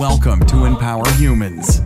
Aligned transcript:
Welcome 0.00 0.40
to 0.46 0.64
Empower 0.64 1.06
Humans. 1.18 1.82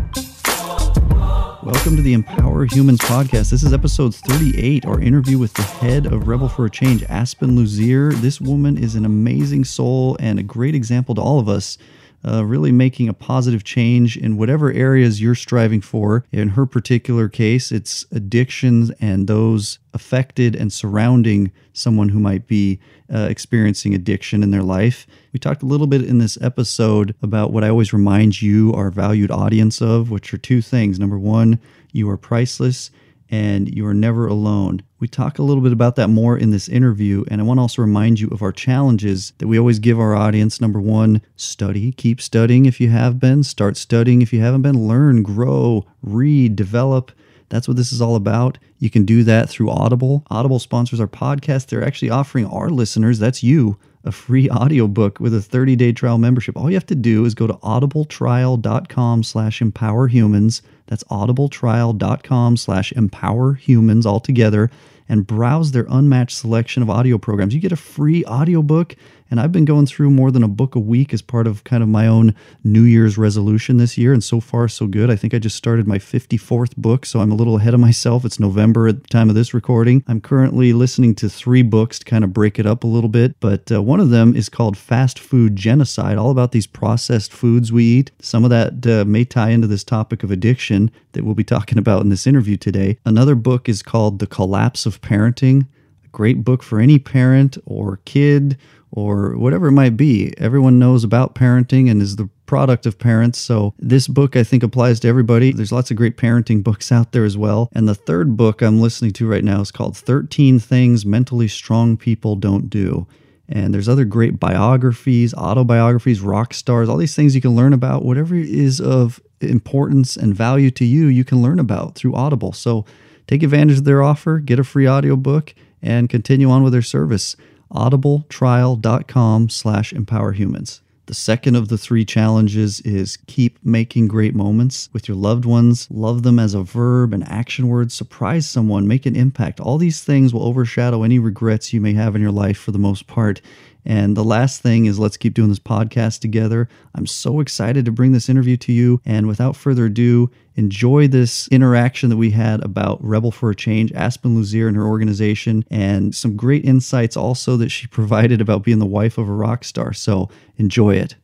Welcome 1.64 1.96
to 1.96 2.00
the 2.00 2.12
Empower 2.12 2.64
Humans 2.64 3.00
podcast. 3.00 3.50
This 3.50 3.64
is 3.64 3.72
episode 3.72 4.14
38, 4.14 4.86
our 4.86 5.00
interview 5.00 5.36
with 5.36 5.52
the 5.54 5.62
head 5.62 6.06
of 6.06 6.28
Rebel 6.28 6.48
for 6.48 6.64
a 6.64 6.70
Change, 6.70 7.02
Aspen 7.08 7.56
Luzier. 7.56 8.14
This 8.14 8.40
woman 8.40 8.78
is 8.78 8.94
an 8.94 9.04
amazing 9.04 9.64
soul 9.64 10.16
and 10.20 10.38
a 10.38 10.44
great 10.44 10.76
example 10.76 11.16
to 11.16 11.20
all 11.20 11.40
of 11.40 11.48
us 11.48 11.76
uh, 12.26 12.44
really 12.44 12.72
making 12.72 13.08
a 13.08 13.14
positive 13.14 13.64
change 13.64 14.16
in 14.16 14.36
whatever 14.36 14.72
areas 14.72 15.20
you're 15.20 15.34
striving 15.34 15.80
for. 15.80 16.24
In 16.32 16.50
her 16.50 16.66
particular 16.66 17.28
case, 17.28 17.70
it's 17.70 18.06
addictions 18.10 18.90
and 19.00 19.26
those 19.26 19.78
affected 19.92 20.56
and 20.56 20.72
surrounding 20.72 21.52
someone 21.72 22.08
who 22.08 22.18
might 22.18 22.46
be 22.46 22.80
uh, 23.12 23.26
experiencing 23.30 23.94
addiction 23.94 24.42
in 24.42 24.50
their 24.50 24.62
life. 24.62 25.06
We 25.32 25.38
talked 25.38 25.62
a 25.62 25.66
little 25.66 25.86
bit 25.86 26.02
in 26.02 26.18
this 26.18 26.38
episode 26.40 27.14
about 27.22 27.52
what 27.52 27.64
I 27.64 27.68
always 27.68 27.92
remind 27.92 28.40
you, 28.40 28.72
our 28.72 28.90
valued 28.90 29.30
audience, 29.30 29.82
of, 29.82 30.10
which 30.10 30.32
are 30.32 30.38
two 30.38 30.62
things. 30.62 30.98
Number 30.98 31.18
one, 31.18 31.60
you 31.92 32.08
are 32.10 32.16
priceless 32.16 32.90
and 33.30 33.74
you 33.74 33.86
are 33.86 33.94
never 33.94 34.26
alone. 34.26 34.82
We 35.00 35.08
talk 35.08 35.38
a 35.38 35.42
little 35.42 35.62
bit 35.62 35.72
about 35.72 35.96
that 35.96 36.08
more 36.08 36.36
in 36.36 36.50
this 36.50 36.68
interview, 36.68 37.24
and 37.28 37.40
I 37.40 37.44
want 37.44 37.58
to 37.58 37.62
also 37.62 37.82
remind 37.82 38.20
you 38.20 38.28
of 38.28 38.42
our 38.42 38.52
challenges 38.52 39.32
that 39.38 39.48
we 39.48 39.58
always 39.58 39.78
give 39.78 39.98
our 39.98 40.14
audience. 40.14 40.60
Number 40.60 40.80
one, 40.80 41.22
study. 41.36 41.92
Keep 41.92 42.20
studying 42.20 42.66
if 42.66 42.80
you 42.80 42.90
have 42.90 43.18
been. 43.18 43.42
Start 43.42 43.76
studying 43.76 44.22
if 44.22 44.32
you 44.32 44.40
haven't 44.40 44.62
been. 44.62 44.86
Learn, 44.86 45.22
grow, 45.22 45.84
read, 46.02 46.56
develop. 46.56 47.12
That's 47.48 47.68
what 47.68 47.76
this 47.76 47.92
is 47.92 48.00
all 48.00 48.16
about. 48.16 48.58
You 48.78 48.90
can 48.90 49.04
do 49.04 49.22
that 49.24 49.48
through 49.48 49.70
Audible. 49.70 50.24
Audible 50.30 50.58
sponsors 50.58 51.00
our 51.00 51.06
podcast. 51.06 51.66
They're 51.66 51.84
actually 51.84 52.10
offering 52.10 52.46
our 52.46 52.70
listeners, 52.70 53.18
that's 53.18 53.42
you, 53.42 53.78
a 54.04 54.12
free 54.12 54.50
audiobook 54.50 55.18
with 55.18 55.34
a 55.34 55.38
30-day 55.38 55.92
trial 55.92 56.18
membership. 56.18 56.56
All 56.56 56.70
you 56.70 56.76
have 56.76 56.86
to 56.86 56.94
do 56.94 57.24
is 57.24 57.34
go 57.34 57.46
to 57.46 57.54
audibletrial.com 57.54 59.22
slash 59.22 59.60
empowerhumans. 59.60 60.62
That's 60.86 61.04
audibletrial.com 61.04 62.56
slash 62.56 62.92
empowerhumans 62.92 64.06
altogether. 64.06 64.68
together 64.68 64.93
and 65.08 65.26
browse 65.26 65.72
their 65.72 65.86
unmatched 65.88 66.36
selection 66.36 66.82
of 66.82 66.90
audio 66.90 67.18
programs. 67.18 67.54
You 67.54 67.60
get 67.60 67.72
a 67.72 67.76
free 67.76 68.24
audiobook 68.24 68.96
and 69.30 69.40
I've 69.40 69.50
been 69.50 69.64
going 69.64 69.86
through 69.86 70.10
more 70.10 70.30
than 70.30 70.42
a 70.42 70.48
book 70.48 70.74
a 70.74 70.78
week 70.78 71.12
as 71.12 71.22
part 71.22 71.46
of 71.46 71.64
kind 71.64 71.82
of 71.82 71.88
my 71.88 72.06
own 72.06 72.36
New 72.62 72.82
Year's 72.82 73.18
resolution 73.18 73.78
this 73.78 73.96
year. 73.98 74.12
And 74.12 74.22
so 74.22 74.38
far, 74.38 74.68
so 74.68 74.86
good. 74.86 75.10
I 75.10 75.16
think 75.16 75.34
I 75.34 75.38
just 75.38 75.56
started 75.56 75.88
my 75.88 75.98
54th 75.98 76.76
book, 76.76 77.04
so 77.06 77.20
I'm 77.20 77.32
a 77.32 77.34
little 77.34 77.56
ahead 77.56 77.74
of 77.74 77.80
myself. 77.80 78.24
It's 78.24 78.38
November 78.38 78.86
at 78.86 79.02
the 79.02 79.08
time 79.08 79.28
of 79.28 79.34
this 79.34 79.54
recording. 79.54 80.04
I'm 80.06 80.20
currently 80.20 80.72
listening 80.72 81.14
to 81.16 81.28
three 81.28 81.62
books 81.62 81.98
to 81.98 82.04
kind 82.04 82.22
of 82.22 82.32
break 82.32 82.58
it 82.58 82.66
up 82.66 82.84
a 82.84 82.86
little 82.86 83.08
bit. 83.08 83.40
But 83.40 83.72
uh, 83.72 83.82
one 83.82 83.98
of 83.98 84.10
them 84.10 84.36
is 84.36 84.48
called 84.48 84.76
Fast 84.76 85.18
Food 85.18 85.56
Genocide, 85.56 86.18
all 86.18 86.30
about 86.30 86.52
these 86.52 86.66
processed 86.66 87.32
foods 87.32 87.72
we 87.72 87.84
eat. 87.84 88.12
Some 88.20 88.44
of 88.44 88.50
that 88.50 88.86
uh, 88.86 89.04
may 89.04 89.24
tie 89.24 89.50
into 89.50 89.66
this 89.66 89.84
topic 89.84 90.22
of 90.22 90.30
addiction 90.30 90.90
that 91.12 91.24
we'll 91.24 91.34
be 91.34 91.42
talking 91.42 91.78
about 91.78 92.02
in 92.02 92.08
this 92.08 92.26
interview 92.26 92.56
today. 92.56 92.98
Another 93.04 93.34
book 93.34 93.68
is 93.68 93.82
called 93.82 94.18
The 94.18 94.26
Collapse 94.26 94.86
of 94.86 94.93
Parenting. 95.00 95.66
A 96.04 96.08
great 96.08 96.44
book 96.44 96.62
for 96.62 96.80
any 96.80 96.98
parent 96.98 97.58
or 97.64 98.00
kid 98.04 98.58
or 98.90 99.36
whatever 99.36 99.68
it 99.68 99.72
might 99.72 99.96
be. 99.96 100.32
Everyone 100.38 100.78
knows 100.78 101.02
about 101.02 101.34
parenting 101.34 101.90
and 101.90 102.00
is 102.00 102.16
the 102.16 102.28
product 102.46 102.86
of 102.86 102.98
parents. 102.98 103.38
So 103.38 103.74
this 103.78 104.06
book 104.06 104.36
I 104.36 104.44
think 104.44 104.62
applies 104.62 105.00
to 105.00 105.08
everybody. 105.08 105.52
There's 105.52 105.72
lots 105.72 105.90
of 105.90 105.96
great 105.96 106.16
parenting 106.16 106.62
books 106.64 106.92
out 106.92 107.12
there 107.12 107.24
as 107.24 107.36
well. 107.36 107.68
And 107.72 107.88
the 107.88 107.94
third 107.94 108.36
book 108.36 108.62
I'm 108.62 108.80
listening 108.80 109.12
to 109.14 109.26
right 109.26 109.44
now 109.44 109.60
is 109.60 109.72
called 109.72 109.96
13 109.96 110.60
Things 110.60 111.04
Mentally 111.04 111.48
Strong 111.48 111.96
People 111.96 112.36
Don't 112.36 112.70
Do. 112.70 113.06
And 113.48 113.74
there's 113.74 113.88
other 113.88 114.04
great 114.04 114.40
biographies, 114.40 115.34
autobiographies, 115.34 116.20
rock 116.20 116.54
stars, 116.54 116.88
all 116.88 116.96
these 116.96 117.14
things 117.14 117.34
you 117.34 117.42
can 117.42 117.54
learn 117.54 117.72
about. 117.72 118.04
Whatever 118.04 118.36
is 118.36 118.80
of 118.80 119.20
importance 119.40 120.16
and 120.16 120.34
value 120.34 120.70
to 120.70 120.84
you, 120.84 121.08
you 121.08 121.24
can 121.24 121.42
learn 121.42 121.58
about 121.58 121.94
through 121.94 122.14
Audible. 122.14 122.52
So 122.52 122.86
take 123.26 123.42
advantage 123.42 123.78
of 123.78 123.84
their 123.84 124.02
offer, 124.02 124.38
get 124.38 124.58
a 124.58 124.64
free 124.64 124.88
audiobook, 124.88 125.54
and 125.82 126.08
continue 126.08 126.50
on 126.50 126.62
with 126.62 126.72
their 126.72 126.82
service 126.82 127.36
audibletrial.com 127.72 129.48
slash 129.48 129.92
empowerhumans. 129.92 130.80
The 131.06 131.14
second 131.14 131.54
of 131.54 131.68
the 131.68 131.76
three 131.76 132.06
challenges 132.06 132.80
is 132.80 133.18
keep 133.26 133.58
making 133.62 134.08
great 134.08 134.34
moments 134.34 134.88
with 134.94 135.06
your 135.06 135.18
loved 135.18 135.44
ones. 135.44 135.86
Love 135.90 136.22
them 136.22 136.38
as 136.38 136.54
a 136.54 136.62
verb, 136.62 137.12
an 137.12 137.22
action 137.24 137.68
word. 137.68 137.92
Surprise 137.92 138.48
someone, 138.48 138.88
make 138.88 139.04
an 139.04 139.14
impact. 139.14 139.60
All 139.60 139.76
these 139.76 140.02
things 140.02 140.32
will 140.32 140.44
overshadow 140.44 141.02
any 141.02 141.18
regrets 141.18 141.74
you 141.74 141.80
may 141.80 141.92
have 141.92 142.16
in 142.16 142.22
your 142.22 142.30
life 142.30 142.56
for 142.56 142.70
the 142.72 142.78
most 142.78 143.06
part. 143.06 143.42
And 143.84 144.16
the 144.16 144.24
last 144.24 144.62
thing 144.62 144.86
is 144.86 144.98
let's 144.98 145.16
keep 145.16 145.34
doing 145.34 145.48
this 145.48 145.58
podcast 145.58 146.20
together. 146.20 146.68
I'm 146.94 147.06
so 147.06 147.40
excited 147.40 147.84
to 147.84 147.92
bring 147.92 148.12
this 148.12 148.28
interview 148.28 148.56
to 148.58 148.72
you. 148.72 149.00
And 149.04 149.26
without 149.26 149.56
further 149.56 149.86
ado, 149.86 150.30
enjoy 150.56 151.08
this 151.08 151.48
interaction 151.48 152.10
that 152.10 152.16
we 152.16 152.30
had 152.30 152.64
about 152.64 153.02
Rebel 153.04 153.30
for 153.30 153.50
a 153.50 153.54
Change, 153.54 153.92
Aspen 153.92 154.36
Luzier 154.36 154.68
and 154.68 154.76
her 154.76 154.86
organization, 154.86 155.64
and 155.70 156.14
some 156.14 156.36
great 156.36 156.64
insights 156.64 157.16
also 157.16 157.56
that 157.58 157.70
she 157.70 157.86
provided 157.88 158.40
about 158.40 158.62
being 158.62 158.78
the 158.78 158.86
wife 158.86 159.18
of 159.18 159.28
a 159.28 159.32
rock 159.32 159.64
star. 159.64 159.92
So 159.92 160.30
enjoy 160.56 160.96
it. 160.96 161.16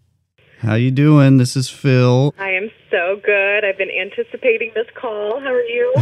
How 0.61 0.75
you 0.75 0.91
doing? 0.91 1.39
This 1.39 1.57
is 1.57 1.71
Phil. 1.71 2.35
I 2.39 2.51
am 2.51 2.71
so 2.91 3.19
good. 3.25 3.65
I've 3.65 3.79
been 3.79 3.91
anticipating 3.91 4.73
this 4.75 4.87
call. 4.95 5.41
How 5.41 5.55
are 5.55 5.63
you? 5.63 5.95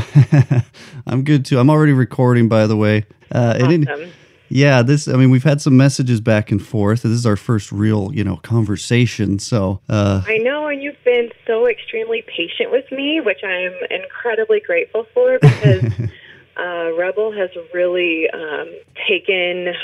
I'm 1.06 1.22
good 1.22 1.44
too. 1.44 1.60
I'm 1.60 1.70
already 1.70 1.92
recording, 1.92 2.48
by 2.48 2.66
the 2.66 2.76
way. 2.76 3.06
Uh, 3.30 3.56
awesome. 3.60 4.10
Yeah, 4.48 4.82
this. 4.82 5.08
I 5.08 5.14
mean, 5.14 5.30
we've 5.30 5.44
had 5.44 5.60
some 5.60 5.76
messages 5.76 6.20
back 6.20 6.50
and 6.50 6.64
forth. 6.64 7.02
This 7.02 7.12
is 7.12 7.26
our 7.26 7.36
first 7.36 7.70
real, 7.70 8.10
you 8.14 8.24
know, 8.24 8.36
conversation. 8.36 9.38
So 9.38 9.80
uh, 9.88 10.22
I 10.26 10.38
know, 10.38 10.66
and 10.66 10.82
you've 10.82 11.02
been 11.04 11.30
so 11.46 11.66
extremely 11.66 12.22
patient 12.22 12.70
with 12.70 12.90
me, 12.90 13.20
which 13.20 13.44
I'm 13.44 13.74
incredibly 13.90 14.60
grateful 14.60 15.06
for 15.12 15.38
because 15.38 15.84
uh, 16.56 16.92
Rebel 16.96 17.32
has 17.32 17.50
really 17.74 18.28
um, 18.30 18.74
taken 19.06 19.74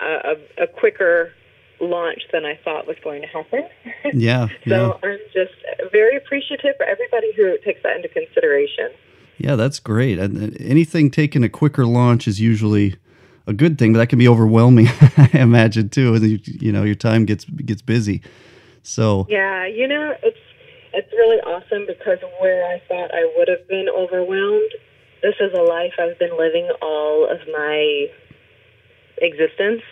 a, 0.00 0.06
a, 0.06 0.64
a 0.64 0.66
quicker 0.66 1.32
launch 1.80 2.22
than 2.32 2.44
I 2.44 2.58
thought 2.64 2.86
was 2.86 2.96
going 3.02 3.22
to 3.22 3.28
happen. 3.28 3.68
Yeah. 4.14 4.48
so 4.68 4.98
yeah. 5.02 5.08
I'm 5.08 5.18
just 5.32 5.52
very 5.90 6.16
appreciative 6.16 6.76
for 6.76 6.86
everybody 6.86 7.32
who 7.36 7.58
takes 7.64 7.82
that 7.82 7.96
into 7.96 8.08
consideration. 8.08 8.90
Yeah, 9.36 9.56
that's 9.56 9.80
great. 9.80 10.18
And 10.18 10.58
anything 10.60 11.10
taking 11.10 11.42
a 11.42 11.48
quicker 11.48 11.84
launch 11.84 12.28
is 12.28 12.40
usually 12.40 12.96
a 13.46 13.52
good 13.52 13.78
thing, 13.78 13.92
but 13.92 13.98
that 14.00 14.08
can 14.08 14.18
be 14.18 14.28
overwhelming. 14.28 14.88
I 15.16 15.30
imagine 15.34 15.88
too. 15.88 16.14
You, 16.16 16.40
you 16.44 16.72
know, 16.72 16.82
your 16.82 16.94
time 16.94 17.24
gets 17.24 17.44
gets 17.44 17.82
busy. 17.82 18.22
So 18.82 19.26
yeah, 19.28 19.66
you 19.66 19.88
know, 19.88 20.14
it's 20.22 20.38
it's 20.92 21.12
really 21.12 21.38
awesome 21.38 21.86
because 21.86 22.18
where 22.40 22.64
I 22.64 22.80
thought 22.88 23.10
I 23.12 23.30
would 23.36 23.48
have 23.48 23.68
been 23.68 23.88
overwhelmed, 23.88 24.70
this 25.22 25.34
is 25.40 25.52
a 25.52 25.62
life 25.62 25.92
I've 25.98 26.18
been 26.18 26.36
living 26.38 26.70
all 26.80 27.28
of 27.30 27.38
my 27.52 28.06
existence. 29.18 29.82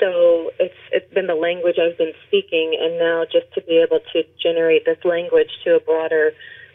So 0.00 0.50
it's 0.58 0.74
it's 0.90 1.12
been 1.14 1.26
the 1.26 1.34
language 1.34 1.76
I've 1.78 1.98
been 1.98 2.14
speaking, 2.26 2.76
and 2.80 2.98
now 2.98 3.24
just 3.24 3.52
to 3.54 3.62
be 3.62 3.78
able 3.78 4.00
to 4.12 4.22
generate 4.42 4.84
this 4.84 4.98
language 5.04 5.50
to 5.64 5.76
a 5.76 5.80
broader 5.80 6.32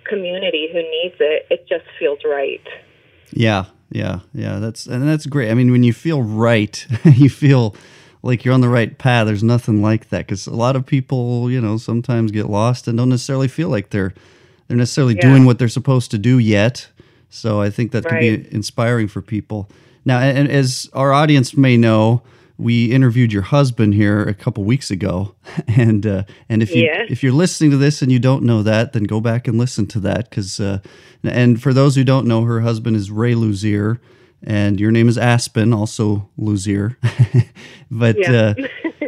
community 0.08 0.70
who 0.72 0.80
needs 0.80 1.16
it, 1.20 1.48
it 1.50 1.68
just 1.68 1.84
feels 2.00 2.20
right. 2.24 2.66
Yeah, 3.32 3.66
yeah, 3.90 4.20
yeah. 4.34 4.60
That's 4.60 4.86
and 4.86 5.08
that's 5.08 5.26
great. 5.26 5.50
I 5.50 5.54
mean, 5.54 5.72
when 5.72 5.84
you 5.84 5.94
feel 5.94 6.22
right, 6.22 6.86
you 7.06 7.30
feel 7.30 7.76
like 8.24 8.44
you're 8.44 8.54
on 8.54 8.62
the 8.62 8.70
right 8.70 8.98
path. 8.98 9.28
There's 9.28 9.44
nothing 9.44 9.82
like 9.82 10.10
that 10.10 10.28
because 10.28 10.48
a 10.48 10.56
lot 10.56 10.76
of 10.76 10.86
people, 10.86 11.50
you 11.50 11.62
know, 11.62 11.78
sometimes 11.78 12.32
get 12.32 12.50
lost 12.50 12.88
and 12.88 12.98
don't 12.98 13.10
necessarily 13.10 13.48
feel 13.48 13.70
like 13.70 13.90
they're 13.90 14.14
they're 14.68 14.78
necessarily 14.78 15.16
yeah. 15.16 15.22
doing 15.22 15.46
what 15.46 15.60
they're 15.60 15.70
supposed 15.70 16.12
to 16.12 16.18
do 16.18 16.38
yet. 16.38 16.90
So 17.30 17.62
I 17.62 17.70
think 17.70 17.92
that 17.92 18.06
right. 18.06 18.12
could 18.12 18.50
be 18.50 18.56
inspiring 18.56 19.08
for 19.08 19.22
people. 19.22 19.70
Now, 20.06 20.20
and 20.20 20.50
as 20.50 20.90
our 20.94 21.12
audience 21.12 21.56
may 21.56 21.76
know, 21.76 22.22
we 22.58 22.92
interviewed 22.92 23.32
your 23.32 23.44
husband 23.44 23.94
here 23.94 24.24
a 24.24 24.34
couple 24.34 24.64
weeks 24.64 24.90
ago, 24.90 25.36
and 25.68 26.06
uh, 26.06 26.24
and 26.50 26.64
if 26.64 26.74
you 26.76 26.86
yeah. 26.86 27.06
if 27.10 27.24
you're 27.24 27.34
listening 27.34 27.72
to 27.72 27.78
this 27.78 28.02
and 28.02 28.12
you 28.12 28.20
don't 28.20 28.44
know 28.44 28.64
that, 28.64 28.94
then 28.94 29.04
go 29.04 29.22
back 29.22 29.48
and 29.48 29.58
listen 29.58 29.86
to 29.88 30.00
that 30.02 30.30
because 30.30 30.60
uh, 30.60 30.80
and 31.24 31.62
for 31.62 31.74
those 31.74 31.96
who 31.96 32.04
don't 32.04 32.28
know, 32.28 32.44
her 32.44 32.62
husband 32.62 32.96
is 32.96 33.12
Ray 33.12 33.34
Luzier, 33.34 34.00
and 34.44 34.80
your 34.80 34.92
name 34.92 35.08
is 35.08 35.18
Aspen, 35.18 35.74
also 35.74 36.30
Luzier, 36.40 36.96
but. 37.92 38.18
Uh, 38.28 38.54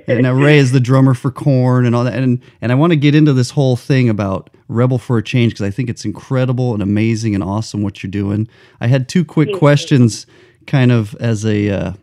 and 0.07 0.24
now 0.24 0.33
Ray 0.33 0.57
is 0.57 0.71
the 0.71 0.79
drummer 0.79 1.13
for 1.13 1.29
Korn 1.29 1.85
and 1.85 1.95
all 1.95 2.03
that, 2.03 2.15
and 2.15 2.41
and 2.62 2.71
I 2.71 2.75
want 2.75 2.91
to 2.91 2.97
get 2.97 3.13
into 3.13 3.33
this 3.33 3.51
whole 3.51 3.75
thing 3.75 4.09
about 4.09 4.50
Rebel 4.68 4.97
for 4.97 5.18
a 5.18 5.24
Change 5.24 5.53
because 5.53 5.65
I 5.65 5.69
think 5.69 5.89
it's 5.89 6.03
incredible 6.03 6.74
and 6.74 6.81
amazing 6.81 7.35
and 7.35 7.44
awesome 7.44 7.83
what 7.83 8.01
you're 8.01 8.09
doing. 8.09 8.47
I 8.81 8.88
had 8.88 9.07
two 9.07 9.24
quick 9.24 9.53
questions, 9.53 10.25
kind 10.65 10.91
of 10.91 11.15
as 11.15 11.45
a 11.45 11.69
uh, 11.69 11.94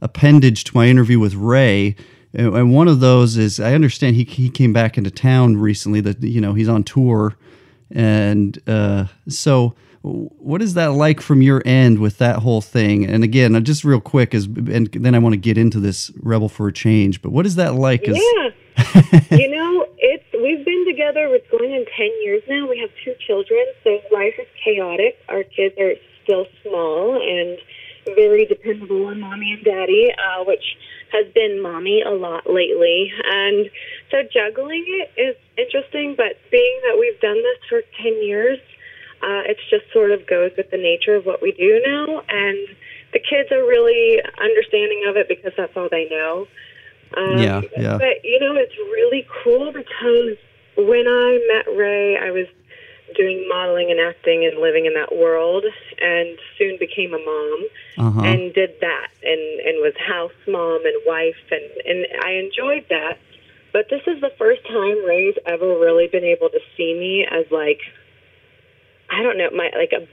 appendage 0.00 0.64
to 0.64 0.76
my 0.76 0.86
interview 0.86 1.18
with 1.18 1.34
Ray. 1.34 1.96
And 2.32 2.74
one 2.74 2.88
of 2.88 3.00
those 3.00 3.36
is 3.36 3.60
I 3.60 3.74
understand 3.74 4.16
he, 4.16 4.24
he 4.24 4.50
came 4.50 4.72
back 4.72 4.98
into 4.98 5.10
town 5.10 5.56
recently 5.56 6.00
that, 6.02 6.22
you 6.22 6.40
know, 6.40 6.54
he's 6.54 6.68
on 6.68 6.84
tour. 6.84 7.34
And 7.90 8.60
uh, 8.68 9.06
so 9.28 9.74
what 10.06 10.62
is 10.62 10.74
that 10.74 10.92
like 10.92 11.20
from 11.20 11.42
your 11.42 11.62
end 11.66 11.98
with 11.98 12.18
that 12.18 12.36
whole 12.36 12.60
thing? 12.60 13.04
And 13.04 13.24
again, 13.24 13.62
just 13.64 13.84
real 13.84 14.00
quick, 14.00 14.34
is 14.34 14.44
and 14.46 14.88
then 14.92 15.14
I 15.14 15.18
want 15.18 15.32
to 15.32 15.38
get 15.38 15.58
into 15.58 15.80
this 15.80 16.12
Rebel 16.20 16.48
for 16.48 16.68
a 16.68 16.72
Change. 16.72 17.22
But 17.22 17.32
what 17.32 17.46
is 17.46 17.56
that 17.56 17.74
like? 17.74 18.06
Yeah, 18.06 18.14
you 19.36 19.50
know, 19.50 19.86
it's 19.98 20.24
we've 20.32 20.64
been 20.64 20.84
together. 20.86 21.26
It's 21.34 21.50
going 21.50 21.72
on 21.72 21.84
ten 21.96 22.10
years 22.22 22.42
now. 22.48 22.68
We 22.68 22.78
have 22.78 22.90
two 23.04 23.14
children, 23.26 23.64
so 23.82 23.98
life 24.12 24.34
is 24.38 24.46
chaotic. 24.62 25.16
Our 25.28 25.42
kids 25.42 25.74
are 25.80 25.94
still 26.22 26.46
small 26.62 27.16
and 27.16 27.58
very 28.14 28.46
dependable 28.46 29.06
on 29.06 29.20
mommy 29.20 29.52
and 29.52 29.64
daddy, 29.64 30.12
uh, 30.12 30.44
which 30.44 30.76
has 31.12 31.26
been 31.34 31.60
mommy 31.62 32.02
a 32.02 32.10
lot 32.10 32.48
lately. 32.48 33.12
And 33.24 33.70
so 34.10 34.22
juggling 34.32 34.84
it 34.86 35.20
is 35.20 35.36
interesting, 35.56 36.14
but 36.16 36.38
being 36.50 36.80
that 36.86 36.96
we've 36.98 37.20
done 37.20 37.36
this 37.36 37.58
for 37.68 37.82
10 38.02 38.22
years, 38.22 38.58
uh, 39.22 39.42
it 39.48 39.58
just 39.70 39.90
sort 39.92 40.10
of 40.10 40.26
goes 40.26 40.52
with 40.56 40.70
the 40.70 40.76
nature 40.76 41.14
of 41.14 41.24
what 41.24 41.40
we 41.42 41.52
do 41.52 41.82
now. 41.84 42.22
And 42.28 42.68
the 43.12 43.18
kids 43.18 43.50
are 43.50 43.64
really 43.64 44.20
understanding 44.40 45.04
of 45.08 45.16
it 45.16 45.28
because 45.28 45.52
that's 45.56 45.76
all 45.76 45.88
they 45.90 46.08
know. 46.10 46.46
Um, 47.16 47.38
Yeah, 47.38 47.62
yeah. 47.76 47.98
But, 47.98 48.24
you 48.24 48.40
know, 48.40 48.56
it's 48.56 48.76
really 48.76 49.26
cool 49.42 49.72
because 49.72 50.36
when 50.76 51.06
I 51.08 51.40
met 51.48 51.76
Ray, 51.76 52.18
I 52.18 52.30
was 52.30 52.46
doing 53.14 53.46
modeling 53.48 53.90
and 53.90 54.00
acting 54.00 54.44
and 54.44 54.58
living 54.60 54.86
in 54.86 54.94
that 54.94 55.14
world 55.14 55.64
and 56.00 56.38
soon 56.58 56.76
became 56.78 57.14
a 57.14 57.18
mom 57.18 57.66
Uh-huh. 57.98 58.20
and 58.22 58.52
did 58.54 58.74
that 58.80 59.08
and 59.22 59.60
and 59.60 59.76
was 59.80 59.94
house 59.96 60.32
mom 60.48 60.84
and 60.84 60.96
wife 61.06 61.36
and 61.50 61.64
and 61.86 62.06
I 62.24 62.32
enjoyed 62.32 62.84
that. 62.90 63.18
But 63.72 63.88
this 63.90 64.02
is 64.06 64.20
the 64.20 64.30
first 64.38 64.64
time 64.66 65.04
Ray's 65.04 65.36
ever 65.46 65.68
really 65.78 66.08
been 66.08 66.24
able 66.24 66.48
to 66.48 66.60
see 66.76 66.94
me 66.94 67.26
as 67.30 67.44
like 67.50 67.80
I 69.10 69.22
don't 69.22 69.38
know, 69.38 69.50
my 69.52 69.70
like 69.76 69.92
a 69.92 70.06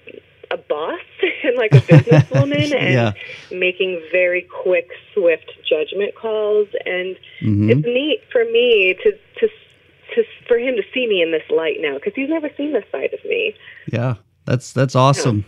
a 0.54 0.57
boss 0.57 1.00
and 1.44 1.56
like 1.57 1.74
a 1.74 1.81
businesswoman 1.81 2.74
and 2.80 3.16
making 3.51 4.01
very 4.12 4.44
quick, 4.44 4.90
swift 5.13 5.51
judgment 5.68 6.13
calls 6.16 6.68
and 6.86 7.16
Mhm. 7.42 7.72
it's 7.72 7.86
neat 7.86 8.22
for 8.31 8.45
me 8.45 8.94
to 9.04 9.12
to 9.40 9.50
to 10.15 10.24
for 10.48 10.57
him 10.57 10.75
to 10.75 10.83
see 10.94 11.07
me 11.07 11.21
in 11.21 11.31
this 11.31 11.44
light 11.50 11.77
now 11.80 11.95
because 11.95 12.13
he's 12.15 12.30
never 12.30 12.50
seen 12.57 12.74
this 12.74 12.86
side 12.92 13.13
of 13.13 13.24
me. 13.25 13.56
Yeah. 13.92 14.15
That's 14.45 14.74
that's 14.74 14.95
awesome. 14.95 15.45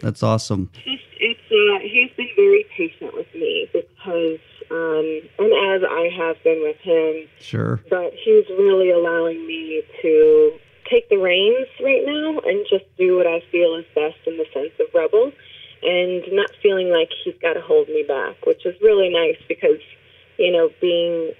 That's 0.00 0.22
awesome. 0.22 0.70
It's, 0.84 1.02
it's 1.20 1.40
uh, 1.40 1.78
he's 1.88 2.10
been 2.16 2.28
very 2.34 2.64
patient 2.76 3.14
with 3.14 3.32
me 3.32 3.68
because, 3.72 4.40
um, 4.72 5.20
and 5.38 5.52
as 5.72 5.82
I 5.88 6.10
have 6.18 6.36
been 6.42 6.60
with 6.62 6.76
him, 6.78 7.28
Sure. 7.38 7.80
but 7.88 8.12
he's 8.12 8.44
really 8.58 8.90
allowing 8.90 9.46
me 9.46 9.82
to 10.02 10.52
take 10.90 11.08
the 11.10 11.16
reins 11.16 11.68
right 11.80 12.02
now 12.04 12.40
and 12.44 12.66
just 12.68 12.84
do 12.98 13.16
what 13.16 13.26
I 13.28 13.40
feel 13.52 13.76
is 13.76 13.84
best 13.94 14.18
in 14.26 14.36
the 14.36 14.46
sense 14.52 14.72
of 14.80 14.86
rebel, 14.92 15.30
and 15.84 16.24
not 16.32 16.50
feeling 16.60 16.90
like 16.90 17.10
he's 17.24 17.36
got 17.40 17.52
to 17.54 17.60
hold 17.60 17.86
me 17.88 18.02
back, 18.06 18.44
which 18.46 18.66
is 18.66 18.74
really 18.82 19.08
nice 19.10 19.38
because, 19.48 19.80
you 20.38 20.50
know, 20.50 20.70
being 20.80 21.32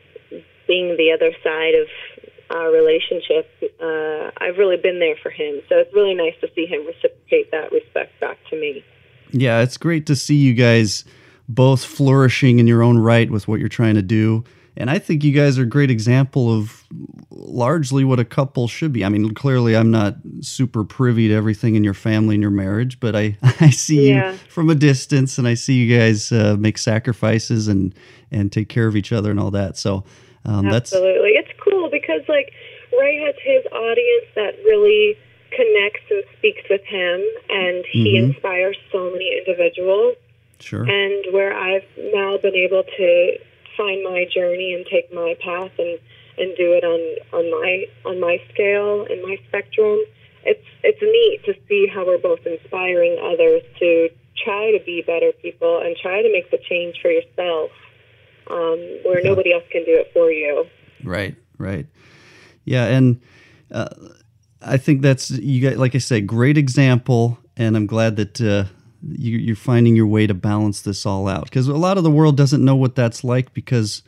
being 0.67 0.97
the 0.97 1.13
other 1.13 1.33
side 1.43 1.75
of 1.75 1.89
our 2.51 2.71
relationship, 2.71 3.49
uh, 3.81 4.31
I've 4.39 4.59
really 4.59 4.77
been 4.77 4.99
there 5.01 5.17
for 5.23 5.31
him. 5.31 5.61
So 5.69 5.77
it's 5.77 5.93
really 5.95 6.15
nice 6.15 6.35
to 6.41 6.49
see 6.55 6.67
him 6.67 6.87
reciprocate 6.87 7.51
that 7.51 7.73
respect 7.73 8.19
back 8.21 8.39
to 8.51 8.57
me. 8.61 8.85
Yeah, 9.33 9.61
it's 9.63 9.77
great 9.77 10.07
to 10.07 10.17
see 10.17 10.37
you 10.37 10.55
guys 10.55 11.05
both 11.49 11.85
flourishing 11.85 12.59
in 12.59 12.67
your 12.67 12.83
own 12.83 12.99
right 12.99 13.31
with 13.31 13.49
what 13.49 13.61
you're 13.61 13.69
trying 13.69 13.97
to 13.97 14.03
do. 14.03 14.45
And 14.77 14.91
I 14.91 14.99
think 14.99 15.23
you 15.23 15.33
guys 15.33 15.57
are 15.59 15.63
a 15.63 15.67
great 15.67 15.91
example 15.91 16.53
of 16.53 16.85
largely 17.31 18.03
what 18.05 18.19
a 18.19 18.25
couple 18.25 18.67
should 18.69 18.93
be. 18.93 19.05
I 19.05 19.09
mean, 19.09 19.33
clearly 19.35 19.77
I'm 19.77 19.91
not 19.91 20.17
super 20.41 20.85
privy 20.85 21.29
to 21.29 21.35
everything 21.35 21.75
in 21.77 21.85
your 21.85 21.95
family 21.95 22.35
and 22.35 22.43
your 22.43 22.51
marriage, 22.51 22.99
but 23.01 23.15
I, 23.15 23.37
I 23.61 23.71
see 23.71 24.09
Yeah. 24.11 24.33
you 24.33 24.39
from 24.49 24.71
a 24.71 24.75
distance 24.75 25.39
and 25.39 25.47
I 25.47 25.55
see 25.55 25.75
you 25.75 25.97
guys 25.99 26.33
uh, 26.33 26.57
make 26.59 26.79
sacrifices 26.79 27.69
and, 27.69 27.95
and 28.31 28.51
take 28.51 28.69
care 28.69 28.87
of 28.89 28.97
each 28.97 29.13
other 29.13 29.31
and 29.31 29.39
all 29.39 29.51
that. 29.53 29.77
So 29.77 30.05
um, 30.45 30.67
that's, 30.67 30.93
Absolutely. 30.93 31.31
It's 31.31 31.49
cool 31.51 31.54
because 31.95 32.23
like 32.29 32.53
Ray 32.99 33.17
has 33.23 33.35
his 33.43 33.63
audience 33.73 34.27
that 34.35 34.59
really 34.67 35.17
connects 35.55 36.03
and 36.11 36.25
speaks 36.37 36.65
with 36.69 36.83
him 36.85 37.23
and 37.49 37.87
he 37.87 38.19
Mhm. 38.19 38.35
inspires 38.35 38.77
so 38.91 39.11
many 39.11 39.29
individuals 39.39 40.17
sure. 40.59 40.83
and 40.83 41.33
where 41.33 41.53
I've 41.55 41.87
now 42.13 42.37
been 42.39 42.57
able 42.57 42.83
to 42.83 43.39
find 43.77 44.03
my 44.03 44.25
journey 44.25 44.75
and 44.75 44.85
take 44.87 45.13
my 45.13 45.35
path 45.41 45.71
and 45.79 45.99
and 46.37 46.51
do 46.57 46.73
it 46.73 46.83
on 46.83 47.01
on 47.39 47.45
my 47.51 47.87
on 48.05 48.19
my 48.19 48.41
scale 48.53 49.07
and 49.09 49.23
my 49.23 49.37
spectrum. 49.49 49.99
It's 50.45 50.67
it's 50.83 51.01
neat 51.01 51.45
to 51.45 51.55
see 51.69 51.87
how 51.87 52.05
we're 52.05 52.19
both 52.19 52.45
inspiring 52.45 53.17
others 53.23 53.63
to 53.79 54.11
try 54.45 54.73
to 54.77 54.81
be 54.85 55.03
better 55.03 55.31
people 55.41 55.79
and 55.79 55.97
try 55.97 56.21
to 56.23 56.31
make 56.33 56.51
the 56.51 56.59
change 56.59 57.01
for 57.01 57.11
yourself, 57.19 57.71
um, 58.49 58.79
where 59.05 59.21
Yeah. 59.21 59.31
nobody 59.31 59.53
else 59.53 59.63
can 59.71 59.85
do 59.85 59.95
it 60.03 60.11
for 60.13 60.33
you. 60.33 60.67
Right, 61.05 61.35
right. 61.59 61.87
Yeah, 62.65 62.87
and 62.87 63.21
uh, 63.71 63.89
I 64.63 64.77
think 64.77 65.03
that's 65.03 65.31
you 65.31 65.69
got 65.69 65.79
like 65.79 65.95
I 65.95 65.99
said, 65.99 66.27
great 66.27 66.57
example, 66.57 67.39
and 67.57 67.77
I'm 67.77 67.87
glad 67.87 68.17
that 68.17 68.41
uh, 68.41 68.65
you, 69.03 69.39
you're 69.39 69.57
finding 69.57 69.97
your 69.97 70.07
way 70.07 70.27
to 70.27 70.35
balance 70.35 70.81
this 70.83 71.05
all 71.05 71.29
out 71.29 71.45
because 71.45 71.69
a 71.69 71.77
lot 71.77 71.99
of 71.99 72.05
the 72.05 72.11
world 72.11 72.37
doesn't 72.37 72.65
know 72.65 72.77
what 72.77 72.95
that's 72.95 73.25
like 73.25 73.53
because 73.55 74.03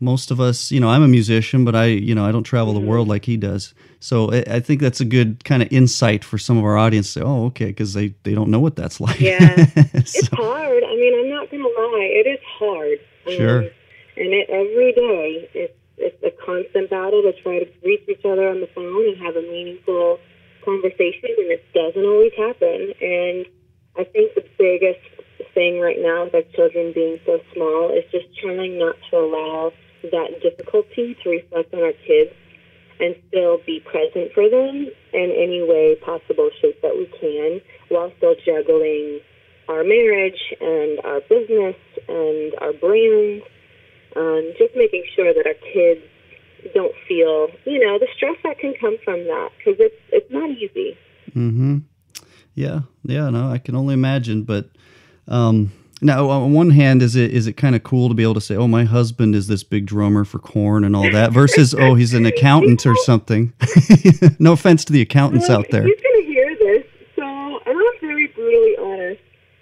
most 0.00 0.30
of 0.30 0.40
us, 0.40 0.70
you 0.70 0.78
know, 0.78 0.88
I'm 0.88 1.02
a 1.02 1.08
musician, 1.08 1.64
but 1.64 1.74
I, 1.74 1.86
you 1.86 2.14
know, 2.14 2.24
I 2.24 2.30
don't 2.30 2.44
travel 2.44 2.72
the 2.72 2.80
world 2.80 3.08
like 3.08 3.24
he 3.24 3.36
does. 3.36 3.74
So 3.98 4.32
I, 4.32 4.44
I 4.46 4.60
think 4.60 4.80
that's 4.80 5.00
a 5.00 5.04
good 5.04 5.42
kind 5.44 5.60
of 5.60 5.72
insight 5.72 6.22
for 6.22 6.38
some 6.38 6.56
of 6.56 6.64
our 6.64 6.76
audience. 6.78 7.12
To 7.14 7.20
say, 7.20 7.24
oh, 7.24 7.46
okay, 7.46 7.66
because 7.66 7.94
they 7.94 8.14
they 8.22 8.34
don't 8.34 8.50
know 8.50 8.60
what 8.60 8.76
that's 8.76 9.00
like. 9.00 9.20
Yeah. 9.20 9.66
It's 9.94 10.28
hard. 10.28 10.84
I 10.84 10.94
mean, 10.94 11.14
I'm 11.20 11.30
not 11.30 11.50
to 11.50 11.56
lie. 11.56 12.10
It 12.12 12.28
is 12.28 12.40
hard. 12.58 12.98
Um, 13.26 13.32
Sure. 13.34 13.58
And 13.60 14.34
it, 14.34 14.48
every 14.50 14.92
day, 14.92 15.50
it's, 15.54 15.77
it's 15.98 16.22
a 16.22 16.32
constant 16.44 16.90
battle 16.90 17.22
to 17.22 17.32
try 17.42 17.58
to 17.60 17.68
reach 17.84 18.02
each 18.08 18.24
other 18.24 18.48
on 18.48 18.60
the 18.60 18.70
phone 18.74 19.08
and 19.08 19.18
have 19.22 19.36
a 19.36 19.42
meaningful 19.42 20.18
conversation, 20.64 21.30
and 21.38 21.50
it 21.52 21.64
doesn't 21.74 22.04
always 22.04 22.32
happen. 22.36 22.92
And 23.00 23.46
I 23.98 24.04
think 24.04 24.34
the 24.34 24.44
biggest 24.58 25.02
thing 25.54 25.80
right 25.80 25.98
now 25.98 26.24
with 26.24 26.34
our 26.34 26.46
children 26.54 26.92
being 26.94 27.18
so 27.26 27.40
small 27.54 27.90
is 27.90 28.04
just 28.10 28.26
trying 28.38 28.78
not 28.78 28.96
to 29.10 29.16
allow 29.18 29.72
that 30.02 30.40
difficulty 30.42 31.16
to 31.22 31.30
reflect 31.30 31.74
on 31.74 31.82
our 31.82 31.96
kids 32.06 32.30
and 33.00 33.14
still 33.28 33.58
be 33.66 33.80
present 33.80 34.32
for 34.34 34.48
them 34.48 34.90
in 35.12 35.28
any 35.34 35.62
way 35.62 35.96
possible 36.04 36.50
shape 36.60 36.80
that 36.82 36.94
we 36.96 37.06
can 37.20 37.60
while 37.88 38.12
still 38.18 38.34
juggling 38.44 39.20
our 39.68 39.84
marriage 39.84 40.54
and 40.60 40.98
our 41.04 41.20
business 41.28 41.76
and 42.08 42.54
our 42.60 42.72
brand. 42.72 43.42
Um, 44.18 44.52
just 44.58 44.74
making 44.74 45.04
sure 45.14 45.32
that 45.32 45.46
our 45.46 45.54
kids 45.72 46.02
don't 46.74 46.94
feel, 47.06 47.48
you 47.64 47.78
know, 47.84 47.98
the 47.98 48.08
stress 48.16 48.36
that 48.42 48.58
can 48.58 48.74
come 48.80 48.96
from 49.04 49.24
that 49.24 49.50
because 49.56 49.78
it's 49.78 49.94
it's 50.10 50.30
not 50.32 50.50
easy. 50.50 50.96
Mm-hmm. 51.30 51.78
Yeah, 52.54 52.80
yeah. 53.04 53.30
No, 53.30 53.50
I 53.50 53.58
can 53.58 53.76
only 53.76 53.94
imagine. 53.94 54.42
But 54.42 54.70
um, 55.28 55.72
now, 56.02 56.28
on 56.30 56.52
one 56.52 56.70
hand, 56.70 57.02
is 57.02 57.14
it 57.14 57.30
is 57.30 57.46
it 57.46 57.52
kind 57.52 57.76
of 57.76 57.84
cool 57.84 58.08
to 58.08 58.14
be 58.14 58.24
able 58.24 58.34
to 58.34 58.40
say, 58.40 58.56
"Oh, 58.56 58.66
my 58.66 58.84
husband 58.84 59.36
is 59.36 59.46
this 59.46 59.62
big 59.62 59.86
drummer 59.86 60.24
for 60.24 60.38
Korn 60.38 60.82
and 60.82 60.96
all 60.96 61.10
that," 61.12 61.32
versus, 61.32 61.74
"Oh, 61.74 61.94
he's 61.94 62.14
an 62.14 62.26
accountant 62.26 62.86
or 62.86 62.96
something." 63.04 63.52
no 64.40 64.52
offense 64.52 64.84
to 64.86 64.92
the 64.92 65.00
accountants 65.00 65.48
Well, 65.48 65.60
out 65.60 65.66
there. 65.70 65.84
He's 65.84 66.00
going 66.00 66.24
to 66.24 66.26
hear 66.26 66.56
this, 66.58 66.84
so 67.14 67.22
I'm 67.24 67.76
very 68.00 68.26
brutally 68.28 68.76
honest. 68.78 69.20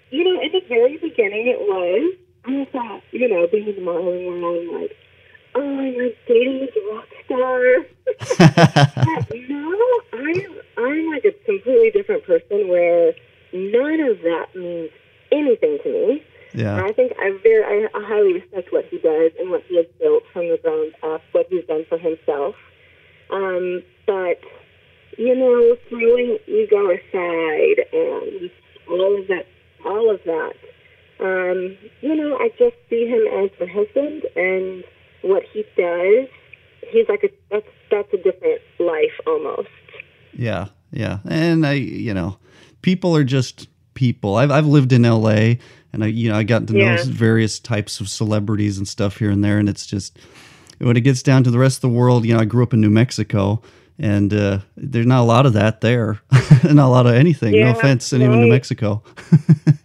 You 0.09 0.23
know, 0.23 0.41
in 0.41 0.51
the 0.51 0.61
very 0.67 0.97
beginning, 0.97 1.47
it 1.47 1.59
was. 1.59 2.17
I 2.47 2.65
thought, 2.71 3.03
you 3.11 3.27
know, 3.27 3.47
being 3.51 3.67
in 3.67 3.75
the 3.75 3.81
modeling 3.81 4.25
world, 4.25 4.67
I'm 4.69 4.81
like, 4.81 4.91
oh, 5.55 5.79
I'm 5.79 5.97
like 5.97 6.17
dating 6.27 6.59
this 6.59 6.75
rock 6.91 7.07
star. 7.25 7.85
But 8.37 9.35
no, 9.49 10.01
I'm 10.13 10.59
I'm 10.77 11.11
like 11.11 11.25
a 11.25 11.31
completely 11.45 11.91
different 11.91 12.23
person 12.25 12.67
where 12.69 13.13
none 13.53 13.99
of 13.99 14.19
that 14.21 14.47
means 14.55 14.89
anything 15.31 15.79
to 15.83 15.89
me. 15.89 16.23
Yeah, 16.53 16.83
I 16.83 16.93
think 16.93 17.13
I 17.19 17.37
very 17.43 17.85
I 17.85 17.89
highly 17.93 18.33
respect 18.33 18.71
what 18.71 18.85
he 18.85 18.97
does 18.99 19.31
and 19.39 19.49
what 19.51 19.63
he 19.67 19.77
has 19.77 19.85
built 19.99 20.23
from 20.31 20.49
the 20.49 20.57
ground 20.57 20.93
up, 21.03 21.21
what 21.33 21.47
he's 21.49 21.65
done 21.65 21.85
for 21.89 21.97
himself. 21.97 22.55
Um, 23.29 23.83
but 24.05 24.39
you 25.17 25.35
know, 25.35 25.75
throwing 25.89 26.37
ego 26.47 26.91
aside 26.91 27.83
and 27.91 28.49
all 28.89 29.19
of 29.19 29.27
that, 29.27 29.45
all 29.85 30.09
of 30.11 30.21
that. 30.25 30.53
Um, 31.19 31.77
you 32.01 32.15
know, 32.15 32.37
I 32.37 32.49
just 32.59 32.75
see 32.89 33.07
him 33.07 33.21
as 33.43 33.49
my 33.59 33.65
husband, 33.65 34.23
and 34.35 34.83
what 35.23 35.43
he 35.51 35.63
does, 35.75 36.27
he's 36.91 37.07
like 37.09 37.23
a 37.23 37.29
that's 37.51 37.67
that's 37.89 38.13
a 38.13 38.17
different 38.17 38.61
life 38.79 39.17
almost. 39.25 39.69
yeah, 40.33 40.67
yeah. 40.91 41.19
And 41.27 41.65
I, 41.65 41.73
you 41.73 42.13
know, 42.13 42.37
people 42.81 43.15
are 43.15 43.23
just 43.23 43.67
people. 43.93 44.35
I've 44.35 44.51
I've 44.51 44.67
lived 44.67 44.91
in 44.93 45.05
L.A. 45.05 45.57
and 45.93 46.03
I, 46.03 46.07
you 46.07 46.29
know, 46.29 46.37
I 46.37 46.43
got 46.43 46.67
to 46.67 46.73
know 46.73 46.79
Yeah. 46.95 47.03
various 47.05 47.59
types 47.59 47.99
of 47.99 48.09
celebrities 48.09 48.77
and 48.77 48.87
stuff 48.87 49.17
here 49.17 49.31
and 49.31 49.43
there, 49.43 49.57
and 49.57 49.67
it's 49.67 49.85
just 49.87 50.19
when 50.79 50.95
it 50.97 51.01
gets 51.01 51.23
down 51.23 51.43
to 51.45 51.51
the 51.51 51.57
rest 51.59 51.77
of 51.77 51.81
the 51.89 51.97
world. 51.97 52.25
You 52.25 52.35
know, 52.35 52.41
I 52.41 52.45
grew 52.45 52.61
up 52.63 52.73
in 52.73 52.81
New 52.81 52.89
Mexico. 52.91 53.61
And 53.99 54.31
uh, 54.31 54.59
there's 54.75 55.07
not 55.07 55.21
a 55.21 55.25
lot 55.25 55.47
of 55.47 55.53
that 55.53 55.81
there, 55.81 56.19
not 56.63 56.85
a 56.85 56.87
lot 56.87 57.07
of 57.07 57.15
anything. 57.15 57.55
Yeah, 57.55 57.71
no 57.71 57.79
offense, 57.79 58.13
anyone 58.13 58.35
in 58.37 58.41
New. 58.43 58.51
Mexico, 58.51 59.01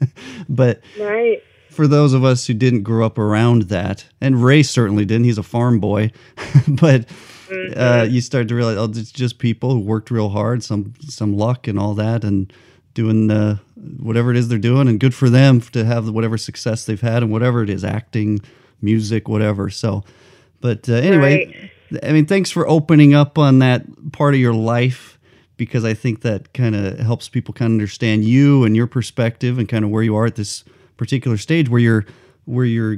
but 0.52 0.80
Right. 1.00 1.42
for 1.70 1.86
those 1.88 2.12
of 2.12 2.24
us 2.24 2.46
who 2.46 2.54
didn't 2.54 2.82
grow 2.82 3.04
up 3.04 3.18
around 3.18 3.62
that, 3.62 4.04
and 4.20 4.44
Ray 4.44 4.62
certainly 4.62 5.04
didn't. 5.04 5.24
He's 5.24 5.38
a 5.38 5.42
farm 5.42 5.80
boy, 5.80 6.12
but 6.68 7.06
uh, 7.76 8.06
you 8.08 8.20
start 8.20 8.48
to 8.48 8.54
realize, 8.54 8.76
oh, 8.76 8.84
it's 8.84 9.10
just 9.12 9.38
people 9.38 9.72
who 9.72 9.80
worked 9.80 10.10
real 10.10 10.28
hard, 10.28 10.62
some 10.62 10.94
some 11.00 11.36
luck 11.36 11.66
and 11.66 11.78
all 11.78 11.94
that, 11.94 12.22
and 12.24 12.52
doing 12.94 13.30
uh, 13.30 13.56
whatever 13.98 14.30
it 14.30 14.36
is 14.36 14.48
they're 14.48 14.58
doing, 14.58 14.86
and 14.88 15.00
good 15.00 15.14
for 15.14 15.28
them 15.30 15.60
to 15.60 15.84
have 15.84 16.08
whatever 16.10 16.36
success 16.38 16.84
they've 16.84 17.00
had 17.00 17.22
and 17.22 17.32
whatever 17.32 17.62
it 17.62 17.70
is, 17.70 17.84
acting, 17.84 18.40
music, 18.80 19.28
whatever. 19.28 19.70
So, 19.70 20.04
but 20.60 20.88
uh, 20.88 20.94
anyway, 20.94 21.70
I 22.02 22.12
mean, 22.12 22.26
thanks 22.26 22.50
for 22.50 22.68
opening 22.68 23.14
up 23.14 23.38
on 23.38 23.58
that 23.60 24.12
part 24.12 24.34
of 24.34 24.40
your 24.40 24.54
life 24.54 25.18
because 25.56 25.84
I 25.84 25.94
think 25.94 26.22
that 26.22 26.52
kind 26.52 26.74
of 26.74 26.98
helps 26.98 27.28
people 27.28 27.54
kind 27.54 27.70
of 27.70 27.74
understand 27.74 28.24
you 28.24 28.64
and 28.64 28.74
your 28.74 28.86
perspective 28.86 29.58
and 29.58 29.68
kind 29.68 29.84
of 29.84 29.90
where 29.90 30.02
you 30.02 30.16
are 30.16 30.26
at 30.26 30.36
this 30.36 30.64
particular 30.96 31.36
stage 31.36 31.68
where 31.68 31.80
you're 31.80 32.06
where 32.44 32.64
you're 32.64 32.96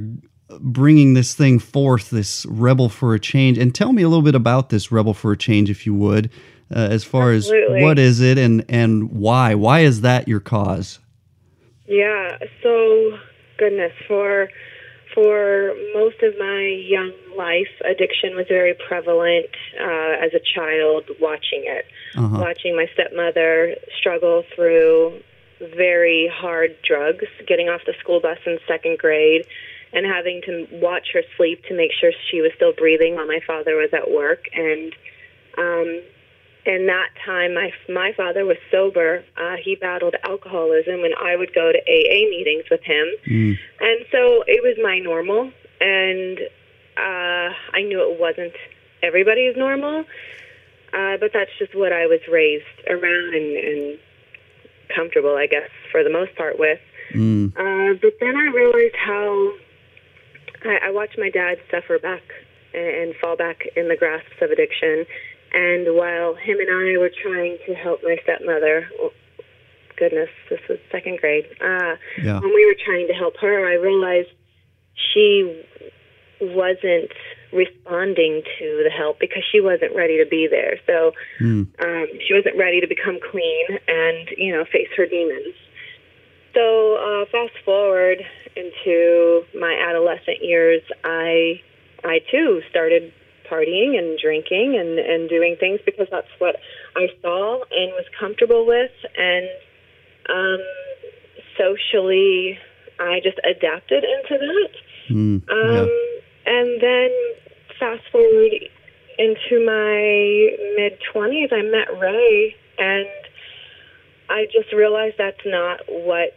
bringing 0.59 1.13
this 1.13 1.33
thing 1.33 1.59
forth, 1.59 2.09
this 2.09 2.45
rebel 2.47 2.89
for 2.89 3.13
a 3.13 3.19
change. 3.19 3.57
And 3.57 3.73
tell 3.73 3.93
me 3.93 4.03
a 4.03 4.09
little 4.09 4.23
bit 4.23 4.35
about 4.35 4.69
this 4.69 4.91
rebel 4.91 5.13
for 5.13 5.31
a 5.31 5.37
change, 5.37 5.69
if 5.69 5.85
you 5.85 5.93
would, 5.93 6.29
uh, 6.75 6.79
as 6.79 7.03
far 7.03 7.31
Absolutely. 7.31 7.79
as 7.79 7.83
what 7.83 7.99
is 7.99 8.21
it 8.21 8.37
and 8.37 8.65
and 8.69 9.11
why? 9.11 9.55
Why 9.55 9.81
is 9.81 10.01
that 10.01 10.27
your 10.27 10.39
cause? 10.39 10.99
Yeah. 11.87 12.37
So, 12.63 13.17
goodness, 13.57 13.93
for 14.07 14.49
for 15.15 15.73
most 15.93 16.21
of 16.21 16.37
my 16.37 16.61
young 16.87 17.11
life, 17.37 17.71
addiction 17.85 18.35
was 18.35 18.45
very 18.47 18.75
prevalent 18.87 19.47
uh, 19.79 20.25
as 20.25 20.33
a 20.33 20.41
child. 20.53 21.05
Watching 21.19 21.63
it, 21.65 21.85
Uh-huh. 22.15 22.37
watching 22.39 22.75
my 22.75 22.87
stepmother 22.93 23.75
struggle 23.97 24.43
through 24.53 25.21
very 25.75 26.27
hard 26.27 26.75
drugs, 26.83 27.25
getting 27.47 27.69
off 27.69 27.81
the 27.85 27.93
school 27.99 28.19
bus 28.19 28.37
in 28.45 28.59
second 28.67 28.97
grade, 28.99 29.45
and 29.93 30.05
having 30.05 30.41
to 30.43 30.67
watch 30.71 31.07
her 31.13 31.23
sleep 31.37 31.63
to 31.69 31.73
make 31.73 31.91
sure 31.93 32.11
she 32.29 32.41
was 32.41 32.51
still 32.55 32.73
breathing 32.73 33.15
while 33.15 33.25
my 33.25 33.39
father 33.47 33.75
was 33.77 33.91
at 33.93 34.11
work. 34.11 34.43
And 34.53 34.93
um, 35.57 36.01
in 36.75 36.87
that 36.87 37.09
time, 37.25 37.53
my 37.53 37.71
my 37.89 38.11
father 38.15 38.45
was 38.45 38.57
sober. 38.69 39.23
Uh, 39.37 39.55
he 39.63 39.75
battled 39.75 40.15
alcoholism, 40.23 41.03
and 41.03 41.13
I 41.15 41.35
would 41.35 41.53
go 41.53 41.71
to 41.71 41.79
AA 41.79 42.29
meetings 42.29 42.65
with 42.69 42.83
him. 42.83 43.07
Mm. 43.27 43.57
And 43.79 44.05
so 44.11 44.43
it 44.47 44.61
was 44.61 44.77
my 44.83 44.99
normal, 44.99 45.51
and 45.79 46.39
uh, 46.97 47.49
I 47.73 47.81
knew 47.81 48.11
it 48.11 48.19
wasn't 48.19 48.53
everybody's 49.01 49.55
normal, 49.55 50.05
uh, 50.93 51.17
but 51.19 51.31
that's 51.33 51.51
just 51.59 51.75
what 51.75 51.93
I 51.93 52.07
was 52.07 52.19
raised 52.31 52.65
around 52.89 53.33
and, 53.33 53.57
and 53.57 53.99
comfortable, 54.93 55.35
I 55.35 55.47
guess, 55.47 55.69
for 55.91 56.03
the 56.03 56.09
most 56.09 56.35
part 56.35 56.59
with. 56.59 56.79
Mm. 57.13 57.53
Uh, 57.55 57.97
but 58.01 58.13
then 58.19 58.35
I 58.35 58.47
realized 58.53 58.95
how 58.95 59.53
I, 60.65 60.87
I 60.87 60.91
watched 60.91 61.17
my 61.17 61.29
dad 61.29 61.57
suffer 61.71 61.99
back 61.99 62.23
and, 62.73 62.87
and 62.87 63.15
fall 63.21 63.35
back 63.35 63.63
in 63.75 63.87
the 63.87 63.95
grasps 63.95 64.41
of 64.41 64.51
addiction. 64.51 65.05
And 65.55 65.95
while 65.95 66.35
him 66.35 66.59
and 66.59 66.69
I 66.69 66.97
were 66.99 67.09
trying 67.09 67.57
to 67.65 67.73
help 67.73 68.03
my 68.03 68.17
stepmother, 68.23 68.89
oh, 68.99 69.13
goodness, 69.95 70.29
this 70.49 70.59
was 70.67 70.77
second 70.91 71.19
grade. 71.19 71.45
Uh, 71.61 71.95
Yeah. 72.21 72.41
when 72.41 72.53
we 72.53 72.65
were 72.65 72.75
trying 72.85 73.07
to 73.07 73.13
help 73.13 73.37
her, 73.37 73.65
I 73.65 73.75
realized 73.75 74.27
she 75.13 75.63
wasn't 76.41 77.11
responding 77.53 78.43
to 78.59 78.81
the 78.83 78.89
help 78.89 79.17
because 79.19 79.43
she 79.49 79.61
wasn't 79.61 79.95
ready 79.95 80.17
to 80.17 80.25
be 80.25 80.45
there. 80.47 80.77
So 80.85 81.13
Mm. 81.39 81.67
um, 81.79 82.07
she 82.27 82.33
wasn't 82.33 82.57
ready 82.57 82.81
to 82.81 82.87
become 82.87 83.17
clean 83.21 83.79
and 83.87 84.29
you 84.37 84.51
know 84.51 84.65
face 84.65 84.89
her 84.97 85.05
demons. 85.05 85.55
So 86.53 86.95
uh, 86.95 87.25
fast 87.31 87.57
forward 87.63 88.25
into 88.57 89.45
my 89.57 89.73
adolescent 89.73 90.43
years, 90.43 90.81
I 91.05 91.61
I 92.03 92.19
too 92.29 92.61
started 92.69 93.13
partying 93.49 93.97
and 93.97 94.17
drinking 94.19 94.77
and 94.79 94.99
and 94.99 95.29
doing 95.29 95.55
things 95.59 95.79
because 95.85 96.07
that's 96.11 96.31
what 96.39 96.55
I 96.95 97.07
saw 97.21 97.61
and 97.71 97.91
was 97.93 98.05
comfortable 98.19 98.65
with 98.65 98.91
and 99.17 99.47
um, 100.29 100.59
socially 101.57 102.57
I 102.99 103.19
just 103.23 103.39
adapted 103.43 104.03
into 104.03 104.37
that. 104.37 104.69
Mm. 105.09 105.49
Um, 105.49 105.87
yeah. 105.87 105.87
And 106.47 106.81
then 106.81 107.09
fast 107.79 108.03
forward 108.11 108.51
into 109.17 109.65
my 109.65 110.55
mid 110.77 110.99
20s, 111.13 111.51
I 111.51 111.61
met 111.61 111.99
Ray, 111.99 112.55
and 112.77 113.07
I 114.29 114.45
just 114.51 114.73
realized 114.73 115.15
that's 115.17 115.45
not 115.45 115.81
what 115.87 116.35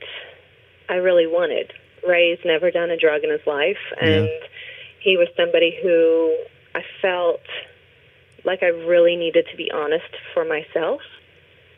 I 0.88 0.94
really 0.94 1.26
wanted. 1.26 1.72
Ray's 2.06 2.38
never 2.44 2.70
done 2.70 2.90
a 2.90 2.96
drug 2.96 3.24
in 3.24 3.30
his 3.30 3.46
life, 3.46 3.78
and 4.00 4.28
he 5.00 5.16
was 5.16 5.28
somebody 5.36 5.76
who 5.82 6.36
I 6.74 6.82
felt 7.02 7.40
like 8.44 8.62
I 8.62 8.68
really 8.68 9.16
needed 9.16 9.46
to 9.50 9.56
be 9.56 9.70
honest 9.70 10.10
for 10.34 10.44
myself. 10.44 11.00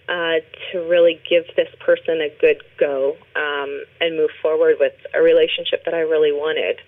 Uh, 0.08 0.42
to 0.72 0.78
really 0.90 1.20
give 1.30 1.44
this 1.54 1.68
person 1.78 2.20
a 2.20 2.28
good 2.40 2.60
go 2.80 3.16
um, 3.36 3.84
and 4.00 4.16
move 4.16 4.30
forward 4.42 4.74
with 4.80 4.94
a 5.14 5.22
relationship 5.22 5.84
that 5.84 5.94
I 5.94 6.00
really 6.00 6.32
wanted. 6.32 6.80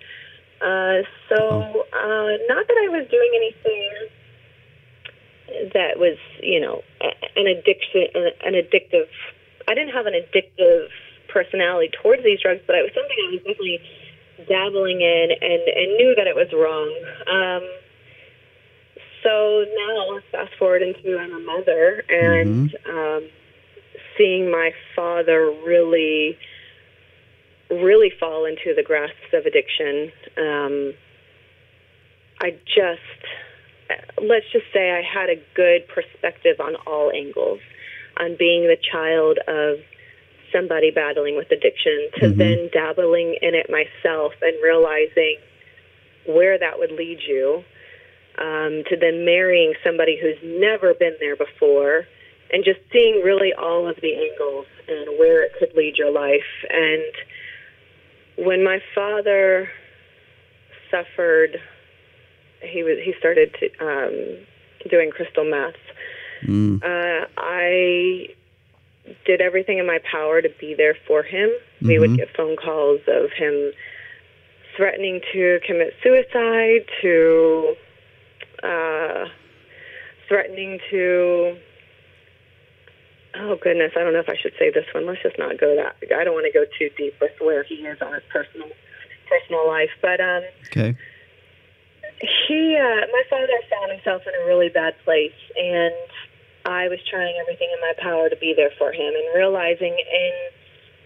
Uh, 0.61 1.06
so, 1.28 1.87
uh, 1.92 2.30
not 2.49 2.66
that 2.66 2.78
I 2.82 2.88
was 2.90 3.06
doing 3.09 3.30
anything 3.37 4.11
that 5.73 5.99
was, 5.99 6.18
you 6.40 6.59
know, 6.61 6.82
a- 7.00 7.38
an 7.38 7.47
addiction, 7.47 8.09
an 8.14 8.32
an 8.42 8.54
addictive. 8.54 9.09
I 9.68 9.75
didn't 9.75 9.92
have 9.92 10.06
an 10.06 10.14
addictive 10.14 10.88
personality 11.28 11.90
towards 12.02 12.25
these 12.25 12.40
drugs, 12.40 12.62
but 12.66 12.76
it 12.76 12.82
was 12.82 12.92
something 12.92 13.16
I 13.18 13.30
was 13.30 13.40
definitely 13.42 13.80
dabbling 14.49 15.00
in 15.00 15.30
and, 15.30 15.62
and 15.62 15.97
knew 15.97 16.14
that 16.16 16.26
it 16.26 16.35
was 16.35 16.52
wrong. 16.52 16.90
Um, 17.30 17.62
so 19.23 19.64
now, 19.76 20.14
let's 20.14 20.26
fast 20.31 20.52
forward 20.59 20.83
into 20.83 21.19
I'm 21.19 21.33
a 21.33 21.38
mother 21.38 22.02
and 22.09 22.75
um, 22.88 23.29
seeing 24.17 24.50
my 24.50 24.73
father 24.97 25.52
really, 25.64 26.37
really 27.71 28.11
fall 28.19 28.45
into 28.45 28.75
the 28.75 28.83
grasps 28.83 29.33
of 29.33 29.47
addiction. 29.47 30.12
Um, 30.37 30.95
I 32.41 32.50
just, 32.67 33.00
let's 34.21 34.47
just 34.52 34.67
say 34.73 34.91
I 34.91 35.02
had 35.02 35.31
a 35.31 35.37
good 35.55 35.87
perspective 35.88 36.61
on 36.61 36.75
all 36.87 37.12
angles, 37.14 37.61
on 38.19 38.37
being 38.38 38.62
the 38.62 38.76
child 38.91 39.38
of 39.47 39.79
somebody 40.52 40.91
battling 40.91 41.37
with 41.37 41.50
addiction, 41.50 42.11
to 42.19 42.26
Mhm. 42.26 42.37
then 42.37 42.69
dabbling 42.73 43.35
in 43.41 43.55
it 43.55 43.71
myself 43.71 44.35
and 44.43 44.55
realizing 44.62 45.38
where 46.26 46.59
that 46.59 46.79
would 46.79 46.93
lead 46.93 47.23
you, 47.23 47.64
um, 48.43 48.83
to 48.91 48.97
then 48.97 49.25
marrying 49.25 49.75
somebody 49.85 50.19
who's 50.21 50.39
never 50.43 50.93
been 50.95 51.17
there 51.21 51.37
before, 51.37 52.07
and 52.53 52.65
just 52.65 52.81
seeing 52.93 53.23
really 53.23 53.53
all 53.55 53.89
of 53.89 53.97
the 54.03 54.15
angles 54.15 54.67
and 54.89 55.19
where 55.19 55.43
it 55.43 55.53
could 55.59 55.73
lead 55.75 55.97
your 55.97 56.11
life. 56.11 56.53
And 56.69 58.45
when 58.47 58.65
my 58.65 58.81
father 58.95 59.71
suffered, 60.91 61.61
he 62.61 62.83
was 62.83 62.99
he 63.03 63.15
started 63.19 63.55
to, 63.61 63.67
um, 63.79 64.47
doing 64.91 65.11
crystal 65.11 65.45
meth. 65.45 65.75
Mm. 66.43 66.83
Uh, 66.83 67.27
I 67.39 68.29
did 69.25 69.41
everything 69.41 69.79
in 69.79 69.87
my 69.87 70.01
power 70.11 70.43
to 70.43 70.49
be 70.61 70.75
there 70.75 70.97
for 71.07 71.23
him. 71.23 71.51
We 71.81 71.99
would 71.99 72.11
Mhm. 72.11 72.17
get 72.19 72.37
phone 72.37 72.57
calls 72.57 73.01
of 73.07 73.33
him 73.33 73.73
threatening 74.77 75.21
to 75.33 75.61
commit 75.67 75.95
suicide, 76.03 76.85
to 77.03 77.77
uh, 78.62 79.26
threatening 80.28 80.78
to. 80.90 81.57
Oh 83.35 83.57
goodness, 83.62 83.92
I 83.97 84.00
don't 84.00 84.12
know 84.12 84.21
if 84.21 84.28
I 84.28 84.37
should 84.37 84.52
say 84.59 84.71
this 84.71 84.85
one. 84.92 85.07
Let's 85.07 85.23
just 85.23 85.38
not 85.38 85.59
go 85.59 85.75
that. 85.76 85.97
I 86.14 86.23
don't 86.25 86.35
want 86.35 86.47
to 86.47 86.52
go 86.52 86.64
too 86.78 86.90
deep 86.99 87.14
with 87.21 87.33
where 87.40 87.62
he 87.64 87.76
is 87.76 88.00
on 88.02 88.12
his 88.12 88.23
personal 88.31 88.69
personal 89.28 89.66
life, 89.66 89.90
but 90.02 90.21
um, 90.21 90.42
Okay. 90.69 90.97
he 92.21 92.76
uh, 92.76 93.07
my 93.11 93.23
father 93.31 93.59
found 93.71 93.90
himself 93.92 94.23
in 94.26 94.35
a 94.42 94.47
really 94.47 94.69
bad 94.69 94.95
place 95.04 95.35
and 95.57 95.95
i 96.64 96.87
was 96.88 96.99
trying 97.11 97.35
everything 97.40 97.69
in 97.75 97.81
my 97.81 97.92
power 97.99 98.28
to 98.28 98.37
be 98.37 98.54
there 98.54 98.71
for 98.78 98.92
him 98.92 99.12
and 99.14 99.35
realizing 99.35 99.90
in 99.92 100.35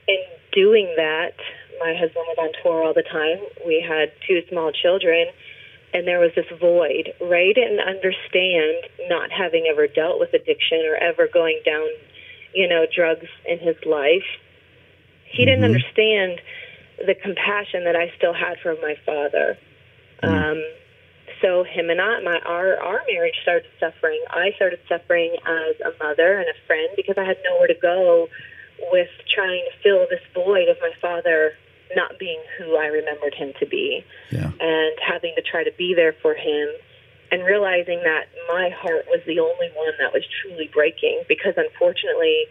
in 0.09 0.21
doing 0.53 0.93
that 0.97 1.33
my 1.81 1.95
husband 1.95 2.25
was 2.29 2.37
on 2.39 2.51
tour 2.63 2.85
all 2.85 2.93
the 2.95 3.03
time 3.03 3.39
we 3.67 3.81
had 3.81 4.13
two 4.29 4.43
small 4.51 4.71
children 4.73 5.27
and 5.95 6.07
there 6.07 6.19
was 6.21 6.31
this 6.35 6.47
void 6.61 7.13
ray 7.21 7.53
didn't 7.53 7.81
understand 7.81 8.77
not 9.09 9.31
having 9.31 9.67
ever 9.71 9.87
dealt 9.87 10.19
with 10.19 10.33
addiction 10.35 10.81
or 10.87 10.97
ever 10.97 11.29
going 11.33 11.61
down 11.65 11.89
you 12.55 12.69
know 12.69 12.87
drugs 12.95 13.29
in 13.47 13.59
his 13.59 13.77
life 13.85 14.27
he 15.25 15.45
didn't 15.45 15.63
Mhm. 15.63 15.75
understand 15.75 16.41
the 17.07 17.15
compassion 17.15 17.85
that 17.85 17.97
i 17.97 18.13
still 18.17 18.33
had 18.33 18.59
for 18.61 18.75
my 18.83 18.95
father 19.05 19.59
um, 20.23 20.63
so 21.43 21.65
him 21.65 21.91
and 21.91 22.01
I, 22.01 22.21
my 22.21 22.39
our 22.47 22.81
our 22.81 23.03
marriage 23.11 23.35
started 23.43 23.71
suffering. 23.79 24.21
I 24.31 24.53
started 24.57 24.81
suffering 24.89 25.37
as 25.47 25.75
a 25.81 25.93
mother 26.03 26.39
and 26.39 26.49
a 26.49 26.67
friend 26.67 26.89
because 26.97 27.17
I 27.19 27.25
had 27.25 27.37
nowhere 27.45 27.69
to 27.69 27.75
go 27.75 28.29
with 28.91 29.09
trying 29.29 29.65
to 29.71 29.79
fill 29.83 30.07
this 30.09 30.23
void 30.35 30.69
of 30.69 30.79
my 30.81 30.93
father 31.01 31.53
not 31.95 32.19
being 32.19 32.41
who 32.59 32.77
I 32.77 32.87
remembered 32.87 33.35
him 33.35 33.53
to 33.61 33.67
be, 33.67 34.05
Yeah. 34.31 34.51
and 34.61 34.93
having 35.01 35.35
to 35.37 35.43
try 35.43 35.63
to 35.65 35.73
be 35.73 35.95
there 35.95 36.15
for 36.21 36.35
him 36.35 36.69
and 37.31 37.45
realizing 37.45 38.03
that 38.03 38.27
my 38.49 38.71
heart 38.71 39.07
was 39.09 39.21
the 39.27 39.39
only 39.41 39.69
one 39.75 39.93
that 39.99 40.13
was 40.13 40.25
truly 40.43 40.69
breaking 40.73 41.23
because 41.29 41.55
unfortunately 41.57 42.47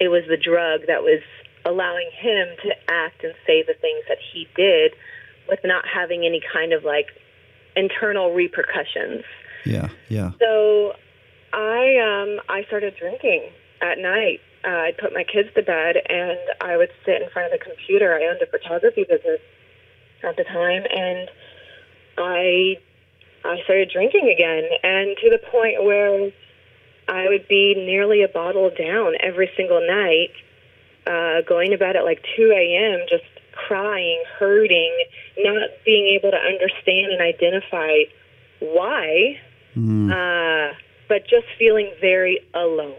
it 0.00 0.08
was 0.08 0.24
the 0.28 0.36
drug 0.36 0.86
that 0.86 1.02
was 1.02 1.20
allowing 1.64 2.10
him 2.12 2.48
to 2.62 2.70
act 2.88 3.22
and 3.22 3.34
say 3.46 3.62
the 3.62 3.74
things 3.74 4.02
that 4.08 4.18
he 4.32 4.48
did 4.56 4.92
with 5.48 5.60
not 5.64 5.84
having 5.86 6.24
any 6.24 6.40
kind 6.52 6.72
of 6.72 6.84
like 6.84 7.08
internal 7.76 8.32
repercussions. 8.32 9.24
Yeah, 9.64 9.88
yeah. 10.08 10.32
So 10.40 10.94
I 11.52 11.96
um 11.98 12.40
I 12.48 12.64
started 12.64 12.96
drinking 12.96 13.50
at 13.80 13.98
night. 13.98 14.40
Uh, 14.64 14.68
I'd 14.68 14.98
put 14.98 15.12
my 15.12 15.24
kids 15.24 15.48
to 15.54 15.62
bed 15.62 15.96
and 16.08 16.38
I 16.60 16.76
would 16.76 16.90
sit 17.04 17.20
in 17.20 17.28
front 17.30 17.52
of 17.52 17.58
the 17.58 17.64
computer. 17.64 18.14
I 18.14 18.26
owned 18.26 18.40
a 18.42 18.46
photography 18.46 19.04
business 19.08 19.40
at 20.22 20.36
the 20.36 20.44
time 20.44 20.84
and 20.88 21.28
I 22.16 22.78
I 23.44 23.60
started 23.64 23.90
drinking 23.92 24.28
again 24.32 24.62
and 24.84 25.16
to 25.18 25.30
the 25.30 25.40
point 25.50 25.82
where 25.82 26.30
I 27.08 27.28
would 27.28 27.48
be 27.48 27.74
nearly 27.74 28.22
a 28.22 28.28
bottle 28.28 28.70
down 28.70 29.14
every 29.18 29.50
single 29.56 29.80
night, 29.84 30.30
uh, 31.06 31.42
going 31.48 31.72
to 31.72 31.78
bed 31.78 31.96
at 31.96 32.04
like 32.04 32.24
2 32.36 32.52
a.m., 32.52 33.06
just 33.08 33.24
crying, 33.50 34.22
hurting, 34.38 34.96
not 35.38 35.70
being 35.84 36.06
able 36.14 36.30
to 36.30 36.36
understand 36.36 37.12
and 37.12 37.20
identify 37.20 38.04
why, 38.60 39.40
uh, 40.12 40.74
but 41.08 41.26
just 41.26 41.46
feeling 41.58 41.90
very 42.00 42.38
alone 42.54 42.94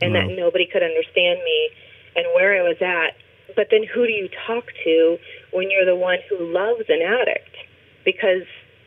and 0.00 0.14
Wow. 0.14 0.20
that 0.20 0.36
nobody 0.36 0.66
could 0.66 0.82
understand 0.82 1.40
me 1.44 1.70
and 2.16 2.26
where 2.34 2.54
I 2.58 2.62
was 2.62 2.80
at. 2.80 3.14
But 3.56 3.68
then 3.70 3.82
who 3.84 4.06
do 4.06 4.12
you 4.12 4.28
talk 4.46 4.66
to 4.84 5.18
when 5.52 5.70
you're 5.70 5.84
the 5.84 5.96
one 5.96 6.18
who 6.28 6.38
loves 6.38 6.84
an 6.88 7.02
addict? 7.02 7.56
Because, 8.04 8.44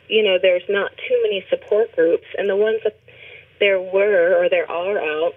you 0.08 0.22
know, 0.22 0.38
there's 0.40 0.68
not 0.68 0.90
too 1.08 1.20
many 1.22 1.44
support 1.50 1.94
groups, 1.94 2.26
and 2.38 2.48
the 2.48 2.56
ones 2.56 2.80
that 2.84 2.98
there 3.60 3.80
were 3.80 4.42
or 4.42 4.48
there 4.48 4.70
are 4.70 4.98
out, 4.98 5.34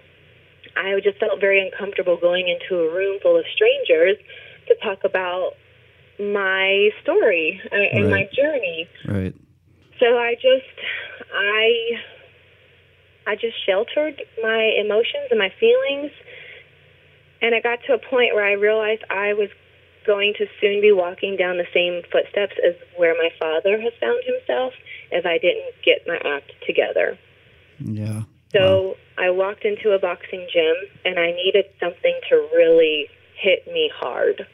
I 0.76 0.98
just 1.00 1.18
felt 1.18 1.40
very 1.40 1.60
uncomfortable 1.60 2.16
going 2.16 2.48
into 2.48 2.82
a 2.82 2.92
room 2.92 3.18
full 3.22 3.36
of 3.36 3.44
strangers 3.54 4.16
to 4.66 4.74
talk 4.82 5.04
about 5.04 5.52
my 6.18 6.90
story 7.02 7.60
uh, 7.70 7.76
and 7.76 8.10
my 8.10 8.18
Right. 8.18 8.32
journey. 8.32 8.88
Right. 9.06 9.34
So 10.00 10.18
I 10.18 10.34
just, 10.34 10.78
I, 11.32 12.00
I 13.28 13.36
just 13.36 13.54
sheltered 13.66 14.22
my 14.42 14.72
emotions 14.80 15.28
and 15.30 15.38
my 15.38 15.52
feelings, 15.60 16.10
and 17.42 17.54
it 17.54 17.62
got 17.62 17.80
to 17.86 17.92
a 17.92 17.98
point 17.98 18.34
where 18.34 18.44
I 18.44 18.52
realized 18.52 19.04
I 19.10 19.34
was 19.34 19.50
going 20.06 20.32
to 20.38 20.46
soon 20.62 20.80
be 20.80 20.92
walking 20.92 21.36
down 21.36 21.58
the 21.58 21.68
same 21.74 22.00
footsteps 22.10 22.56
as 22.66 22.74
where 22.96 23.14
my 23.14 23.28
father 23.38 23.78
has 23.78 23.92
found 24.00 24.22
himself 24.24 24.72
if 25.12 25.26
I 25.26 25.36
didn't 25.36 25.74
get 25.84 26.06
my 26.06 26.16
act 26.24 26.52
together. 26.66 27.18
Yeah. 27.78 28.22
So 28.54 28.96
I 29.18 29.28
walked 29.28 29.66
into 29.66 29.92
a 29.92 29.98
boxing 29.98 30.48
gym, 30.50 30.74
and 31.04 31.18
I 31.18 31.32
needed 31.32 31.66
something 31.78 32.18
to 32.30 32.36
really 32.54 33.08
hit 33.38 33.66
me 33.66 33.92
hard. 33.94 34.46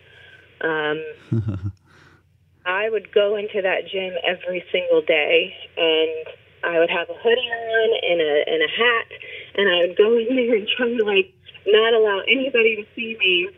Um, 0.60 1.04
I 2.66 2.90
would 2.90 3.12
go 3.14 3.36
into 3.36 3.62
that 3.62 3.86
gym 3.86 4.14
every 4.26 4.64
single 4.72 5.02
day, 5.02 5.54
and 5.76 6.26
I 6.64 6.78
would 6.78 6.90
have 6.90 7.08
a 7.10 7.14
hoodie 7.14 7.50
on 7.50 7.90
and 8.10 8.20
a 8.20 8.44
and 8.48 8.62
a 8.62 8.68
hat, 8.68 9.06
and 9.54 9.68
I 9.68 9.86
would 9.86 9.96
go 9.96 10.16
in 10.16 10.36
there 10.36 10.56
and 10.56 10.68
try 10.68 10.88
to 10.88 11.04
like 11.04 11.32
not 11.66 11.92
allow 11.92 12.20
anybody 12.26 12.76
to 12.76 12.84
see 12.94 13.16
me, 13.18 13.48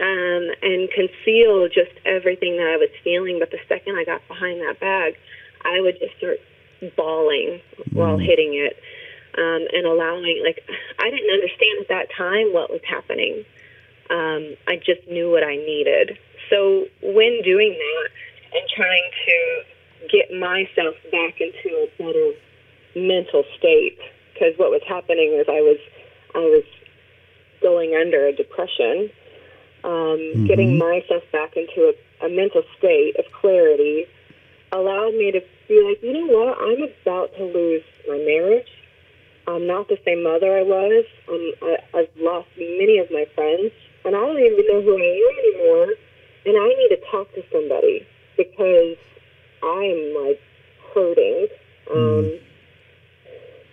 um, 0.00 0.54
and 0.62 0.88
conceal 0.90 1.68
just 1.68 1.92
everything 2.04 2.56
that 2.56 2.66
I 2.66 2.76
was 2.76 2.90
feeling. 3.02 3.38
But 3.38 3.50
the 3.50 3.58
second 3.68 3.96
I 3.96 4.04
got 4.04 4.26
behind 4.28 4.60
that 4.62 4.80
bag, 4.80 5.16
I 5.64 5.80
would 5.80 5.98
just 5.98 6.16
start 6.18 6.38
bawling 6.96 7.60
while 7.92 8.18
hitting 8.18 8.54
it, 8.54 8.78
um, 9.36 9.66
and 9.72 9.86
allowing 9.86 10.42
like 10.44 10.62
I 10.98 11.10
didn't 11.10 11.30
understand 11.30 11.80
at 11.80 11.88
that 11.88 12.06
time 12.16 12.52
what 12.52 12.70
was 12.70 12.82
happening. 12.88 13.44
Um, 14.10 14.56
I 14.66 14.76
just 14.76 15.06
knew 15.08 15.30
what 15.30 15.42
I 15.42 15.56
needed. 15.56 16.16
So 16.48 16.86
when 17.02 17.42
doing 17.42 17.76
that 17.76 18.08
and 18.56 18.68
trying 18.74 19.10
to 19.26 19.64
get 20.10 20.30
myself 20.32 20.94
back 21.10 21.40
into 21.40 21.68
a 21.76 21.88
better 21.98 22.32
mental 22.96 23.44
state, 23.58 23.98
because 24.32 24.54
what 24.56 24.70
was 24.70 24.82
happening 24.86 25.34
is 25.34 25.46
I 25.48 25.60
was 25.60 25.78
I 26.34 26.38
was 26.40 26.64
going 27.60 27.94
under 27.94 28.26
a 28.26 28.32
depression. 28.32 29.10
Um, 29.84 30.46
Getting 30.46 30.76
myself 30.78 31.22
back 31.30 31.56
into 31.56 31.92
a, 31.92 32.26
a 32.26 32.28
mental 32.28 32.62
state 32.78 33.14
of 33.18 33.24
clarity 33.32 34.06
allowed 34.72 35.14
me 35.14 35.30
to 35.32 35.40
be 35.68 35.80
like, 35.86 36.02
you 36.02 36.12
know 36.12 36.26
what? 36.26 36.58
I'm 36.58 36.82
about 36.82 37.34
to 37.36 37.44
lose 37.44 37.82
my 38.08 38.18
marriage. 38.18 38.68
I'm 39.46 39.66
not 39.66 39.88
the 39.88 39.98
same 40.04 40.22
mother 40.24 40.58
I 40.58 40.62
was. 40.62 41.04
Um, 41.30 41.52
I, 41.62 41.76
I've 41.94 42.10
lost 42.18 42.48
many 42.58 42.98
of 42.98 43.10
my 43.10 43.24
friends, 43.34 43.72
and 44.04 44.14
I 44.14 44.20
don't 44.20 44.38
even 44.38 44.66
know 44.66 44.82
who 44.82 44.98
I 44.98 45.08
am 45.08 45.34
anymore. 45.38 45.94
And 46.44 46.56
I 46.56 46.68
need 46.68 46.90
to 46.96 47.00
talk 47.10 47.32
to 47.34 47.42
somebody 47.52 48.06
because 48.36 48.96
I'm 49.62 50.26
like 50.26 50.40
hurting. 50.94 51.48
Um, 51.90 52.38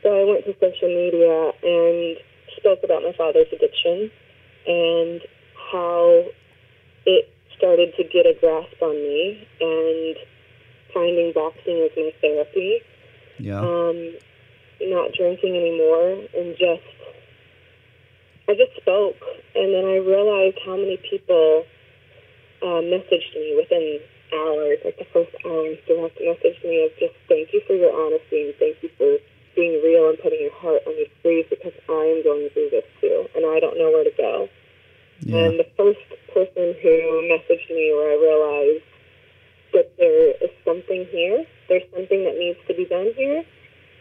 so 0.03 0.13
I 0.13 0.23
went 0.23 0.45
to 0.45 0.53
social 0.59 0.87
media 0.87 1.51
and 1.63 2.17
spoke 2.57 2.79
about 2.83 3.03
my 3.03 3.13
father's 3.17 3.47
addiction 3.51 4.11
and 4.67 5.21
how 5.71 6.25
it 7.05 7.29
started 7.57 7.93
to 7.97 8.03
get 8.03 8.25
a 8.25 8.33
grasp 8.39 8.81
on 8.81 8.95
me, 8.95 9.47
and 9.61 10.15
finding 10.93 11.31
boxing 11.33 11.77
as 11.83 11.91
my 11.95 12.11
therapy 12.21 12.81
Yeah. 13.37 13.59
um, 13.59 14.15
not 14.81 15.11
drinking 15.13 15.55
anymore, 15.55 16.23
and 16.35 16.55
just 16.57 16.83
I 18.47 18.53
just 18.53 18.75
spoke, 18.77 19.17
and 19.55 19.73
then 19.73 19.85
I 19.85 19.97
realized 19.97 20.57
how 20.65 20.75
many 20.77 20.97
people 20.97 21.65
uh, 22.61 22.81
messaged 22.85 23.33
me 23.35 23.55
within 23.57 23.99
hours, 24.33 24.79
like 24.85 24.97
the 24.97 25.07
first 25.13 25.33
hour, 25.45 25.75
direct 25.87 26.17
messaged 26.21 26.63
me 26.63 26.85
of 26.85 26.91
just 26.97 27.15
thank 27.27 27.53
you 27.53 27.61
for 27.67 27.75
your 27.75 27.93
honesty 27.93 28.49
and 28.49 28.55
thank 28.57 28.77
you 28.81 28.89
for 28.97 29.17
being 29.55 29.81
real 29.83 30.09
and 30.09 30.19
putting 30.19 30.41
your 30.41 30.55
heart 30.59 30.81
on 30.85 30.93
your 30.97 31.11
sleeve 31.21 31.45
because 31.49 31.73
I 31.87 32.03
am 32.11 32.23
going 32.23 32.49
through 32.53 32.69
this 32.71 32.87
too, 32.99 33.27
and 33.35 33.45
I 33.45 33.59
don't 33.59 33.77
know 33.77 33.91
where 33.91 34.03
to 34.03 34.15
go. 34.17 34.49
yeah. 35.21 35.47
And 35.47 35.59
the 35.59 35.69
first 35.77 36.03
person 36.33 36.75
who 36.81 36.93
messaged 37.31 37.69
me 37.71 37.93
where 37.95 38.11
I 38.11 38.17
realized 38.19 38.87
that 39.73 39.91
there 39.97 40.31
is 40.43 40.51
something 40.63 41.07
here, 41.11 41.45
there's 41.67 41.87
something 41.91 42.23
that 42.23 42.37
needs 42.37 42.59
to 42.67 42.73
be 42.73 42.85
done 42.85 43.11
here, 43.15 43.43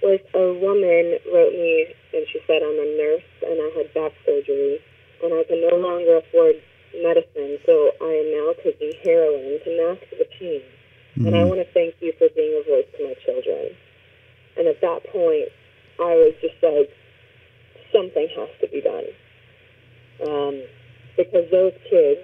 was 0.03 0.21
a 0.35 0.53
woman 0.61 1.19
wrote 1.33 1.55
me 1.55 1.95
and 2.13 2.27
she 2.31 2.39
said, 2.47 2.63
I'm 2.63 2.79
a 2.79 2.89
nurse 2.99 3.31
and 3.43 3.57
I 3.57 3.69
had 3.79 3.95
back 3.95 4.13
surgery 4.27 4.79
and 5.23 5.33
I 5.33 5.43
can 5.49 5.61
no 5.65 5.77
longer 5.77 6.19
afford 6.19 6.61
medicine, 7.03 7.59
so 7.67 7.91
I 8.01 8.13
am 8.23 8.29
now 8.31 8.49
taking 8.63 8.93
heroin 9.03 9.59
to 9.65 9.71
mask 9.81 10.07
the 10.11 10.27
pain. 10.39 10.63
And 11.17 11.37
I 11.37 11.45
want 11.45 11.61
to 11.63 11.73
thank 11.73 11.95
you 12.01 12.13
for 12.19 12.27
being 12.35 12.59
a 12.59 12.69
voice 12.69 12.91
to 12.99 13.05
my 13.07 13.15
children. 13.25 13.71
And 14.59 14.67
at 14.67 14.81
that 14.81 15.07
point, 15.13 15.49
I 16.01 16.15
was 16.19 16.35
just 16.43 16.59
like, 16.61 16.91
something 17.93 18.29
has 18.35 18.49
to 18.61 18.69
be 18.69 18.81
done. 18.83 19.07
Um, 20.27 20.63
because 21.17 21.47
those 21.51 21.73
kids 21.89 22.21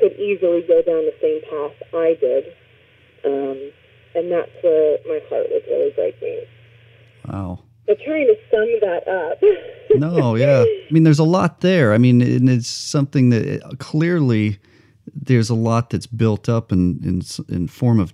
could 0.00 0.12
easily 0.18 0.62
go 0.66 0.82
down 0.82 1.06
the 1.06 1.14
same 1.22 1.40
path 1.46 1.76
I 1.94 2.18
did. 2.18 2.44
Um, 3.24 3.70
and 4.16 4.30
that's 4.30 4.50
where 4.62 4.98
my 5.06 5.20
heart 5.28 5.46
was 5.50 5.62
really 5.70 5.92
breaking. 5.94 6.44
Wow. 7.28 7.60
So 7.86 7.94
trying 8.04 8.26
to 8.26 8.36
sum 8.50 8.68
that 8.80 9.08
up. 9.08 9.38
No, 9.96 10.34
yeah. 10.34 10.64
I 10.66 10.92
mean, 10.92 11.04
there's 11.04 11.20
a 11.20 11.24
lot 11.24 11.60
there. 11.60 11.92
I 11.92 11.98
mean, 11.98 12.20
and 12.20 12.50
it's 12.50 12.66
something 12.66 13.30
that 13.30 13.62
uh, 13.64 13.70
clearly 13.78 14.58
there's 15.14 15.50
a 15.50 15.54
lot 15.54 15.90
that's 15.90 16.08
built 16.08 16.48
up 16.48 16.72
in 16.72 16.98
in, 17.04 17.22
in 17.54 17.68
form 17.68 18.00
of 18.00 18.12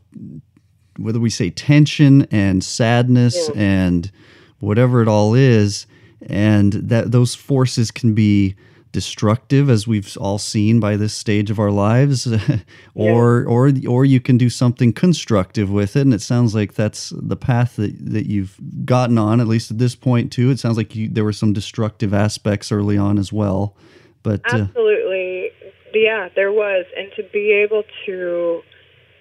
whether 0.98 1.18
we 1.18 1.30
say 1.30 1.48
tension 1.48 2.26
and 2.30 2.62
sadness 2.62 3.48
Yeah. 3.48 3.62
and 3.62 4.12
whatever 4.59 5.00
it 5.00 5.09
all 5.09 5.33
is, 5.35 5.87
and 6.26 6.74
that 6.74 7.12
those 7.12 7.35
forces 7.35 7.90
can 7.90 8.12
be 8.12 8.56
destructive 8.92 9.70
as 9.70 9.87
we've 9.87 10.16
all 10.16 10.38
seen 10.38 10.81
by 10.81 10.96
this 10.96 11.14
stage 11.14 11.50
of 11.50 11.59
our 11.59 11.70
lives 11.70 12.26
or 12.94 13.44
or 13.44 13.72
or 13.88 14.05
you 14.05 14.20
can 14.20 14.37
do 14.37 14.50
something 14.50 14.92
constructive 14.92 15.70
with 15.70 15.94
it 15.94 16.00
and 16.03 16.12
it 16.12 16.20
sounds 16.20 16.55
like 16.55 16.74
that's 16.74 17.12
the 17.16 17.37
path 17.37 17.76
that, 17.76 17.94
that 17.98 18.26
you've 18.26 18.59
gotten 18.85 19.16
on 19.16 19.40
at 19.40 19.46
least 19.46 19.70
at 19.70 19.79
this 19.79 19.94
point 19.94 20.33
too 20.33 20.50
it 20.50 20.59
sounds 20.59 20.76
like 20.76 20.96
you, 20.96 21.09
there 21.09 21.24
were 21.24 21.33
some 21.33 21.53
destructive 21.53 22.12
aspects 22.12 22.72
early 22.72 22.98
on 22.98 23.16
as 23.16 23.33
well 23.33 23.76
but 24.22 24.40
uh, 24.53 24.59
Absolutely. 24.59 25.50
Yeah, 25.94 26.29
there 26.35 26.53
was. 26.53 26.87
And 26.96 27.11
to 27.16 27.22
be 27.33 27.53
able 27.53 27.83
to 28.07 28.61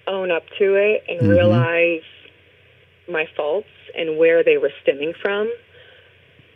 own 0.06 0.30
up 0.30 0.44
to 0.58 0.74
it 0.74 1.04
and 1.08 1.28
realize 1.28 2.02
my 3.08 3.26
faults 3.36 3.68
and 3.96 4.18
where 4.18 4.44
they 4.44 4.58
were 4.58 4.72
stemming 4.82 5.14
from, 5.20 5.50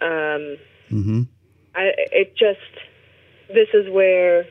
um, 0.00 0.56
mhm. 0.90 1.26
I, 1.74 1.90
it 2.12 2.36
just, 2.36 2.60
this 3.48 3.68
is 3.74 3.90
where 3.90 4.44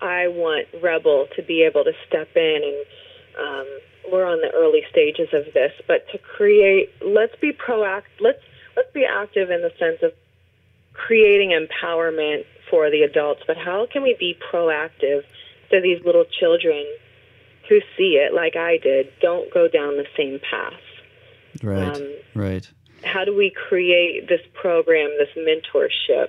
I 0.00 0.28
want 0.28 0.66
Rebel 0.82 1.26
to 1.36 1.42
be 1.42 1.62
able 1.62 1.84
to 1.84 1.92
step 2.06 2.28
in 2.36 2.60
and 2.64 2.86
um, 3.38 3.66
we're 4.12 4.26
on 4.26 4.40
the 4.40 4.50
early 4.54 4.82
stages 4.90 5.28
of 5.32 5.52
this, 5.54 5.72
but 5.86 6.06
to 6.12 6.18
create, 6.18 6.90
let's 7.04 7.34
be 7.40 7.52
proactive. 7.52 8.20
Let's 8.20 8.42
let's 8.76 8.92
be 8.92 9.04
active 9.04 9.50
in 9.50 9.62
the 9.62 9.72
sense 9.78 9.98
of 10.02 10.12
creating 10.92 11.50
empowerment 11.50 12.44
for 12.70 12.90
the 12.90 13.02
adults. 13.02 13.42
But 13.46 13.56
how 13.56 13.86
can 13.90 14.02
we 14.02 14.16
be 14.18 14.36
proactive 14.52 15.22
so 15.70 15.80
these 15.80 16.04
little 16.04 16.24
children 16.24 16.84
who 17.68 17.80
see 17.96 18.20
it 18.20 18.34
like 18.34 18.56
I 18.56 18.78
did 18.78 19.12
don't 19.20 19.52
go 19.52 19.68
down 19.68 19.96
the 19.96 20.06
same 20.16 20.38
path? 20.38 20.72
Right. 21.62 21.96
Um, 21.96 22.14
right. 22.34 22.68
how 23.04 23.24
do 23.24 23.34
we 23.34 23.50
create 23.68 24.28
this 24.28 24.40
program, 24.54 25.10
this 25.18 25.28
mentorship 25.36 26.28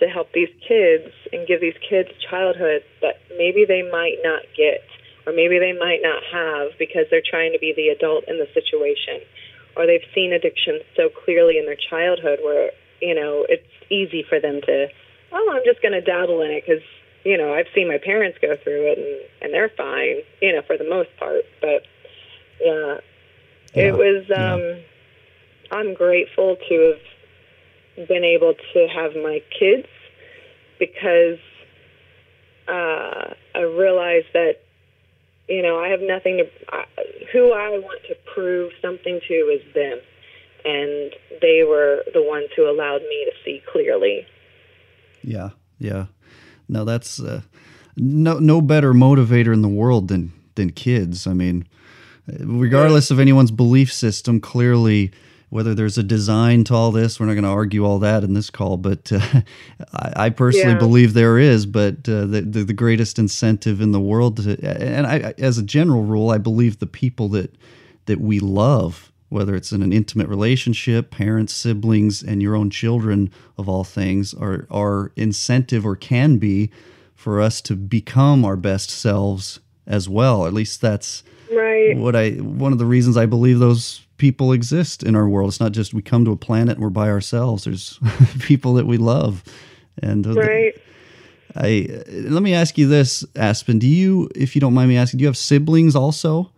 to 0.00 0.08
help 0.08 0.32
these 0.32 0.50
kids 0.66 1.12
and 1.32 1.46
give 1.46 1.60
these 1.60 1.76
kids 1.88 2.08
childhood 2.28 2.82
that 3.00 3.20
maybe 3.36 3.64
they 3.66 3.82
might 3.90 4.18
not 4.24 4.42
get 4.56 4.82
or 5.26 5.32
maybe 5.32 5.58
they 5.58 5.72
might 5.72 6.00
not 6.02 6.22
have 6.32 6.72
because 6.78 7.04
they're 7.10 7.22
trying 7.24 7.52
to 7.52 7.58
be 7.58 7.72
the 7.76 7.88
adult 7.88 8.24
in 8.26 8.38
the 8.38 8.48
situation 8.54 9.20
or 9.76 9.86
they've 9.86 10.06
seen 10.14 10.32
addiction 10.32 10.80
so 10.96 11.08
clearly 11.24 11.58
in 11.58 11.66
their 11.66 11.76
childhood 11.76 12.40
where, 12.42 12.70
you 13.00 13.14
know, 13.14 13.46
it's 13.48 13.66
easy 13.90 14.24
for 14.28 14.40
them 14.40 14.60
to, 14.66 14.88
oh, 15.32 15.52
I'm 15.52 15.62
just 15.64 15.82
going 15.82 15.92
to 15.92 16.00
dabble 16.00 16.42
in 16.42 16.50
it 16.50 16.64
because, 16.66 16.82
you 17.24 17.36
know, 17.36 17.54
I've 17.54 17.68
seen 17.74 17.86
my 17.88 17.98
parents 17.98 18.38
go 18.40 18.56
through 18.62 18.92
it 18.92 18.98
and, 18.98 19.20
and 19.42 19.54
they're 19.54 19.70
fine, 19.76 20.22
you 20.40 20.52
know, 20.54 20.62
for 20.66 20.76
the 20.76 20.88
most 20.88 21.10
part. 21.18 21.44
But, 21.60 21.86
yeah, 22.60 22.96
Yeah, 23.74 23.84
it 23.84 23.92
was, 23.94 24.24
yeah. 24.28 24.54
um, 24.54 24.82
I'm 25.70 25.94
grateful 25.94 26.56
to 26.68 26.74
have 26.94 27.00
been 28.08 28.24
able 28.24 28.54
to 28.72 28.88
have 28.88 29.12
my 29.14 29.42
kids 29.58 29.88
because 30.78 31.38
uh, 32.68 33.34
I 33.54 33.60
realized 33.60 34.28
that 34.32 34.56
you 35.48 35.62
know 35.62 35.78
I 35.78 35.88
have 35.88 36.00
nothing 36.00 36.38
to 36.38 36.84
who 37.32 37.52
I 37.52 37.70
want 37.70 38.00
to 38.08 38.16
prove 38.34 38.72
something 38.82 39.20
to 39.28 39.34
is 39.34 39.62
them, 39.74 39.98
and 40.64 41.12
they 41.40 41.62
were 41.66 42.02
the 42.12 42.22
ones 42.22 42.48
who 42.56 42.68
allowed 42.68 43.02
me 43.02 43.26
to 43.26 43.32
see 43.44 43.62
clearly. 43.70 44.26
Yeah. 45.22 45.50
Yeah. 45.78 46.06
No, 46.68 46.84
that's 46.84 47.20
uh, 47.20 47.42
no 47.96 48.38
no 48.38 48.60
better 48.60 48.92
motivator 48.92 49.52
in 49.52 49.62
the 49.62 49.68
world 49.68 50.08
than 50.08 50.32
than 50.54 50.70
kids. 50.70 51.26
I 51.26 51.32
mean, 51.32 51.66
regardless 52.26 53.10
of 53.10 53.18
anyone's 53.18 53.50
belief 53.50 53.92
system, 53.92 54.40
clearly 54.40 55.10
whether 55.50 55.74
there's 55.74 55.98
a 55.98 56.02
design 56.02 56.64
to 56.64 56.74
all 56.74 56.90
this, 56.92 57.20
we're 57.20 57.26
not 57.26 57.34
going 57.34 57.44
to 57.44 57.50
argue 57.50 57.84
all 57.84 57.98
that 57.98 58.24
in 58.24 58.34
this 58.34 58.50
call. 58.50 58.76
But 58.76 59.12
uh, 59.12 59.20
I, 59.92 60.12
I 60.26 60.30
personally 60.30 60.72
Yeah. 60.74 60.78
believe 60.78 61.12
there 61.14 61.38
is. 61.38 61.66
But 61.66 62.08
uh, 62.08 62.26
the, 62.26 62.40
the 62.42 62.64
the 62.64 62.72
greatest 62.72 63.18
incentive 63.18 63.80
in 63.80 63.92
the 63.92 64.00
world, 64.00 64.38
to, 64.38 64.56
and 64.64 65.06
I, 65.06 65.34
as 65.38 65.58
a 65.58 65.62
general 65.62 66.04
rule, 66.04 66.30
I 66.30 66.38
believe 66.38 66.78
the 66.78 66.86
people 66.86 67.28
that 67.30 67.54
that 68.06 68.20
we 68.20 68.40
love, 68.40 69.12
whether 69.28 69.54
it's 69.54 69.70
in 69.72 69.82
an 69.82 69.92
intimate 69.92 70.28
relationship, 70.28 71.10
parents, 71.10 71.52
siblings, 71.52 72.22
and 72.22 72.40
your 72.42 72.56
own 72.56 72.70
children 72.70 73.30
of 73.58 73.68
all 73.68 73.84
things, 73.84 74.32
are 74.34 74.66
are 74.70 75.12
incentive 75.16 75.84
or 75.84 75.96
can 75.96 76.38
be 76.38 76.70
for 77.14 77.40
us 77.40 77.60
to 77.60 77.76
become 77.76 78.44
our 78.44 78.56
best 78.56 78.88
selves 78.90 79.60
as 79.86 80.08
well. 80.08 80.46
At 80.46 80.54
least 80.54 80.80
that's 80.80 81.22
Right. 81.52 81.96
what 81.96 82.14
I 82.14 82.30
one 82.34 82.72
of 82.72 82.78
the 82.78 82.86
reasons 82.86 83.16
I 83.16 83.26
believe 83.26 83.58
those 83.58 84.00
people 84.20 84.52
exist 84.52 85.02
in 85.02 85.16
our 85.16 85.26
world. 85.26 85.48
It's 85.48 85.60
not 85.60 85.72
just 85.72 85.94
we 85.94 86.02
come 86.02 86.26
to 86.26 86.30
a 86.30 86.36
planet 86.36 86.74
and 86.74 86.82
we're 86.82 86.90
by 86.90 87.08
ourselves. 87.08 87.64
There's 87.64 87.98
people 88.40 88.74
that 88.74 88.86
we 88.86 88.98
love, 88.98 89.42
and 90.00 90.26
Right. 90.36 90.74
I 91.56 91.88
let 92.08 92.44
me 92.44 92.54
ask 92.54 92.78
you 92.78 92.86
this, 92.86 93.24
Aspen. 93.34 93.80
Do 93.80 93.88
you, 93.88 94.28
if 94.36 94.54
you 94.54 94.60
don't 94.60 94.74
mind 94.74 94.88
me 94.88 94.96
asking, 94.96 95.18
do 95.18 95.22
you 95.22 95.26
have 95.26 95.36
siblings 95.36 95.96
also? 95.96 96.52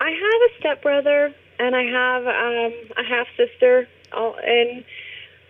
I 0.00 0.10
have 0.10 0.40
a 0.50 0.58
stepbrother 0.58 1.32
and 1.60 1.76
I 1.76 1.84
have 1.84 2.22
um, 2.26 2.72
a 2.96 3.04
half 3.08 3.28
sister, 3.36 3.86
all, 4.12 4.34
and 4.42 4.84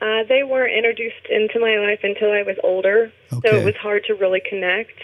uh, 0.03 0.29
they 0.29 0.43
weren't 0.43 0.75
introduced 0.77 1.25
into 1.31 1.61
my 1.61 1.79
life 1.79 2.01
until 2.03 2.31
I 2.31 2.43
was 2.43 2.57
older, 2.63 3.11
so 3.31 3.41
it 3.45 3.65
was 3.65 3.75
hard 3.77 4.05
to 4.09 4.15
really 4.15 4.43
connect 4.47 5.01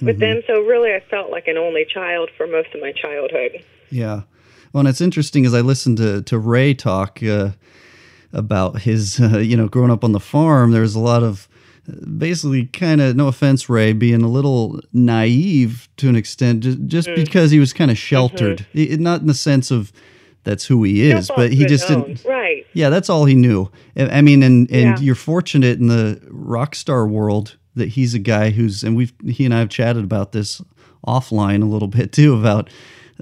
with 0.00 0.18
them. 0.18 0.42
So 0.48 0.62
really, 0.62 0.92
I 0.92 1.00
felt 1.10 1.30
like 1.30 1.46
an 1.46 1.58
only 1.58 1.84
child 1.84 2.30
for 2.36 2.48
most 2.48 2.74
of 2.74 2.80
my 2.80 2.90
childhood. 2.90 3.64
Yeah. 3.90 4.22
Well, 4.72 4.80
and 4.80 4.88
it's 4.88 5.00
interesting 5.00 5.44
as 5.46 5.54
I 5.54 5.60
listened 5.60 5.98
to 5.98 6.22
to 6.22 6.38
Ray 6.38 6.74
talk 6.74 7.22
uh, 7.22 7.50
about 8.32 8.80
his, 8.82 9.20
uh, 9.20 9.38
you 9.38 9.56
know, 9.56 9.68
growing 9.68 9.90
up 9.90 10.04
on 10.04 10.12
the 10.12 10.20
farm. 10.20 10.70
There's 10.72 10.94
a 10.94 11.00
lot 11.00 11.22
of 11.22 11.48
basically 12.16 12.66
kind 12.66 13.00
of 13.00 13.16
no 13.16 13.26
offense, 13.28 13.68
Ray, 13.68 13.92
being 13.92 14.22
a 14.22 14.28
little 14.28 14.80
naive 14.92 15.88
to 15.96 16.08
an 16.08 16.16
extent, 16.16 16.60
just, 16.62 16.78
just 16.86 17.08
because 17.14 17.50
he 17.50 17.58
was 17.58 17.72
kind 17.72 17.90
of 17.90 17.98
sheltered. 17.98 18.64
I- 18.74 18.96
not 19.00 19.20
in 19.20 19.26
the 19.26 19.34
sense 19.34 19.70
of 19.70 19.92
that's 20.44 20.64
who 20.66 20.82
he 20.84 21.10
is, 21.10 21.30
but 21.36 21.52
he 21.52 21.66
just 21.66 21.88
his 21.88 21.96
own. 21.96 22.02
didn't. 22.04 22.24
Right. 22.24 22.66
Yeah, 22.72 22.88
that's 22.88 23.10
all 23.10 23.24
he 23.26 23.34
knew. 23.34 23.70
I 23.96 24.22
mean, 24.22 24.42
and 24.42 24.70
and 24.70 24.98
Yeah. 24.98 24.98
you're 25.00 25.14
fortunate 25.14 25.78
in 25.78 25.86
the 25.88 26.20
rock 26.30 26.74
star 26.74 27.06
world 27.06 27.56
that 27.74 27.88
he's 27.90 28.14
a 28.14 28.18
guy 28.18 28.50
who's 28.50 28.82
and 28.84 28.96
we've 28.96 29.12
he 29.26 29.44
and 29.44 29.52
I 29.54 29.58
have 29.60 29.68
chatted 29.68 30.02
about 30.04 30.32
this 30.32 30.60
offline 31.06 31.62
a 31.62 31.66
little 31.66 31.88
bit 31.88 32.12
too 32.12 32.34
about 32.38 32.70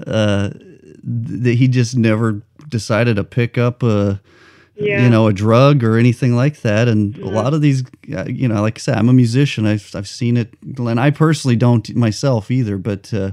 uh, 0.06 0.50
that 1.02 1.54
he 1.54 1.68
just 1.68 1.96
never 1.96 2.42
decided 2.68 3.16
to 3.16 3.24
pick 3.24 3.56
up 3.58 3.82
a 3.82 4.20
Yeah. 4.76 5.04
you 5.04 5.10
know 5.10 5.26
a 5.26 5.32
drug 5.32 5.84
or 5.84 5.98
anything 5.98 6.34
like 6.36 6.62
that. 6.62 6.88
And 6.88 7.16
a 7.18 7.28
lot 7.28 7.52
of 7.54 7.60
these, 7.60 7.82
uh, 8.16 8.24
you 8.26 8.48
know, 8.48 8.62
like 8.62 8.78
I 8.78 8.80
said, 8.80 8.96
I'm 8.96 9.08
a 9.08 9.12
musician. 9.12 9.66
I've 9.66 9.90
I've 9.94 10.08
seen 10.08 10.36
it, 10.36 10.54
and 10.78 10.98
I 11.00 11.10
personally 11.10 11.56
don't 11.56 11.94
myself 11.94 12.50
either, 12.50 12.78
but. 12.78 13.12
Uh, 13.12 13.32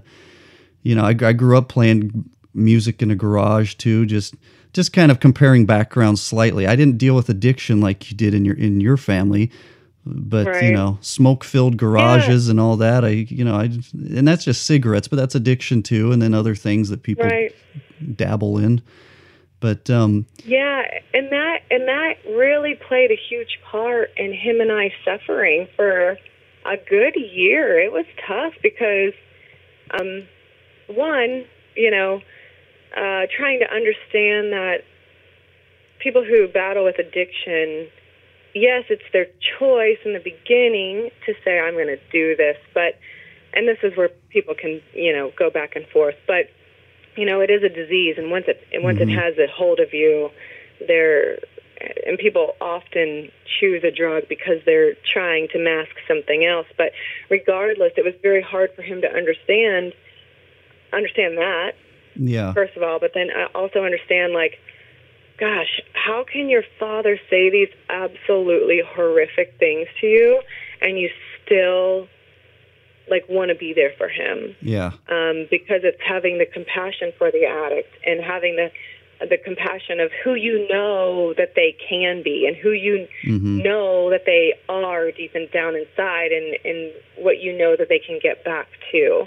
you 0.83 0.95
know, 0.95 1.03
I, 1.03 1.09
I 1.09 1.33
grew 1.33 1.57
up 1.57 1.67
playing 1.67 2.29
music 2.53 3.01
in 3.01 3.11
a 3.11 3.15
garage 3.15 3.75
too, 3.75 4.05
just 4.05 4.35
just 4.71 4.93
kind 4.93 5.11
of 5.11 5.19
comparing 5.19 5.65
backgrounds 5.65 6.21
slightly. 6.21 6.65
I 6.65 6.77
didn't 6.77 6.97
deal 6.97 7.13
with 7.13 7.27
addiction 7.27 7.81
like 7.81 8.09
you 8.09 8.15
did 8.15 8.33
in 8.33 8.45
your 8.45 8.55
in 8.55 8.79
your 8.79 8.95
family, 8.95 9.51
but 10.05 10.45
you 10.63 10.71
know, 10.71 10.97
smoke 11.01 11.43
filled 11.43 11.75
garages 11.75 12.47
and 12.47 12.57
all 12.59 12.77
that. 12.77 13.03
I 13.03 13.09
you 13.09 13.43
know, 13.43 13.55
I 13.55 13.63
and 13.63 14.25
that's 14.25 14.45
just 14.45 14.63
cigarettes, 14.65 15.09
but 15.09 15.17
that's 15.17 15.35
addiction 15.35 15.83
too, 15.83 16.13
and 16.13 16.21
then 16.21 16.33
other 16.33 16.55
things 16.55 16.87
that 16.87 17.03
people 17.03 17.25
Right. 17.25 17.53
Dabble 18.15 18.57
in. 18.57 18.81
But 19.59 19.89
um, 19.89 20.25
Yeah, 20.45 20.83
and 21.13 21.31
that 21.31 21.61
and 21.71 21.87
that 21.87 22.15
really 22.29 22.75
played 22.75 23.11
a 23.11 23.17
huge 23.29 23.59
part 23.63 24.11
in 24.15 24.33
him 24.33 24.61
and 24.61 24.71
I 24.71 24.93
suffering 25.03 25.67
for 25.75 26.17
a 26.65 26.77
good 26.89 27.15
year. 27.15 27.79
It 27.79 27.91
was 27.91 28.05
tough 28.27 28.53
because, 28.61 29.13
um, 29.99 30.27
one, 30.87 31.45
you 31.75 31.89
know, 31.89 32.21
uh, 32.95 33.25
trying 33.35 33.59
to 33.59 33.71
understand 33.73 34.51
that 34.53 34.83
people 35.99 36.23
who 36.23 36.47
battle 36.47 36.83
with 36.83 36.99
addiction, 36.99 37.87
yes, 38.53 38.85
it's 38.89 39.03
their 39.11 39.27
choice 39.59 39.97
in 40.05 40.13
the 40.13 40.19
beginning 40.19 41.09
to 41.25 41.33
say 41.43 41.59
I'm 41.59 41.73
going 41.73 41.87
to 41.87 41.99
do 42.11 42.35
this, 42.35 42.57
but 42.75 42.99
and 43.53 43.67
this 43.67 43.79
is 43.81 43.97
where 43.97 44.09
people 44.29 44.53
can 44.53 44.81
you 44.93 45.13
know 45.13 45.31
go 45.35 45.49
back 45.49 45.75
and 45.75 45.87
forth, 45.87 46.15
but 46.27 46.49
you 47.17 47.25
know 47.25 47.41
it 47.41 47.49
is 47.49 47.63
a 47.63 47.69
disease, 47.69 48.15
and 48.17 48.31
once 48.31 48.45
it 48.47 48.65
and 48.71 48.83
once 48.83 48.99
it 48.99 49.07
mm-hmm. 49.07 49.17
has 49.17 49.37
a 49.37 49.47
hold 49.51 49.79
of 49.79 49.93
you, 49.93 50.29
there 50.87 51.39
and 52.05 52.17
people 52.17 52.55
often 52.59 53.29
choose 53.59 53.83
a 53.83 53.91
drug 53.91 54.23
because 54.27 54.57
they're 54.65 54.95
trying 55.13 55.47
to 55.49 55.59
mask 55.59 55.91
something 56.07 56.45
else. 56.45 56.67
But 56.77 56.91
regardless, 57.29 57.91
it 57.97 58.05
was 58.05 58.15
very 58.21 58.41
hard 58.41 58.71
for 58.75 58.81
him 58.81 59.01
to 59.01 59.07
understand 59.07 59.93
understand 60.93 61.37
that 61.37 61.73
yeah, 62.19 62.53
first 62.53 62.75
of 62.75 62.83
all, 62.83 62.99
but 62.99 63.11
then 63.13 63.29
I 63.35 63.45
also 63.53 63.83
understand 63.83 64.33
like, 64.33 64.59
gosh, 65.39 65.81
how 65.93 66.23
can 66.31 66.49
your 66.49 66.63
father 66.79 67.19
say 67.29 67.49
these 67.49 67.69
absolutely 67.89 68.81
horrific 68.85 69.55
things 69.59 69.87
to 70.01 70.07
you, 70.07 70.41
and 70.81 70.97
you 70.97 71.09
still 71.45 72.07
like 73.09 73.25
want 73.29 73.49
to 73.49 73.55
be 73.55 73.73
there 73.73 73.93
for 73.97 74.09
him? 74.09 74.55
yeah, 74.61 74.91
um, 75.09 75.47
because 75.49 75.81
it's 75.83 76.01
having 76.05 76.37
the 76.37 76.45
compassion 76.45 77.11
for 77.17 77.31
the 77.31 77.45
addict 77.45 77.93
and 78.05 78.23
having 78.23 78.55
the 78.55 78.71
the 79.19 79.37
compassion 79.43 79.99
of 79.99 80.11
who 80.23 80.35
you 80.35 80.67
know 80.69 81.33
that 81.37 81.53
they 81.55 81.75
can 81.89 82.21
be 82.23 82.45
and 82.47 82.55
who 82.55 82.71
you 82.71 83.07
hmm 83.23 83.63
know 83.63 84.11
that 84.11 84.21
they 84.25 84.53
are 84.69 85.11
deep 85.11 85.31
and 85.33 85.49
down 85.51 85.75
inside 85.75 86.31
and, 86.31 86.55
and 86.63 86.93
what 87.17 87.39
you 87.39 87.57
know 87.57 87.75
that 87.75 87.89
they 87.89 87.97
can 87.99 88.19
get 88.21 88.45
back 88.45 88.67
to. 88.91 89.25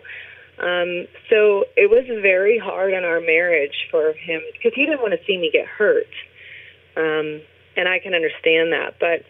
Um, 0.61 1.09
so 1.29 1.64
it 1.77 1.90
was 1.90 2.05
very 2.23 2.59
hard 2.59 2.95
on 2.95 3.03
our 3.03 3.21
marriage 3.21 3.88
for 3.90 4.12
him 4.12 4.40
because 4.53 4.73
he 4.77 4.87
didn't 4.87 5.01
want 5.01 5.12
to 5.12 5.27
see 5.27 5.37
me 5.37 5.51
get 5.53 5.66
hurt. 5.66 6.07
Um, 6.97 7.40
and 7.77 7.88
I 7.88 7.99
can 7.99 8.14
understand 8.14 8.73
that. 8.73 8.95
But 9.01 9.25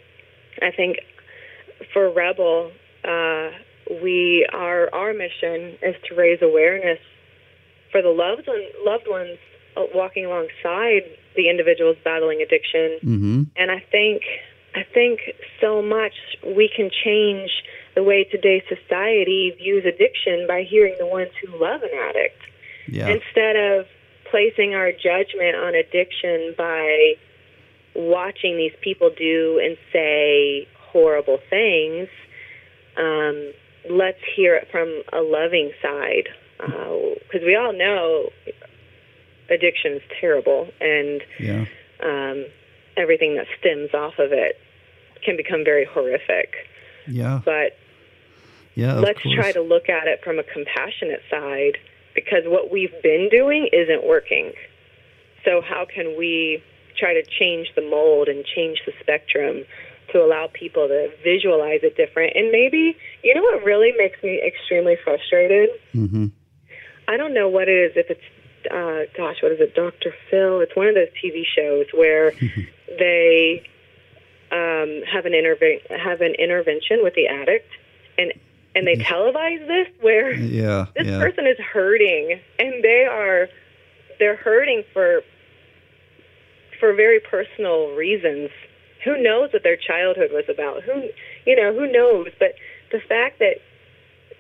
I 0.61 0.71
think 0.73 0.99
for 1.93 2.11
Rebel, 2.13 2.73
uh, 3.05 3.51
we 4.03 4.47
our 4.53 4.93
our 4.95 5.13
mission 5.13 5.77
is 5.83 5.97
to 6.09 6.15
raise 6.15 6.41
awareness 6.43 6.99
for 7.91 8.03
the 8.03 8.09
loved 8.09 8.47
one, 8.47 8.63
loved 8.85 9.09
ones 9.09 9.39
uh, 9.77 9.83
walking 9.95 10.27
alongside 10.27 11.03
the 11.37 11.49
individuals 11.49 11.97
battling 12.05 12.41
addiction. 12.43 12.99
hmm 13.03 13.43
And 13.57 13.71
I 13.71 13.81
think 13.91 14.23
I 14.75 14.85
think 14.95 15.21
so 15.61 15.83
much 15.83 16.15
we 16.45 16.71
can 16.75 16.91
change 17.05 17.51
the 17.97 18.05
way 18.05 18.25
today's 18.25 18.63
society 18.69 19.53
views 19.59 19.85
addiction 19.85 20.47
by 20.47 20.63
hearing 20.63 20.95
the 20.99 21.07
ones 21.07 21.31
who 21.43 21.49
love 21.59 21.83
an 21.83 21.91
addict 22.09 22.41
Yeah. 22.87 23.09
Instead 23.09 23.57
of 23.57 23.87
placing 24.31 24.75
our 24.75 24.93
judgment 24.93 25.57
on 25.57 25.75
addiction 25.75 26.55
by 26.57 27.15
watching 27.95 28.57
these 28.57 28.73
people 28.81 29.11
do 29.11 29.61
and 29.63 29.77
say 29.93 30.69
horrible 30.93 31.39
things, 31.51 32.09
um, 32.97 33.53
let's 33.89 34.19
hear 34.37 34.55
it 34.57 34.69
from 34.71 35.03
a 35.13 35.21
loving 35.21 35.73
side. 35.83 36.29
Because 36.59 37.43
we 37.47 37.57
all 37.57 37.73
know 37.73 38.31
addiction 39.49 39.93
is 39.95 40.03
terrible, 40.21 40.69
and 40.81 41.23
Yeah. 41.39 41.65
um, 42.01 42.47
everything 42.97 43.37
that 43.37 43.47
stems 43.59 43.93
off 43.95 44.19
of 44.19 44.33
it 44.33 44.59
can 45.23 45.37
become 45.37 45.65
very 45.65 45.85
horrific. 45.85 46.67
Yeah. 47.07 47.41
But 47.45 47.77
Yeah. 48.75 48.95
Let's 49.01 49.21
course. 49.21 49.35
try 49.35 49.53
to 49.53 49.61
look 49.61 49.89
at 49.89 50.07
it 50.07 50.23
from 50.23 50.39
a 50.39 50.43
compassionate 50.43 51.23
side 51.31 51.79
because 52.15 52.45
what 52.47 52.71
we've 52.71 52.95
been 53.03 53.29
doing 53.29 53.69
isn't 53.73 54.05
working. 54.05 54.53
So, 55.45 55.61
how 55.61 55.85
can 55.87 56.17
we 56.17 56.63
try 56.97 57.15
to 57.15 57.23
change 57.23 57.73
the 57.75 57.83
mold 57.83 58.29
and 58.29 58.45
change 58.45 58.83
the 58.85 58.93
spectrum 59.01 59.65
to 60.13 60.23
allow 60.23 60.49
people 60.53 60.89
to 60.89 61.11
visualize 61.23 61.81
it 61.83 61.97
different? 61.97 62.33
And 62.37 62.51
maybe, 62.51 62.97
you 63.23 63.35
know 63.35 63.43
what 63.43 63.65
really 63.65 63.93
makes 63.97 64.23
me 64.23 64.41
extremely 64.45 64.97
frustrated? 65.03 65.71
Mm-hmm. 65.95 66.27
I 67.09 67.17
don't 67.17 67.35
know 67.35 67.49
what 67.49 67.69
it 67.69 67.91
is, 67.91 67.93
if 67.97 68.11
it's, 68.11 68.71
uh, 68.71 69.11
gosh, 69.17 69.43
what 69.43 69.53
is 69.53 69.61
it, 69.61 69.75
Dr. 69.75 70.15
Phil? 70.31 70.61
It's 70.61 70.77
one 70.77 70.89
of 70.89 70.95
those 70.95 71.09
TV 71.23 71.45
shows 71.45 71.87
where 71.93 72.33
they 72.99 73.65
um, 74.53 75.03
have 75.11 75.27
an 75.27 75.33
interve- 75.33 75.89
have 75.91 76.21
an 76.21 76.35
intervention 76.35 77.03
with 77.03 77.15
the 77.15 77.27
addict, 77.29 77.69
and 78.19 78.33
and 78.75 78.87
they 78.87 78.97
televise 78.97 79.67
this 79.67 79.89
where 80.01 80.33
Yeah. 80.33 80.87
this 80.97 81.07
yeah. 81.07 81.19
person 81.19 81.47
is 81.47 81.59
hurting, 81.59 82.41
and 82.59 82.83
they 82.85 83.05
are 83.05 83.49
they're 84.19 84.37
hurting 84.37 84.85
for 84.93 85.23
for 86.79 86.95
very 86.95 87.21
personal 87.21 87.95
reasons. 87.95 88.51
Who 89.05 89.23
knows 89.23 89.53
what 89.53 89.63
their 89.63 89.77
childhood 89.77 90.31
was 90.33 90.45
about? 90.49 90.83
Who 90.83 91.09
you 91.47 91.57
know 91.57 91.73
who 91.73 91.91
knows? 91.91 92.29
But 92.39 92.55
the 92.93 93.01
fact 93.01 93.39
that 93.39 93.57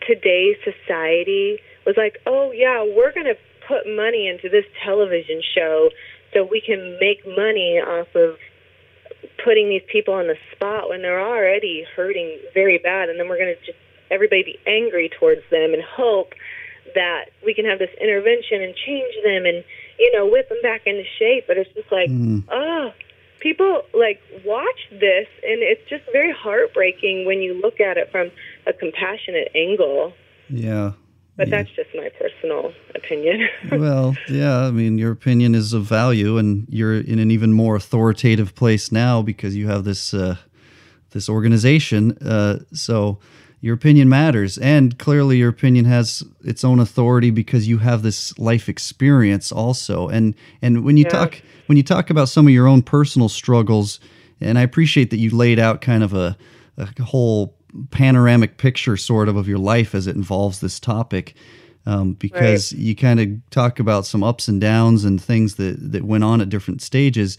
today's 0.06 0.56
society 0.64 1.58
was 1.86 1.96
like, 1.96 2.18
oh 2.26 2.52
yeah, 2.52 2.82
we're 2.84 3.12
going 3.12 3.26
to 3.26 3.36
put 3.66 3.86
money 3.86 4.28
into 4.28 4.48
this 4.48 4.64
television 4.84 5.40
show 5.54 5.90
so 6.34 6.44
we 6.44 6.60
can 6.60 6.98
make 7.00 7.24
money 7.26 7.78
off 7.80 8.08
of 8.14 8.36
putting 9.44 9.68
these 9.68 9.82
people 9.90 10.14
on 10.14 10.26
the 10.26 10.36
spot 10.52 10.88
when 10.88 11.02
they're 11.02 11.20
already 11.20 11.84
hurting 11.96 12.38
very 12.54 12.78
bad, 12.78 13.08
and 13.08 13.18
then 13.18 13.28
we're 13.28 13.38
going 13.38 13.54
to 13.54 13.66
just 13.66 13.78
everybody 14.10 14.42
be 14.42 14.58
angry 14.66 15.08
towards 15.18 15.42
them 15.50 15.72
and 15.72 15.82
hope 15.82 16.32
that 16.94 17.26
we 17.44 17.54
can 17.54 17.64
have 17.64 17.78
this 17.78 17.90
intervention 18.00 18.62
and 18.62 18.74
change 18.74 19.14
them 19.22 19.46
and 19.46 19.62
you 19.98 20.10
know 20.12 20.26
whip 20.26 20.48
them 20.48 20.58
back 20.62 20.82
into 20.86 21.04
shape. 21.18 21.44
But 21.46 21.56
it's 21.58 21.72
just 21.74 21.90
like, 21.92 22.10
Mm. 22.10 22.44
oh, 22.50 22.92
people 23.40 23.82
like 23.94 24.20
watch 24.44 24.80
this, 24.90 25.26
and 25.42 25.62
it's 25.62 25.86
just 25.88 26.04
very 26.12 26.32
heartbreaking 26.32 27.26
when 27.26 27.40
you 27.40 27.54
look 27.60 27.80
at 27.80 27.96
it 27.96 28.10
from 28.10 28.30
a 28.66 28.72
compassionate 28.72 29.48
angle. 29.54 30.12
Yeah. 30.48 30.92
But 31.36 31.48
Yeah. 31.48 31.58
that's 31.58 31.70
just 31.74 31.88
my 31.94 32.10
personal 32.18 32.72
opinion. 32.94 33.48
well, 33.72 34.14
yeah, 34.28 34.66
I 34.66 34.70
mean, 34.70 34.98
your 34.98 35.12
opinion 35.12 35.54
is 35.54 35.72
of 35.72 35.84
value, 35.84 36.36
and 36.36 36.66
you're 36.68 37.00
in 37.00 37.18
an 37.18 37.30
even 37.30 37.52
more 37.52 37.76
authoritative 37.76 38.54
place 38.54 38.92
now 38.92 39.22
because 39.22 39.56
you 39.56 39.68
have 39.68 39.84
this 39.84 40.12
uh, 40.12 40.36
this 41.12 41.28
organization. 41.28 42.12
Uh, 42.18 42.60
so 42.72 43.18
your 43.60 43.74
opinion 43.74 44.08
matters, 44.08 44.56
and 44.58 44.98
clearly 44.98 45.38
your 45.38 45.50
opinion 45.50 45.84
has 45.84 46.22
its 46.42 46.64
own 46.64 46.80
authority 46.80 47.30
because 47.30 47.68
you 47.68 47.78
have 47.78 48.02
this 48.02 48.38
life 48.38 48.68
experience 48.68 49.52
also. 49.52 50.08
And 50.08 50.34
and 50.62 50.84
when 50.84 50.96
you 50.96 51.04
Yeah. 51.04 51.10
talk 51.10 51.42
when 51.66 51.76
you 51.76 51.82
talk 51.84 52.10
about 52.10 52.28
some 52.28 52.46
of 52.46 52.52
your 52.52 52.66
own 52.66 52.82
personal 52.82 53.28
struggles, 53.28 54.00
and 54.40 54.58
I 54.58 54.62
appreciate 54.62 55.10
that 55.10 55.18
you 55.18 55.30
laid 55.30 55.58
out 55.58 55.80
kind 55.80 56.02
of 56.02 56.14
a, 56.14 56.36
a 56.78 57.02
whole 57.02 57.54
panoramic 57.90 58.56
picture 58.56 58.96
sort 58.96 59.28
of 59.28 59.36
of 59.36 59.46
your 59.46 59.58
life 59.58 59.94
as 59.94 60.06
it 60.06 60.16
involves 60.16 60.60
this 60.60 60.80
topic 60.80 61.34
um, 61.86 62.14
because 62.14 62.72
you 62.72 62.96
kind 62.96 63.20
of 63.20 63.28
talk 63.50 63.78
about 63.78 64.06
some 64.06 64.24
ups 64.24 64.48
and 64.48 64.60
downs 64.60 65.04
and 65.04 65.22
things 65.22 65.54
that, 65.54 65.76
that 65.92 66.02
went 66.04 66.24
on 66.24 66.40
at 66.40 66.48
different 66.48 66.82
stages 66.82 67.38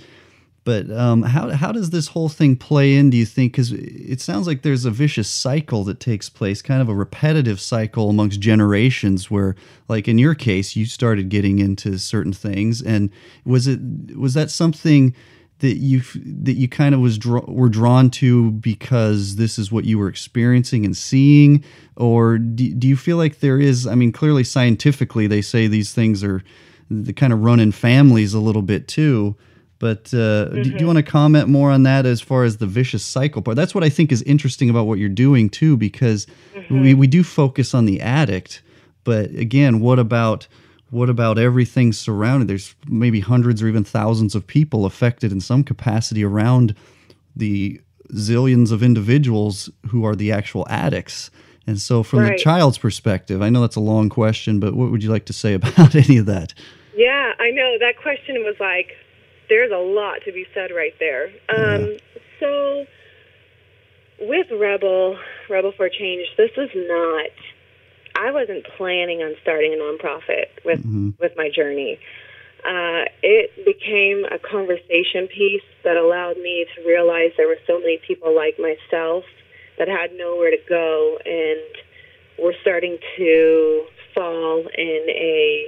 but 0.63 0.91
um, 0.91 1.23
how, 1.23 1.49
how 1.49 1.71
does 1.71 1.89
this 1.89 2.09
whole 2.09 2.29
thing 2.29 2.55
play 2.55 2.95
in 2.95 3.09
do 3.09 3.17
you 3.17 3.25
think? 3.25 3.53
Because 3.53 3.71
it 3.71 4.21
sounds 4.21 4.45
like 4.45 4.61
there's 4.61 4.85
a 4.85 4.91
vicious 4.91 5.27
cycle 5.27 5.83
that 5.85 5.99
takes 5.99 6.29
place 6.29 6.61
kind 6.61 6.81
of 6.81 6.89
a 6.89 6.93
repetitive 6.93 7.59
cycle 7.59 8.09
amongst 8.09 8.39
generations 8.39 9.31
where 9.31 9.55
like 9.87 10.07
in 10.07 10.19
your 10.19 10.35
case 10.35 10.75
you 10.75 10.85
started 10.85 11.29
getting 11.29 11.57
into 11.57 11.97
certain 11.97 12.33
things. 12.33 12.79
And 12.81 13.09
was 13.43 13.65
it 13.65 13.79
was 14.15 14.35
that 14.35 14.51
something 14.51 15.15
that 15.59 15.77
you 15.77 16.01
that 16.15 16.53
you 16.53 16.67
kind 16.67 16.93
of 16.93 17.01
was 17.01 17.17
draw, 17.17 17.41
were 17.47 17.69
drawn 17.69 18.11
to 18.11 18.51
because 18.51 19.37
this 19.37 19.57
is 19.57 19.71
what 19.71 19.85
you 19.85 19.97
were 19.97 20.09
experiencing 20.09 20.85
and 20.85 20.95
seeing? 20.95 21.63
Or 21.97 22.37
do, 22.37 22.71
do 22.75 22.87
you 22.87 22.95
feel 22.95 23.17
like 23.17 23.39
there 23.39 23.59
is 23.59 23.87
i 23.87 23.95
mean 23.95 24.11
clearly 24.11 24.43
scientifically 24.43 25.25
they 25.25 25.41
say 25.41 25.65
these 25.65 25.91
things 25.91 26.23
are 26.23 26.43
they 26.91 27.13
kind 27.13 27.33
of 27.33 27.41
run 27.41 27.59
in 27.59 27.71
families 27.71 28.35
a 28.35 28.39
little 28.39 28.61
bit 28.61 28.87
too 28.87 29.35
but 29.81 30.13
uh, 30.13 30.45
do, 30.45 30.63
do 30.63 30.77
you 30.77 30.85
want 30.85 30.97
to 30.97 31.03
comment 31.03 31.49
more 31.49 31.71
on 31.71 31.81
that 31.83 32.05
as 32.05 32.21
far 32.21 32.43
as 32.43 32.57
the 32.57 32.67
vicious 32.67 33.03
cycle 33.03 33.41
part? 33.41 33.57
That's 33.57 33.73
what 33.73 33.83
i 33.83 33.89
think 33.89 34.11
is 34.11 34.21
interesting 34.21 34.69
about 34.69 34.85
what 34.85 34.99
you're 34.99 35.09
doing 35.09 35.49
too 35.49 35.75
because 35.75 36.27
we, 36.69 36.93
we 36.93 37.07
do 37.07 37.23
focus 37.23 37.73
on 37.73 37.85
the 37.85 37.99
addict 37.99 38.61
but 39.03 39.31
again 39.31 39.79
what 39.79 39.99
about 39.99 40.47
what 40.91 41.09
about 41.09 41.39
everything 41.39 41.91
surrounding 41.91 42.47
there's 42.47 42.75
maybe 42.87 43.19
hundreds 43.19 43.63
or 43.63 43.67
even 43.67 43.83
thousands 43.83 44.35
of 44.35 44.45
people 44.45 44.85
affected 44.85 45.31
in 45.31 45.41
some 45.41 45.63
capacity 45.63 46.23
around 46.23 46.75
the 47.35 47.81
zillions 48.13 48.71
of 48.71 48.83
individuals 48.83 49.69
who 49.87 50.05
are 50.05 50.15
the 50.15 50.31
actual 50.31 50.67
addicts. 50.69 51.31
And 51.65 51.79
so 51.79 52.03
from 52.03 52.25
the 52.25 52.37
child's 52.37 52.77
perspective 52.77 53.41
i 53.41 53.49
know 53.49 53.61
that's 53.61 53.75
a 53.75 53.81
long 53.81 54.09
question 54.09 54.59
but 54.59 54.75
what 54.75 54.91
would 54.91 55.03
you 55.03 55.09
like 55.09 55.25
to 55.25 55.33
say 55.33 55.53
about 55.59 55.95
any 55.95 56.17
of 56.17 56.27
that? 56.27 56.53
Yeah, 56.95 57.33
I 57.39 57.51
know. 57.51 57.77
That 57.79 57.97
question 57.97 58.35
was 58.43 58.55
like, 58.59 58.91
there's 59.51 59.71
a 59.71 59.83
lot 59.83 60.23
to 60.23 60.31
be 60.31 60.47
said 60.53 60.71
right 60.71 60.95
there. 60.97 61.29
Um, 61.49 61.97
So, 62.39 62.85
with 64.21 64.47
Rebel, 64.49 65.19
Rebel 65.49 65.73
for 65.75 65.89
Change, 65.89 66.25
this 66.37 66.51
is 66.57 66.69
not. 66.73 67.29
I 68.15 68.31
wasn't 68.31 68.65
planning 68.77 69.21
on 69.21 69.35
starting 69.41 69.73
a 69.73 69.77
nonprofit 69.77 70.47
with 70.65 70.79
with 71.19 71.33
my 71.35 71.49
journey. 71.53 71.99
Uh, 72.63 73.05
it 73.21 73.51
became 73.65 74.23
a 74.31 74.39
conversation 74.39 75.27
piece 75.27 75.67
that 75.83 75.97
allowed 75.97 76.37
me 76.37 76.65
to 76.75 76.87
realize 76.87 77.31
there 77.35 77.47
were 77.47 77.61
so 77.67 77.79
many 77.79 77.99
people 78.07 78.33
like 78.35 78.57
myself 78.57 79.23
that 79.77 79.87
had 79.87 80.13
nowhere 80.15 80.51
to 80.51 80.61
go 80.69 81.17
and 81.25 82.43
were 82.43 82.53
starting 82.61 82.97
to 83.17 83.83
fall 84.15 84.59
in 84.77 85.05
a 85.09 85.67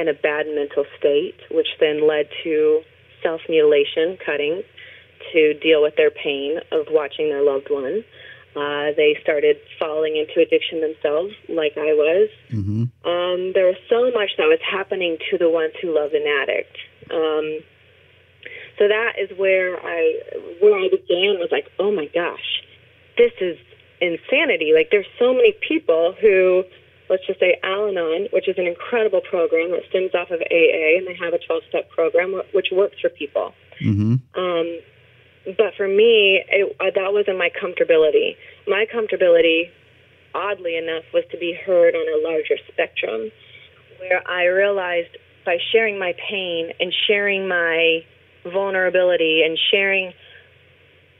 in 0.00 0.08
a 0.08 0.14
bad 0.14 0.46
mental 0.46 0.84
state, 0.98 1.36
which 1.50 1.68
then 1.80 2.06
led 2.06 2.28
to 2.44 2.82
self 3.22 3.40
mutilation, 3.48 4.16
cutting, 4.24 4.62
to 5.32 5.54
deal 5.54 5.82
with 5.82 5.96
their 5.96 6.10
pain 6.10 6.58
of 6.72 6.86
watching 6.90 7.28
their 7.28 7.42
loved 7.42 7.68
one. 7.70 8.04
Uh, 8.56 8.92
they 8.96 9.16
started 9.22 9.56
falling 9.78 10.16
into 10.16 10.40
addiction 10.40 10.80
themselves, 10.80 11.34
like 11.48 11.76
I 11.76 11.92
was. 11.94 12.28
hmm 12.50 12.84
Um, 13.04 13.52
there 13.54 13.66
was 13.66 13.76
so 13.88 14.10
much 14.10 14.30
that 14.38 14.46
was 14.46 14.60
happening 14.62 15.18
to 15.30 15.38
the 15.38 15.50
ones 15.50 15.74
who 15.80 15.94
loved 15.94 16.14
an 16.14 16.26
addict. 16.26 16.76
Um, 17.10 17.60
so 18.78 18.88
that 18.88 19.14
is 19.18 19.36
where 19.36 19.76
I 19.84 20.20
where 20.60 20.78
I 20.78 20.88
began 20.88 21.38
was 21.38 21.48
like, 21.50 21.70
oh 21.78 21.90
my 21.90 22.06
gosh, 22.06 22.62
this 23.16 23.32
is 23.40 23.58
insanity. 24.00 24.72
Like 24.74 24.88
there's 24.90 25.10
so 25.18 25.34
many 25.34 25.52
people 25.52 26.14
who, 26.20 26.64
let's 27.08 27.26
just 27.26 27.40
say 27.40 27.58
Al-Anon, 27.62 28.28
which 28.32 28.48
is 28.48 28.56
an 28.58 28.66
incredible 28.66 29.20
program 29.20 29.70
that 29.72 29.82
stems 29.88 30.14
off 30.14 30.30
of 30.30 30.40
AA, 30.40 30.98
and 30.98 31.06
they 31.06 31.16
have 31.18 31.32
a 31.32 31.38
12-step 31.38 31.90
program 31.90 32.40
which 32.52 32.68
works 32.72 32.96
for 33.00 33.08
people. 33.10 33.54
hmm 33.78 34.16
Um, 34.34 34.80
but 35.56 35.74
for 35.76 35.88
me, 35.88 36.44
it, 36.50 36.76
uh, 36.80 36.90
that 36.94 37.12
wasn't 37.12 37.38
my 37.38 37.50
comfortability. 37.50 38.36
My 38.66 38.84
comfortability, 38.92 39.70
oddly 40.34 40.76
enough, 40.76 41.04
was 41.14 41.24
to 41.30 41.38
be 41.38 41.54
heard 41.54 41.94
on 41.94 42.06
a 42.20 42.28
larger 42.28 42.56
spectrum, 42.70 43.30
where 43.98 44.22
I 44.28 44.44
realized 44.44 45.16
by 45.46 45.56
sharing 45.72 45.98
my 45.98 46.14
pain 46.28 46.70
and 46.78 46.92
sharing 47.06 47.48
my 47.48 48.04
vulnerability 48.44 49.42
and 49.42 49.58
sharing 49.70 50.12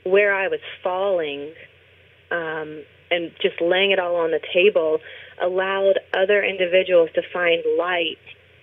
where 0.05 0.35
I 0.35 0.49
was 0.49 0.61
falling, 0.83 1.53
um, 2.31 2.85
and 3.11 3.31
just 3.41 3.61
laying 3.61 3.91
it 3.91 3.99
all 3.99 4.17
on 4.17 4.31
the 4.31 4.41
table, 4.53 4.99
allowed 5.41 5.95
other 6.15 6.43
individuals 6.43 7.11
to 7.15 7.23
find 7.33 7.63
light. 7.79 8.19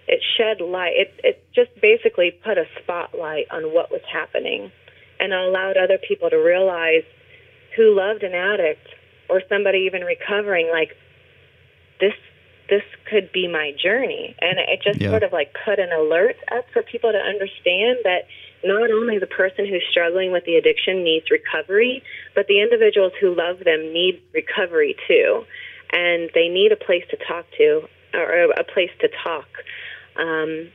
It 0.07 0.21
shed 0.37 0.61
light. 0.61 0.93
It, 0.95 1.13
it 1.23 1.43
just 1.55 1.69
basically 1.81 2.31
put 2.31 2.57
a 2.57 2.65
spotlight 2.81 3.47
on 3.51 3.73
what 3.73 3.91
was 3.91 4.01
happening 4.11 4.71
and 5.19 5.33
allowed 5.33 5.77
other 5.77 5.97
people 5.97 6.29
to 6.29 6.37
realize 6.37 7.03
who 7.75 7.95
loved 7.95 8.23
an 8.23 8.33
addict 8.33 8.87
or 9.29 9.41
somebody 9.49 9.79
even 9.79 10.01
recovering 10.01 10.69
like 10.71 10.95
this 11.99 12.13
this 12.67 12.83
could 13.09 13.31
be 13.31 13.47
my 13.47 13.71
journey. 13.77 14.35
And 14.41 14.57
it 14.57 14.81
just 14.81 14.99
Yeah. 14.99 15.11
sort 15.11 15.21
of 15.23 15.31
like 15.31 15.53
put 15.65 15.77
an 15.77 15.91
alert 15.91 16.35
up 16.51 16.65
for 16.73 16.81
people 16.81 17.11
to 17.11 17.19
understand 17.19 17.99
that 18.03 18.25
not 18.63 18.89
only 18.89 19.19
the 19.19 19.27
person 19.27 19.67
who's 19.67 19.83
struggling 19.91 20.31
with 20.31 20.45
the 20.45 20.55
addiction 20.55 21.03
needs 21.03 21.29
recovery, 21.29 22.01
but 22.33 22.47
the 22.47 22.59
individuals 22.61 23.13
who 23.19 23.35
love 23.35 23.59
them 23.59 23.93
need 23.93 24.19
recovery 24.33 24.95
too. 25.07 25.45
And 25.95 26.29
they 26.35 26.49
need 26.49 26.71
a 26.71 26.75
place 26.75 27.05
to 27.09 27.17
talk 27.17 27.45
to 27.57 27.87
or 28.13 28.51
a 28.51 28.63
place 28.63 28.91
to 28.99 29.09
talk. 29.23 29.47
Um, 30.17 30.69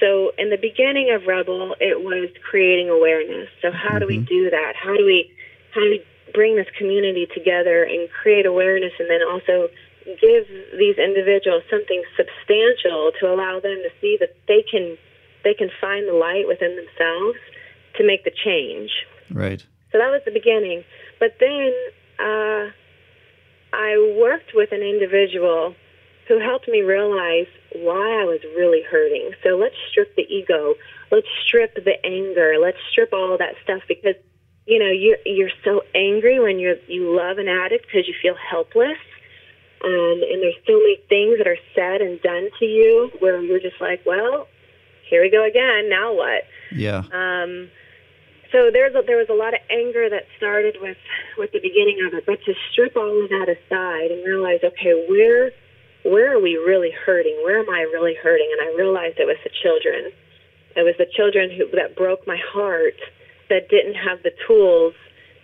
so 0.00 0.32
in 0.38 0.50
the 0.50 0.58
beginning 0.60 1.10
of 1.12 1.26
Rebel, 1.26 1.74
it 1.80 2.04
was 2.04 2.28
creating 2.48 2.90
awareness. 2.90 3.48
So 3.62 3.70
how 3.72 3.98
do 3.98 4.06
we 4.06 4.18
do 4.18 4.50
that? 4.50 4.74
How 4.76 4.96
do 4.96 5.04
we 5.04 5.32
how 5.74 5.80
do 5.80 5.90
we 5.90 6.04
bring 6.34 6.56
this 6.56 6.66
community 6.76 7.26
together 7.32 7.84
and 7.84 8.08
create 8.10 8.46
awareness, 8.46 8.92
and 8.98 9.08
then 9.08 9.20
also 9.22 9.68
give 10.04 10.46
these 10.78 10.96
individuals 10.98 11.62
something 11.70 12.02
substantial 12.16 13.12
to 13.20 13.26
allow 13.32 13.60
them 13.60 13.80
to 13.82 13.90
see 14.00 14.16
that 14.20 14.36
they 14.48 14.62
can 14.62 14.96
they 15.44 15.54
can 15.54 15.70
find 15.80 16.08
the 16.08 16.12
light 16.12 16.46
within 16.46 16.76
themselves 16.76 17.38
to 17.96 18.06
make 18.06 18.24
the 18.24 18.32
change. 18.44 18.90
Right. 19.30 19.64
So 19.92 19.98
that 19.98 20.10
was 20.10 20.20
the 20.24 20.32
beginning. 20.32 20.84
But 21.18 21.36
then 21.40 21.72
uh, 22.18 22.70
I 23.72 24.16
worked 24.18 24.52
with 24.54 24.72
an 24.72 24.82
individual 24.82 25.74
who 26.28 26.40
helped 26.40 26.68
me 26.68 26.82
realize 26.82 27.46
why 27.72 28.20
I 28.20 28.24
was 28.24 28.40
really 28.56 28.82
hurting. 28.82 29.32
So 29.42 29.50
let's 29.50 29.74
strip 29.90 30.14
the 30.16 30.22
ego. 30.22 30.74
Let's 31.10 31.28
strip 31.46 31.74
the 31.74 32.04
anger. 32.04 32.54
Let's 32.60 32.78
strip 32.90 33.12
all 33.12 33.38
that 33.38 33.54
stuff 33.62 33.82
because 33.86 34.16
you 34.66 34.80
know 34.80 34.90
you're 34.90 35.18
you're 35.24 35.54
so 35.64 35.82
angry 35.94 36.40
when 36.40 36.58
you 36.58 36.76
you 36.88 37.16
love 37.16 37.38
an 37.38 37.48
addict 37.48 37.86
because 37.86 38.08
you 38.08 38.14
feel 38.20 38.34
helpless. 38.34 38.98
Um, 39.84 40.22
and 40.22 40.42
there's 40.42 40.56
so 40.66 40.72
many 40.72 40.96
things 41.08 41.38
that 41.38 41.46
are 41.46 41.58
said 41.74 42.00
and 42.00 42.20
done 42.22 42.48
to 42.58 42.64
you 42.64 43.10
where 43.20 43.40
you're 43.40 43.60
just 43.60 43.80
like, 43.80 44.00
well, 44.06 44.48
here 45.08 45.22
we 45.22 45.30
go 45.30 45.44
again. 45.44 45.88
Now 45.88 46.14
what? 46.14 46.44
Yeah. 46.72 47.04
Um, 47.12 47.70
so 48.52 48.70
there's 48.72 48.94
a, 48.94 49.02
there 49.06 49.16
was 49.16 49.28
a 49.28 49.34
lot 49.34 49.54
of 49.54 49.60
anger 49.70 50.08
that 50.08 50.24
started 50.36 50.76
with 50.80 50.96
with 51.38 51.52
the 51.52 51.60
beginning 51.60 52.02
of 52.06 52.14
it, 52.14 52.24
but 52.26 52.38
to 52.44 52.54
strip 52.70 52.96
all 52.96 53.22
of 53.22 53.28
that 53.30 53.48
aside 53.48 54.10
and 54.10 54.24
realize, 54.24 54.60
okay, 54.62 54.94
where 55.08 55.52
where 56.04 56.32
are 56.32 56.40
we 56.40 56.56
really 56.56 56.90
hurting? 56.90 57.36
Where 57.42 57.58
am 57.58 57.68
I 57.68 57.80
really 57.82 58.14
hurting? 58.14 58.48
And 58.58 58.68
I 58.68 58.76
realized 58.76 59.18
it 59.18 59.26
was 59.26 59.38
the 59.42 59.50
children. 59.62 60.12
It 60.76 60.82
was 60.82 60.94
the 60.98 61.06
children 61.06 61.50
who 61.50 61.68
that 61.76 61.96
broke 61.96 62.26
my 62.26 62.38
heart 62.52 62.98
that 63.48 63.68
didn't 63.68 63.94
have 63.94 64.22
the 64.22 64.32
tools 64.46 64.94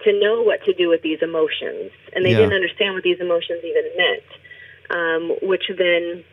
to 0.04 0.12
know 0.18 0.42
what 0.42 0.64
to 0.64 0.72
do 0.72 0.88
with 0.88 1.02
these 1.02 1.22
emotions, 1.22 1.90
and 2.12 2.24
they 2.24 2.32
Yeah. 2.32 2.38
didn't 2.38 2.54
understand 2.54 2.94
what 2.94 3.02
these 3.04 3.20
emotions 3.20 3.64
even 3.64 3.84
meant, 3.96 4.28
um, 4.90 5.22
which 5.42 5.68
then. 5.68 6.24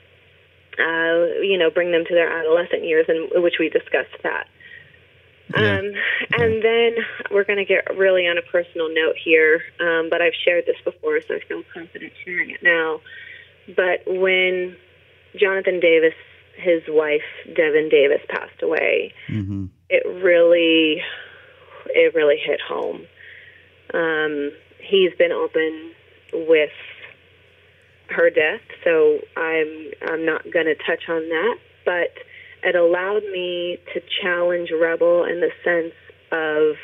Uh, 0.77 1.41
you 1.41 1.58
know, 1.58 1.69
bring 1.69 1.91
them 1.91 2.05
to 2.05 2.13
their 2.13 2.32
adolescent 2.32 2.86
years, 2.86 3.05
and 3.10 3.43
which 3.43 3.55
we 3.60 3.67
discussed 3.67 4.15
that. 4.23 4.47
Yeah. 5.53 5.79
Um, 5.79 5.93
and 6.33 6.63
then 6.63 6.95
we're 7.31 7.43
going 7.43 7.57
to 7.57 7.65
get 7.65 7.97
really 7.97 8.27
on 8.27 8.38
a 8.38 8.41
personal 8.41 8.88
note 8.93 9.15
here, 9.23 9.62
um, 9.79 10.09
but 10.09 10.21
I've 10.21 10.33
shared 10.45 10.65
this 10.67 10.77
before, 10.83 11.21
so 11.21 11.35
I 11.35 11.39
feel 11.47 11.63
confident 11.73 12.13
sharing 12.23 12.51
it 12.51 12.62
now. 12.62 13.01
But 13.75 14.03
when 14.05 14.75
Jonathan 15.35 15.79
Davis, 15.79 16.13
his 16.55 16.83
wife 16.88 17.23
Deven 17.47 17.89
Davis, 17.89 18.21
passed 18.29 18.62
away, 18.62 19.13
hmm 19.27 19.65
it 19.89 20.05
really, 20.23 21.01
it 21.88 22.13
really 22.13 22.38
hit 22.38 22.62
home. 22.62 23.07
Um, 23.91 24.51
he's 24.79 25.12
been 25.17 25.31
open 25.31 25.91
with 26.31 26.69
her 28.09 28.29
death, 28.29 28.62
so 28.83 29.19
I'm 29.35 29.91
I'm 30.07 30.25
not 30.25 30.43
going 30.51 30.65
to 30.65 30.75
touch 30.75 31.09
on 31.09 31.27
that, 31.29 31.57
but 31.85 32.12
it 32.63 32.76
allowed 32.76 33.24
me 33.32 33.78
to 33.93 34.02
challenge 34.22 34.69
Rebel 34.72 35.24
in 35.24 35.39
the 35.39 35.52
sense 35.63 35.93
of, 36.32 36.76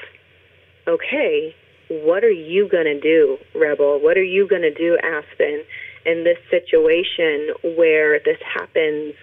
okay, 0.87 1.55
what 1.89 2.23
are 2.23 2.31
you 2.31 2.67
going 2.67 2.85
to 2.85 2.99
do, 2.99 3.37
Rebel? 3.53 3.99
What 4.01 4.17
are 4.17 4.23
you 4.23 4.47
going 4.47 4.61
to 4.61 4.73
do, 4.73 4.97
Aspen, 5.03 5.63
in 6.05 6.23
this 6.23 6.37
situation 6.49 7.53
where 7.75 8.19
this 8.19 8.39
happens 8.41 9.13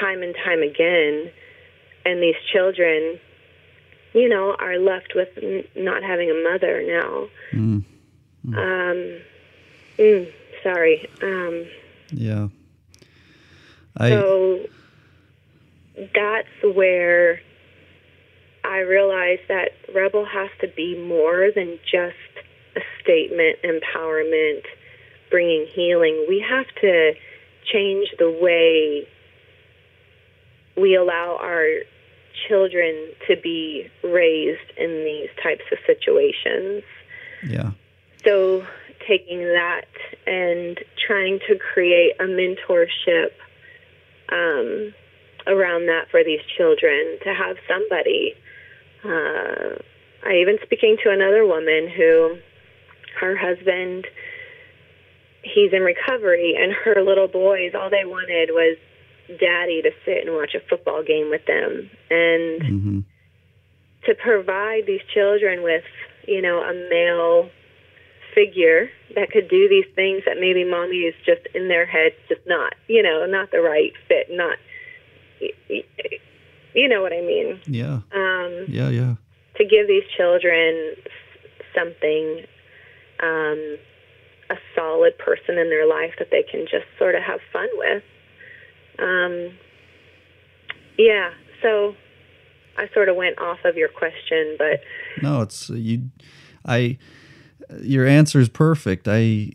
time 0.00 0.22
and 0.22 0.34
time 0.44 0.62
again, 0.62 1.30
and 2.04 2.22
these 2.22 2.34
children, 2.52 3.18
you 4.12 4.28
know, 4.28 4.56
are 4.58 4.78
left 4.78 5.14
with 5.14 5.28
n- 5.42 5.64
not 5.76 6.02
having 6.02 6.30
a 6.30 6.34
mother 6.34 6.82
now? 6.86 7.28
Mm. 7.52 7.84
Um, 8.48 9.20
mm, 9.98 10.32
sorry. 10.62 11.08
Um, 11.22 11.66
Yeah. 12.12 12.48
I 13.98 14.10
so 14.10 14.66
that's 15.96 16.74
where 16.74 17.40
I 18.64 18.78
realized 18.80 19.42
that 19.48 19.70
Rebel 19.94 20.26
has 20.26 20.50
to 20.60 20.68
be 20.68 20.98
more 20.98 21.50
than 21.54 21.78
just 21.84 22.16
a 22.76 22.80
statement, 23.02 23.58
empowerment, 23.64 24.62
bringing 25.30 25.66
healing. 25.74 26.26
We 26.28 26.44
have 26.48 26.66
to 26.82 27.12
change 27.72 28.08
the 28.18 28.30
way 28.30 29.08
we 30.76 30.94
allow 30.94 31.38
our 31.40 31.66
children 32.48 33.12
to 33.26 33.36
be 33.42 33.90
raised 34.04 34.70
in 34.76 35.04
these 35.04 35.30
types 35.42 35.64
of 35.72 35.78
situations. 35.86 36.82
yeah. 37.46 37.70
So, 38.24 38.66
taking 39.06 39.38
that 39.38 39.86
and 40.26 40.80
trying 41.06 41.38
to 41.48 41.56
create 41.56 42.14
a 42.18 42.24
mentorship 42.24 43.30
um, 44.32 44.92
around 45.46 45.86
that 45.86 46.06
for 46.10 46.22
these 46.24 46.40
children 46.56 47.18
to 47.24 47.34
have 47.34 47.56
somebody. 47.68 48.34
Uh, 49.04 49.78
I 50.24 50.40
even 50.40 50.58
speaking 50.62 50.96
to 51.04 51.10
another 51.10 51.46
woman 51.46 51.88
who 51.88 52.38
her 53.20 53.36
husband 53.36 54.06
he's 55.42 55.72
in 55.72 55.82
recovery 55.82 56.56
and 56.58 56.72
her 56.72 57.02
little 57.02 57.28
boys 57.28 57.72
all 57.74 57.88
they 57.88 58.04
wanted 58.04 58.50
was 58.50 58.76
daddy 59.38 59.80
to 59.82 59.90
sit 60.04 60.26
and 60.26 60.34
watch 60.34 60.54
a 60.54 60.60
football 60.68 61.02
game 61.02 61.30
with 61.30 61.46
them 61.46 61.88
and 62.10 62.62
hmm 62.62 63.00
to 64.06 64.14
provide 64.14 64.86
these 64.86 65.02
children 65.12 65.62
with, 65.62 65.84
you 66.26 66.40
know, 66.40 66.62
a 66.62 66.72
male 66.88 67.50
figure 68.34 68.88
that 69.14 69.30
could 69.30 69.48
do 69.48 69.68
these 69.68 69.86
things 69.94 70.22
that 70.26 70.36
maybe 70.38 70.64
mommy 70.64 71.08
is 71.08 71.14
just 71.24 71.42
in 71.54 71.68
their 71.68 71.86
head, 71.86 72.12
just 72.28 72.40
not, 72.46 72.74
you 72.88 73.02
know, 73.02 73.26
not 73.26 73.50
the 73.50 73.60
right 73.60 73.92
fit, 74.08 74.28
not, 74.30 74.58
you 76.74 76.88
know 76.88 77.02
what 77.02 77.12
I 77.12 77.20
mean. 77.20 77.60
Yeah. 77.66 78.00
Um, 78.14 78.64
Yeah. 78.68 78.88
Yeah. 78.90 79.14
to 79.56 79.64
give 79.64 79.86
these 79.88 80.04
children 80.16 80.94
something, 81.74 82.44
um, 83.20 83.78
a 84.50 84.56
solid 84.74 85.16
person 85.18 85.58
in 85.58 85.70
their 85.70 85.86
life 85.86 86.12
that 86.18 86.28
they 86.30 86.42
can 86.42 86.66
just 86.70 86.84
sort 86.98 87.14
of 87.14 87.22
have 87.22 87.40
fun 87.52 87.68
with. 87.74 88.02
Um, 88.98 89.58
yeah, 90.98 91.30
so 91.62 91.94
I 92.78 92.88
sort 92.94 93.08
of 93.08 93.16
went 93.16 93.38
off 93.38 93.58
of 93.64 93.76
your 93.76 93.88
question, 93.88 94.56
but 94.58 94.80
No, 95.22 95.42
it's 95.42 95.70
you. 95.70 96.10
I. 96.64 96.98
Your 97.82 98.06
answer 98.06 98.38
is 98.38 98.48
perfect. 98.48 99.08
I. 99.08 99.50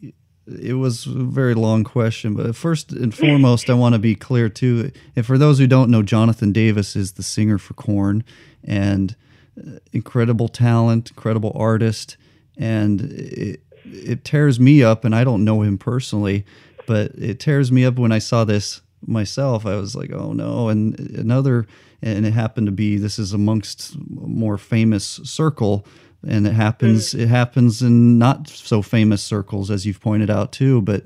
It 0.60 0.74
was 0.74 1.06
a 1.06 1.10
very 1.10 1.54
long 1.54 1.84
question, 1.84 2.34
but 2.34 2.56
first 2.56 2.92
and 2.92 3.14
foremost, 3.14 3.70
I 3.70 3.74
want 3.74 3.94
to 3.94 4.00
be 4.00 4.16
clear 4.16 4.50
too. 4.50 4.92
And 5.16 5.26
for 5.26 5.38
those 5.38 5.60
who 5.60 5.68
don't 5.68 5.90
know, 5.90 6.04
Jonathan 6.04 6.52
Davis 6.52 6.96
is 6.96 7.14
the 7.14 7.24
singer 7.24 7.58
for 7.58 7.74
Korn, 7.74 8.24
and 8.64 9.16
uh, 9.60 9.80
incredible 9.92 10.48
talent, 10.48 11.12
incredible 11.12 11.52
artist, 11.56 12.18
and 12.58 13.02
it 13.02 13.62
it 13.86 14.24
tears 14.24 14.60
me 14.60 14.84
up. 14.84 15.06
And 15.06 15.16
I 15.16 15.24
don't 15.24 15.44
know 15.44 15.62
him 15.62 15.78
personally, 15.78 16.46
but 16.88 17.12
it 17.16 17.40
tears 17.40 17.72
me 17.72 17.86
up 17.86 17.98
when 17.98 18.12
I 18.12 18.20
saw 18.20 18.44
this 18.44 18.82
myself. 19.06 19.66
I 19.66 19.76
was 19.76 19.96
like, 19.96 20.12
oh 20.12 20.34
no! 20.34 20.70
And 20.70 21.00
another, 21.00 21.68
and 22.02 22.26
it 22.26 22.34
happened 22.34 22.68
to 22.68 22.72
be 22.72 22.98
this 22.98 23.20
is 23.20 23.34
amongst 23.34 23.98
more 24.10 24.58
famous 24.58 25.20
circle, 25.24 25.86
and 26.28 26.46
it 26.48 26.54
happens. 26.54 27.14
It 27.14 27.28
happens 27.28 27.82
in 27.82 28.18
not 28.18 28.48
so 28.48 28.82
famous 28.82 29.24
circles, 29.24 29.72
as 29.72 29.86
you've 29.86 30.02
pointed 30.02 30.30
out 30.30 30.52
too. 30.52 30.82
But 30.82 31.06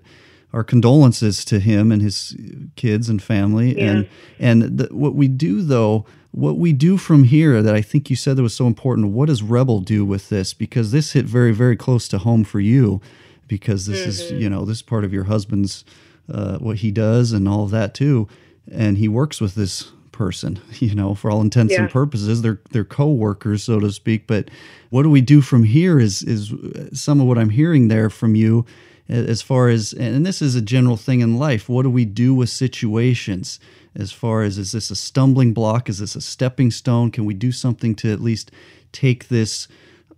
our 0.55 0.63
condolences 0.63 1.43
to 1.43 1.59
him 1.59 1.91
and 1.91 2.01
his 2.01 2.35
kids 2.77 3.09
and 3.09 3.21
family. 3.21 3.77
And 3.77 4.07
and 4.39 4.77
the, 4.77 4.87
what 4.91 5.13
we 5.13 5.27
do 5.27 5.61
though, 5.61 6.05
what 6.31 6.57
we 6.57 6.71
do 6.71 6.97
from 6.97 7.25
here 7.25 7.61
that 7.61 7.75
I 7.75 7.81
think 7.81 8.09
you 8.09 8.15
said 8.15 8.37
that 8.37 8.41
was 8.41 8.55
so 8.55 8.65
important. 8.65 9.11
What 9.11 9.27
does 9.27 9.43
Rebel 9.43 9.81
do 9.81 10.05
with 10.05 10.29
this? 10.29 10.53
Because 10.53 10.93
this 10.93 11.11
hit 11.11 11.25
very 11.25 11.51
very 11.51 11.75
close 11.75 12.07
to 12.07 12.19
home 12.19 12.45
for 12.45 12.61
you, 12.61 13.01
because 13.49 13.85
this 13.85 14.07
is 14.07 14.31
you 14.31 14.49
know 14.49 14.63
this 14.63 14.77
is 14.77 14.81
part 14.81 15.03
of 15.03 15.11
your 15.13 15.25
husband's 15.25 15.83
uh, 16.31 16.57
what 16.59 16.77
he 16.77 16.89
does 16.89 17.33
and 17.33 17.49
all 17.49 17.65
of 17.65 17.71
that 17.71 17.93
too, 17.93 18.27
and 18.71 18.97
he 18.97 19.09
works 19.09 19.41
with 19.41 19.55
this 19.55 19.91
person 20.15 20.59
you 20.79 20.95
know 20.95 21.13
for 21.13 21.29
all 21.29 21.41
intents 21.41 21.73
and 21.83 21.91
purposes 21.91 22.41
they're 22.41 22.61
they're 22.71 22.83
co-workers 22.85 23.63
so 23.63 23.79
to 23.79 23.91
speak 23.91 24.25
but 24.27 24.49
what 24.89 25.03
do 25.03 25.09
we 25.09 25.21
do 25.21 25.41
from 25.41 25.63
here 25.63 25.99
is 25.99 26.21
is 26.23 26.53
some 26.93 27.19
of 27.21 27.27
what 27.27 27.37
i'm 27.37 27.49
hearing 27.49 27.89
there 27.89 28.09
from 28.09 28.35
you 28.35 28.65
as 29.07 29.41
far 29.41 29.69
as 29.69 29.93
and 29.93 30.25
this 30.25 30.41
is 30.41 30.55
a 30.55 30.61
general 30.61 30.97
thing 30.97 31.19
in 31.19 31.37
life 31.37 31.69
what 31.69 31.83
do 31.83 31.89
we 31.89 32.05
do 32.05 32.33
with 32.33 32.49
situations? 32.49 33.59
As 33.95 34.11
far 34.11 34.43
as 34.43 34.57
is 34.57 34.71
this 34.71 34.89
a 34.91 34.95
stumbling 34.95 35.53
block? 35.53 35.87
Is 35.89 35.99
this 35.99 36.15
a 36.15 36.21
stepping 36.21 36.71
stone? 36.71 37.11
Can 37.11 37.23
we 37.25 37.33
do 37.33 37.51
something 37.51 37.95
to 37.95 38.11
at 38.11 38.19
least 38.19 38.51
take 38.91 39.29
this 39.29 39.67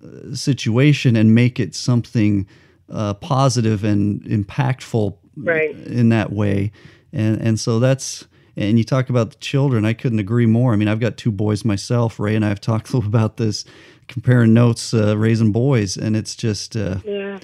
uh, 0.04 0.34
situation 0.34 1.16
and 1.16 1.36
make 1.36 1.60
it 1.60 1.76
something 1.76 2.48
uh, 2.90 3.14
positive 3.16 3.84
and 3.84 4.24
impactful 4.24 5.16
Right. 5.36 5.76
in 5.76 6.10
that 6.10 6.32
way? 6.32 6.72
And 7.14 7.40
and 7.40 7.60
so 7.60 7.80
that's 7.80 8.26
and 8.58 8.78
you 8.78 8.84
talk 8.84 9.10
about 9.10 9.30
the 9.30 9.38
children 9.38 9.86
i 9.86 9.94
couldn't 9.94 10.20
agree 10.20 10.46
more 10.48 10.74
i 10.74 10.76
mean 10.76 10.88
i've 10.88 11.00
got 11.00 11.16
two 11.16 11.32
boys 11.32 11.64
myself 11.64 12.20
ray 12.20 12.36
and 12.36 12.44
i 12.44 12.50
have 12.50 12.60
talked 12.60 12.90
a 12.94 12.98
little 12.98 13.08
about 13.08 13.38
this 13.38 13.64
comparing 14.08 14.54
notes 14.54 14.94
uh, 14.94 15.18
raising 15.18 15.52
boys 15.52 15.96
and 15.98 16.16
it's 16.18 16.36
just 16.36 16.76
uh, 16.76 16.98
Yeah. 17.06 17.40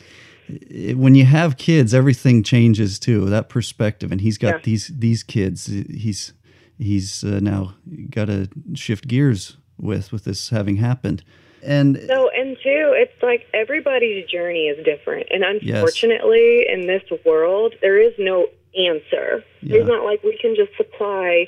it- 0.49 0.97
when 0.97 1.15
you 1.15 1.25
have 1.25 1.57
kids, 1.57 1.93
everything 1.93 2.43
changes 2.43 2.99
too. 2.99 3.29
That 3.29 3.47
perspective, 3.49 4.11
and 4.11 4.19
he's 4.21 4.37
got 4.37 4.55
Yeah. 4.55 4.59
these 4.63 4.87
these 4.97 5.23
kids. 5.23 5.67
He's 5.67 6.33
he's 6.77 7.23
uh, 7.23 7.39
now 7.41 7.75
got 8.09 8.25
to 8.25 8.49
shift 8.73 9.07
gears 9.07 9.57
with 9.77 10.11
with 10.11 10.23
this 10.25 10.49
having 10.49 10.77
happened, 10.77 11.23
and 11.63 11.93
No, 12.07 12.29
and 12.37 12.57
two, 12.61 12.91
it's 12.95 13.21
like 13.23 13.45
everybody's 13.53 14.25
journey 14.29 14.67
is 14.67 14.83
different. 14.85 15.27
And 15.31 15.43
Yes. 15.61 15.75
unfortunately, 15.75 16.65
in 16.69 16.87
this 16.87 17.03
world, 17.25 17.73
there 17.81 17.97
is 17.99 18.13
no 18.19 18.47
answer. 18.75 19.43
Yeah. 19.61 19.77
It's 19.77 19.87
not 19.87 20.03
like 20.03 20.23
we 20.23 20.37
can 20.41 20.55
just 20.55 20.75
supply 20.77 21.47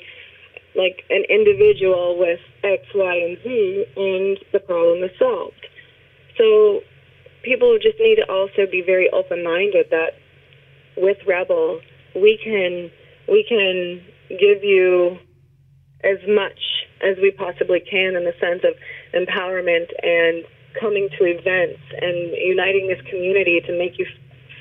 like 0.74 1.04
an 1.10 1.24
individual 1.28 2.18
with 2.18 2.40
X, 2.62 2.84
Y, 2.94 3.16
and 3.16 3.38
Z 3.42 3.86
and 3.96 4.38
the 4.52 4.60
problem 4.60 5.02
is 5.02 5.10
solved. 5.18 5.66
So 6.36 6.80
people 7.42 7.78
just 7.80 7.98
need 7.98 8.16
to 8.16 8.30
also 8.30 8.66
be 8.70 8.82
very 8.84 9.08
open 9.10 9.42
minded 9.42 9.86
that 9.90 10.18
with 10.96 11.18
Rebel 11.26 11.80
we 12.14 12.38
can 12.42 12.90
we 13.28 13.44
can 13.48 14.02
give 14.30 14.64
you 14.64 15.18
as 16.02 16.18
much 16.28 16.58
as 17.02 17.16
we 17.20 17.30
possibly 17.30 17.80
can 17.80 18.16
in 18.16 18.24
the 18.24 18.34
sense 18.40 18.62
of 18.64 18.74
empowerment 19.14 19.88
and 20.02 20.44
coming 20.80 21.08
to 21.18 21.24
events 21.24 21.80
and 22.00 22.36
uniting 22.36 22.88
this 22.88 23.00
community 23.08 23.60
to 23.66 23.76
make 23.78 23.98
you 23.98 24.06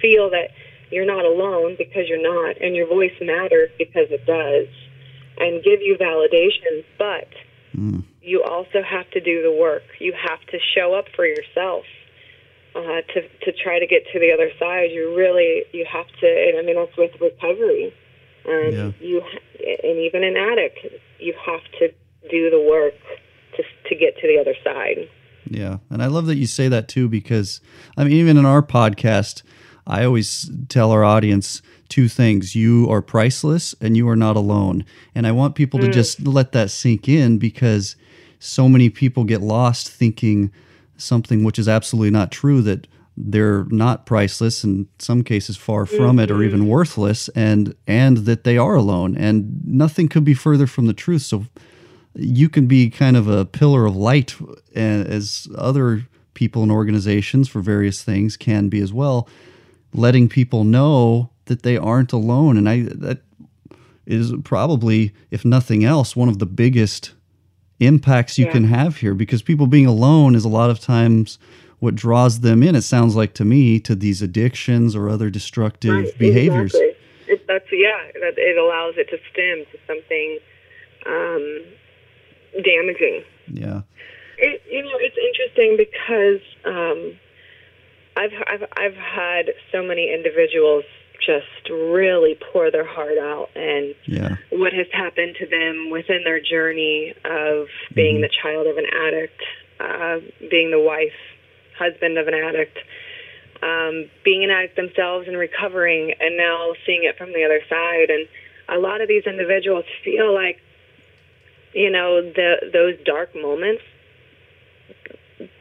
feel 0.01 0.29
that 0.29 0.49
you're 0.91 1.05
not 1.05 1.25
alone 1.25 1.75
because 1.77 2.03
you're 2.07 2.21
not 2.21 2.61
and 2.61 2.75
your 2.75 2.87
voice 2.87 3.13
matters 3.21 3.69
because 3.77 4.07
it 4.09 4.25
does 4.25 4.67
and 5.37 5.63
give 5.63 5.81
you 5.81 5.97
validation 5.99 6.83
but 6.97 7.27
you 8.21 8.41
also 8.43 8.81
have 8.81 9.09
to 9.11 9.19
do 9.19 9.43
the 9.43 9.51
work. 9.51 9.83
You 9.99 10.13
have 10.13 10.39
to 10.51 10.57
show 10.73 10.95
up 10.95 11.05
for 11.15 11.25
yourself 11.25 11.83
uh, 12.75 13.01
to 13.13 13.21
to 13.43 13.51
try 13.63 13.79
to 13.79 13.85
get 13.85 14.03
to 14.13 14.19
the 14.19 14.31
other 14.31 14.49
side. 14.59 14.91
You 14.91 15.15
really 15.15 15.63
you 15.73 15.85
have 15.91 16.07
to 16.21 16.27
and 16.27 16.57
i 16.57 16.61
mean 16.61 16.75
that's 16.75 16.97
with 16.97 17.11
recovery. 17.21 17.93
Um, 18.47 18.71
Yeah. 18.71 18.91
you 18.99 19.21
and 19.83 19.97
even 19.99 20.23
an 20.23 20.37
addict 20.37 20.79
you 21.19 21.33
have 21.45 21.63
to 21.79 21.89
do 22.29 22.49
the 22.49 22.61
work 22.61 22.93
to 23.57 23.63
to 23.89 23.95
get 23.95 24.17
to 24.21 24.27
the 24.27 24.39
other 24.39 24.55
side. 24.63 25.09
Yeah, 25.47 25.77
and 25.91 26.01
I 26.01 26.07
love 26.07 26.25
that 26.25 26.37
you 26.37 26.47
say 26.47 26.67
that 26.69 26.87
too 26.87 27.07
because 27.07 27.61
I 27.97 28.03
mean 28.03 28.13
even 28.13 28.37
in 28.37 28.45
our 28.45 28.63
podcast, 28.63 29.43
I 29.87 30.03
always 30.03 30.49
tell 30.69 30.91
our 30.91 31.03
audience 31.03 31.61
two 31.89 32.07
things: 32.07 32.55
you 32.55 32.89
are 32.89 33.01
priceless 33.01 33.75
and 33.81 33.95
you 33.95 34.07
are 34.09 34.15
not 34.15 34.35
alone. 34.35 34.85
And 35.13 35.27
I 35.27 35.31
want 35.31 35.55
people 35.55 35.79
to 35.79 35.89
just 35.91 36.25
let 36.25 36.51
that 36.53 36.71
sink 36.71 37.07
in 37.07 37.37
because 37.37 37.95
so 38.39 38.67
many 38.67 38.89
people 38.89 39.23
get 39.23 39.41
lost 39.41 39.89
thinking 39.89 40.51
something 40.97 41.43
which 41.43 41.59
is 41.59 41.67
absolutely 41.67 42.11
not 42.11 42.31
true 42.31 42.61
that 42.61 42.87
they're 43.17 43.63
not 43.65 44.05
priceless 44.05 44.63
in 44.63 44.87
some 44.99 45.23
cases 45.23 45.55
far 45.55 45.85
from 45.85 46.19
it 46.19 46.29
or 46.29 46.43
even 46.43 46.67
worthless 46.67 47.29
and 47.29 47.73
and 47.87 48.17
that 48.19 48.43
they 48.43 48.57
are 48.57 48.75
alone. 48.75 49.15
And 49.15 49.61
nothing 49.65 50.09
could 50.09 50.25
be 50.25 50.33
further 50.33 50.67
from 50.67 50.87
the 50.87 50.93
truth. 50.93 51.21
So 51.21 51.45
you 52.13 52.49
can 52.49 52.67
be 52.67 52.89
kind 52.89 53.15
of 53.15 53.27
a 53.27 53.45
pillar 53.45 53.85
of 53.85 53.95
light 53.95 54.35
uh, 54.41 54.79
as 54.79 55.47
other 55.57 56.07
people 56.33 56.63
and 56.63 56.71
organizations 56.71 57.47
for 57.47 57.61
various 57.61 58.03
things 58.03 58.35
can 58.35 58.67
be 58.67 58.81
as 58.81 58.91
well 58.91 59.27
letting 59.95 60.27
people 60.29 60.63
know 60.63 61.29
that 61.45 61.63
they 61.63 61.77
aren't 61.77 62.11
alone 62.13 62.57
and 62.57 62.67
i 62.69 62.81
that 62.81 63.19
is 64.05 64.33
probably 64.43 65.13
if 65.31 65.43
nothing 65.45 65.83
else 65.83 66.15
one 66.15 66.29
of 66.29 66.37
the 66.39 66.45
biggest 66.45 67.13
impacts 67.79 68.37
you 68.37 68.45
Yeah. 68.45 68.51
can 68.51 68.63
have 68.65 68.97
here 68.97 69.13
because 69.13 69.41
people 69.41 69.67
being 69.67 69.85
alone 69.85 70.35
is 70.35 70.45
a 70.45 70.49
lot 70.49 70.69
of 70.69 70.79
times 70.79 71.37
what 71.79 71.95
draws 71.95 72.39
them 72.41 72.63
in 72.63 72.75
it 72.75 72.83
sounds 72.83 73.15
like 73.15 73.33
to 73.33 73.45
me 73.45 73.79
to 73.81 73.95
these 73.95 74.21
addictions 74.21 74.95
or 74.95 75.09
other 75.09 75.29
destructive 75.29 75.91
Right, 76.05 76.17
behaviors 76.17 76.73
Exactly. 76.73 76.91
It, 77.27 77.47
that's 77.47 77.65
yeah. 77.71 78.11
That 78.21 78.35
it 78.37 78.57
allows 78.57 78.93
it 78.97 79.09
to 79.09 79.17
stem 79.31 79.65
to 79.71 79.77
something 79.87 80.37
um, 81.07 82.63
damaging. 82.63 83.23
yeah 83.51 83.81
It, 84.37 84.61
you 84.71 84.83
know, 84.83 84.97
it's 85.01 85.17
interesting 85.29 85.75
because 85.75 86.41
um, 86.65 87.19
I've 88.15 88.33
I've 88.47 88.63
I've 88.77 88.95
had 88.95 89.51
so 89.71 89.83
many 89.83 90.13
individuals 90.13 90.83
just 91.25 91.69
really 91.69 92.37
pour 92.51 92.71
their 92.71 92.85
heart 92.85 93.17
out 93.17 93.49
and 93.55 93.95
yeah 94.05 94.35
what 94.57 94.73
has 94.73 94.87
happened 94.91 95.35
to 95.39 95.47
them 95.47 95.89
within 95.89 96.23
their 96.23 96.39
journey 96.39 97.13
of 97.25 97.67
being 97.93 98.21
the 98.21 98.29
child 98.29 98.67
of 98.67 98.77
an 98.77 98.85
addict, 98.85 99.41
uh, 99.79 100.19
being 100.49 100.71
the 100.71 100.79
wife, 100.79 101.15
husband 101.77 102.17
of 102.17 102.27
an 102.27 102.33
addict, 102.33 102.77
um, 103.61 104.09
being 104.23 104.43
an 104.43 104.49
addict 104.49 104.75
themselves 104.75 105.27
and 105.27 105.37
recovering, 105.37 106.13
and 106.19 106.37
now 106.37 106.73
seeing 106.85 107.03
it 107.03 107.17
from 107.17 107.33
the 107.33 107.43
other 107.43 107.61
side. 107.69 108.09
And 108.09 108.27
a 108.69 108.79
lot 108.79 109.01
of 109.01 109.07
these 109.07 109.23
individuals 109.25 109.85
feel 110.03 110.33
like, 110.33 110.59
you 111.73 111.91
know, 111.91 112.21
the 112.21 112.69
those 112.71 112.95
dark 113.05 113.35
moments, 113.35 113.83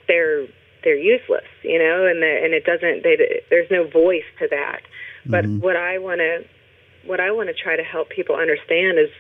they're 0.07 0.47
they're 0.85 0.97
useless, 0.97 1.45
you 1.63 1.79
know, 1.79 2.07
and 2.07 2.23
the, 2.23 2.41
and 2.45 2.55
it 2.55 2.65
doesn't. 2.65 3.03
They, 3.03 3.43
there's 3.51 3.71
no 3.71 3.89
voice 3.89 4.25
to 4.39 4.49
that. 4.51 4.83
But 5.27 5.45
mm-hmm. 5.45 5.61
what 5.61 5.77
I 5.77 5.99
want 5.99 6.21
to 6.21 6.45
what 7.07 7.21
I 7.21 7.33
want 7.33 7.49
to 7.49 7.55
try 7.55 7.77
to 7.77 7.83
help 7.83 8.11
people 8.11 8.37
understand 8.37 8.99
is 8.99 9.11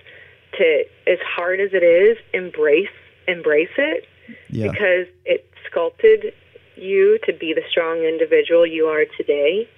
to 0.58 0.84
as 1.06 1.18
hard 1.24 1.60
as 1.60 1.70
it 1.72 1.82
is, 1.82 2.18
embrace 2.32 2.88
embrace 3.26 3.72
it 3.78 4.06
yeah 4.50 4.70
because 4.70 5.06
it 5.24 5.48
sculpted 5.66 6.34
you 6.76 7.18
to 7.24 7.32
be 7.32 7.54
the 7.54 7.62
strong 7.70 7.98
individual 7.98 8.66
you 8.66 8.86
are 8.86 9.04
today. 9.16 9.68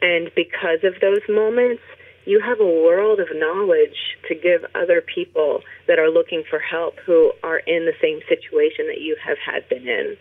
And 0.00 0.30
because 0.34 0.84
of 0.84 0.94
those 1.00 1.22
moments, 1.28 1.82
you 2.24 2.40
have 2.40 2.60
a 2.60 2.66
world 2.66 3.20
of 3.20 3.28
knowledge 3.32 4.16
to 4.28 4.34
give 4.34 4.64
other 4.74 5.00
people 5.00 5.62
that 5.86 5.98
are 5.98 6.10
looking 6.10 6.44
for 6.48 6.58
help 6.58 6.96
who 7.04 7.32
are 7.42 7.58
in 7.58 7.86
the 7.86 7.94
same 8.00 8.20
situation 8.28 8.86
that 8.86 9.00
you 9.00 9.16
have 9.24 9.38
had 9.38 9.68
been 9.68 9.88
in. 9.88 10.16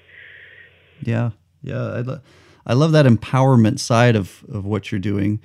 Yeah, 1.01 1.31
yeah. 1.61 1.83
I, 1.83 2.01
lo- 2.01 2.21
I 2.65 2.73
love 2.73 2.91
that 2.91 3.05
empowerment 3.05 3.79
side 3.79 4.15
of, 4.15 4.43
of 4.51 4.65
what 4.65 4.91
you're 4.91 4.99
doing. 4.99 5.39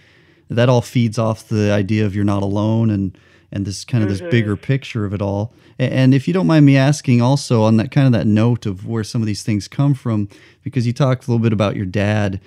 That 0.50 0.68
all 0.68 0.82
feeds 0.82 1.18
off 1.18 1.48
the 1.48 1.70
idea 1.72 2.04
of 2.04 2.14
you're 2.14 2.24
not 2.24 2.42
alone 2.42 2.90
and 2.90 3.16
and 3.52 3.66
this 3.66 3.84
kind 3.84 4.02
of 4.02 4.08
this 4.08 4.20
bigger 4.20 4.56
picture 4.56 5.04
of 5.04 5.12
it 5.12 5.20
all. 5.20 5.52
And 5.78 6.14
if 6.14 6.26
you 6.26 6.32
don't 6.32 6.46
mind 6.46 6.64
me 6.64 6.76
asking, 6.76 7.20
also 7.20 7.62
on 7.62 7.76
that 7.76 7.90
kind 7.90 8.06
of 8.06 8.12
that 8.12 8.26
note 8.26 8.66
of 8.66 8.86
where 8.86 9.04
some 9.04 9.20
of 9.20 9.26
these 9.26 9.42
things 9.42 9.68
come 9.68 9.94
from, 9.94 10.28
because 10.62 10.86
you 10.86 10.92
talked 10.92 11.26
a 11.26 11.30
little 11.30 11.42
bit 11.42 11.52
about 11.52 11.76
your 11.76 11.86
dad. 11.86 12.40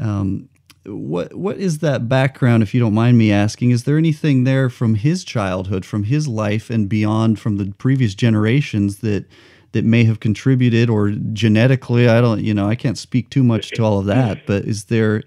Um, 0.00 0.48
what 0.86 1.34
what 1.34 1.58
is 1.58 1.78
that 1.78 2.08
background, 2.08 2.62
if 2.62 2.72
you 2.72 2.80
don't 2.80 2.94
mind 2.94 3.18
me 3.18 3.32
asking? 3.32 3.70
Is 3.70 3.84
there 3.84 3.98
anything 3.98 4.44
there 4.44 4.70
from 4.70 4.94
his 4.94 5.24
childhood, 5.24 5.84
from 5.84 6.04
his 6.04 6.28
life, 6.28 6.70
and 6.70 6.88
beyond 6.88 7.38
from 7.38 7.56
the 7.56 7.72
previous 7.78 8.14
generations 8.14 8.98
that 8.98 9.26
that 9.72 9.84
may 9.84 10.04
have 10.04 10.20
contributed 10.20 10.88
or 10.88 11.10
genetically 11.32 12.08
i 12.08 12.20
don't 12.20 12.42
you 12.42 12.54
know 12.54 12.68
i 12.68 12.74
can't 12.74 12.98
speak 12.98 13.30
too 13.30 13.42
much 13.42 13.70
to 13.70 13.82
all 13.82 13.98
of 13.98 14.06
that 14.06 14.38
mm-hmm. 14.38 14.46
but 14.46 14.64
is 14.64 14.84
there 14.84 15.22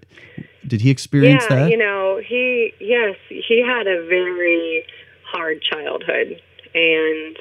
did 0.68 0.82
he 0.82 0.90
experience 0.90 1.46
yeah, 1.50 1.56
that? 1.56 1.72
you 1.72 1.78
know, 1.78 2.22
he 2.26 2.74
yes, 2.80 3.16
he 3.30 3.64
had 3.66 3.88
a 3.88 4.06
very 4.08 4.86
hard 5.26 5.62
childhood, 5.62 6.42
and 6.74 7.38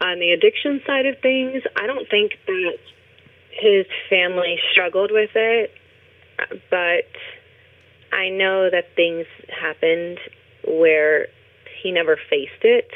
on 0.00 0.18
the 0.18 0.30
addiction 0.30 0.80
side 0.86 1.06
of 1.06 1.18
things, 1.20 1.62
I 1.76 1.86
don't 1.86 2.08
think 2.08 2.32
that 2.46 2.78
his 3.50 3.86
family 4.08 4.58
struggled 4.70 5.10
with 5.10 5.30
it, 5.34 5.72
but 6.70 7.10
I 8.16 8.28
know 8.30 8.70
that 8.70 8.94
things 8.94 9.26
happened 9.48 10.18
where 10.66 11.26
he 11.82 11.90
never 11.90 12.16
faced 12.30 12.62
it, 12.62 12.90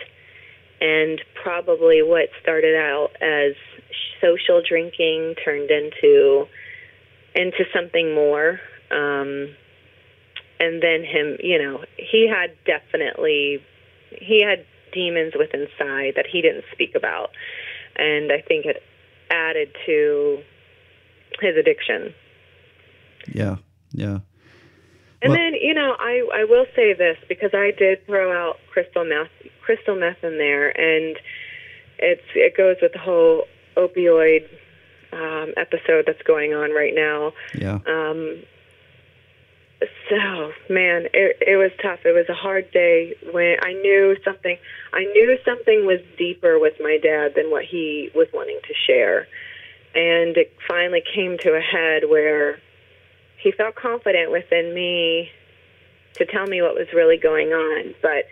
and 0.82 1.22
probably 1.40 2.02
what 2.02 2.28
started 2.42 2.74
out 2.74 3.10
as 3.22 3.54
social 4.20 4.60
drinking 4.68 5.36
turned 5.44 5.70
into 5.70 6.46
into 7.34 7.64
something 7.72 8.14
more. 8.14 8.60
Um, 8.90 9.54
and 10.58 10.82
then 10.82 11.04
him, 11.04 11.38
you 11.42 11.62
know, 11.62 11.84
he 11.96 12.28
had 12.28 12.56
definitely 12.66 13.62
he 14.10 14.42
had 14.42 14.66
demons 14.92 15.34
within 15.38 15.62
inside 15.62 16.14
that 16.16 16.26
he 16.30 16.42
didn't 16.42 16.64
speak 16.72 16.94
about, 16.96 17.30
and 17.96 18.32
I 18.32 18.42
think 18.42 18.66
it 18.66 18.82
added 19.30 19.74
to 19.86 20.42
his 21.40 21.56
addiction. 21.56 22.12
yeah 23.32 23.56
yeah 23.92 24.18
And 25.22 25.30
Well- 25.30 25.38
then, 25.40 25.54
you 25.54 25.72
know, 25.74 25.96
I 25.98 26.26
I 26.34 26.44
will 26.44 26.66
say 26.74 26.92
this 26.92 27.16
because 27.28 27.54
I 27.54 27.70
did 27.70 28.04
throw 28.06 28.32
out 28.32 28.58
crystal 28.70 29.04
meth 29.04 29.30
crystal 29.62 29.94
meth 29.94 30.22
in 30.24 30.38
there, 30.38 30.68
and 30.68 31.16
it's 31.98 32.26
it 32.34 32.56
goes 32.56 32.76
with 32.82 32.92
the 32.92 32.98
whole 32.98 33.46
opioid 33.76 34.48
um, 35.12 35.52
episode 35.56 36.04
that's 36.06 36.22
going 36.22 36.54
on 36.54 36.72
right 36.72 36.94
now. 36.94 37.32
Yeah. 37.54 37.78
Um, 37.86 38.42
so 40.08 40.52
man, 40.68 41.06
it 41.14 41.38
it 41.40 41.56
was 41.56 41.70
tough. 41.80 42.00
It 42.04 42.12
was 42.12 42.28
a 42.28 42.34
hard 42.34 42.70
day 42.72 43.14
when 43.32 43.56
I 43.62 43.72
knew 43.74 44.16
something. 44.24 44.56
I 44.92 45.04
knew 45.04 45.38
something 45.44 45.86
was 45.86 46.00
deeper 46.18 46.58
with 46.58 46.74
my 46.80 46.98
dad 47.02 47.34
than 47.36 47.50
what 47.50 47.64
he 47.64 48.10
was 48.14 48.26
wanting 48.34 48.58
to 48.66 48.74
share, 48.86 49.28
and 49.94 50.36
it 50.36 50.52
finally 50.68 51.02
came 51.14 51.38
to 51.38 51.54
a 51.54 51.60
head 51.60 52.08
where 52.08 52.58
he 53.42 53.52
felt 53.52 53.74
confident 53.74 54.30
within 54.30 54.74
me 54.74 55.30
to 56.14 56.26
tell 56.26 56.46
me 56.46 56.62
what 56.62 56.74
was 56.74 56.86
really 56.94 57.16
going 57.16 57.48
on, 57.48 57.94
but 58.02 58.26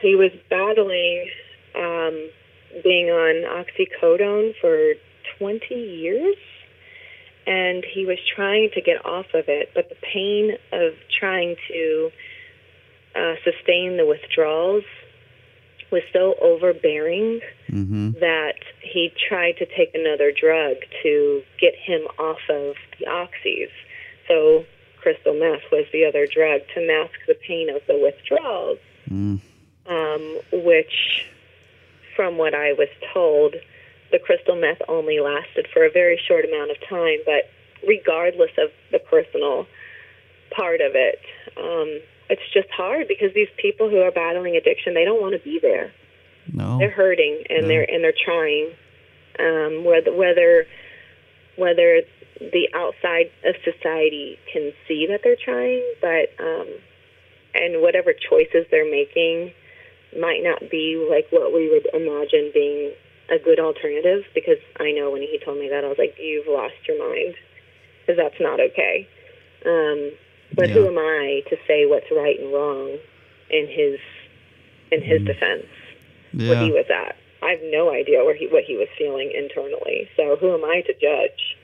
he 0.00 0.16
was 0.16 0.30
battling 0.50 1.30
um, 1.76 2.30
being 2.82 3.10
on 3.10 3.64
oxycodone 3.64 4.54
for 4.60 4.94
20 5.38 5.74
years 5.74 6.36
and 7.46 7.84
he 7.84 8.06
was 8.06 8.18
trying 8.36 8.70
to 8.72 8.80
get 8.80 9.04
off 9.04 9.26
of 9.34 9.48
it, 9.48 9.70
but 9.74 9.88
the 9.88 9.96
pain 9.96 10.52
of 10.72 10.92
trying 11.18 11.56
to 11.68 12.10
uh, 13.16 13.34
sustain 13.42 13.96
the 13.96 14.06
withdrawals 14.06 14.84
was 15.90 16.02
so 16.12 16.34
overbearing 16.40 17.40
Mm-hmm. 17.72 18.20
that 18.20 18.56
he 18.82 19.10
tried 19.28 19.56
to 19.56 19.64
take 19.64 19.94
another 19.94 20.30
drug 20.30 20.76
to 21.02 21.42
get 21.58 21.74
him 21.74 22.02
off 22.18 22.40
of 22.50 22.74
the 22.98 23.06
oxys. 23.06 23.70
So 24.32 24.64
crystal 25.00 25.34
meth 25.34 25.62
was 25.70 25.84
the 25.92 26.06
other 26.06 26.26
drug 26.26 26.62
to 26.74 26.86
mask 26.86 27.12
the 27.26 27.34
pain 27.34 27.68
of 27.68 27.82
the 27.86 27.98
withdrawals, 27.98 28.78
Mm. 29.10 29.40
um, 29.86 30.40
which, 30.52 31.26
from 32.16 32.38
what 32.38 32.54
I 32.54 32.72
was 32.72 32.88
told, 33.12 33.56
the 34.10 34.18
crystal 34.18 34.56
meth 34.56 34.80
only 34.88 35.20
lasted 35.20 35.66
for 35.72 35.84
a 35.84 35.90
very 35.90 36.16
short 36.16 36.44
amount 36.46 36.70
of 36.70 36.80
time. 36.88 37.18
But 37.26 37.50
regardless 37.86 38.52
of 38.56 38.70
the 38.90 39.00
personal 39.00 39.66
part 40.50 40.80
of 40.80 40.94
it, 40.94 41.20
um, 41.58 42.00
it's 42.30 42.48
just 42.54 42.70
hard 42.70 43.08
because 43.08 43.34
these 43.34 43.50
people 43.56 43.90
who 43.90 44.00
are 44.00 44.10
battling 44.12 44.56
addiction, 44.56 44.94
they 44.94 45.04
don't 45.04 45.20
want 45.20 45.34
to 45.34 45.40
be 45.40 45.58
there 45.58 45.92
No. 46.54 46.78
they're 46.78 46.90
hurting 46.90 47.44
and 47.50 47.62
No. 47.62 47.68
they're 47.68 47.90
and 47.90 48.02
they're 48.02 48.12
trying 48.24 48.70
um 49.38 49.84
whether 49.84 50.12
whether 50.12 50.66
whether 51.56 52.02
the 52.40 52.68
outside 52.74 53.30
of 53.44 53.54
society 53.64 54.38
can 54.52 54.72
see 54.88 55.06
that 55.06 55.20
they're 55.22 55.36
trying 55.36 55.82
but 56.00 56.30
um 56.40 56.66
and 57.54 57.82
whatever 57.82 58.12
choices 58.12 58.66
they're 58.70 58.90
making 58.90 59.52
might 60.18 60.42
not 60.42 60.70
be 60.70 61.06
like 61.10 61.26
what 61.30 61.52
we 61.52 61.68
would 61.70 61.86
imagine 61.94 62.50
being 62.52 62.92
a 63.30 63.38
good 63.38 63.58
alternative 63.60 64.24
because 64.34 64.58
I 64.80 64.92
know 64.92 65.10
when 65.10 65.22
he 65.22 65.38
told 65.44 65.58
me 65.58 65.68
that 65.68 65.84
I 65.84 65.88
was 65.88 65.98
like 65.98 66.16
you've 66.18 66.46
lost 66.48 66.74
your 66.86 66.98
mind 66.98 67.34
because 68.00 68.16
that's 68.16 68.40
not 68.40 68.60
okay 68.60 69.08
um 69.64 70.12
but 70.54 70.68
who 70.70 70.86
am 70.86 70.98
I 70.98 71.42
to 71.48 71.56
say 71.66 71.86
what's 71.86 72.10
right 72.10 72.38
and 72.38 72.52
wrong 72.52 72.98
in 73.50 73.68
his 73.68 74.00
in 74.90 75.02
his 75.02 75.22
defense 75.24 75.66
where 76.48 76.58
he 76.64 76.70
was 76.72 76.86
at. 76.90 77.16
I 77.42 77.52
have 77.52 77.60
no 77.70 77.92
idea 77.92 78.24
where 78.24 78.34
he 78.34 78.46
what 78.48 78.64
he 78.64 78.76
was 78.76 78.88
feeling 78.96 79.32
internally. 79.34 80.08
So 80.16 80.36
who 80.36 80.54
am 80.54 80.64
I 80.64 80.82
to 80.82 80.92
judge? 80.94 81.56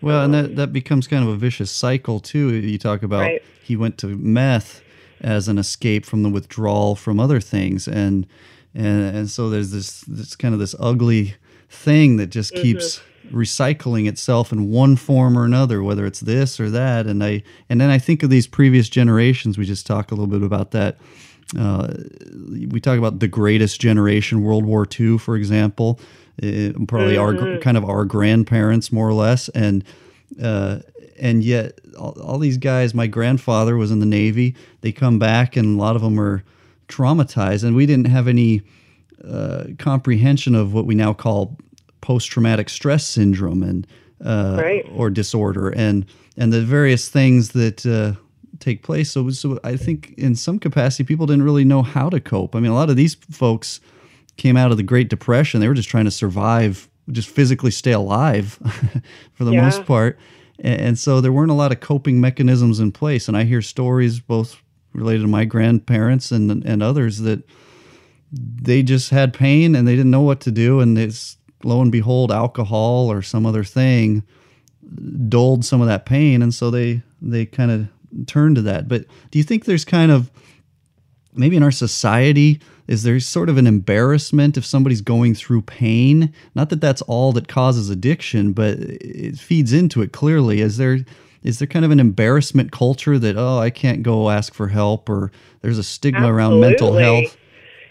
Well, 0.00 0.22
and 0.24 0.34
that, 0.34 0.56
that 0.56 0.72
becomes 0.72 1.06
kind 1.06 1.22
of 1.22 1.30
a 1.30 1.36
vicious 1.36 1.70
cycle 1.70 2.20
too. 2.20 2.54
You 2.54 2.78
talk 2.78 3.02
about 3.02 3.20
Right. 3.20 3.42
he 3.62 3.76
went 3.76 3.98
to 3.98 4.08
meth 4.08 4.82
as 5.20 5.48
an 5.48 5.58
escape 5.58 6.04
from 6.04 6.22
the 6.22 6.28
withdrawal 6.28 6.94
from 6.94 7.18
other 7.18 7.40
things, 7.40 7.88
and 7.88 8.26
and 8.74 9.16
and 9.16 9.30
so 9.30 9.48
there's 9.48 9.70
this 9.70 10.02
this 10.02 10.36
kind 10.36 10.52
of 10.54 10.60
this 10.60 10.74
ugly 10.78 11.34
thing 11.68 12.16
that 12.18 12.26
just 12.28 12.54
keeps 12.54 13.00
recycling 13.32 14.06
itself 14.06 14.52
in 14.52 14.70
one 14.70 14.94
form 14.96 15.36
or 15.38 15.44
another, 15.44 15.82
whether 15.82 16.06
it's 16.06 16.20
this 16.20 16.60
or 16.60 16.70
that. 16.70 17.06
And 17.06 17.24
I 17.24 17.42
and 17.68 17.80
then 17.80 17.90
I 17.90 17.98
think 17.98 18.22
of 18.22 18.30
these 18.30 18.46
previous 18.46 18.88
generations. 18.88 19.58
We 19.58 19.64
just 19.64 19.86
talk 19.86 20.10
a 20.12 20.14
little 20.14 20.26
bit 20.28 20.42
about 20.42 20.70
that. 20.72 20.98
Uh, 21.56 21.94
we 22.70 22.80
talk 22.80 22.98
about 22.98 23.20
the 23.20 23.28
greatest 23.28 23.80
generation, 23.80 24.42
World 24.42 24.64
War 24.64 24.86
II, 24.98 25.18
for 25.18 25.36
example. 25.36 26.00
Uh, 26.42 26.70
probably 26.86 27.16
our 27.16 27.58
kind 27.58 27.76
of 27.76 27.84
our 27.84 28.04
grandparents, 28.04 28.92
more 28.92 29.08
or 29.08 29.14
less, 29.14 29.48
and 29.50 29.82
uh, 30.42 30.80
and 31.18 31.42
yet 31.42 31.78
all, 31.98 32.12
all 32.20 32.38
these 32.38 32.58
guys. 32.58 32.92
My 32.94 33.06
grandfather 33.06 33.76
was 33.76 33.90
in 33.90 34.00
the 34.00 34.06
Navy. 34.06 34.54
They 34.82 34.92
come 34.92 35.18
back, 35.18 35.56
and 35.56 35.78
a 35.78 35.82
lot 35.82 35.96
of 35.96 36.02
them 36.02 36.20
are 36.20 36.42
traumatized, 36.88 37.64
and 37.64 37.74
we 37.74 37.86
didn't 37.86 38.08
have 38.08 38.28
any 38.28 38.62
uh, 39.26 39.64
comprehension 39.78 40.54
of 40.54 40.74
what 40.74 40.84
we 40.84 40.94
now 40.94 41.12
call 41.14 41.56
post-traumatic 42.02 42.68
stress 42.68 43.04
syndrome 43.04 43.62
and 43.62 43.86
uh, 44.24 44.56
Right. 44.62 44.86
or 44.94 45.10
disorder, 45.10 45.70
and 45.70 46.04
and 46.36 46.52
the 46.52 46.60
various 46.62 47.08
things 47.08 47.50
that 47.52 47.86
uh, 47.86 48.12
take 48.60 48.82
place. 48.82 49.10
So, 49.10 49.30
so 49.30 49.58
I 49.64 49.76
think 49.76 50.12
in 50.18 50.34
some 50.34 50.58
capacity, 50.58 51.04
people 51.04 51.26
didn't 51.26 51.44
really 51.44 51.64
know 51.64 51.82
how 51.82 52.10
to 52.10 52.20
cope. 52.20 52.54
I 52.54 52.60
mean, 52.60 52.70
a 52.70 52.74
lot 52.74 52.90
of 52.90 52.96
these 52.96 53.14
folks 53.30 53.80
came 54.36 54.56
out 54.56 54.70
of 54.70 54.76
the 54.76 54.82
Great 54.82 55.08
Depression. 55.08 55.60
They 55.60 55.68
were 55.68 55.74
just 55.74 55.88
trying 55.88 56.04
to 56.06 56.10
survive, 56.10 56.88
just 57.10 57.28
physically 57.28 57.70
stay 57.70 57.92
alive 57.92 58.58
for 59.34 59.44
the 59.44 59.52
Yeah. 59.52 59.62
most 59.62 59.86
part. 59.86 60.18
And, 60.58 60.80
and 60.80 60.98
so 60.98 61.20
there 61.20 61.32
weren't 61.32 61.50
a 61.50 61.54
lot 61.54 61.72
of 61.72 61.80
coping 61.80 62.20
mechanisms 62.20 62.80
in 62.80 62.92
place. 62.92 63.28
And 63.28 63.36
I 63.36 63.44
hear 63.44 63.62
stories 63.62 64.20
both 64.20 64.62
related 64.92 65.22
to 65.22 65.28
my 65.28 65.44
grandparents 65.44 66.30
and 66.32 66.64
and 66.64 66.82
others 66.82 67.18
that 67.20 67.42
they 68.32 68.82
just 68.82 69.10
had 69.10 69.32
pain 69.32 69.74
and 69.74 69.86
they 69.86 69.94
didn't 69.94 70.10
know 70.10 70.22
what 70.22 70.40
to 70.40 70.50
do. 70.50 70.80
And 70.80 70.98
it's 70.98 71.36
lo 71.64 71.80
and 71.80 71.92
behold, 71.92 72.32
alcohol 72.32 73.10
or 73.10 73.22
some 73.22 73.46
other 73.46 73.64
thing 73.64 74.22
dulled 75.28 75.64
some 75.64 75.80
of 75.80 75.86
that 75.88 76.06
pain. 76.06 76.42
And 76.42 76.54
so 76.54 76.70
they, 76.70 77.02
they 77.20 77.44
kind 77.46 77.70
of 77.70 78.26
turned 78.26 78.56
to 78.56 78.62
that. 78.62 78.88
But 78.88 79.04
do 79.30 79.38
you 79.38 79.44
think 79.44 79.64
there's 79.64 79.84
kind 79.84 80.10
of 80.12 80.30
maybe 81.36 81.56
in 81.56 81.62
our 81.62 81.70
society 81.70 82.60
is 82.86 83.02
there 83.02 83.18
sort 83.18 83.48
of 83.48 83.58
an 83.58 83.66
embarrassment 83.66 84.56
if 84.56 84.64
somebody's 84.64 85.00
going 85.00 85.34
through 85.34 85.62
pain? 85.62 86.32
Not 86.54 86.70
that 86.70 86.80
that's 86.80 87.02
all 87.02 87.32
that 87.32 87.48
causes 87.48 87.90
addiction 87.90 88.52
but 88.52 88.78
it 88.78 89.38
feeds 89.38 89.72
into 89.72 90.02
it 90.02 90.12
clearly. 90.12 90.60
Is 90.60 90.76
there 90.76 90.98
is 91.42 91.58
there 91.58 91.68
kind 91.68 91.84
of 91.84 91.90
an 91.90 92.00
embarrassment 92.00 92.72
culture 92.72 93.18
that 93.18 93.36
oh 93.36 93.58
i 93.58 93.70
can't 93.70 94.02
go 94.02 94.30
ask 94.30 94.52
for 94.52 94.68
help 94.68 95.08
or 95.08 95.30
there's 95.62 95.78
a 95.78 95.84
stigma 95.84 96.32
around 96.32 96.60
mental 96.60 96.94
health? 96.94 97.36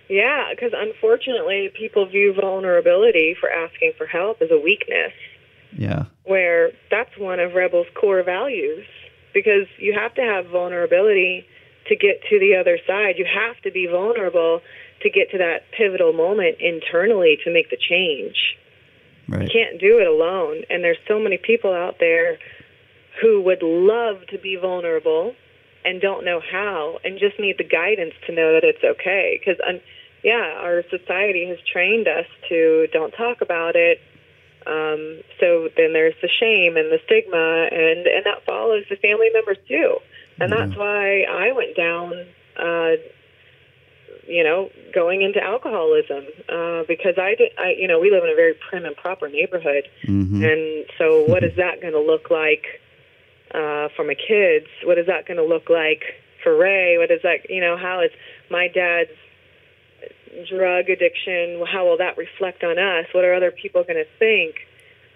Yeah, 0.07 0.51
because 0.51 0.71
unfortunately, 0.75 1.71
people 1.75 2.05
view 2.05 2.35
vulnerability 2.39 3.35
for 3.39 3.49
asking 3.49 3.93
for 3.97 4.05
help 4.05 4.39
as 4.39 4.51
a 4.51 4.59
weakness, 4.59 5.13
yeah. 5.77 6.05
Where 6.23 6.71
that's 6.89 7.17
one 7.17 7.39
of 7.39 7.53
Rebel's 7.53 7.87
core 7.99 8.23
values. 8.23 8.85
Because 9.33 9.67
you 9.77 9.93
have 9.93 10.13
to 10.15 10.21
have 10.21 10.47
vulnerability 10.47 11.45
to 11.87 11.95
get 11.95 12.21
to 12.29 12.39
the 12.39 12.55
other 12.55 12.77
side. 12.87 13.15
You 13.17 13.25
have 13.25 13.61
to 13.61 13.71
be 13.71 13.87
vulnerable 13.87 14.61
to 15.01 15.09
get 15.09 15.31
to 15.31 15.37
that 15.37 15.71
pivotal 15.71 16.13
moment 16.13 16.57
internally 16.59 17.37
to 17.43 17.53
make 17.53 17.69
the 17.69 17.77
change. 17.77 18.57
right 19.27 19.43
You 19.43 19.49
can't 19.49 19.79
do 19.79 19.99
it 19.99 20.07
alone. 20.07 20.63
And 20.69 20.83
there's 20.83 20.97
so 21.07 21.19
many 21.19 21.37
people 21.37 21.73
out 21.73 21.97
there 21.99 22.37
who 23.21 23.41
would 23.41 23.61
love 23.63 24.25
to 24.27 24.37
be 24.37 24.55
vulnerable 24.55 25.35
and 25.83 26.01
don't 26.01 26.25
know 26.25 26.39
how 26.39 26.97
and 27.03 27.19
just 27.19 27.39
need 27.39 27.57
the 27.57 27.63
guidance 27.63 28.13
to 28.25 28.33
know 28.33 28.53
that 28.53 28.63
it's 28.63 28.83
okay. 28.83 29.39
Because, 29.39 29.59
um, 29.67 29.79
yeah, 30.23 30.57
our 30.57 30.83
society 30.89 31.47
has 31.47 31.59
trained 31.71 32.07
us 32.07 32.25
to 32.49 32.87
don't 32.91 33.11
talk 33.11 33.41
about 33.41 33.75
it. 33.75 33.99
Um, 34.65 35.21
so 35.39 35.69
then 35.77 35.93
there's 35.93 36.15
the 36.23 36.27
shame 36.27 36.75
and 36.75 36.91
the 36.91 36.99
stigma, 37.05 37.69
and, 37.71 38.07
and 38.07 38.25
that 38.25 38.43
follows 38.47 38.83
the 38.89 38.95
family 38.95 39.29
members 39.31 39.59
too. 39.67 39.97
And 40.39 40.51
that's 40.51 40.77
why 40.77 41.21
I 41.23 41.51
went 41.53 41.75
down 41.77 42.13
uh, 42.57 42.95
you 44.27 44.43
know, 44.43 44.69
going 44.93 45.21
into 45.21 45.41
alcoholism 45.41 46.25
uh, 46.49 46.83
because 46.87 47.17
I 47.17 47.35
did. 47.35 47.51
I, 47.57 47.75
you 47.77 47.87
know, 47.87 47.99
we 47.99 48.11
live 48.11 48.23
in 48.23 48.29
a 48.29 48.35
very 48.35 48.55
prim 48.69 48.85
and 48.85 48.95
proper 48.95 49.29
neighborhood, 49.29 49.87
hmm 50.05 50.43
and 50.43 50.85
so 50.97 51.23
what 51.25 51.43
is 51.43 51.55
that 51.57 51.81
going 51.81 51.93
to 51.93 51.99
look 51.99 52.29
like 52.29 52.81
uh, 53.53 53.87
for 53.95 54.03
my 54.03 54.15
kids? 54.15 54.67
What 54.83 54.97
is 54.97 55.07
that 55.07 55.25
going 55.27 55.37
to 55.37 55.45
look 55.45 55.69
like 55.69 56.03
for 56.43 56.57
Ray? 56.57 56.97
What 56.97 57.11
is 57.11 57.21
that? 57.23 57.49
You 57.49 57.61
know, 57.61 57.77
how 57.77 58.01
is 58.01 58.11
my 58.49 58.67
dad's 58.67 59.15
drug 60.49 60.89
addiction? 60.89 61.63
How 61.71 61.85
will 61.85 61.97
that 61.97 62.17
reflect 62.17 62.63
on 62.63 62.77
us? 62.77 63.05
What 63.13 63.23
are 63.23 63.33
other 63.33 63.51
people 63.51 63.83
going 63.83 64.03
to 64.03 64.09
think? 64.19 64.55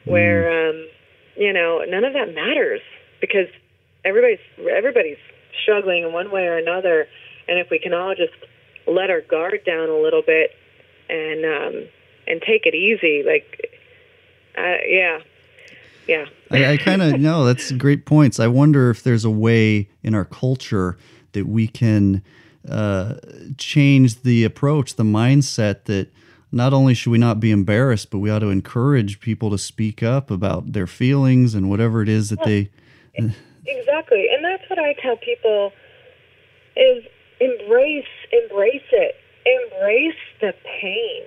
Where, 0.05 0.70
um, 0.70 0.88
you 1.36 1.51
know, 1.51 1.84
none 1.88 2.03
of 2.05 2.13
that 2.13 2.34
matters 2.34 2.82
because 3.20 3.47
everybody's 4.06 4.39
everybody's 4.70 5.18
struggling 5.62 6.04
in 6.04 6.14
one 6.14 6.32
way 6.32 6.47
or 6.47 6.58
another, 6.58 7.08
and 7.47 7.60
if 7.60 7.70
we 7.70 7.80
can 7.80 7.93
all 7.93 8.16
just 8.16 8.34
let 8.88 9.10
our 9.10 9.22
guard 9.22 9.62
down 9.66 9.89
a 9.89 9.97
little 9.97 10.22
bit 10.22 10.52
and 11.10 11.45
um, 11.45 11.88
and 12.28 12.41
take 12.41 12.66
it 12.66 12.76
easy, 12.76 13.24
like, 13.26 13.72
uh, 14.58 14.78
yeah, 14.88 15.20
yeah. 16.08 16.26
I, 16.52 16.74
I 16.74 16.78
kind 16.78 17.02
of 17.02 17.20
know 17.20 17.45
that's 17.45 17.72
great 17.74 18.06
points. 18.06 18.39
I 18.39 18.47
wonder 18.47 18.89
if 18.89 19.04
there's 19.04 19.26
a 19.26 19.30
way 19.30 19.89
in 20.04 20.16
our 20.16 20.26
culture 20.26 20.97
that 21.34 21.47
we 21.47 21.68
can 21.68 22.24
uh, 22.68 23.16
change 23.58 24.24
the 24.24 24.43
approach, 24.43 24.95
the 24.95 25.04
mindset 25.04 25.86
that 25.86 26.12
not 26.52 26.74
only 26.74 26.93
should 26.93 27.12
we 27.12 27.18
not 27.18 27.39
be 27.39 27.52
embarrassed, 27.52 28.10
but 28.10 28.20
we 28.20 28.30
ought 28.30 28.39
to 28.39 28.50
encourage 28.50 29.20
people 29.20 29.52
to 29.52 29.58
speak 29.58 30.02
up 30.02 30.32
about 30.32 30.74
their 30.74 30.88
feelings 30.88 31.54
and 31.54 31.70
whatever 31.70 32.02
it 32.02 32.10
is 32.10 32.30
that 32.30 32.43
they. 32.43 32.72
Exactly, 33.66 34.28
and 34.34 34.43
that's 34.43 34.68
what 34.70 34.80
I 34.80 34.93
tell 35.01 35.18
people: 35.18 35.72
is 36.76 37.03
embrace, 37.39 38.05
embrace 38.32 38.88
it, 38.91 39.16
embrace 39.45 40.22
the 40.41 40.53
pain, 40.82 41.24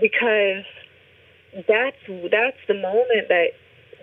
because 0.00 0.64
that's 1.66 1.96
that's 2.30 2.60
the 2.68 2.74
moment 2.74 3.28
that 3.28 3.48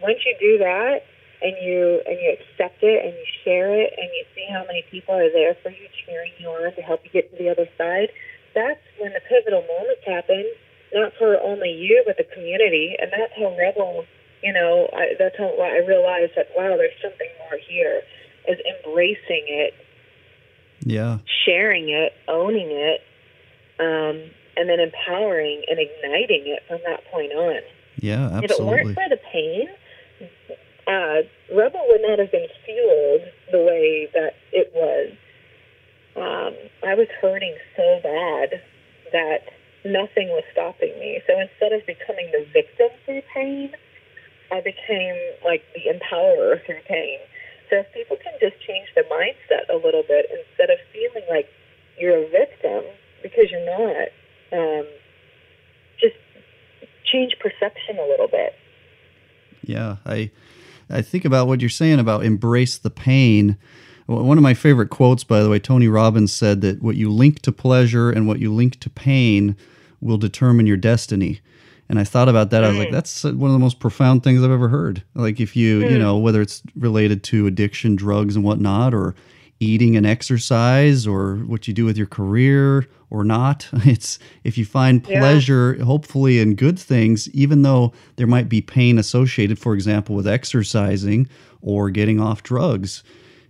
once 0.01 0.19
you 0.25 0.35
do 0.39 0.57
that 0.59 1.03
and 1.41 1.55
you 1.61 2.01
and 2.05 2.17
you 2.19 2.35
accept 2.39 2.81
it 2.83 3.05
and 3.05 3.13
you 3.13 3.25
share 3.43 3.73
it 3.75 3.93
and 3.97 4.09
you 4.15 4.25
see 4.35 4.45
how 4.51 4.63
many 4.65 4.83
people 4.91 5.15
are 5.15 5.31
there 5.31 5.55
for 5.63 5.69
you 5.69 5.87
cheering 6.05 6.31
you 6.39 6.47
on 6.49 6.73
to 6.75 6.81
help 6.81 7.01
you 7.03 7.11
get 7.11 7.29
to 7.31 7.37
the 7.37 7.49
other 7.49 7.67
side 7.77 8.09
that's 8.55 8.81
when 8.99 9.13
the 9.13 9.21
pivotal 9.29 9.61
moments 9.67 10.01
happen 10.05 10.45
not 10.93 11.11
for 11.17 11.39
only 11.41 11.71
you 11.71 12.03
but 12.05 12.17
the 12.17 12.23
community. 12.33 12.95
And 12.99 13.11
that's 13.11 13.33
how 13.37 13.55
rebel 13.57 14.05
you 14.45 14.53
know 14.53 14.87
I, 14.93 15.15
that's 15.17 15.35
how 15.37 15.49
i 15.59 15.81
realized 15.87 16.33
that 16.37 16.47
wow 16.55 16.77
there's 16.77 16.93
something 17.01 17.27
more 17.49 17.57
here 17.67 18.01
is 18.47 18.59
embracing 18.77 19.45
it 19.49 19.73
Yeah. 20.85 21.17
sharing 21.45 21.89
it 21.89 22.13
owning 22.27 22.69
it 22.69 23.01
um, 23.79 24.29
and 24.55 24.69
then 24.69 24.79
empowering 24.79 25.63
and 25.67 25.79
igniting 25.79 26.43
it 26.45 26.61
from 26.67 26.79
that 26.85 27.01
point 27.11 27.33
on 27.33 27.59
Yeah, 27.97 28.29
absolutely. 28.31 28.45
if 28.45 28.51
it 28.51 28.65
weren't 28.65 28.95
for 28.95 29.09
the 29.09 29.19
pain, 29.33 29.67
uh, 30.87 31.27
Rebel 31.53 31.83
would 31.89 32.01
not 32.01 32.19
have 32.19 32.31
been 32.31 32.47
fueled 32.63 33.21
the 33.51 33.59
way 33.59 34.07
that 34.13 34.33
it 34.53 34.71
was. 34.73 35.11
Um, 36.15 36.53
I 36.87 36.95
was 36.95 37.07
hurting 37.21 37.55
so 37.75 37.99
bad 38.01 38.61
that 39.11 39.43
nothing 39.83 40.29
was 40.29 40.43
stopping 40.53 40.97
me. 40.99 41.19
So 41.27 41.33
instead 41.39 41.73
of 41.73 41.85
becoming 41.85 42.31
the 42.31 42.45
victim 42.53 42.89
through 43.05 43.21
pain, 43.33 43.71
I 44.51 44.61
became 44.61 45.15
like 45.43 45.63
the 45.73 45.91
empowerer 45.91 46.65
through 46.65 46.81
pain. 46.87 47.19
So 47.69 47.77
if 47.77 47.87
people 47.93 48.17
can 48.17 48.33
just 48.39 48.61
change 48.65 48.87
their 48.93 49.05
mindset 49.05 49.73
a 49.73 49.75
little 49.75 50.03
bit 50.07 50.27
instead 50.29 50.69
of 50.69 50.77
feeling 50.93 51.27
like 51.29 51.47
you're 51.97 52.17
a 52.17 52.29
victim 52.29 52.83
because 53.23 53.45
you're 53.49 53.65
not, 53.65 54.07
um, 54.53 54.85
just 55.99 56.15
change 57.11 57.35
perception 57.39 57.97
a 57.97 58.07
little 58.07 58.27
bit. 58.27 58.53
Yeah, 59.63 59.97
I 60.05 60.31
I 60.89 61.01
think 61.01 61.25
about 61.25 61.47
what 61.47 61.61
you're 61.61 61.69
saying 61.69 61.99
about 61.99 62.23
embrace 62.23 62.77
the 62.77 62.91
pain. 62.91 63.57
One 64.05 64.37
of 64.37 64.43
my 64.43 64.53
favorite 64.53 64.91
quotes, 64.91 65.23
by 65.23 65.41
the 65.41 65.49
way, 65.49 65.57
Tony 65.57 65.87
Robbins 65.87 66.31
said 66.31 66.61
that 66.61 66.83
what 66.83 66.95
you 66.95 67.09
link 67.09 67.41
to 67.41 67.51
pleasure 67.51 68.11
and 68.11 68.27
what 68.27 68.39
you 68.39 68.53
link 68.53 68.79
to 68.81 68.89
pain 68.89 69.55
will 69.99 70.17
determine 70.17 70.67
your 70.67 70.77
destiny. 70.77 71.41
And 71.87 71.99
I 71.99 72.03
thought 72.03 72.29
about 72.29 72.49
that. 72.49 72.63
I 72.63 72.69
was 72.69 72.77
like, 72.77 72.87
hmm. 72.87 72.95
that's 72.95 73.25
uh, 73.25 73.31
one 73.33 73.49
of 73.49 73.53
the 73.53 73.59
most 73.59 73.79
profound 73.79 74.23
things 74.23 74.43
I've 74.43 74.51
ever 74.51 74.69
heard. 74.69 75.03
Like, 75.13 75.39
if 75.39 75.55
you, 75.55 75.81
you 75.81 75.89
hmm. 75.89 75.99
know, 75.99 76.17
whether 76.17 76.41
it's 76.41 76.63
related 76.75 77.23
to 77.25 77.47
addiction, 77.47 77.95
drugs, 77.95 78.35
and 78.35 78.43
whatnot, 78.43 78.93
or 78.93 79.15
eating 79.59 79.95
and 79.95 80.05
exercise, 80.05 81.05
or 81.05 81.35
what 81.37 81.67
you 81.67 81.73
do 81.73 81.85
with 81.85 81.97
your 81.97 82.07
career 82.07 82.87
or 83.09 83.23
not, 83.23 83.69
it's 83.85 84.17
if 84.43 84.57
you 84.57 84.65
find 84.65 85.05
Yeah. 85.07 85.19
pleasure, 85.19 85.83
hopefully, 85.83 86.39
in 86.39 86.55
good 86.55 86.79
things, 86.79 87.29
even 87.29 87.61
though 87.61 87.93
there 88.15 88.27
might 88.27 88.49
be 88.49 88.61
pain 88.61 88.97
associated, 88.97 89.59
for 89.59 89.73
example, 89.73 90.15
with 90.15 90.27
exercising 90.27 91.27
or 91.61 91.91
getting 91.91 92.19
off 92.19 92.41
drugs, 92.41 93.03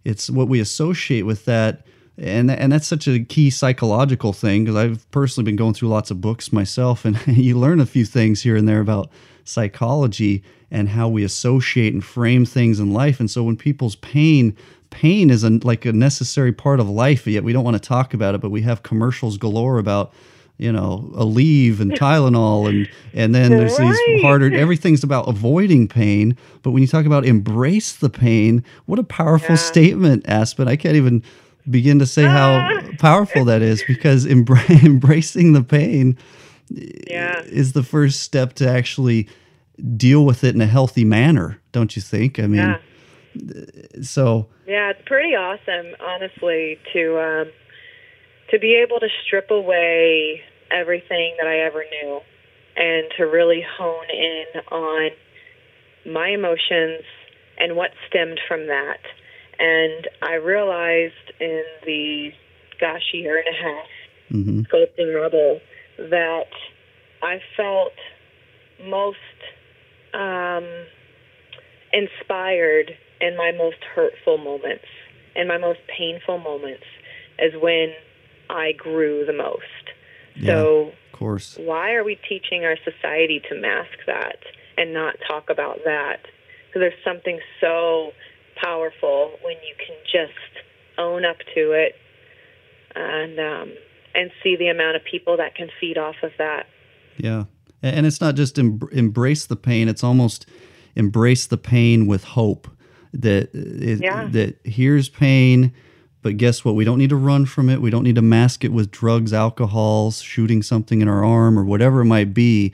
it's 0.04 0.30
what 0.30 0.50
we 0.50 0.60
associate 0.60 1.24
with 1.24 1.46
that 1.46 1.86
and 2.18 2.50
and 2.50 2.72
that's 2.72 2.88
such 2.88 3.08
a 3.08 3.20
key 3.20 3.50
psychological 3.50 4.34
thing 4.34 4.64
because 4.64 4.76
I've 4.76 5.10
personally 5.12 5.46
been 5.46 5.56
going 5.58 5.74
through 5.74 5.90
lots 5.90 6.12
of 6.12 6.22
books 6.22 6.54
myself, 6.54 7.06
and 7.06 7.20
you 7.28 7.58
learn 7.58 7.80
a 7.80 7.86
few 7.86 8.06
things 8.06 8.42
here 8.44 8.56
and 8.56 8.68
there 8.68 8.80
about 8.80 9.10
psychology 9.44 10.44
and 10.72 10.90
how 10.90 11.08
we 11.08 11.24
associate 11.24 11.94
and 11.94 12.04
frame 12.04 12.46
things 12.46 12.80
in 12.80 12.92
life. 12.92 13.20
And 13.20 13.30
so 13.30 13.44
when 13.44 13.56
people's 13.56 13.96
pain, 13.98 14.56
pain 14.90 15.30
is 15.30 15.44
a, 15.44 15.52
like 15.64 15.86
a 15.86 15.94
necessary 15.94 16.52
part 16.52 16.80
of 16.80 16.90
life, 16.90 17.28
yet 17.28 17.44
we 17.44 17.54
don't 17.54 17.64
want 17.64 17.76
to 17.82 17.88
talk 17.88 18.14
about 18.14 18.34
it, 18.36 18.42
but 18.42 18.50
we 18.50 18.64
have 18.64 18.84
commercials 18.84 19.38
galore 19.38 19.78
about 19.78 20.12
you 20.58 20.72
know, 20.72 21.12
Aleve 21.16 21.82
and 21.82 21.92
Tylenol, 21.92 22.70
and 22.70 22.88
and 23.14 23.36
then 23.36 23.58
there's 23.58 23.76
these 23.76 24.02
harder. 24.22 24.56
Everything's 24.58 25.04
about 25.04 25.28
avoiding 25.28 25.86
pain, 25.90 26.38
but 26.64 26.72
when 26.72 26.82
you 26.82 26.88
talk 26.88 27.06
about 27.06 27.26
embrace 27.26 27.92
the 27.94 28.10
pain, 28.10 28.64
what 28.86 28.98
a 28.98 29.04
powerful 29.04 29.56
Yeah. 29.56 29.62
statement, 29.62 30.26
Aspen! 30.30 30.70
I 30.70 30.78
can't 30.78 30.96
even 30.96 31.24
begin 31.70 32.00
to 32.00 32.06
say 32.06 32.24
how 32.24 32.82
powerful 33.00 33.46
that 33.46 33.62
is 33.62 33.84
because 33.88 34.26
embra- 34.36 34.84
embracing 34.84 35.54
the 35.54 35.64
pain 35.64 36.18
Yeah. 36.70 37.42
is 37.46 37.74
the 37.74 37.84
first 37.84 38.22
step 38.22 38.54
to 38.54 38.70
actually 38.70 39.28
deal 39.98 40.26
with 40.26 40.44
it 40.44 40.56
in 40.56 40.62
a 40.62 40.68
healthy 40.68 41.04
manner, 41.06 41.60
don't 41.72 41.96
you 41.96 42.02
think? 42.02 42.40
I 42.40 42.48
mean, 42.48 42.78
Yeah. 43.36 43.66
so 44.02 44.48
Yeah, 44.68 44.92
it's 44.92 45.02
pretty 45.06 45.36
awesome, 45.36 45.88
honestly, 46.00 46.80
to 46.94 47.20
um, 47.20 47.48
to 48.52 48.60
be 48.60 48.76
able 48.76 49.00
to 49.00 49.08
strip 49.26 49.50
away 49.52 50.42
everything 50.72 51.36
that 51.40 51.48
I 51.48 51.60
ever 51.60 51.84
knew, 51.92 52.22
and 52.78 53.06
to 53.18 53.24
really 53.26 53.64
hone 53.78 54.10
in 54.12 54.46
on 54.72 55.10
my 56.06 56.30
emotions 56.30 57.04
and 57.58 57.76
what 57.76 57.92
stemmed 58.08 58.40
from 58.48 58.68
that. 58.68 59.00
And 59.60 60.08
I 60.22 60.36
realized 60.36 61.32
in 61.40 61.64
the 61.86 62.32
gosh 62.80 63.12
year 63.14 63.38
and 63.38 63.48
a 63.48 63.64
half 63.64 63.88
hmm 64.30 64.62
sculpting 64.62 65.14
rebel 65.16 65.60
that 65.98 66.50
I 67.22 67.40
felt 67.56 67.94
most 68.84 69.18
um, 70.14 70.66
inspired 71.94 72.92
in 73.22 73.38
my 73.38 73.52
most 73.52 73.78
hurtful 73.94 74.38
moments 74.38 74.86
and 75.36 75.48
my 75.48 75.58
most 75.58 75.80
painful 75.88 76.40
moments 76.40 76.84
is 77.40 77.54
when 77.62 77.94
I 78.50 78.72
grew 78.74 79.26
the 79.26 79.34
most. 79.34 79.64
So 80.46 80.92
of 81.14 81.20
course, 81.20 81.58
why 81.58 81.94
are 81.94 82.04
we 82.04 82.20
teaching 82.28 82.66
our 82.66 82.78
society 82.84 83.42
to 83.50 83.56
mask 83.56 83.98
that 84.06 84.38
and 84.78 84.94
not 84.94 85.16
talk 85.28 85.50
about 85.50 85.80
that? 85.86 86.20
Because 86.68 86.82
there's 86.82 87.04
something 87.06 87.40
so 87.62 88.12
powerful 88.62 89.34
when 89.44 89.56
you 89.68 89.76
can 89.86 89.96
just 90.12 90.34
own 90.98 91.26
up 91.26 91.38
to 91.54 91.72
it 91.72 91.94
and 92.96 93.40
um, 93.40 93.74
and 94.14 94.32
see 94.44 94.56
the 94.56 94.68
amount 94.70 94.96
of 94.96 95.04
people 95.10 95.38
that 95.38 95.56
can 95.56 95.70
feed 95.80 95.98
off 95.98 96.16
of 96.24 96.32
that. 96.38 96.68
yeah, 97.18 97.46
and 97.84 98.06
it's 98.06 98.22
not 98.22 98.36
just 98.36 98.58
em- 98.58 98.80
embrace 98.92 99.46
the 99.46 99.56
pain; 99.56 99.88
it's 99.90 100.04
almost 100.04 100.46
embrace 100.96 101.46
the 101.48 101.58
pain 101.58 102.08
with 102.08 102.24
hope. 102.24 102.68
That 103.14 103.50
it, 103.54 104.02
Yeah. 104.02 104.28
that 104.32 104.58
here's 104.66 105.08
pain, 105.10 105.72
but 106.22 106.38
guess 106.38 106.66
what? 106.66 106.76
We 106.76 106.84
don't 106.86 106.98
need 106.98 107.10
to 107.12 107.16
run 107.16 107.46
from 107.46 107.70
it. 107.70 107.82
We 107.82 107.90
don't 107.90 108.04
need 108.04 108.16
to 108.16 108.22
mask 108.22 108.64
it 108.66 108.74
with 108.74 108.92
drugs, 108.92 109.32
alcohols, 109.34 110.22
shooting 110.22 110.62
something 110.62 111.02
in 111.02 111.08
our 111.08 111.24
arm, 111.24 111.58
or 111.58 111.64
whatever 111.66 112.02
it 112.02 112.06
might 112.06 112.34
be. 112.34 112.74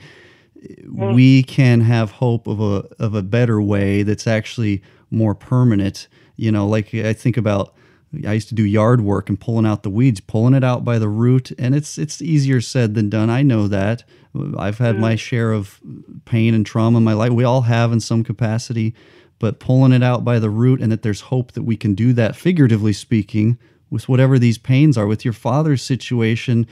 we 0.88 1.42
can 1.42 1.80
have 1.80 2.12
hope 2.12 2.46
of 2.46 2.60
a 2.60 2.86
of 3.00 3.14
a 3.14 3.22
better 3.22 3.60
way 3.60 4.02
that's 4.04 4.26
actually 4.28 4.80
more 5.12 5.34
permanent. 5.34 6.08
You 6.36 6.50
know, 6.50 6.66
like 6.66 6.94
I 6.94 7.12
think 7.12 7.36
about 7.36 7.74
I 8.26 8.34
used 8.34 8.48
to 8.48 8.54
do 8.54 8.64
yard 8.64 9.00
work 9.00 9.28
and 9.28 9.40
pulling 9.40 9.66
out 9.66 9.82
the 9.82 9.90
weeds, 9.90 10.20
pulling 10.20 10.54
it 10.54 10.64
out 10.64 10.84
by 10.84 10.98
the 10.98 11.08
root, 11.08 11.50
and 11.58 11.74
it's 11.74 11.98
it's 11.98 12.20
easier 12.20 12.60
said 12.60 12.94
than 12.94 13.08
done. 13.08 13.30
I 13.30 13.42
know 13.42 13.68
that. 13.68 14.04
I've 14.56 14.78
had 14.78 14.98
my 14.98 15.14
mm. 15.14 15.18
share 15.18 15.52
of 15.52 15.80
pain 16.24 16.54
and 16.54 16.64
trauma 16.64 16.98
in 16.98 17.04
my 17.04 17.12
life. 17.12 17.32
We 17.32 17.44
all 17.44 17.62
have 17.62 17.92
in 17.92 18.00
some 18.00 18.24
capacity, 18.24 18.94
but 19.38 19.60
pulling 19.60 19.92
it 19.92 20.02
out 20.02 20.24
by 20.24 20.38
the 20.38 20.50
root 20.50 20.80
and 20.80 20.90
that 20.90 21.02
there's 21.02 21.22
hope 21.22 21.52
that 21.52 21.64
we 21.64 21.76
can 21.76 21.94
do 21.94 22.12
that 22.14 22.36
figuratively 22.36 22.94
speaking 22.94 23.58
with 23.90 24.08
whatever 24.08 24.38
these 24.38 24.56
pains 24.56 24.96
are. 24.96 25.06
With 25.06 25.24
your 25.24 25.34
father's 25.34 25.82
situation, 25.82 26.66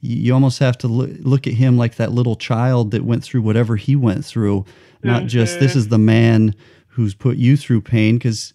you 0.00 0.34
almost 0.34 0.58
have 0.58 0.76
to 0.78 0.88
look, 0.88 1.10
look 1.20 1.46
at 1.46 1.54
him 1.54 1.76
like 1.76 1.96
that 1.96 2.12
little 2.12 2.36
child 2.36 2.90
that 2.90 3.04
went 3.04 3.22
through 3.22 3.42
whatever 3.42 3.76
he 3.76 3.94
went 3.94 4.24
through, 4.24 4.64
not 5.02 5.26
just 5.26 5.60
this 5.60 5.72
mm-hmm. 5.72 5.78
is 5.78 5.88
the 5.88 5.98
man 5.98 6.54
who's 6.94 7.14
put 7.14 7.36
you 7.36 7.56
through 7.56 7.80
pain 7.80 8.16
because 8.16 8.54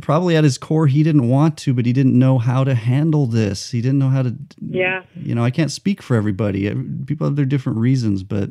probably 0.00 0.36
at 0.36 0.44
his 0.44 0.58
core 0.58 0.86
he 0.86 1.02
didn't 1.02 1.28
want 1.28 1.56
to, 1.58 1.74
but 1.74 1.86
he 1.86 1.92
didn't 1.92 2.18
know 2.18 2.38
how 2.38 2.62
to 2.64 2.74
handle 2.74 3.26
this. 3.26 3.70
He 3.70 3.80
didn't 3.80 3.98
know 3.98 4.10
how 4.10 4.22
to. 4.22 4.34
Yeah. 4.60 5.02
You 5.16 5.34
know, 5.34 5.44
I 5.44 5.50
can't 5.50 5.70
speak 5.70 6.02
for 6.02 6.16
everybody. 6.16 6.72
People 7.06 7.26
have 7.26 7.36
their 7.36 7.44
different 7.44 7.78
reasons, 7.78 8.22
but 8.22 8.50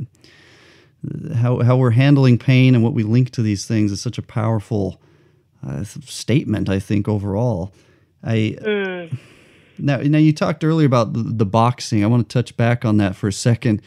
how 1.36 1.61
how 1.61 1.77
we're 1.77 1.91
handling 1.91 2.38
pain 2.38 2.75
and 2.75 2.84
what 2.84 2.93
we 2.93 3.03
link 3.03 3.29
to 3.31 3.41
these 3.41 3.65
things 3.65 3.91
is 3.91 4.01
such 4.01 4.17
a 4.17 4.23
powerful 4.23 5.01
uh, 5.65 5.84
statement. 5.84 6.69
I 6.69 6.79
think 6.79 7.07
overall, 7.07 7.73
I. 8.23 9.09
Now, 9.79 9.97
now 9.97 10.19
you 10.19 10.34
talked 10.34 10.63
earlier 10.63 10.86
about 10.86 11.13
the, 11.13 11.23
the 11.23 11.47
boxing. 11.47 12.03
I 12.03 12.07
want 12.07 12.29
to 12.29 12.31
touch 12.31 12.55
back 12.55 12.86
on 12.86 12.97
that 12.97 13.15
for 13.15 13.27
a 13.27 13.34
second. 13.34 13.81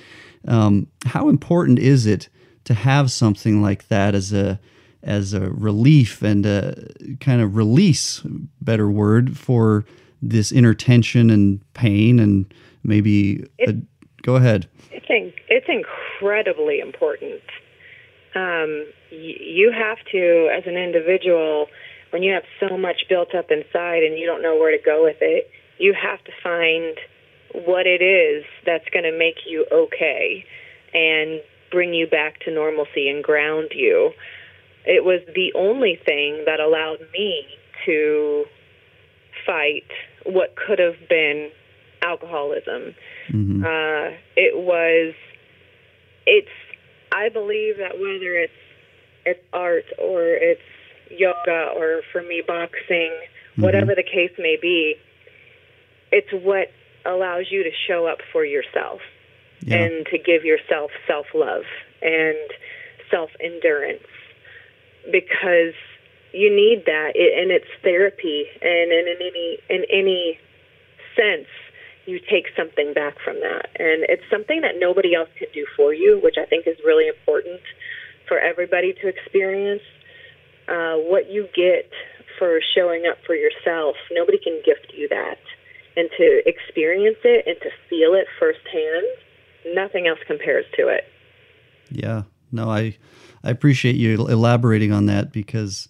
Um, 0.48 0.88
how 1.04 1.28
important 1.28 1.78
is 1.78 2.06
it 2.06 2.28
to 2.66 2.74
have 2.74 3.10
something 3.10 3.62
like 3.62 3.88
that 3.88 4.14
as 4.14 4.32
a 4.32 4.60
as 5.02 5.32
a 5.32 5.48
relief 5.50 6.20
and 6.20 6.44
a 6.44 6.74
kind 7.20 7.40
of 7.40 7.56
release, 7.56 8.22
better 8.60 8.90
word 8.90 9.38
for 9.38 9.84
this 10.20 10.50
inner 10.50 10.74
tension 10.74 11.30
and 11.30 11.60
pain 11.74 12.18
and 12.18 12.52
maybe 12.82 13.44
a, 13.60 13.74
go 14.22 14.34
ahead. 14.34 14.68
It's 14.90 15.06
in, 15.08 15.32
it's 15.48 15.66
incredibly 15.68 16.80
important. 16.80 17.40
Um, 18.34 18.86
y- 19.12 19.38
you 19.40 19.72
have 19.72 19.98
to, 20.10 20.50
as 20.52 20.64
an 20.66 20.76
individual, 20.76 21.66
when 22.10 22.24
you 22.24 22.32
have 22.32 22.44
so 22.58 22.76
much 22.76 23.02
built 23.08 23.32
up 23.32 23.50
inside 23.50 24.02
and 24.02 24.18
you 24.18 24.26
don't 24.26 24.42
know 24.42 24.56
where 24.56 24.76
to 24.76 24.82
go 24.84 25.04
with 25.04 25.18
it, 25.20 25.48
you 25.78 25.94
have 25.94 26.22
to 26.24 26.32
find 26.42 26.96
what 27.64 27.86
it 27.86 28.02
is 28.02 28.44
that's 28.64 28.88
going 28.92 29.04
to 29.04 29.16
make 29.16 29.36
you 29.46 29.66
okay 29.72 30.44
and 30.92 31.40
bring 31.70 31.94
you 31.94 32.06
back 32.06 32.40
to 32.40 32.50
normalcy 32.52 33.08
and 33.08 33.22
ground 33.22 33.70
you. 33.74 34.12
It 34.84 35.04
was 35.04 35.20
the 35.34 35.52
only 35.54 35.98
thing 36.04 36.44
that 36.46 36.60
allowed 36.60 37.00
me 37.12 37.44
to 37.86 38.44
fight 39.44 39.90
what 40.24 40.54
could 40.56 40.78
have 40.78 41.08
been 41.08 41.50
alcoholism. 42.02 42.94
Mm-hmm. 43.28 43.64
Uh, 43.64 44.16
it 44.36 44.56
was, 44.56 45.14
it's, 46.26 46.48
I 47.12 47.28
believe 47.28 47.78
that 47.78 47.94
whether 47.94 48.34
it's, 48.34 48.52
it's 49.24 49.40
art 49.52 49.86
or 49.98 50.22
it's 50.22 50.60
yoga 51.10 51.70
or 51.76 52.02
for 52.12 52.22
me 52.22 52.42
boxing, 52.46 53.12
Mm-hmm. 53.56 53.62
whatever 53.64 53.94
the 53.94 54.02
case 54.02 54.32
may 54.38 54.58
be, 54.60 54.96
it's 56.12 56.28
what 56.30 56.68
allows 57.06 57.46
you 57.50 57.62
to 57.62 57.70
show 57.88 58.06
up 58.06 58.18
for 58.30 58.44
yourself 58.44 59.00
Yeah. 59.60 59.76
and 59.76 60.06
to 60.06 60.18
give 60.18 60.44
yourself 60.44 60.90
self 61.06 61.26
love 61.34 61.64
and 62.02 62.36
self 63.10 63.30
endurance 63.40 64.06
because 65.10 65.74
you 66.32 66.50
need 66.54 66.84
that 66.86 67.12
it, 67.14 67.38
and 67.38 67.50
it's 67.50 67.70
therapy 67.82 68.44
and 68.60 68.92
in, 68.92 69.16
any 69.20 69.58
in 69.70 69.84
any 69.90 70.38
sense 71.14 71.48
you 72.06 72.20
take 72.30 72.46
something 72.56 72.94
back 72.94 73.16
from 73.24 73.34
that. 73.40 73.66
And 73.80 74.06
it's 74.06 74.22
something 74.30 74.60
that 74.60 74.78
nobody 74.78 75.14
else 75.14 75.28
can 75.38 75.48
do 75.54 75.66
for 75.76 75.94
you 75.94 76.20
which 76.22 76.36
i 76.38 76.44
think 76.44 76.66
is 76.66 76.76
really 76.84 77.08
important 77.08 77.60
for 78.28 78.38
everybody 78.38 78.92
to 79.00 79.08
experience. 79.08 79.82
Uh, 80.68 80.98
what 81.06 81.30
you 81.30 81.46
get 81.54 81.88
for 82.38 82.60
showing 82.74 83.06
up 83.08 83.16
for 83.24 83.34
yourself 83.34 83.94
nobody 84.10 84.38
can 84.38 84.60
gift 84.64 84.92
you 84.94 85.08
that. 85.08 85.38
And 85.96 86.10
to 86.18 86.42
experience 86.44 87.16
it 87.24 87.46
and 87.46 87.56
to 87.62 87.70
feel 87.88 88.12
it 88.12 88.26
firsthand 88.38 89.06
nothing 89.74 90.06
else 90.06 90.18
compares 90.26 90.64
to 90.76 90.88
it. 90.88 91.04
Yeah, 91.90 92.22
no, 92.52 92.70
I 92.70 92.96
I 93.44 93.50
appreciate 93.50 93.96
you 93.96 94.26
elaborating 94.26 94.92
on 94.92 95.06
that 95.06 95.32
because 95.32 95.88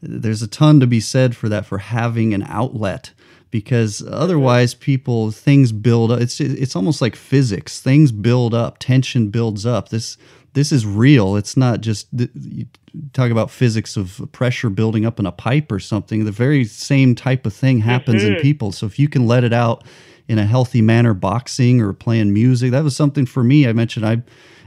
there's 0.00 0.42
a 0.42 0.48
ton 0.48 0.80
to 0.80 0.86
be 0.86 1.00
said 1.00 1.36
for 1.36 1.48
that 1.48 1.66
for 1.66 1.78
having 1.78 2.34
an 2.34 2.42
outlet 2.44 3.12
because 3.50 4.06
otherwise 4.08 4.74
mm-hmm. 4.74 4.82
people 4.82 5.30
things 5.30 5.72
build 5.72 6.10
up. 6.12 6.20
It's 6.20 6.40
it's 6.40 6.76
almost 6.76 7.00
like 7.00 7.16
physics. 7.16 7.80
Things 7.80 8.12
build 8.12 8.54
up 8.54 8.78
tension 8.78 9.30
builds 9.30 9.64
up. 9.66 9.88
This 9.88 10.16
this 10.54 10.72
is 10.72 10.86
real. 10.86 11.36
It's 11.36 11.56
not 11.56 11.80
just 11.80 12.08
you 12.12 12.66
talk 13.12 13.30
about 13.30 13.50
physics 13.50 13.96
of 13.96 14.20
pressure 14.32 14.70
building 14.70 15.06
up 15.06 15.18
in 15.18 15.26
a 15.26 15.32
pipe 15.32 15.70
or 15.70 15.78
something. 15.78 16.24
The 16.24 16.32
very 16.32 16.64
same 16.64 17.14
type 17.14 17.46
of 17.46 17.54
thing 17.54 17.80
happens 17.80 18.24
in 18.24 18.34
mm-hmm. 18.34 18.42
people. 18.42 18.72
So 18.72 18.86
if 18.86 18.98
you 18.98 19.08
can 19.08 19.26
let 19.26 19.44
it 19.44 19.52
out 19.52 19.84
in 20.28 20.38
a 20.38 20.46
healthy 20.46 20.82
manner 20.82 21.14
boxing 21.14 21.80
or 21.80 21.92
playing 21.92 22.32
music 22.32 22.70
that 22.70 22.84
was 22.84 22.94
something 22.96 23.26
for 23.26 23.42
me 23.42 23.66
i 23.66 23.72
mentioned 23.72 24.06
i 24.06 24.22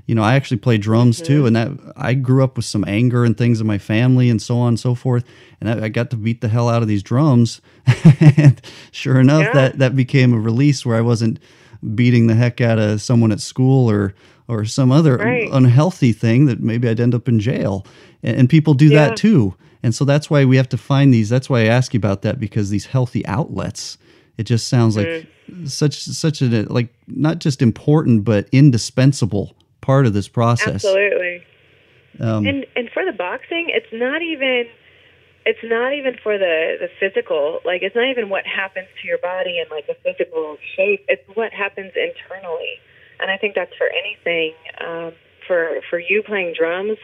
you 0.07 0.15
know 0.15 0.23
i 0.23 0.33
actually 0.35 0.57
play 0.57 0.77
drums 0.77 1.17
mm-hmm. 1.17 1.27
too 1.27 1.45
and 1.45 1.55
that 1.55 1.69
i 1.95 2.13
grew 2.13 2.43
up 2.43 2.55
with 2.57 2.65
some 2.65 2.83
anger 2.87 3.23
and 3.23 3.37
things 3.37 3.61
in 3.61 3.67
my 3.67 3.77
family 3.77 4.29
and 4.29 4.41
so 4.41 4.57
on 4.57 4.69
and 4.69 4.79
so 4.79 4.95
forth 4.95 5.23
and 5.61 5.69
I, 5.69 5.85
I 5.85 5.89
got 5.89 6.09
to 6.09 6.17
beat 6.17 6.41
the 6.41 6.47
hell 6.49 6.67
out 6.67 6.81
of 6.81 6.87
these 6.87 7.03
drums 7.03 7.61
and 8.19 8.59
sure 8.91 9.19
enough 9.19 9.43
Yeah. 9.43 9.53
that 9.53 9.77
that 9.79 9.95
became 9.95 10.33
a 10.33 10.39
release 10.39 10.85
where 10.85 10.97
i 10.97 11.01
wasn't 11.01 11.39
beating 11.95 12.27
the 12.27 12.35
heck 12.35 12.61
out 12.61 12.79
of 12.79 13.01
someone 13.01 13.31
at 13.31 13.39
school 13.41 13.89
or 13.89 14.13
or 14.47 14.65
some 14.65 14.91
other 14.91 15.17
Right. 15.17 15.49
unhealthy 15.51 16.11
thing 16.13 16.45
that 16.47 16.59
maybe 16.59 16.89
i'd 16.89 16.99
end 16.99 17.13
up 17.15 17.27
in 17.29 17.39
jail 17.39 17.85
and, 18.23 18.35
and 18.37 18.49
people 18.49 18.73
do 18.73 18.87
Yeah. 18.87 19.09
that 19.09 19.17
too 19.17 19.55
and 19.83 19.95
so 19.95 20.05
that's 20.05 20.29
why 20.29 20.45
we 20.45 20.57
have 20.57 20.69
to 20.69 20.77
find 20.77 21.13
these 21.13 21.29
that's 21.29 21.49
why 21.49 21.61
i 21.61 21.65
ask 21.65 21.93
you 21.93 21.99
about 21.99 22.21
that 22.23 22.39
because 22.39 22.69
these 22.69 22.87
healthy 22.87 23.25
outlets 23.27 23.97
it 24.37 24.43
just 24.43 24.67
sounds 24.67 24.97
like 24.97 25.07
Mm-hmm. 25.07 25.65
such 25.65 26.03
such 26.03 26.41
a 26.41 26.45
like 26.71 26.89
not 27.07 27.39
just 27.39 27.61
important 27.61 28.23
but 28.23 28.47
indispensable 28.51 29.55
part 29.81 30.05
of 30.05 30.13
this 30.13 30.27
process. 30.27 30.85
Absolutely. 30.85 31.43
Um, 32.19 32.45
and 32.45 32.65
and 32.75 32.89
for 32.93 33.03
the 33.05 33.11
boxing 33.11 33.67
it's 33.69 33.91
not 33.91 34.21
even 34.21 34.65
it's 35.45 35.63
not 35.63 35.93
even 35.93 36.15
for 36.21 36.37
the 36.37 36.77
the 36.79 36.89
physical 36.99 37.59
like 37.65 37.81
it's 37.81 37.95
not 37.95 38.09
even 38.09 38.29
what 38.29 38.45
happens 38.45 38.87
to 39.01 39.07
your 39.07 39.17
body 39.17 39.59
and 39.59 39.69
like 39.69 39.87
the 39.87 39.95
physical 40.03 40.57
shape. 40.75 41.03
It's 41.07 41.23
what 41.35 41.51
happens 41.53 41.91
internally. 41.95 42.79
And 43.19 43.29
i 43.29 43.37
think 43.37 43.55
that's 43.55 43.75
for 43.77 43.87
anything 43.87 44.53
um 44.79 45.13
for 45.47 45.81
for 45.89 45.99
you 45.99 46.23
playing 46.23 46.53
drums 46.57 46.97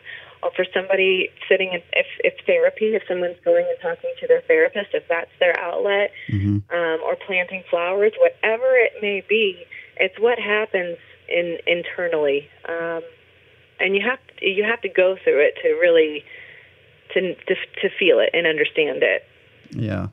or 0.43 0.51
for 0.55 0.65
somebody 0.73 1.29
sitting 1.49 1.69
in 1.73 1.81
if 1.93 2.07
if 2.23 2.33
therapy 2.45 2.95
if 2.95 3.03
someone's 3.07 3.39
going 3.43 3.65
and 3.67 3.77
talking 3.81 4.11
to 4.19 4.27
their 4.27 4.41
therapist 4.41 4.89
if 4.93 5.03
that's 5.07 5.31
their 5.39 5.57
outlet 5.59 6.11
mhm. 6.29 6.61
um, 6.71 6.99
or 7.03 7.15
planting 7.15 7.63
flowers, 7.69 8.13
whatever 8.19 8.75
it 8.75 8.93
may 9.01 9.23
be, 9.27 9.65
it's 9.97 10.19
what 10.19 10.39
happens 10.39 10.97
in 11.27 11.57
internally, 11.67 12.47
um, 12.67 13.01
and 13.79 13.95
you 13.95 14.01
have 14.07 14.19
to, 14.39 14.47
you 14.47 14.63
have 14.63 14.81
to 14.81 14.89
go 14.89 15.17
through 15.23 15.39
it 15.41 15.55
to 15.61 15.69
really 15.73 16.23
to, 17.13 17.35
to 17.35 17.55
to 17.81 17.89
feel 17.97 18.19
it 18.19 18.29
and 18.33 18.47
understand 18.47 19.03
it. 19.03 19.23
Yeah. 19.71 20.07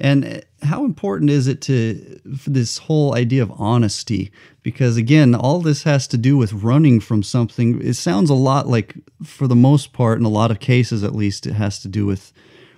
And 0.00 0.42
how 0.62 0.84
important 0.84 1.30
is 1.30 1.46
it 1.46 1.60
to 1.62 2.20
this 2.24 2.78
whole 2.78 3.14
idea 3.14 3.42
of 3.42 3.52
honesty? 3.60 4.32
Because 4.62 4.96
again, 4.96 5.34
all 5.34 5.60
this 5.60 5.82
has 5.82 6.06
to 6.08 6.16
do 6.16 6.38
with 6.38 6.52
running 6.54 7.00
from 7.00 7.22
something. 7.22 7.80
It 7.82 7.94
sounds 7.94 8.30
a 8.30 8.34
lot 8.34 8.66
like, 8.66 8.94
for 9.22 9.46
the 9.46 9.56
most 9.56 9.92
part, 9.92 10.18
in 10.18 10.24
a 10.24 10.30
lot 10.30 10.50
of 10.50 10.58
cases 10.58 11.04
at 11.04 11.14
least, 11.14 11.46
it 11.46 11.52
has 11.52 11.78
to 11.80 11.88
do 11.88 12.06
with 12.06 12.32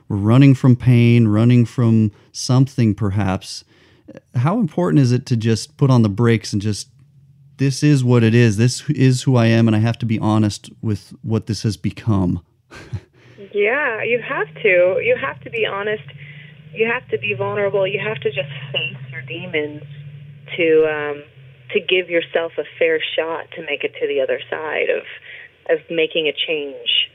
running 0.08 0.54
from 0.54 0.74
pain, 0.74 1.28
running 1.28 1.64
from 1.64 2.10
something 2.32 2.94
perhaps. 2.94 3.64
How 4.34 4.58
important 4.58 5.00
is 5.00 5.12
it 5.12 5.24
to 5.26 5.36
just 5.36 5.76
put 5.76 5.90
on 5.90 6.02
the 6.02 6.08
brakes 6.08 6.52
and 6.52 6.60
just, 6.60 6.88
this 7.58 7.84
is 7.84 8.02
what 8.02 8.24
it 8.24 8.34
is, 8.34 8.56
this 8.56 8.88
is 8.90 9.22
who 9.22 9.36
I 9.36 9.46
am, 9.46 9.68
and 9.68 9.76
I 9.76 9.78
have 9.78 9.98
to 9.98 10.06
be 10.06 10.18
honest 10.18 10.70
with 10.82 11.14
what 11.22 11.46
this 11.46 11.62
has 11.62 11.76
become? 11.76 12.44
Yeah, 13.54 14.02
you 14.02 14.20
have 14.26 14.52
to. 14.62 15.00
You 15.02 15.16
have 15.20 15.40
to 15.40 15.50
be 15.50 15.66
honest. 15.66 16.04
You 16.72 16.90
have 16.92 17.06
to 17.08 17.18
be 17.18 17.34
vulnerable. 17.34 17.86
You 17.86 18.00
have 18.00 18.20
to 18.20 18.30
just 18.30 18.50
face 18.72 18.96
your 19.10 19.22
demons 19.22 19.82
to 20.56 20.86
um, 20.88 21.22
to 21.72 21.80
give 21.80 22.08
yourself 22.08 22.52
a 22.58 22.64
fair 22.78 23.00
shot 23.16 23.50
to 23.56 23.62
make 23.62 23.84
it 23.84 23.92
to 24.00 24.06
the 24.06 24.20
other 24.20 24.40
side 24.50 24.88
of 24.88 25.04
of 25.70 25.78
making 25.90 26.28
a 26.28 26.32
change. 26.32 27.08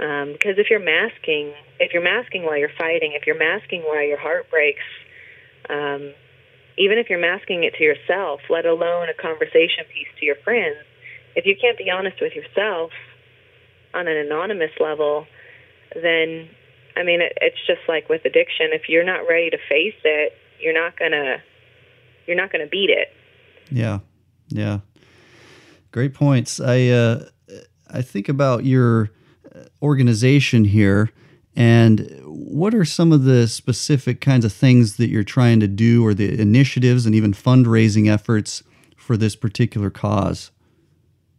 Um, 0.00 0.32
because 0.32 0.58
if 0.58 0.70
you're 0.70 0.82
masking, 0.82 1.52
if 1.78 1.92
you're 1.92 2.02
masking 2.02 2.44
while 2.44 2.56
you're 2.56 2.74
fighting, 2.78 3.12
if 3.14 3.26
you're 3.26 3.38
masking 3.38 3.82
while 3.82 4.02
your 4.02 4.18
heart 4.18 4.50
breaks, 4.50 4.82
um, 5.68 6.14
even 6.78 6.98
if 6.98 7.10
you're 7.10 7.20
masking 7.20 7.64
it 7.64 7.74
to 7.78 7.84
yourself, 7.84 8.40
let 8.48 8.66
alone 8.66 9.08
a 9.08 9.14
conversation 9.14 9.84
piece 9.92 10.08
to 10.18 10.26
your 10.26 10.36
friends, 10.42 10.78
if 11.36 11.46
you 11.46 11.54
can't 11.60 11.78
be 11.78 11.90
honest 11.90 12.20
with 12.20 12.32
yourself 12.34 12.90
on 13.94 14.08
an 14.08 14.16
anonymous 14.16 14.72
level, 14.80 15.26
then 15.94 16.48
I 16.96 17.02
mean 17.02 17.20
it, 17.20 17.32
it's 17.40 17.66
just 17.66 17.80
like 17.88 18.08
with 18.08 18.24
addiction. 18.24 18.68
If 18.72 18.88
you're 18.88 19.04
not 19.04 19.28
ready 19.28 19.50
to 19.50 19.58
face 19.68 19.94
it, 20.04 20.32
you're 20.60 20.74
not 20.74 20.98
gonna 20.98 21.38
you're 22.26 22.36
not 22.36 22.52
gonna 22.52 22.66
beat 22.66 22.90
it. 22.90 23.08
Yeah, 23.70 24.00
yeah, 24.48 24.80
great 25.90 26.14
points. 26.14 26.60
I 26.60 26.88
uh, 26.88 27.24
I 27.90 28.02
think 28.02 28.28
about 28.28 28.64
your 28.64 29.10
uh, 29.54 29.64
organization 29.82 30.64
here, 30.64 31.10
and 31.56 32.20
what 32.24 32.74
are 32.74 32.84
some 32.84 33.12
of 33.12 33.24
the 33.24 33.48
specific 33.48 34.20
kinds 34.20 34.44
of 34.44 34.52
things 34.52 34.96
that 34.96 35.08
you're 35.08 35.24
trying 35.24 35.60
to 35.60 35.68
do, 35.68 36.04
or 36.04 36.14
the 36.14 36.40
initiatives 36.40 37.06
and 37.06 37.14
even 37.14 37.32
fundraising 37.32 38.10
efforts 38.10 38.62
for 38.96 39.16
this 39.16 39.36
particular 39.36 39.90
cause? 39.90 40.50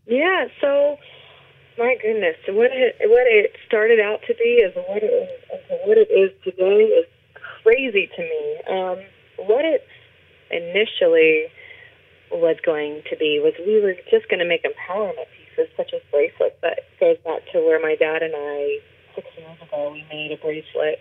Yeah. 0.06 0.48
So 0.60 0.98
my 1.78 1.96
goodness, 2.02 2.36
what 2.50 2.72
it 2.72 2.96
what 3.10 3.26
it 3.28 3.54
started 3.66 4.00
out 4.00 4.22
to 4.28 4.36
be 4.36 4.62
is 4.62 4.74
what 4.76 5.02
it 5.02 5.10
is, 5.10 5.30
what 5.86 5.98
it 5.98 6.10
is 6.12 6.32
today 6.44 6.86
is 6.94 7.06
crazy 7.64 8.10
to 8.16 8.22
me. 8.22 8.44
Um, 8.70 8.98
what 9.48 9.66
it 9.66 9.86
initially 10.52 11.48
was 12.32 12.58
going 12.66 13.02
to 13.10 13.16
be 13.18 13.40
was 13.42 13.54
we 13.66 13.82
were 13.82 13.96
just 14.10 14.30
going 14.30 14.40
to 14.40 14.48
make 14.48 14.64
empowerment 14.64 15.30
pieces 15.38 15.70
such 15.78 15.94
as 15.94 16.02
bracelets. 16.12 16.58
That 16.62 16.86
goes 17.00 17.18
back 17.26 17.42
to 17.54 17.60
where 17.60 17.82
my 17.82 17.96
dad 17.96 18.22
and 18.22 18.34
I 18.36 18.80
six 19.16 19.28
years 19.38 19.58
ago 19.62 19.92
we 19.92 20.06
made 20.10 20.32
a 20.32 20.38
bracelet, 20.38 21.00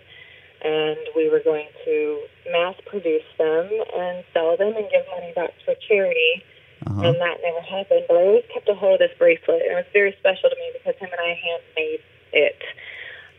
and 0.63 0.97
we 1.15 1.29
were 1.29 1.41
going 1.43 1.67
to 1.85 2.21
mass 2.51 2.75
produce 2.85 3.25
them 3.37 3.69
and 3.69 4.23
sell 4.33 4.57
them 4.57 4.73
and 4.73 4.89
give 4.89 5.05
money 5.13 5.33
back 5.35 5.53
to 5.65 5.73
a 5.73 5.77
charity. 5.87 6.43
Uh-huh. 6.87 7.01
and 7.01 7.15
that 7.21 7.37
never 7.43 7.61
happened. 7.61 8.05
But 8.07 8.17
I 8.17 8.23
always 8.27 8.43
kept 8.53 8.67
a 8.69 8.75
hold 8.75 9.01
of 9.01 9.09
this 9.09 9.17
bracelet, 9.17 9.61
and 9.63 9.71
it 9.71 9.79
was 9.87 9.91
very 9.93 10.15
special 10.19 10.49
to 10.49 10.55
me 10.55 10.71
because 10.73 10.95
him 10.99 11.09
and 11.11 11.21
I 11.21 11.33
handmade 11.33 12.03
it. 12.33 12.61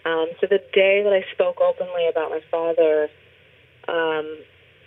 Um, 0.04 0.28
so 0.40 0.46
the 0.46 0.60
day 0.72 1.02
that 1.02 1.12
I 1.12 1.24
spoke 1.32 1.60
openly 1.60 2.08
about 2.08 2.30
my 2.30 2.40
father, 2.50 3.08
um, 3.88 4.26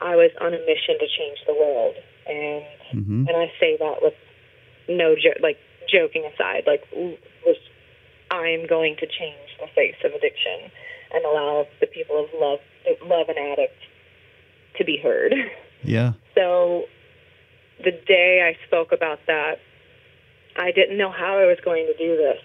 I 0.02 0.16
was 0.16 0.32
on 0.42 0.54
a 0.54 0.62
mission 0.66 0.98
to 1.00 1.08
change 1.10 1.40
the 1.46 1.54
world, 1.54 1.96
and 2.28 2.66
hmm 2.92 3.26
and 3.28 3.36
I 3.36 3.52
say 3.60 3.78
that 3.78 4.02
with 4.02 4.14
no 4.88 5.16
jo- 5.16 5.42
like 5.42 5.58
joking 5.92 6.24
aside, 6.26 6.64
like 6.66 6.84
was 6.94 7.58
I 8.32 8.48
am 8.50 8.68
going 8.68 8.96
to 8.98 9.08
change 9.08 9.50
the 9.60 9.68
face 9.76 9.96
of 10.04 10.14
addiction 10.14 10.72
and 11.14 11.26
allow 11.26 11.66
the 11.80 11.88
people 11.88 12.24
of 12.24 12.30
love 12.40 12.60
love 13.04 13.30
an 13.30 13.38
addict 13.38 13.78
to 14.78 14.86
be 14.86 14.98
heard. 14.98 15.34
Yeah. 15.84 16.14
So 16.34 16.86
the 17.84 17.92
day 17.92 18.42
I 18.42 18.58
spoke 18.68 18.92
about 18.92 19.20
that, 19.28 19.60
I 20.56 20.72
didn't 20.72 20.98
know 20.98 21.12
how 21.12 21.38
I 21.38 21.46
was 21.46 21.58
going 21.64 21.86
to 21.86 21.98
do 21.98 22.18
this 22.18 22.42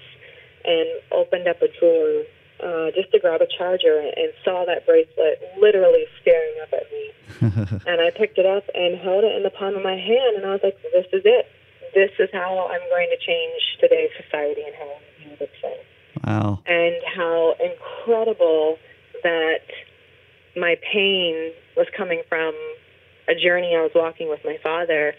and 0.64 0.88
opened 1.10 1.48
up 1.48 1.60
a 1.62 1.68
drawer 1.80 2.22
uh, 2.62 2.90
just 2.94 3.10
to 3.10 3.18
grab 3.18 3.40
a 3.40 3.48
charger 3.58 3.98
and 3.98 4.32
saw 4.44 4.64
that 4.66 4.86
bracelet 4.86 5.42
literally 5.60 6.04
staring 6.20 6.54
up 6.62 6.72
at 6.72 6.86
me. 6.92 7.80
and 7.86 8.00
I 8.00 8.10
picked 8.10 8.38
it 8.38 8.46
up 8.46 8.64
and 8.74 8.98
held 8.98 9.24
it 9.24 9.34
in 9.34 9.42
the 9.42 9.50
palm 9.50 9.74
of 9.74 9.82
my 9.82 9.96
hand, 9.96 10.36
and 10.36 10.46
I 10.46 10.52
was 10.52 10.60
like, 10.62 10.76
this 10.92 11.06
is 11.12 11.22
it. 11.24 11.46
This 11.94 12.10
is 12.18 12.28
how 12.32 12.68
I'm 12.70 12.88
going 12.88 13.08
to 13.10 13.18
change 13.26 13.60
today's 13.80 14.10
society 14.16 14.62
and 14.62 14.74
how 14.76 14.84
I'm 14.84 15.02
going 15.02 15.12
view 15.18 15.32
addiction 15.34 15.76
wow. 16.24 16.60
and 16.66 16.94
how 17.14 17.54
incredible 17.60 18.78
that 19.22 19.66
my 20.56 20.76
pain 20.92 21.52
was 21.76 21.86
coming 21.96 22.22
from 22.28 22.54
a 23.28 23.34
journey 23.34 23.74
I 23.76 23.82
was 23.82 23.92
walking 23.94 24.28
with 24.28 24.40
my 24.44 24.58
father, 24.62 25.14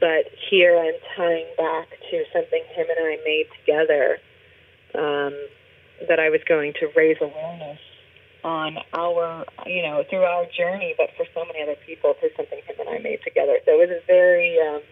but 0.00 0.26
here 0.50 0.76
I'm 0.78 0.98
tying 1.16 1.46
back 1.56 1.88
to 2.10 2.24
something 2.32 2.62
him 2.74 2.86
and 2.88 2.98
I 2.98 3.18
made 3.24 3.46
together 3.60 4.18
um, 4.94 5.34
that 6.08 6.18
I 6.18 6.30
was 6.30 6.40
going 6.48 6.72
to 6.80 6.88
raise 6.96 7.16
awareness 7.20 7.78
on 8.42 8.76
our, 8.92 9.44
you 9.66 9.82
know, 9.82 10.04
through 10.10 10.24
our 10.24 10.44
journey, 10.56 10.94
but 10.98 11.08
for 11.16 11.24
so 11.34 11.44
many 11.46 11.62
other 11.62 11.76
people 11.86 12.14
through 12.20 12.30
something 12.36 12.60
him 12.66 12.76
and 12.78 12.88
I 12.88 12.98
made 12.98 13.20
together. 13.24 13.56
So 13.64 13.80
it 13.80 13.88
was 13.88 13.90
a 13.90 14.06
very 14.06 14.58
um, 14.60 14.82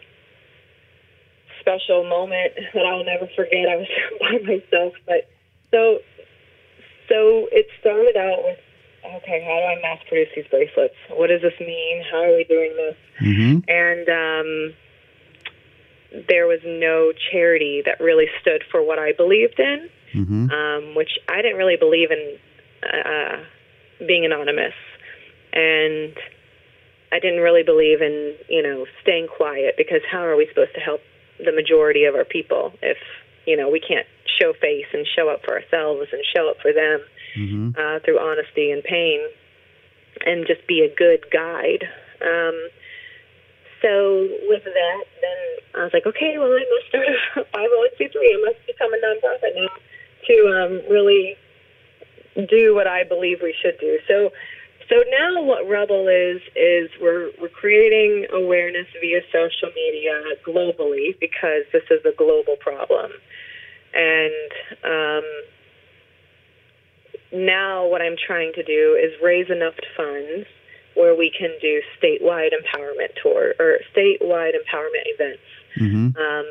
special 1.60 2.08
moment 2.08 2.52
that 2.74 2.86
I'll 2.86 3.04
never 3.04 3.28
forget. 3.36 3.68
I 3.68 3.76
was 3.76 3.88
by 4.20 4.38
myself, 4.46 4.94
but 5.06 5.28
so 5.70 5.98
so 7.08 7.48
it 7.52 7.66
started 7.80 8.16
out 8.16 8.42
with 8.44 8.58
okay, 9.05 9.42
how 9.44 9.59
do 9.59 9.64
I 9.64 9.82
mass 9.82 9.98
produce 10.09 10.28
these 10.34 10.46
bracelets? 10.50 10.94
What 11.11 11.28
does 11.28 11.42
this 11.42 11.59
mean? 11.61 12.05
How 12.11 12.22
are 12.22 12.36
we 12.36 12.44
doing 12.44 12.74
this? 12.76 12.96
hmm 13.18 13.59
And 13.68 14.09
um, 14.09 14.74
there 16.28 16.46
was 16.46 16.61
no 16.64 17.12
charity 17.30 17.82
that 17.84 18.00
really 18.00 18.26
stood 18.40 18.62
for 18.70 18.82
what 18.82 18.98
I 18.98 19.12
believed 19.12 19.59
in, 19.59 19.88
hmm 20.12 20.50
um, 20.50 20.94
which 20.94 21.18
I 21.28 21.42
didn't 21.42 21.57
really 21.57 21.76
believe 21.76 22.11
in 22.11 22.38
uh, 22.82 23.44
being 24.07 24.24
anonymous, 24.24 24.74
and 25.53 26.14
I 27.12 27.18
didn't 27.20 27.40
really 27.40 27.62
believe 27.62 28.03
in 28.03 28.34
you 28.48 28.62
know 28.62 28.86
staying 29.03 29.28
quiet 29.28 29.74
because 29.76 30.00
how 30.11 30.24
are 30.24 30.36
we 30.36 30.46
supposed 30.48 30.74
to 30.74 30.80
help 30.80 31.00
the 31.38 31.53
majority 31.53 32.05
of 32.05 32.14
our 32.14 32.24
people 32.24 32.72
if 32.82 32.98
you 33.46 33.57
know 33.57 33.68
we 33.68 33.80
can't 33.80 34.07
show 34.38 34.53
face 34.61 34.86
and 34.92 35.07
show 35.07 35.28
up 35.28 35.42
for 35.44 35.55
ourselves 35.55 36.09
and 36.12 36.22
show 36.34 36.48
up 36.48 36.57
for 36.61 36.72
them 36.72 37.00
hmm 37.35 37.70
uh, 37.78 37.99
through 38.05 38.18
honesty 38.18 38.70
and 38.70 38.83
pain, 38.85 39.20
and 40.26 40.47
just 40.47 40.66
be 40.66 40.80
a 40.80 40.95
good 40.95 41.24
guide. 41.30 41.85
Um, 42.20 42.68
so 43.83 44.28
with 44.49 44.62
that, 44.64 45.05
then 45.20 45.80
I 45.80 45.85
was 45.85 45.93
like, 45.93 46.07
okay, 46.07 46.39
well, 46.39 46.53
I 46.53 46.64
must 46.70 46.89
start 46.89 47.07
a 47.37 47.41
501c3. 47.41 48.14
I 48.14 48.45
must 48.47 48.66
become 48.66 48.95
a 48.95 48.99
nonprofit 48.99 49.57
now 49.57 49.68
to 50.28 50.37
um, 50.55 50.91
really 50.91 51.37
do 52.49 52.74
what 52.74 52.87
I 52.87 53.05
believe 53.05 53.39
we 53.43 53.55
should 53.61 53.78
do. 53.80 53.99
So, 54.07 54.30
so 54.89 54.97
now 55.11 55.43
what 55.43 55.68
Rebel 55.68 56.09
is 56.09 56.41
is 56.55 56.91
we're 57.01 57.30
we're 57.41 57.49
creating 57.49 58.26
awareness 58.33 58.87
via 59.01 59.20
social 59.33 59.70
media 59.74 60.22
globally 60.47 61.18
because 61.20 61.64
this 61.72 61.85
is 61.91 62.01
a 62.05 62.14
global 62.16 62.57
problem, 62.61 63.11
and 63.95 64.53
um, 64.85 65.24
now 67.33 67.87
what 67.87 68.03
I'm 68.03 68.16
trying 68.16 68.53
to 68.55 68.62
do 68.62 68.99
is 69.03 69.12
raise 69.22 69.51
enough 69.51 69.74
funds 69.97 70.47
where 70.95 71.16
we 71.16 71.30
can 71.37 71.51
do 71.61 71.80
statewide 72.01 72.51
empowerment 72.53 73.14
tour 73.22 73.55
or 73.59 73.78
statewide 73.95 74.53
empowerment 74.55 75.07
events 75.07 75.43
hmm 75.76 76.09
um, 76.18 76.47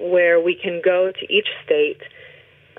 where 0.00 0.40
we 0.40 0.54
can 0.54 0.80
go 0.82 1.12
to 1.12 1.32
each 1.32 1.48
state, 1.64 2.00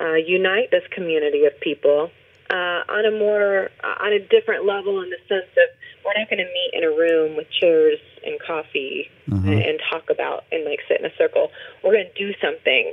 uh, 0.00 0.14
unite 0.14 0.70
this 0.72 0.82
community 0.90 1.44
of 1.44 1.58
people 1.60 2.10
uh, 2.50 2.82
on 2.88 3.04
a 3.06 3.10
more 3.10 3.70
uh, 3.82 4.04
on 4.04 4.12
a 4.12 4.18
different 4.18 4.66
level 4.66 5.00
in 5.02 5.08
the 5.10 5.16
sense 5.28 5.48
of 5.56 5.68
we're 6.04 6.18
not 6.18 6.28
going 6.28 6.38
to 6.38 6.44
meet 6.52 6.70
in 6.74 6.82
a 6.84 6.90
room 6.90 7.36
with 7.36 7.46
chairs 7.50 7.98
and 8.26 8.38
coffee 8.46 9.08
Uh-huh. 9.30 9.48
and, 9.48 9.62
and 9.62 9.80
talk 9.90 10.10
about 10.10 10.44
and 10.52 10.64
like 10.64 10.80
sit 10.88 10.98
in 11.00 11.06
a 11.06 11.14
circle. 11.16 11.50
We're 11.82 11.92
going 11.92 12.10
to 12.12 12.18
do 12.26 12.34
something 12.42 12.92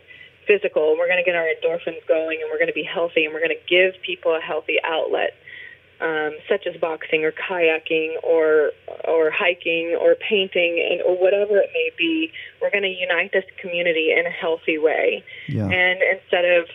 physical. 0.50 0.96
We're 0.98 1.08
going 1.08 1.24
to 1.24 1.30
get 1.30 1.36
our 1.36 1.46
endorphins 1.56 2.02
going, 2.08 2.40
and 2.42 2.50
we're 2.52 2.58
going 2.58 2.74
to 2.76 2.80
be 2.84 2.88
healthy, 2.98 3.26
and 3.26 3.34
we're 3.34 3.46
going 3.46 3.58
to 3.58 3.66
give 3.70 4.02
people 4.02 4.36
a 4.36 4.42
healthy 4.42 4.78
outlet 4.84 5.32
um, 6.02 6.32
such 6.48 6.66
as 6.66 6.80
boxing 6.80 7.26
or 7.26 7.32
kayaking 7.32 8.16
or 8.24 8.72
or 9.08 9.32
hiking 9.32 9.98
or 10.00 10.16
painting 10.16 10.74
and 10.92 11.02
or 11.02 11.16
whatever 11.22 11.58
it 11.58 11.70
may 11.74 11.90
be. 11.98 12.32
We're 12.62 12.72
going 12.72 12.84
to 12.84 12.96
unite 13.06 13.32
this 13.34 13.46
community 13.62 14.14
in 14.18 14.26
a 14.26 14.30
healthy 14.30 14.78
way, 14.78 15.24
Yeah. 15.48 15.66
and 15.68 16.00
instead 16.02 16.46
of 16.46 16.68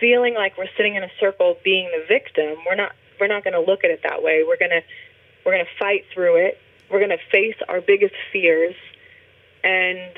feeling 0.00 0.34
like 0.34 0.56
we're 0.56 0.72
sitting 0.76 0.94
in 0.94 1.02
a 1.02 1.10
circle 1.18 1.56
being 1.64 1.90
the 1.90 2.04
victim, 2.06 2.56
we're 2.66 2.76
not 2.76 2.92
we're 3.20 3.26
not 3.26 3.42
going 3.42 3.54
to 3.54 3.60
look 3.60 3.82
at 3.84 3.90
it 3.90 4.00
that 4.04 4.22
way. 4.22 4.44
We're 4.46 4.58
going 4.58 4.70
to 4.70 4.82
we're 5.44 5.52
going 5.52 5.64
to 5.64 5.78
fight 5.78 6.04
through 6.14 6.36
it. 6.46 6.58
We're 6.90 7.00
going 7.04 7.10
to 7.10 7.24
face 7.32 7.56
our 7.68 7.80
biggest 7.80 8.14
fears, 8.32 8.76
and 9.64 10.12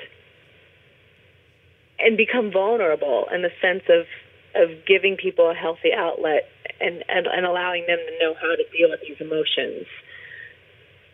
and 2.02 2.16
become 2.16 2.50
vulnerable 2.50 3.26
in 3.32 3.42
the 3.42 3.50
sense 3.60 3.82
of 3.88 4.06
of 4.54 4.84
giving 4.86 5.16
people 5.16 5.48
a 5.50 5.54
healthy 5.54 5.94
outlet 5.94 6.50
and, 6.80 7.04
and, 7.08 7.26
and 7.30 7.46
allowing 7.46 7.86
them 7.86 7.98
to 8.02 8.12
know 8.18 8.34
how 8.34 8.50
to 8.50 8.64
deal 8.76 8.90
with 8.90 8.98
these 9.06 9.20
emotions. 9.20 9.86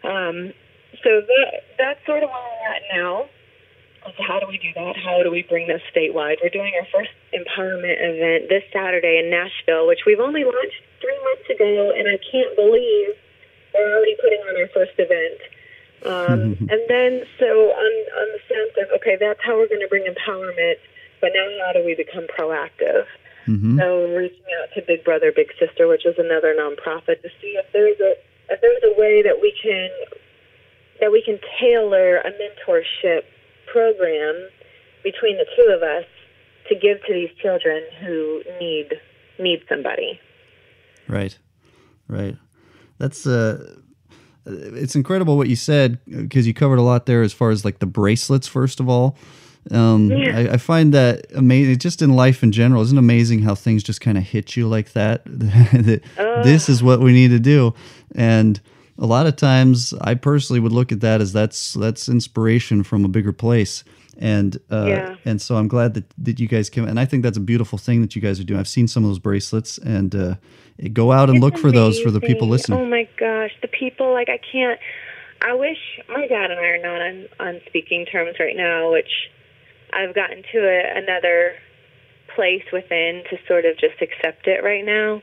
Um, 0.00 0.56
so 1.04 1.20
that 1.20 1.66
that's 1.76 2.00
sort 2.06 2.22
of 2.22 2.30
where 2.30 2.40
we're 2.40 2.72
at 2.72 2.82
now. 2.94 3.28
So 4.06 4.22
how 4.22 4.38
do 4.38 4.46
we 4.46 4.56
do 4.56 4.70
that? 4.78 4.94
How 4.96 5.22
do 5.26 5.30
we 5.34 5.42
bring 5.42 5.66
this 5.66 5.82
statewide? 5.90 6.38
We're 6.38 6.54
doing 6.54 6.72
our 6.78 6.86
first 6.94 7.10
empowerment 7.34 7.98
event 7.98 8.48
this 8.48 8.62
Saturday 8.72 9.18
in 9.18 9.28
Nashville, 9.34 9.90
which 9.90 10.06
we've 10.06 10.22
only 10.22 10.44
launched 10.46 10.80
three 11.02 11.18
months 11.26 11.50
ago, 11.50 11.90
and 11.90 12.06
I 12.06 12.16
can't 12.22 12.54
believe 12.54 13.18
we're 13.74 13.90
already 13.90 14.16
putting 14.22 14.38
on 14.46 14.54
our 14.62 14.70
first 14.70 14.94
event. 14.96 15.42
Um, 16.04 16.56
and 16.70 16.80
then, 16.88 17.22
so 17.38 17.46
on, 17.46 17.92
on 18.20 18.28
the 18.34 18.40
sense 18.48 18.74
of, 18.82 19.00
okay, 19.00 19.16
that's 19.18 19.40
how 19.42 19.56
we're 19.56 19.68
going 19.68 19.80
to 19.80 19.88
bring 19.88 20.04
empowerment, 20.04 20.76
but 21.20 21.30
now 21.34 21.46
how 21.64 21.72
do 21.72 21.84
we 21.84 21.94
become 21.94 22.26
proactive? 22.36 23.06
hmm 23.46 23.78
So 23.78 24.04
reaching 24.14 24.50
out 24.62 24.68
to 24.74 24.82
Big 24.86 25.04
Brother 25.04 25.32
Big 25.34 25.48
Sister, 25.58 25.86
which 25.86 26.04
is 26.04 26.16
another 26.18 26.54
nonprofit, 26.54 27.22
to 27.22 27.28
see 27.40 27.56
if 27.56 27.66
there's 27.72 27.98
a 28.00 28.14
if 28.48 28.60
there's 28.60 28.82
a 28.84 29.00
way 29.00 29.22
that 29.22 29.40
we 29.40 29.54
can 29.62 29.88
that 31.00 31.12
we 31.12 31.22
can 31.22 31.38
tailor 31.60 32.18
a 32.18 32.30
mentorship 32.30 33.22
program 33.72 34.48
between 35.02 35.36
the 35.36 35.46
two 35.56 35.72
of 35.72 35.82
us 35.82 36.04
to 36.68 36.74
give 36.74 36.98
to 37.06 37.12
these 37.12 37.30
children 37.40 37.82
who 38.00 38.42
need 38.60 38.94
need 39.38 39.62
somebody. 39.68 40.20
Right. 41.08 41.38
Right. 42.08 42.36
That's 42.98 43.26
uh 43.26 43.76
Uh, 44.46 44.74
it's 44.74 44.94
incredible 44.94 45.36
what 45.36 45.48
you 45.48 45.56
said 45.56 45.98
uh, 46.14 46.22
because 46.22 46.46
you 46.46 46.54
covered 46.54 46.78
a 46.78 46.82
lot 46.82 47.06
there 47.06 47.22
as 47.22 47.32
far 47.32 47.50
as 47.50 47.64
like 47.64 47.78
the 47.78 47.86
bracelets 47.86 48.46
first 48.46 48.80
of 48.80 48.88
all. 48.88 49.16
Um, 49.70 50.10
Yeah. 50.10 50.38
I, 50.38 50.40
I 50.54 50.56
find 50.58 50.94
that 50.94 51.26
amazing. 51.34 51.78
Just 51.78 52.00
in 52.00 52.14
life 52.14 52.42
in 52.42 52.52
general, 52.52 52.82
isn't 52.82 52.96
it 52.96 53.00
amazing 53.00 53.42
how 53.42 53.54
things 53.54 53.82
just 53.82 54.00
kind 54.00 54.16
of 54.16 54.24
hit 54.24 54.56
you 54.56 54.68
like 54.68 54.92
that? 54.92 55.22
that 55.26 56.02
this 56.44 56.68
is 56.68 56.82
uh. 56.82 56.86
what 56.86 57.00
we 57.00 57.12
need 57.12 57.28
to 57.28 57.40
do, 57.40 57.74
and 58.14 58.60
a 58.98 59.06
lot 59.06 59.26
of 59.26 59.36
times, 59.36 59.92
I 60.00 60.14
personally 60.14 60.60
would 60.60 60.72
look 60.72 60.92
at 60.92 61.00
that 61.00 61.20
as 61.20 61.32
that's 61.32 61.74
that's 61.74 62.08
inspiration 62.08 62.82
from 62.82 63.04
a 63.04 63.08
bigger 63.08 63.32
place, 63.32 63.84
and 64.18 64.56
uh, 64.70 64.86
Yeah. 64.88 65.16
and 65.24 65.40
so 65.40 65.56
I'm 65.56 65.68
glad 65.68 65.94
that 65.94 66.04
that 66.18 66.40
you 66.40 66.48
guys 66.48 66.70
came. 66.70 66.86
And 66.86 66.98
I 66.98 67.04
think 67.04 67.22
that's 67.22 67.36
a 67.36 67.40
beautiful 67.40 67.78
thing 67.78 68.00
that 68.02 68.16
you 68.16 68.22
guys 68.22 68.40
are 68.40 68.44
doing. 68.44 68.60
I've 68.60 68.68
seen 68.68 68.88
some 68.88 69.04
of 69.04 69.10
those 69.10 69.18
bracelets, 69.18 69.78
and 69.78 70.14
uh, 70.14 70.34
go 70.92 71.12
out 71.12 71.28
and 71.28 71.36
It's 71.38 71.42
look 71.42 71.58
for 71.58 71.72
those 71.72 72.00
for 72.00 72.10
the 72.10 72.20
people 72.20 72.48
listening. 72.48 72.80
Oh 72.80 72.86
my 72.86 73.08
gosh, 73.18 73.52
the 73.62 73.68
people 73.68 74.12
like 74.12 74.28
I 74.28 74.38
can't. 74.52 74.80
I 75.42 75.54
wish 75.54 75.78
my 76.08 76.26
dad 76.26 76.50
and 76.50 76.58
I 76.58 76.64
are 76.64 76.82
not 76.82 77.00
on 77.00 77.26
on 77.40 77.60
speaking 77.66 78.06
terms 78.06 78.36
right 78.40 78.56
now, 78.56 78.90
which 78.92 79.30
I've 79.92 80.14
gotten 80.14 80.42
to 80.52 80.58
a, 80.58 80.98
another 80.98 81.54
place 82.34 82.64
within 82.72 83.22
to 83.30 83.36
sort 83.46 83.64
of 83.64 83.78
just 83.78 84.00
accept 84.00 84.46
it 84.46 84.62
right 84.64 84.84
now. 84.84 85.22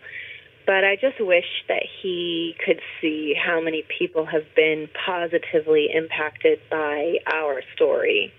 But 0.65 0.85
I 0.85 0.95
just 0.95 1.19
wish 1.19 1.65
that 1.67 1.83
he 2.01 2.55
could 2.65 2.79
see 3.01 3.33
how 3.35 3.59
many 3.59 3.83
people 3.99 4.25
have 4.25 4.45
been 4.55 4.87
positively 5.05 5.89
impacted 5.93 6.59
by 6.71 7.17
our 7.31 7.61
story. 7.75 8.31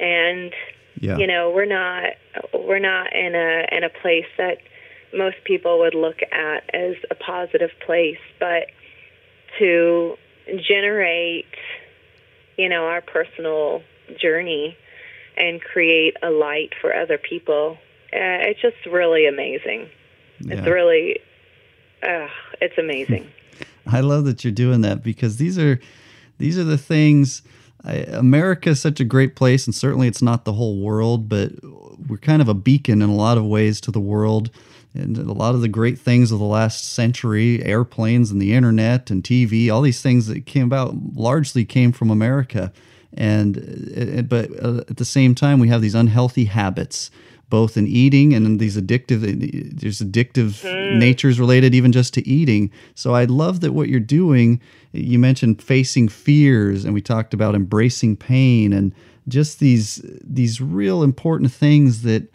And 0.00 0.52
Yeah. 1.00 1.18
you 1.18 1.26
know 1.26 1.50
we're 1.50 1.66
not 1.66 2.14
we're 2.52 2.78
not 2.78 3.12
in 3.14 3.34
a 3.34 3.66
in 3.72 3.84
a 3.84 3.88
place 4.02 4.26
that 4.38 4.58
most 5.16 5.36
people 5.44 5.78
would 5.80 5.94
look 5.94 6.20
at 6.32 6.74
as 6.74 6.94
a 7.10 7.14
positive 7.14 7.70
place 7.84 8.18
but 8.38 8.68
to 9.58 10.16
generate 10.68 11.46
you 12.56 12.68
know 12.68 12.84
our 12.86 13.00
personal 13.00 13.82
journey 14.20 14.76
and 15.36 15.60
create 15.60 16.16
a 16.22 16.30
light 16.30 16.72
for 16.80 16.94
other 16.94 17.18
people 17.18 17.78
uh, 18.12 18.48
it's 18.48 18.60
just 18.60 18.76
really 18.86 19.26
amazing 19.26 19.88
it's 20.40 20.66
really 20.66 21.18
uh, 22.02 22.28
it's 22.60 22.78
amazing 22.78 23.30
I 23.86 24.00
love 24.00 24.24
that 24.24 24.44
you're 24.44 24.52
doing 24.52 24.82
that 24.82 25.02
because 25.02 25.36
these 25.36 25.58
are 25.58 25.80
these 26.38 26.58
are 26.58 26.64
the 26.64 26.78
things. 26.78 27.42
America 27.84 28.70
is 28.70 28.80
such 28.80 29.00
a 29.00 29.04
great 29.04 29.36
place, 29.36 29.66
and 29.66 29.74
certainly 29.74 30.06
it's 30.06 30.22
not 30.22 30.44
the 30.44 30.52
whole 30.52 30.80
world, 30.80 31.28
but 31.28 31.52
we're 32.08 32.18
kind 32.18 32.42
of 32.42 32.48
a 32.48 32.54
beacon 32.54 33.02
in 33.02 33.08
a 33.08 33.14
lot 33.14 33.38
of 33.38 33.44
ways 33.44 33.80
to 33.82 33.90
the 33.90 34.00
world. 34.00 34.50
And 34.92 35.16
a 35.16 35.32
lot 35.32 35.54
of 35.54 35.60
the 35.60 35.68
great 35.68 36.00
things 36.00 36.32
of 36.32 36.40
the 36.40 36.44
last 36.44 36.92
century, 36.92 37.64
airplanes 37.64 38.32
and 38.32 38.42
the 38.42 38.52
internet 38.52 39.08
and 39.08 39.22
TV, 39.22 39.70
all 39.72 39.82
these 39.82 40.02
things 40.02 40.26
that 40.26 40.46
came 40.46 40.66
about 40.66 40.94
largely 41.14 41.64
came 41.64 41.92
from 41.92 42.10
America. 42.10 42.72
And 43.14 43.56
uh, 44.18 44.22
but 44.22 44.50
uh, 44.62 44.82
at 44.88 44.96
the 44.96 45.04
same 45.04 45.34
time, 45.34 45.60
we 45.60 45.68
have 45.68 45.80
these 45.80 45.94
unhealthy 45.94 46.46
habits 46.46 47.10
both 47.50 47.76
in 47.76 47.86
eating 47.86 48.32
and 48.32 48.46
in 48.46 48.56
these 48.58 48.76
addictive 48.76 49.20
there's 49.78 50.00
addictive 50.00 50.62
mm. 50.62 50.98
natures 50.98 51.38
related 51.38 51.74
even 51.74 51.92
just 51.92 52.14
to 52.14 52.26
eating. 52.26 52.70
So 52.94 53.14
i 53.14 53.24
love 53.24 53.60
that 53.60 53.72
what 53.72 53.88
you're 53.88 54.00
doing 54.00 54.60
you 54.92 55.18
mentioned 55.18 55.62
facing 55.62 56.08
fears 56.08 56.84
and 56.84 56.94
we 56.94 57.00
talked 57.00 57.34
about 57.34 57.54
embracing 57.54 58.16
pain 58.16 58.72
and 58.72 58.94
just 59.28 59.60
these 59.60 60.00
these 60.22 60.60
real 60.60 61.02
important 61.02 61.52
things 61.52 62.02
that 62.02 62.32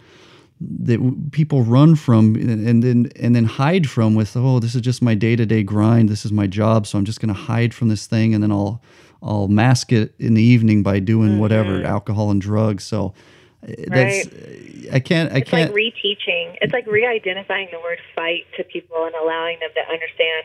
that 0.62 1.32
people 1.32 1.64
run 1.64 1.96
from 1.96 2.36
and, 2.36 2.82
then 2.82 3.12
and 3.18 3.36
then 3.36 3.46
hide 3.46 3.90
from 3.90 4.16
with 4.16 4.38
oh 4.38 4.60
this 4.60 4.76
is 4.76 4.82
just 4.82 5.02
my 5.02 5.14
day-to-day 5.14 5.64
grind. 5.64 6.08
This 6.08 6.26
is 6.26 6.32
my 6.32 6.48
job 6.48 6.88
so 6.88 6.98
i'm 6.98 7.06
just 7.06 7.20
going 7.20 7.34
to 7.34 7.40
hide 7.40 7.74
from 7.74 7.90
this 7.90 8.06
thing 8.08 8.34
and 8.34 8.42
then 8.42 8.52
i'll 8.52 8.82
i'll 9.22 9.48
mask 9.48 9.92
it 9.92 10.14
in 10.20 10.34
the 10.34 10.42
evening 10.42 10.84
by 10.84 11.00
doing 11.00 11.40
whatever 11.40 11.78
mm-hmm. 11.78 11.88
alcohol 11.88 12.32
and 12.32 12.42
drugs. 12.42 12.84
So 12.84 13.14
that's 13.88 14.28
i 14.94 15.00
can't 15.00 15.32
i 15.34 15.38
it's 15.38 15.50
can't 15.50 15.72
like 15.72 15.76
reteaching. 15.84 16.56
It's 16.62 16.74
like 16.74 16.86
re-identifying 16.88 17.70
the 17.72 17.80
word 17.80 18.00
fight 18.16 18.46
to 18.58 18.64
people 18.64 19.06
and 19.06 19.16
allowing 19.16 19.60
them 19.60 19.72
to 19.74 19.82
understand 19.92 20.44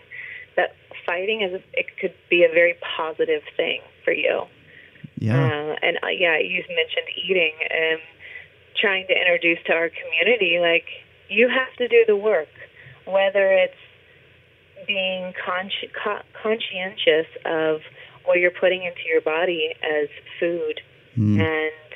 that 0.57 0.75
fighting 1.07 1.43
is 1.43 1.61
it 1.75 1.87
could 2.01 2.15
be 2.29 2.45
a 2.45 2.49
very 2.49 2.75
positive 2.97 3.43
thing 3.57 3.81
for 4.05 4.13
you. 4.13 4.43
yeah 5.19 5.37
Uh, 5.37 5.77
and 5.83 5.99
uh, 6.03 6.09
yeah, 6.09 6.39
you 6.39 6.65
mentioned 6.69 7.09
eating 7.25 7.53
and 7.71 8.01
trying 8.81 9.07
to 9.09 9.15
introduce 9.15 9.59
to 9.67 9.73
our 9.73 9.91
community 9.91 10.59
like 10.61 10.87
you 11.29 11.49
have 11.49 11.73
to 11.79 11.87
do 11.89 12.05
the 12.07 12.17
work, 12.17 12.49
whether 13.07 13.53
it's 13.53 13.75
being 14.87 15.33
consci- 15.47 15.93
co- 16.03 16.25
conscientious 16.43 17.27
of 17.45 17.81
what 18.25 18.39
you're 18.39 18.51
putting 18.59 18.83
into 18.83 19.03
your 19.07 19.21
body 19.21 19.75
as 19.85 20.09
food 20.39 20.81
Mm. 21.19 21.41
and 21.41 21.90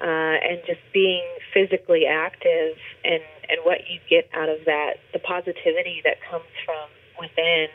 uh, 0.00 0.36
and 0.40 0.60
just 0.66 0.80
being 0.92 1.24
physically 1.52 2.06
active 2.06 2.76
and 3.04 3.22
and 3.50 3.58
what 3.64 3.78
you 3.90 3.98
get 4.08 4.30
out 4.32 4.48
of 4.48 4.64
that, 4.64 5.02
the 5.12 5.18
positivity 5.18 6.00
that 6.04 6.22
comes 6.30 6.46
from 6.64 6.86
within, 7.18 7.66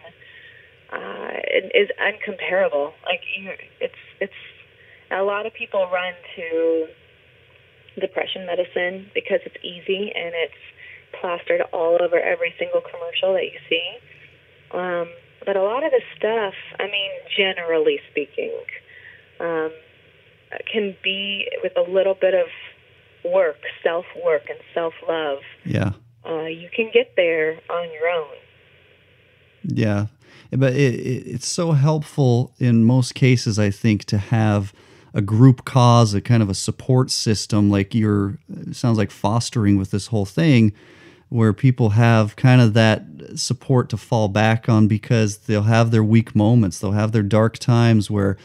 uh, 0.91 1.35
is 1.75 1.89
uncomparable. 1.99 2.93
Like 3.05 3.21
it's 3.81 4.01
it's 4.19 4.41
a 5.11 5.21
lot 5.21 5.45
of 5.45 5.53
people 5.53 5.87
run 5.91 6.13
to 6.35 6.87
depression 7.99 8.45
medicine 8.45 9.11
because 9.13 9.39
it's 9.45 9.57
easy 9.63 10.11
and 10.15 10.33
it's 10.33 10.61
plastered 11.19 11.61
all 11.71 11.97
over 12.01 12.19
every 12.19 12.53
single 12.59 12.81
commercial 12.81 13.33
that 13.33 13.45
you 13.45 13.59
see. 13.69 13.87
Um, 14.71 15.07
but 15.45 15.55
a 15.55 15.61
lot 15.61 15.83
of 15.83 15.91
the 15.91 16.01
stuff, 16.17 16.53
I 16.79 16.87
mean, 16.87 17.11
generally 17.37 17.99
speaking, 18.11 18.51
um, 19.39 19.71
can 20.71 20.95
be 21.03 21.47
with 21.63 21.73
a 21.77 21.89
little 21.89 22.15
bit 22.15 22.33
of 22.33 22.47
work, 23.31 23.57
self 23.83 24.05
work, 24.23 24.43
and 24.49 24.59
self 24.73 24.93
love. 25.07 25.39
yeah 25.63 25.91
Uh, 26.25 26.45
you 26.45 26.69
can 26.75 26.89
get 26.93 27.13
there 27.15 27.59
on 27.69 27.91
your 27.91 28.07
own. 28.09 28.35
Yeah, 29.63 30.07
but 30.51 30.73
it, 30.73 30.93
it, 30.93 31.27
it's 31.27 31.47
so 31.47 31.71
helpful 31.71 32.53
in 32.59 32.83
most 32.83 33.15
cases, 33.15 33.57
I 33.57 33.71
think, 33.71 34.05
to 34.05 34.17
have 34.17 34.73
a 35.13 35.21
group 35.21 35.65
cause, 35.65 36.13
a 36.13 36.21
kind 36.21 36.43
of 36.43 36.49
a 36.49 36.53
support 36.53 37.09
system, 37.09 37.69
like 37.69 37.95
you're 37.95 38.37
it 38.49 38.75
sounds 38.75 38.97
like 38.97 39.11
fostering 39.11 39.77
with 39.77 39.91
this 39.91 40.07
whole 40.07 40.25
thing, 40.25 40.73
where 41.29 41.53
people 41.53 41.91
have 41.91 42.35
kind 42.35 42.61
of 42.61 42.73
that 42.73 43.05
support 43.35 43.89
to 43.89 43.97
fall 43.97 44.27
back 44.27 44.69
on 44.69 44.87
because 44.87 45.37
they'll 45.37 45.63
have 45.63 45.91
their 45.91 46.03
weak 46.03 46.35
moments, 46.35 46.79
they'll 46.79 46.91
have 46.91 47.11
their 47.11 47.23
dark 47.23 47.57
times 47.57 48.11
where. 48.11 48.37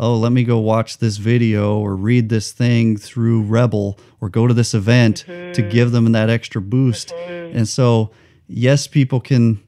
Oh, 0.00 0.16
let 0.16 0.30
me 0.32 0.44
go 0.44 0.58
watch 0.58 0.98
this 0.98 1.16
video 1.16 1.78
or 1.78 1.96
read 1.96 2.28
this 2.28 2.52
thing 2.52 2.96
through 2.96 3.42
Rebel 3.42 3.98
or 4.20 4.28
go 4.28 4.46
to 4.46 4.54
this 4.54 4.72
event 4.72 5.24
to 5.26 5.68
give 5.72 5.90
them 5.90 6.12
that 6.12 6.30
extra 6.30 6.60
boost. 6.62 7.12
And 7.12 7.68
so, 7.68 8.10
yes, 8.46 8.86
people 8.86 9.20
can 9.20 9.60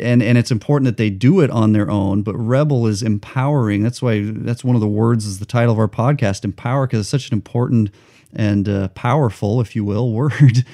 and 0.00 0.22
and 0.22 0.36
it's 0.38 0.50
important 0.50 0.86
that 0.86 0.96
they 0.96 1.10
do 1.10 1.38
it 1.40 1.50
on 1.52 1.70
their 1.72 1.88
own 1.88 2.22
but 2.22 2.34
rebel 2.34 2.88
is 2.88 3.00
empowering 3.00 3.80
that's 3.80 4.02
why 4.02 4.22
that's 4.24 4.64
one 4.64 4.74
of 4.74 4.80
the 4.80 4.88
words 4.88 5.24
is 5.24 5.38
the 5.38 5.46
title 5.46 5.72
of 5.72 5.78
our 5.78 5.86
podcast 5.86 6.44
empower 6.44 6.84
because 6.84 6.98
it's 6.98 7.08
such 7.08 7.28
an 7.30 7.34
important 7.34 7.88
and 8.32 8.68
uh, 8.68 8.88
powerful 8.88 9.60
if 9.60 9.76
you 9.76 9.84
will 9.84 10.10
word 10.22 10.64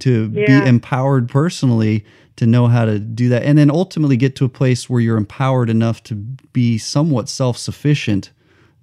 to 0.00 0.32
Yeah. 0.34 0.44
be 0.62 0.66
empowered 0.68 1.28
personally 1.28 2.04
to 2.34 2.46
know 2.46 2.66
how 2.66 2.84
to 2.84 2.98
do 2.98 3.28
that 3.28 3.44
and 3.44 3.56
then 3.58 3.70
ultimately 3.70 4.16
get 4.16 4.34
to 4.34 4.44
a 4.44 4.48
place 4.48 4.90
where 4.90 5.00
you're 5.00 5.16
empowered 5.18 5.70
enough 5.70 6.02
to 6.04 6.16
be 6.16 6.78
somewhat 6.78 7.28
self-sufficient 7.28 8.30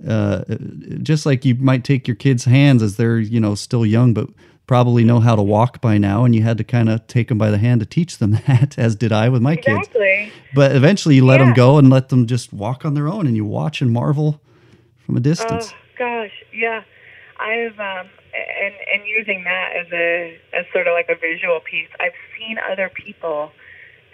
uh, 0.07 0.43
just 1.01 1.25
like 1.25 1.45
you 1.45 1.55
might 1.55 1.83
take 1.83 2.07
your 2.07 2.15
kids' 2.15 2.45
hands 2.45 2.81
as 2.83 2.97
they're 2.97 3.19
you 3.19 3.39
know 3.39 3.55
still 3.55 3.85
young, 3.85 4.13
but 4.13 4.29
probably 4.67 5.03
know 5.03 5.19
how 5.19 5.35
to 5.35 5.41
walk 5.41 5.79
by 5.81 5.97
now, 5.97 6.25
and 6.25 6.35
you 6.35 6.41
had 6.43 6.57
to 6.57 6.63
kind 6.63 6.89
of 6.89 7.05
take 7.07 7.27
them 7.29 7.37
by 7.37 7.51
the 7.51 7.57
hand 7.57 7.79
to 7.79 7.85
teach 7.85 8.17
them 8.17 8.31
that, 8.47 8.77
as 8.77 8.95
did 8.95 9.11
I 9.11 9.29
with 9.29 9.41
my 9.41 9.55
kids. 9.55 9.89
But 10.53 10.75
eventually, 10.75 11.15
you 11.15 11.25
let 11.25 11.37
them 11.37 11.53
go 11.53 11.77
and 11.77 11.89
let 11.89 12.09
them 12.09 12.27
just 12.27 12.51
walk 12.51 12.85
on 12.85 12.93
their 12.93 13.07
own, 13.07 13.27
and 13.27 13.35
you 13.35 13.45
watch 13.45 13.81
and 13.81 13.91
marvel 13.91 14.41
from 15.05 15.17
a 15.17 15.19
distance. 15.19 15.71
Oh 15.71 15.77
gosh, 15.97 16.43
yeah. 16.53 16.83
I've 17.39 17.79
um 17.79 18.09
and 18.35 18.73
and 18.93 19.07
using 19.07 19.43
that 19.43 19.75
as 19.75 19.87
a 19.91 20.39
as 20.53 20.65
sort 20.73 20.87
of 20.87 20.93
like 20.93 21.09
a 21.09 21.15
visual 21.15 21.59
piece. 21.59 21.89
I've 21.99 22.13
seen 22.37 22.57
other 22.57 22.89
people 22.89 23.51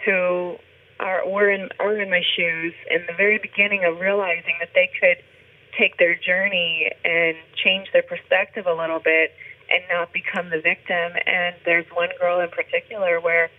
who 0.04 0.56
are 1.00 1.28
were 1.28 1.50
in 1.50 1.68
are 1.78 1.98
in 1.98 2.10
my 2.10 2.22
shoes 2.36 2.74
in 2.90 3.04
the 3.06 3.14
very 3.14 3.38
beginning 3.38 3.84
of 3.84 4.00
realizing 4.00 4.54
that 4.60 4.70
they 4.74 4.90
could 5.00 5.18
take 5.78 5.98
their 5.98 6.14
journey 6.14 6.90
and 7.04 7.36
change 7.54 7.88
their 7.92 8.02
perspective 8.02 8.66
a 8.66 8.74
little 8.74 9.00
bit 9.00 9.32
and 9.70 9.82
not 9.90 10.12
become 10.12 10.50
the 10.50 10.60
victim. 10.60 11.12
And 11.26 11.56
there's 11.64 11.86
one 11.92 12.10
girl 12.20 12.40
in 12.40 12.50
particular 12.50 13.20
where 13.20 13.50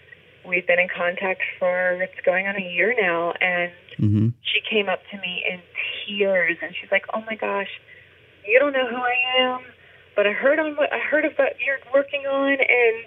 we've 0.46 0.68
been 0.68 0.80
in 0.80 0.90
contact 0.90 1.42
for 1.58 1.94
it's 2.02 2.14
going 2.26 2.48
on 2.48 2.56
a 2.56 2.74
year 2.74 2.94
now 3.00 3.32
and 3.40 3.72
hmm 3.98 4.30
she 4.44 4.60
came 4.70 4.88
up 4.90 5.00
to 5.10 5.18
me 5.18 5.44
in 5.50 5.60
tears 6.06 6.58
and 6.62 6.76
she's 6.80 6.92
like, 6.92 7.06
"Oh 7.14 7.24
my 7.26 7.36
gosh, 7.36 7.70
you 8.46 8.60
don't 8.60 8.74
know 8.74 8.86
who 8.88 8.98
I 8.98 9.16
am, 9.40 9.62
but 10.16 10.28
I 10.28 10.32
heard 10.32 10.60
on 10.60 10.76
what 10.76 10.92
I 10.94 11.00
heard 11.00 11.26
of 11.26 11.34
what 11.38 11.56
you're 11.66 11.80
working 11.94 12.28
on 12.28 12.54
and 12.60 13.06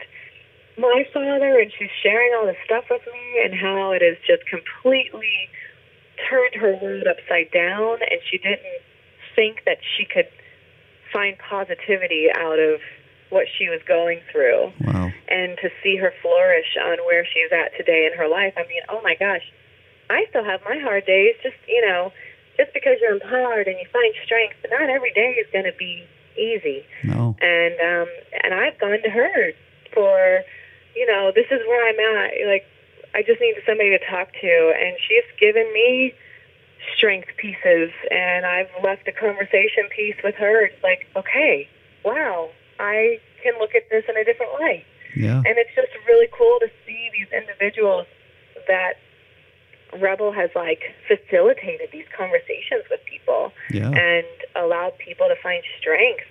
my 0.78 1.06
father 1.12 1.58
and 1.58 1.72
she's 1.78 1.90
sharing 2.02 2.32
all 2.34 2.46
this 2.46 2.56
stuff 2.64 2.84
with 2.90 3.02
me 3.06 3.42
and 3.44 3.54
how 3.54 3.92
it 3.92 4.02
has 4.02 4.16
just 4.26 4.44
completely 4.48 5.48
turned 6.28 6.54
her 6.54 6.76
world 6.82 7.06
upside 7.06 7.50
down 7.50 7.98
and 8.10 8.20
she 8.30 8.38
didn't 8.38 8.82
think 9.36 9.62
that 9.66 9.78
she 9.96 10.04
could 10.04 10.26
find 11.12 11.36
positivity 11.38 12.26
out 12.34 12.58
of 12.58 12.80
what 13.30 13.46
she 13.58 13.68
was 13.68 13.80
going 13.86 14.20
through 14.32 14.72
Wow. 14.80 15.10
and 15.28 15.58
to 15.62 15.68
see 15.82 15.96
her 15.96 16.12
flourish 16.22 16.76
on 16.82 16.98
where 17.06 17.24
she's 17.24 17.52
at 17.52 17.76
today 17.76 18.08
in 18.10 18.16
her 18.18 18.26
life. 18.28 18.54
I 18.56 18.62
mean, 18.66 18.82
oh 18.88 19.00
my 19.02 19.14
gosh, 19.14 19.42
I 20.10 20.24
still 20.30 20.44
have 20.44 20.60
my 20.64 20.78
hard 20.78 21.06
days. 21.06 21.34
Just 21.42 21.56
you 21.68 21.86
know, 21.86 22.12
just 22.56 22.72
because 22.72 22.98
you're 23.00 23.14
empowered 23.14 23.68
and 23.68 23.76
you 23.78 23.86
find 23.92 24.14
strength, 24.24 24.56
but 24.62 24.70
not 24.70 24.88
every 24.88 25.12
day 25.12 25.36
is 25.38 25.46
going 25.52 25.64
to 25.66 25.76
be 25.78 26.04
easy. 26.38 26.84
No. 27.04 27.36
And 27.40 27.74
um, 27.80 28.08
and 28.42 28.54
I've 28.54 28.78
gone 28.78 29.02
to 29.02 29.10
her 29.10 29.52
for, 29.92 30.42
you 30.94 31.06
know, 31.06 31.32
this 31.34 31.46
is 31.50 31.60
where 31.66 31.82
I'm 31.88 31.98
at. 31.98 32.30
Like, 32.46 32.64
I 33.14 33.22
just 33.22 33.40
need 33.40 33.54
somebody 33.66 33.90
to 33.90 34.02
talk 34.10 34.28
to, 34.40 34.72
and 34.78 34.96
she's 35.08 35.26
given 35.40 35.66
me 35.72 36.14
strength 36.96 37.28
pieces, 37.36 37.90
and 38.10 38.46
I've 38.46 38.70
left 38.82 39.08
a 39.08 39.12
conversation 39.12 39.88
piece 39.94 40.16
with 40.22 40.34
her. 40.36 40.64
It's 40.66 40.82
like, 40.82 41.06
okay, 41.16 41.68
wow, 42.04 42.50
I 42.78 43.18
can 43.42 43.54
look 43.58 43.74
at 43.74 43.88
this 43.90 44.04
in 44.08 44.16
a 44.16 44.24
different 44.24 44.52
way. 44.60 44.84
Yeah. 45.16 45.38
And 45.38 45.56
it's 45.58 45.74
just 45.74 45.88
really 46.06 46.28
cool 46.36 46.58
to 46.60 46.68
see 46.86 47.08
these 47.12 47.28
individuals 47.32 48.06
that 48.68 48.94
Rebel 50.00 50.32
has 50.32 50.50
like 50.54 50.82
facilitated 51.08 51.88
these 51.92 52.04
conversations 52.16 52.84
with 52.90 53.00
people 53.06 53.52
Yeah. 53.70 53.90
and 53.90 54.26
allowed 54.54 54.98
people 54.98 55.28
to 55.28 55.36
find 55.42 55.62
strength 55.78 56.24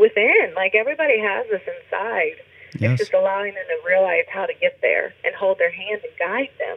within. 0.00 0.52
Like 0.56 0.74
everybody 0.74 1.20
has 1.20 1.46
this 1.50 1.62
inside. 1.62 2.36
Yes. 2.78 2.92
It's 2.92 2.98
just 3.02 3.14
allowing 3.14 3.54
them 3.54 3.64
to 3.68 3.86
realize 3.86 4.24
how 4.32 4.46
to 4.46 4.54
get 4.60 4.78
there 4.82 5.14
and 5.24 5.34
hold 5.34 5.58
their 5.58 5.70
hand 5.70 6.00
and 6.02 6.12
guide 6.18 6.50
them. 6.58 6.76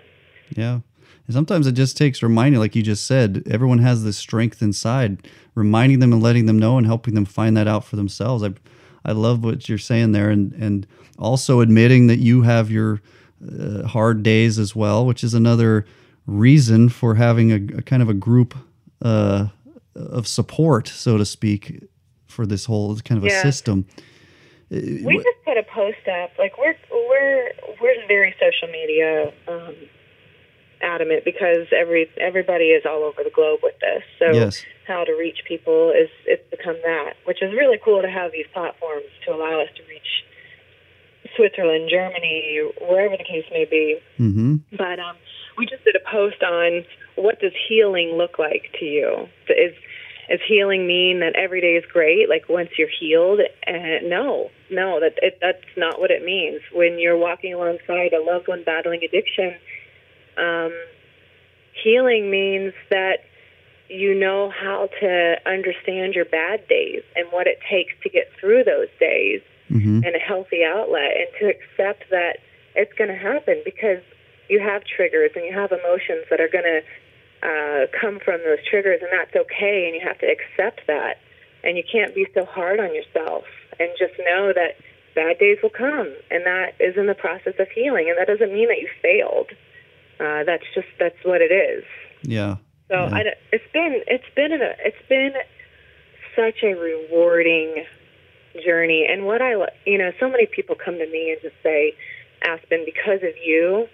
Yeah. 0.56 0.80
And 1.28 1.34
sometimes 1.34 1.68
it 1.68 1.74
just 1.74 1.98
takes 1.98 2.24
reminding, 2.24 2.60
like 2.60 2.76
you 2.76 2.82
just 2.82 3.06
said, 3.06 3.44
everyone 3.52 3.80
has 3.80 4.04
this 4.04 4.18
strength 4.18 4.62
inside, 4.62 5.28
reminding 5.56 6.00
them 6.00 6.14
and 6.14 6.24
letting 6.24 6.46
them 6.46 6.58
know 6.58 6.78
and 6.78 6.88
helping 6.88 7.16
them 7.16 7.26
find 7.26 7.56
that 7.58 7.68
out 7.68 7.84
for 7.84 7.98
themselves. 7.98 8.44
I, 8.44 8.54
I 9.04 9.12
love 9.12 9.44
what 9.44 9.68
you're 9.68 9.78
saying 9.78 10.14
there, 10.14 10.30
and 10.30 10.54
and 10.54 10.88
also 11.20 11.60
admitting 11.60 12.08
that 12.08 12.20
you 12.20 12.44
have 12.44 12.72
your 12.72 13.02
uh, 13.46 13.84
hard 13.88 14.24
days 14.24 14.58
as 14.58 14.76
well, 14.76 15.06
which 15.06 15.24
is 15.24 15.34
another 15.34 15.86
reason 16.26 16.90
for 16.90 17.16
having 17.16 17.52
a, 17.52 17.78
a 17.78 17.82
kind 17.82 18.02
of 18.02 18.10
a 18.10 18.14
group 18.14 18.56
uh, 19.02 19.48
of 19.96 20.28
support, 20.28 20.88
so 20.88 21.18
to 21.18 21.26
speak, 21.26 21.84
for 22.28 22.46
this 22.46 22.66
whole 22.66 22.96
kind 22.98 23.18
of 23.18 23.26
a 23.26 23.42
system. 23.42 23.86
We 24.70 25.18
just 25.18 25.28
put 25.46 25.58
a 25.58 25.64
post 25.64 26.08
up. 26.08 26.32
Like 26.40 26.58
we're 26.58 26.76
we're 26.92 27.52
we're 27.82 28.08
very 28.08 28.34
social 28.40 28.72
media 28.72 29.34
um, 29.48 29.76
adamant 30.82 31.26
because 31.26 31.68
every 31.76 32.10
everybody 32.20 32.66
is 32.66 32.84
all 32.86 33.04
over 33.04 33.24
the 33.24 33.32
globe 33.34 33.60
with 33.64 33.76
this. 33.80 34.04
So 34.20 34.32
Yes. 34.32 34.64
how 34.88 35.04
to 35.04 35.14
reach 35.14 35.40
people 35.48 35.92
is 35.92 36.10
it's 36.26 36.48
become 36.50 36.78
that, 36.84 37.14
which 37.26 37.42
is 37.42 37.54
really 37.54 37.80
cool 37.84 38.02
to 38.02 38.10
have 38.10 38.32
these 38.32 38.48
platforms 38.54 39.06
to 39.26 39.34
allow 39.34 39.62
us 39.62 39.70
to 39.76 39.84
reach 39.90 40.24
Switzerland, 41.36 41.90
Germany, 41.90 42.62
wherever 42.82 43.18
the 43.18 43.24
case 43.24 43.46
may 43.52 43.66
be. 43.66 44.00
Mm-hmm. 44.20 44.56
But 44.78 45.00
um, 45.00 45.16
we 45.58 45.66
just 45.66 45.84
did 45.84 45.96
a 45.96 46.10
post 46.10 46.42
on 46.44 46.86
what 47.16 47.40
does 47.40 47.54
healing 47.68 48.16
look 48.18 48.40
like 48.40 48.70
to 48.80 48.86
you? 48.86 49.28
Is 49.50 49.74
is 50.30 50.42
healing 50.46 50.86
mean 50.86 51.22
that 51.22 51.36
every 51.36 51.62
day 51.62 51.76
is 51.76 51.86
great? 51.92 52.28
Like 52.30 52.50
once 52.50 52.70
you're 52.78 52.90
healed? 53.00 53.40
Uh, 53.66 54.00
no, 54.04 54.50
no, 54.70 55.00
that 55.00 55.14
it, 55.22 55.38
that's 55.42 55.64
not 55.78 56.00
what 56.00 56.12
it 56.12 56.24
means. 56.24 56.62
When 56.74 57.00
you're 57.00 57.18
walking 57.18 57.54
alongside 57.54 58.14
a 58.14 58.22
loved 58.22 58.48
one 58.48 58.64
battling 58.64 59.02
addiction, 59.04 59.56
um, 60.38 60.74
healing 61.84 62.30
means 62.30 62.74
that 62.90 63.20
you 63.90 64.14
know 64.14 64.50
how 64.50 64.90
to 65.00 65.36
understand 65.46 66.14
your 66.14 66.26
bad 66.26 66.68
days 66.68 67.04
and 67.16 67.28
what 67.32 67.48
it 67.48 67.60
takes 67.70 67.94
to 68.04 68.10
get 68.10 68.30
through 68.40 68.64
those 68.64 68.90
days 69.00 69.42
Mm-hmm. 69.70 70.00
and 70.06 70.16
a 70.16 70.20
healthy 70.20 70.64
outlet 70.64 71.12
and 71.18 71.28
to 71.42 71.52
accept 71.52 72.10
that 72.10 72.40
it's 72.74 72.94
going 72.94 73.10
to 73.10 73.18
happen 73.18 73.62
because 73.66 74.00
you 74.48 74.62
have 74.62 74.82
triggers 74.86 75.32
and 75.36 75.44
you 75.44 75.52
have 75.52 75.74
emotions 75.74 76.24
that 76.30 76.40
are 76.40 76.48
going 76.48 76.64
to 76.64 76.80
uh, 77.44 77.88
come 77.92 78.18
from 78.24 78.40
those 78.46 78.64
triggers 78.64 79.02
and 79.02 79.12
that's 79.12 79.36
okay 79.36 79.92
and 79.92 79.94
you 79.94 80.00
have 80.00 80.18
to 80.20 80.26
accept 80.26 80.88
that 80.88 81.20
and 81.66 81.76
you 81.76 81.84
can't 81.84 82.16
be 82.16 82.26
so 82.34 82.46
hard 82.46 82.80
on 82.80 82.96
yourself 82.96 83.44
and 83.78 83.90
just 84.00 84.14
know 84.20 84.54
that 84.56 84.80
bad 85.16 85.38
days 85.38 85.58
will 85.62 85.70
come 85.70 86.16
and 86.32 86.46
that 86.46 86.72
is 86.80 86.96
in 86.96 87.08
the 87.08 87.16
process 87.16 87.60
of 87.60 87.68
healing 87.76 88.08
and 88.08 88.18
that 88.18 88.32
doesn't 88.32 88.54
mean 88.54 88.70
that 88.70 88.80
you 88.80 88.88
failed 89.02 89.52
uh, 90.20 90.44
that's 90.44 90.66
just 90.74 90.88
that's 91.00 91.24
what 91.24 91.42
it 91.42 91.52
is 91.52 91.84
Yeah. 92.24 92.58
so 92.90 92.96
Yeah. 92.96 93.16
I, 93.16 93.24
it's 93.52 93.72
been 93.74 94.04
it's 94.08 94.36
been 94.36 94.54
a, 94.54 94.74
it's 94.80 95.08
been 95.10 95.34
such 96.36 96.64
a 96.64 96.74
rewarding 96.76 97.86
journey. 98.64 99.08
And 99.10 99.26
what 99.26 99.42
I 99.42 99.54
you 99.86 99.98
know, 99.98 100.12
so 100.20 100.30
many 100.30 100.46
people 100.46 100.76
come 100.76 100.98
to 100.98 101.08
me 101.08 101.32
and 101.32 101.42
just 101.42 101.56
say, 101.64 101.94
Aspen, 102.44 102.86
because 102.86 103.24
of 103.24 103.36
you, 103.44 103.88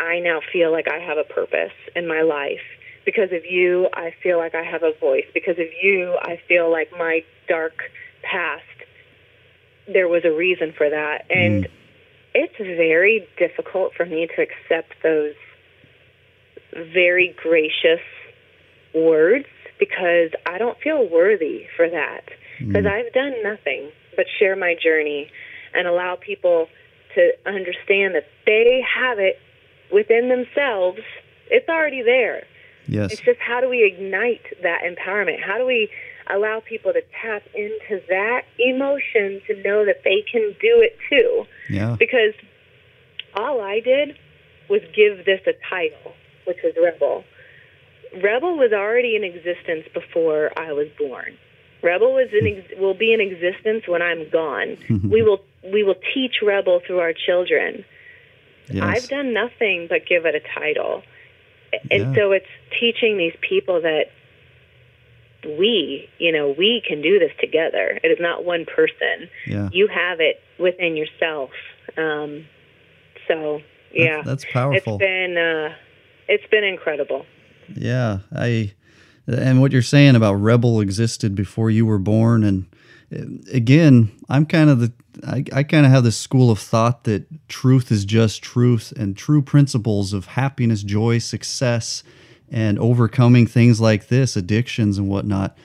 I 0.00 0.20
now 0.20 0.40
feel 0.52 0.70
like 0.70 0.88
I 0.88 0.98
have 0.98 1.18
a 1.18 1.24
purpose 1.24 1.72
in 1.96 2.06
my 2.06 2.22
life. 2.22 2.62
Because 3.04 3.32
of 3.32 3.44
you, 3.44 3.88
I 3.94 4.14
feel 4.22 4.38
like 4.38 4.54
I 4.54 4.62
have 4.62 4.82
a 4.82 4.92
voice. 5.00 5.24
Because 5.32 5.58
of 5.58 5.66
you, 5.82 6.16
I 6.22 6.40
feel 6.46 6.70
like 6.70 6.90
my 6.92 7.24
dark 7.48 7.90
past, 8.22 8.62
there 9.92 10.08
was 10.08 10.24
a 10.24 10.30
reason 10.30 10.74
for 10.76 10.88
that. 10.90 11.24
And 11.30 11.66
it's 12.34 12.58
very 12.58 13.26
difficult 13.38 13.94
for 13.94 14.04
me 14.04 14.28
to 14.36 14.42
accept 14.42 14.92
those 15.02 15.34
very 16.72 17.34
gracious 17.42 18.04
words 18.94 19.46
because 19.78 20.30
I 20.46 20.58
don't 20.58 20.78
feel 20.78 21.08
worthy 21.08 21.66
for 21.76 21.88
that. 21.88 22.24
Hmm. 22.58 22.68
Because 22.68 22.86
I've 22.86 23.12
done 23.12 23.34
nothing 23.42 23.90
but 24.16 24.26
share 24.38 24.56
my 24.56 24.74
journey 24.74 25.30
and 25.74 25.86
allow 25.86 26.16
people 26.16 26.68
to 27.14 27.32
understand 27.46 28.14
that 28.14 28.26
they 28.46 28.84
have 28.96 29.18
it 29.18 29.38
within 29.92 30.28
themselves. 30.28 31.00
It's 31.50 31.68
already 31.68 32.02
there. 32.02 32.44
Yes. 32.86 33.12
It's 33.12 33.22
just 33.22 33.38
how 33.38 33.60
do 33.60 33.68
we 33.68 33.84
ignite 33.84 34.42
that 34.62 34.80
empowerment? 34.82 35.40
How 35.42 35.58
do 35.58 35.66
we 35.66 35.90
allow 36.30 36.60
people 36.60 36.92
to 36.92 37.02
tap 37.22 37.42
into 37.54 38.02
that 38.08 38.42
emotion 38.58 39.40
to 39.46 39.62
know 39.62 39.84
that 39.84 40.02
they 40.04 40.24
can 40.30 40.54
do 40.60 40.82
it 40.82 40.96
too? 41.08 41.44
Yeah. 41.68 41.96
Because 41.98 42.34
all 43.34 43.60
I 43.60 43.80
did 43.80 44.18
was 44.68 44.80
give 44.94 45.24
this 45.24 45.40
a 45.46 45.52
title, 45.68 46.14
which 46.48 46.58
was 46.64 46.74
Rebel. 46.82 47.24
Rebel 48.22 48.56
was 48.56 48.72
already 48.72 49.14
in 49.14 49.22
existence 49.22 49.86
before 49.92 50.50
I 50.56 50.72
was 50.72 50.88
born. 50.98 51.36
Rebel 51.82 52.14
was 52.14 52.28
in 52.32 52.46
ex- 52.46 52.80
will 52.80 52.94
be 52.94 53.12
in 53.12 53.20
existence 53.20 53.86
when 53.86 54.02
I'm 54.02 54.28
gone. 54.30 54.78
we 55.04 55.22
will 55.22 55.40
we 55.62 55.82
will 55.84 56.00
teach 56.14 56.36
Rebel 56.42 56.80
through 56.84 57.00
our 57.00 57.12
children. 57.12 57.84
Yes. 58.70 58.82
I've 58.84 59.08
done 59.08 59.32
nothing 59.32 59.86
but 59.88 60.06
give 60.06 60.26
it 60.26 60.34
a 60.34 60.40
title. 60.40 61.02
And 61.90 62.00
Yeah. 62.00 62.14
so 62.14 62.32
it's 62.32 62.46
teaching 62.80 63.18
these 63.18 63.36
people 63.40 63.82
that 63.82 64.06
we, 65.44 66.08
you 66.18 66.32
know, 66.32 66.50
we 66.50 66.82
can 66.86 67.00
do 67.00 67.18
this 67.18 67.32
together. 67.40 68.00
It 68.02 68.08
is 68.08 68.18
not 68.20 68.44
one 68.44 68.64
person. 68.64 69.28
Yeah. 69.46 69.68
You 69.72 69.86
have 69.88 70.20
it 70.20 70.40
within 70.58 70.96
yourself. 70.96 71.50
Um, 71.96 72.46
so, 73.26 73.60
yeah. 73.92 74.16
That's, 74.22 74.42
that's 74.42 74.52
powerful. 74.52 74.94
It's 74.94 74.98
been 75.00 75.36
uh, 75.38 75.74
it's 76.28 76.46
been 76.50 76.64
incredible. 76.64 77.26
Yeah, 77.74 78.20
I 78.34 78.72
and 79.26 79.60
what 79.60 79.72
you're 79.72 79.82
saying 79.82 80.16
about 80.16 80.34
rebel 80.34 80.80
existed 80.80 81.34
before 81.34 81.70
you 81.70 81.84
were 81.84 81.98
born, 81.98 82.44
and 82.44 82.66
uh, 83.14 83.52
again, 83.52 84.10
I'm 84.28 84.46
kind 84.46 84.70
of 84.70 84.80
the 84.80 84.92
I, 85.26 85.44
I 85.52 85.62
kind 85.64 85.84
of 85.84 85.92
have 85.92 86.04
this 86.04 86.16
school 86.16 86.50
of 86.50 86.58
thought 86.58 87.04
that 87.04 87.26
truth 87.48 87.90
is 87.90 88.04
just 88.04 88.42
truth, 88.42 88.92
and 88.96 89.16
true 89.16 89.42
principles 89.42 90.12
of 90.12 90.26
happiness, 90.26 90.82
joy, 90.82 91.18
success, 91.18 92.02
and 92.50 92.78
overcoming 92.78 93.46
things 93.46 93.80
like 93.80 94.08
this, 94.08 94.36
addictions 94.36 94.96
and 94.96 95.08
whatnot, 95.08 95.56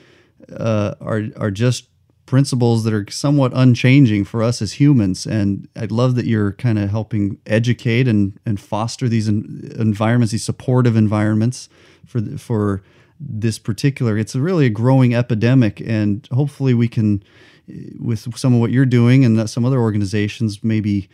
uh, 0.52 0.94
are 1.00 1.24
are 1.36 1.50
just 1.50 1.88
principles 2.26 2.84
that 2.84 2.94
are 2.94 3.06
somewhat 3.10 3.52
unchanging 3.54 4.24
for 4.24 4.42
us 4.42 4.62
as 4.62 4.74
humans. 4.74 5.26
And 5.26 5.68
I 5.76 5.84
love 5.86 6.14
that 6.14 6.24
you're 6.26 6.52
kind 6.52 6.78
of 6.78 6.88
helping 6.90 7.38
educate 7.46 8.08
and, 8.08 8.38
and 8.46 8.58
foster 8.58 9.08
these 9.08 9.28
en- 9.28 9.72
environments, 9.78 10.32
these 10.32 10.44
supportive 10.44 10.96
environments 10.96 11.68
for 12.06 12.20
for 12.38 12.82
this 13.20 13.58
particular. 13.58 14.18
It's 14.18 14.34
a 14.34 14.40
really 14.40 14.66
a 14.66 14.70
growing 14.70 15.14
epidemic, 15.14 15.80
and 15.86 16.26
hopefully 16.32 16.74
we 16.74 16.88
can, 16.88 17.22
eh, 17.70 17.90
with 18.00 18.36
some 18.36 18.54
of 18.54 18.60
what 18.60 18.70
you're 18.72 18.86
doing 18.86 19.24
and 19.24 19.38
that 19.38 19.48
some 19.48 19.64
other 19.64 19.78
organizations, 19.78 20.64
maybe 20.64 21.08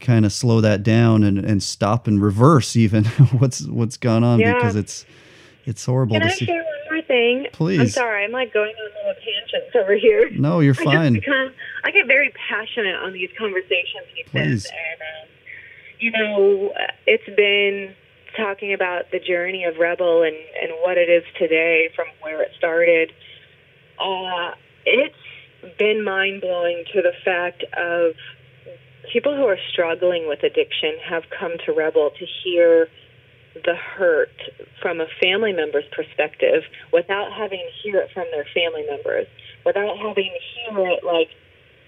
kind 0.00 0.26
of 0.26 0.32
slow 0.32 0.60
that 0.60 0.82
down 0.82 1.22
and, 1.22 1.38
and 1.38 1.62
stop 1.62 2.06
and 2.08 2.20
reverse 2.22 2.74
even 2.76 3.04
what's 3.38 3.66
what's 3.68 3.96
gone 3.96 4.24
on 4.24 4.40
Yeah. 4.40 4.54
because 4.54 4.76
it's 4.76 5.06
it's 5.64 5.84
horrible 5.86 6.16
Can 6.16 6.22
to 6.28 6.34
I 6.34 6.36
see. 6.36 6.44
share 6.46 6.64
thing? 7.06 7.46
Please. 7.52 7.80
I'm 7.80 7.88
sorry. 7.88 8.24
I'm 8.24 8.32
like 8.32 8.52
going 8.52 8.74
on 8.74 8.90
little 9.06 9.22
tangents 9.22 9.76
over 9.76 9.94
here. 9.94 10.30
No, 10.30 10.60
you're 10.60 10.74
I 10.80 10.84
fine. 10.84 11.12
become, 11.14 11.52
I 11.84 11.90
get 11.90 12.06
very 12.06 12.32
passionate 12.48 12.96
on 12.96 13.12
these 13.12 13.30
conversations, 13.38 14.06
he 14.14 14.22
Please. 14.24 14.66
And, 14.66 15.00
um, 15.00 15.28
you 15.98 16.10
know, 16.10 16.72
it's 17.06 17.36
been 17.36 17.94
talking 18.36 18.72
about 18.72 19.10
the 19.12 19.20
journey 19.20 19.64
of 19.64 19.76
Rebel 19.78 20.22
and, 20.22 20.36
and 20.60 20.72
what 20.82 20.98
it 20.98 21.08
is 21.08 21.22
today 21.38 21.90
from 21.94 22.06
where 22.20 22.42
it 22.42 22.50
started. 22.58 23.12
Uh, 23.98 24.52
it's 24.84 25.14
been 25.78 26.04
mind 26.04 26.40
blowing 26.40 26.84
to 26.92 27.02
the 27.02 27.12
fact 27.24 27.64
of 27.76 28.14
people 29.12 29.36
who 29.36 29.44
are 29.44 29.58
struggling 29.72 30.28
with 30.28 30.42
addiction 30.42 30.96
have 31.08 31.22
come 31.38 31.52
to 31.64 31.72
Rebel 31.72 32.10
to 32.18 32.26
hear 32.42 32.88
the 33.54 33.74
hurt 33.74 34.32
from 34.82 35.00
a 35.00 35.06
family 35.22 35.52
member's 35.52 35.84
perspective 35.92 36.64
without 36.92 37.32
having 37.32 37.60
to 37.60 37.72
hear 37.82 38.00
it 38.00 38.10
from 38.12 38.24
their 38.32 38.46
family 38.54 38.84
members, 38.88 39.26
without 39.64 39.96
having 39.98 40.30
to 40.30 40.72
hear 40.72 40.88
it 40.88 41.04
like, 41.04 41.30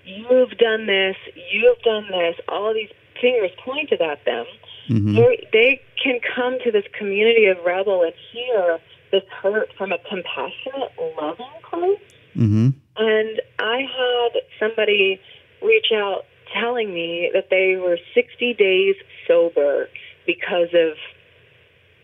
you've 0.04 0.56
done 0.58 0.86
this, 0.86 1.16
you've 1.50 1.80
done 1.82 2.06
this, 2.10 2.36
all 2.48 2.72
these 2.72 2.90
fingers 3.20 3.50
pointed 3.64 4.00
at 4.00 4.24
them. 4.24 4.46
Mhm. 4.88 5.50
They, 5.52 5.82
can 6.02 6.20
come 6.20 6.58
to 6.60 6.70
this 6.70 6.84
community 6.92 7.46
of 7.46 7.56
Rebel 7.64 8.04
and 8.04 8.12
hear 8.30 8.78
this 9.10 9.24
hurt 9.42 9.72
from 9.76 9.90
a 9.90 9.98
compassionate, 9.98 10.92
loving 11.18 11.46
place. 11.64 11.98
Mhm. 12.36 12.74
And 12.96 13.40
I 13.58 13.80
had 13.80 14.42
somebody 14.60 15.18
reach 15.62 15.90
out 15.90 16.26
telling 16.52 16.94
me 16.94 17.30
that 17.32 17.50
they 17.50 17.76
were 17.76 17.98
60 18.14 18.54
days 18.54 18.94
sober 19.26 19.88
because 20.26 20.72
of 20.74 20.96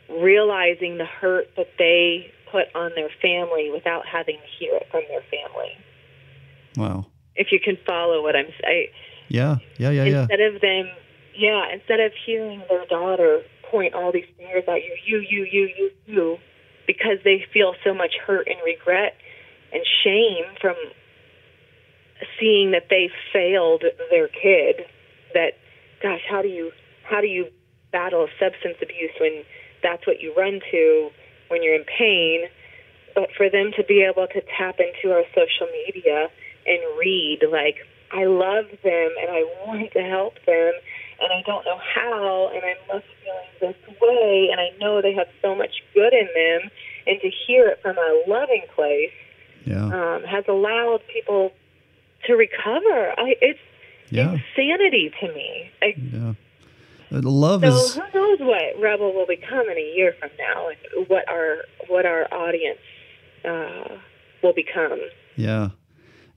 realizing 0.09 0.99
the 0.99 1.05
hurt 1.05 1.49
that 1.57 1.69
they 1.79 2.33
put 2.51 2.67
on 2.75 2.93
their 2.95 3.11
family 3.21 3.71
without 3.73 4.07
having 4.07 4.37
to 4.37 4.47
hear 4.59 4.75
it 4.77 4.87
from 4.91 5.03
their 5.09 5.23
family. 5.31 5.73
Wow. 6.77 7.07
if 7.37 7.53
you 7.53 7.61
can 7.61 7.79
follow 7.87 8.23
what 8.23 8.37
I'm 8.37 8.53
saying. 8.63 8.89
Yeah, 9.29 9.57
yeah, 9.79 9.91
yeah, 9.91 10.05
yeah. 10.05 10.21
Instead 10.23 10.41
of 10.41 10.61
them, 10.61 10.91
yeah, 11.35 11.73
instead 11.73 12.01
of 12.01 12.13
hearing 12.27 12.63
their 12.69 12.87
daughter 12.87 13.43
point 13.71 13.95
all 13.95 14.13
these 14.13 14.27
fingers 14.37 14.65
at 14.69 14.83
you, 14.85 14.97
you, 15.05 15.19
you, 15.19 15.45
you, 15.51 15.71
you, 15.77 15.91
you, 16.07 16.39
because 16.87 17.19
they 17.25 17.45
feel 17.53 17.75
so 17.85 17.95
much 17.95 18.15
hurt 18.27 18.47
and 18.47 18.57
regret 18.65 19.17
and 19.73 19.83
shame 20.05 20.45
from 20.61 20.75
seeing 22.39 22.73
that 22.73 22.89
they 22.91 23.11
failed 23.33 23.85
their 24.11 24.29
kid. 24.29 24.85
That, 25.33 25.55
gosh, 26.03 26.21
how 26.29 26.43
do 26.43 26.49
you 26.49 26.73
how 27.05 27.21
do 27.21 27.27
you 27.27 27.47
battle 27.91 28.29
substance 28.39 28.77
abuse 28.83 29.13
when 29.21 29.45
that's 29.83 30.07
what 30.07 30.21
you 30.21 30.35
run 30.37 30.61
to 30.71 31.11
when 31.49 31.63
you're 31.63 31.75
in 31.75 31.85
pain? 31.85 32.49
But 33.15 33.29
for 33.37 33.51
them 33.51 33.73
to 33.77 33.85
be 33.85 34.03
able 34.03 34.27
to 34.27 34.41
tap 34.57 34.81
into 34.81 35.15
our 35.15 35.25
social 35.35 35.69
media 35.87 36.29
and 36.67 36.81
read 36.99 37.41
like 37.51 37.77
I 38.13 38.25
love 38.25 38.67
them 38.83 39.11
and 39.21 39.31
I 39.31 39.43
want 39.67 39.93
to 39.93 40.03
help 40.03 40.35
them 40.47 40.73
and 41.21 41.33
I 41.33 41.43
don't 41.47 41.65
know 41.65 41.79
how 41.79 42.51
and 42.55 42.63
I 42.65 42.75
must 42.93 43.07
feeling 43.23 43.75
this 43.75 44.01
way 44.01 44.49
and 44.51 44.61
I 44.61 44.71
know 44.79 45.01
they 45.03 45.15
have 45.15 45.29
so 45.41 45.55
much 45.55 45.83
good 45.95 46.13
in 46.13 46.29
them 46.35 46.71
and 47.07 47.21
to 47.21 47.31
hear 47.47 47.69
it 47.69 47.81
from 47.83 47.97
a 47.97 48.23
loving 48.27 48.65
place 48.75 49.13
yeah. 49.65 49.85
um, 49.85 50.25
has 50.25 50.45
allowed 50.49 51.01
people 51.13 51.53
to 52.27 52.35
recover. 52.35 53.15
I, 53.19 53.35
it's 53.41 53.59
yeah. 54.11 54.37
insanity 54.37 55.13
to 55.21 55.33
me. 55.33 55.71
I, 55.81 55.95
yeah. 55.97 56.35
Love 57.21 57.61
so 57.61 57.67
is. 57.69 57.95
who 57.95 58.01
knows 58.15 58.39
what 58.41 58.81
Rebel 58.81 59.13
will 59.13 59.27
become 59.27 59.69
in 59.69 59.77
a 59.77 59.93
year 59.95 60.15
from 60.19 60.31
now, 60.39 60.69
and 60.69 61.09
what 61.09 61.29
our 61.29 61.59
what 61.89 62.07
our 62.07 62.33
audience 62.33 62.79
uh, 63.45 63.97
will 64.43 64.55
become. 64.55 64.99
Yeah, 65.37 65.71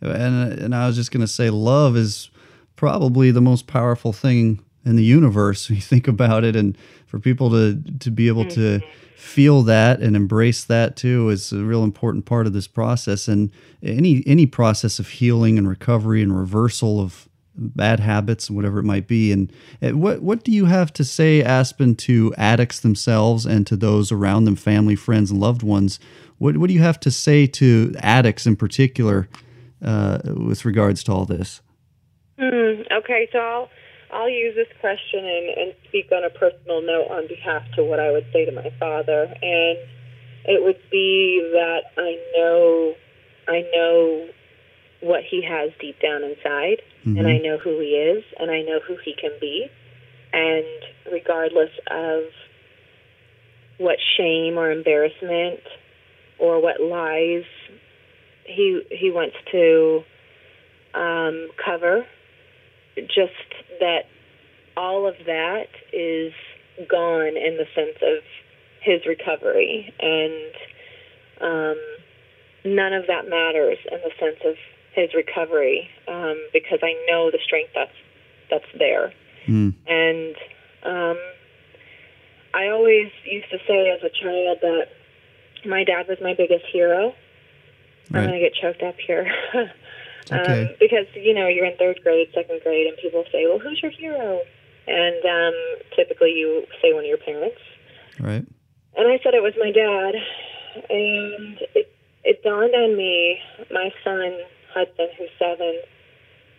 and 0.01 0.51
and 0.53 0.75
I 0.75 0.87
was 0.87 0.95
just 0.95 1.11
gonna 1.11 1.27
say, 1.27 1.49
love 1.49 1.95
is 1.95 2.29
probably 2.75 3.31
the 3.31 3.41
most 3.41 3.67
powerful 3.67 4.11
thing 4.11 4.59
in 4.83 4.95
the 4.97 5.03
universe. 5.03 5.69
When 5.69 5.77
you 5.77 5.81
think 5.81 6.07
about 6.07 6.43
it, 6.43 6.55
and 6.55 6.77
for 7.07 7.19
people 7.19 7.49
to 7.51 7.81
to 7.99 8.11
be 8.11 8.27
able 8.27 8.43
mm-hmm. 8.43 8.81
to 8.81 8.85
feel 9.15 9.63
that 9.63 10.01
and 10.01 10.15
embrace 10.15 10.65
that 10.65 10.97
too 10.97 11.29
is 11.29 11.53
a 11.53 11.63
real 11.63 11.83
important 11.83 12.25
part 12.25 12.45
of 12.45 12.53
this 12.53 12.67
process 12.67 13.27
and 13.29 13.49
any 13.81 14.21
any 14.27 14.45
process 14.45 14.99
of 14.99 15.07
healing 15.07 15.57
and 15.57 15.69
recovery 15.69 16.21
and 16.21 16.37
reversal 16.37 16.99
of 16.99 17.29
bad 17.57 17.99
habits 17.99 18.47
and 18.47 18.55
whatever 18.55 18.79
it 18.79 18.83
might 18.83 19.07
be. 19.07 19.31
And 19.31 19.51
eh, 19.81 19.91
what 19.91 20.21
what 20.21 20.43
do 20.43 20.51
you 20.51 20.65
have 20.65 20.91
to 20.93 21.03
say 21.03 21.41
aspen 21.41 21.95
to 21.95 22.33
addicts 22.37 22.79
themselves 22.79 23.45
and 23.45 23.65
to 23.67 23.75
those 23.75 24.11
around 24.11 24.45
them 24.45 24.55
family 24.55 24.95
friends 24.95 25.31
and 25.31 25.39
loved 25.39 25.63
ones? 25.63 25.99
What 26.37 26.57
what 26.57 26.67
do 26.67 26.73
you 26.73 26.81
have 26.81 26.99
to 27.01 27.11
say 27.11 27.47
to 27.47 27.93
addicts 27.99 28.45
in 28.45 28.55
particular 28.55 29.27
uh, 29.83 30.19
with 30.25 30.65
regards 30.65 31.03
to 31.03 31.11
all 31.11 31.25
this? 31.25 31.61
Mm, 32.39 32.91
okay 32.91 33.29
so 33.31 33.39
I'll 33.39 33.69
I'll 34.11 34.29
use 34.29 34.55
this 34.55 34.67
question 34.79 35.25
and, 35.25 35.49
and 35.57 35.73
speak 35.87 36.11
on 36.11 36.23
a 36.23 36.29
personal 36.29 36.81
note 36.81 37.07
on 37.09 37.27
behalf 37.27 37.63
to 37.75 37.83
what 37.83 37.99
I 37.99 38.11
would 38.11 38.25
say 38.31 38.45
to 38.45 38.51
my 38.51 38.71
father, 38.79 39.23
and 39.23 39.77
it 40.45 40.63
would 40.63 40.79
be 40.91 41.41
that 41.53 41.91
I 41.97 42.15
know, 42.37 42.93
I 43.47 43.61
know 43.73 44.27
what 45.01 45.21
he 45.29 45.43
has 45.43 45.71
deep 45.79 45.99
down 46.01 46.23
inside, 46.23 46.81
mm-hmm. 47.05 47.17
and 47.17 47.27
I 47.27 47.37
know 47.37 47.57
who 47.57 47.79
he 47.79 47.95
is, 47.95 48.23
and 48.39 48.49
I 48.49 48.61
know 48.61 48.79
who 48.85 48.97
he 49.03 49.13
can 49.19 49.31
be, 49.39 49.67
and 50.33 50.65
regardless 51.11 51.71
of 51.91 52.23
what 53.77 53.97
shame 54.17 54.57
or 54.57 54.71
embarrassment 54.71 55.59
or 56.39 56.61
what 56.61 56.81
lies 56.81 57.43
he 58.45 58.81
he 58.91 59.11
wants 59.11 59.35
to 59.51 60.03
um, 60.93 61.49
cover 61.63 62.05
just 62.95 63.33
that 63.79 64.03
all 64.77 65.07
of 65.07 65.15
that 65.25 65.67
is 65.91 66.33
gone 66.89 67.37
in 67.37 67.57
the 67.57 67.65
sense 67.75 67.97
of 68.01 68.23
his 68.81 69.05
recovery, 69.05 69.93
and 69.99 70.53
um, 71.41 71.77
none 72.63 72.93
of 72.93 73.07
that 73.07 73.27
matters 73.27 73.77
in 73.91 73.99
the 73.99 74.11
sense 74.19 74.39
of 74.45 74.55
his 74.95 75.13
recovery 75.13 75.89
um, 76.07 76.37
because 76.53 76.79
I 76.81 76.93
know 77.07 77.31
the 77.31 77.39
strength 77.43 77.71
that's 77.75 77.91
that's 78.49 78.65
there, 78.77 79.13
mm. 79.47 79.73
and 79.87 80.35
um, 80.83 81.17
I 82.53 82.67
always 82.69 83.11
used 83.25 83.49
to 83.51 83.57
say 83.67 83.89
as 83.89 84.03
a 84.03 84.09
child 84.09 84.59
that 84.61 84.87
my 85.65 85.83
dad 85.83 86.07
was 86.07 86.17
my 86.21 86.33
biggest 86.33 86.65
hero. 86.71 87.13
Right. 88.11 88.21
I'm 88.21 88.25
gonna 88.27 88.39
get 88.39 88.53
choked 88.53 88.83
up 88.83 88.95
here. 89.05 89.31
Okay. 90.31 90.63
Um, 90.63 90.75
because 90.79 91.05
you 91.13 91.33
know 91.33 91.47
you're 91.47 91.65
in 91.65 91.77
third 91.77 91.99
grade, 92.03 92.29
second 92.33 92.61
grade, 92.63 92.87
and 92.87 92.97
people 92.97 93.23
say, 93.31 93.45
"Well, 93.45 93.59
who's 93.59 93.79
your 93.81 93.91
hero?" 93.91 94.41
And 94.87 95.25
um, 95.25 95.53
typically 95.95 96.31
you 96.31 96.65
say 96.81 96.93
one 96.93 97.03
of 97.03 97.07
your 97.07 97.17
parents. 97.17 97.61
Right. 98.19 98.45
And 98.97 99.07
I 99.07 99.19
said 99.23 99.33
it 99.33 99.43
was 99.43 99.53
my 99.59 99.71
dad, 99.71 100.15
and 100.89 101.59
it 101.75 101.93
it 102.23 102.43
dawned 102.43 102.73
on 102.73 102.97
me. 102.97 103.39
My 103.69 103.91
son 104.03 104.33
Hudson, 104.75 105.07
who's 105.17 105.31
seven, 105.39 105.79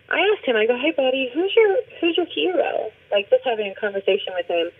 I 0.08 0.24
asked 0.32 0.48
him. 0.48 0.56
I 0.56 0.64
go, 0.66 0.78
"Hey, 0.78 0.92
buddy, 0.96 1.30
who's 1.34 1.52
your 1.54 1.76
who's 2.00 2.16
your 2.16 2.26
hero?" 2.26 2.90
Like 3.12 3.28
just 3.28 3.44
having 3.44 3.68
a 3.68 3.74
conversation 3.74 4.32
with 4.34 4.46
him. 4.46 4.70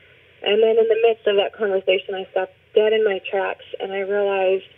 And 0.43 0.63
then 0.63 0.79
in 0.79 0.89
the 0.89 1.01
midst 1.03 1.27
of 1.27 1.37
that 1.37 1.53
conversation, 1.53 2.15
I 2.15 2.27
stopped 2.31 2.53
dead 2.75 2.93
in 2.93 3.05
my 3.05 3.21
tracks, 3.31 3.65
and 3.81 3.93
I 3.93 4.01
realized 4.01 4.69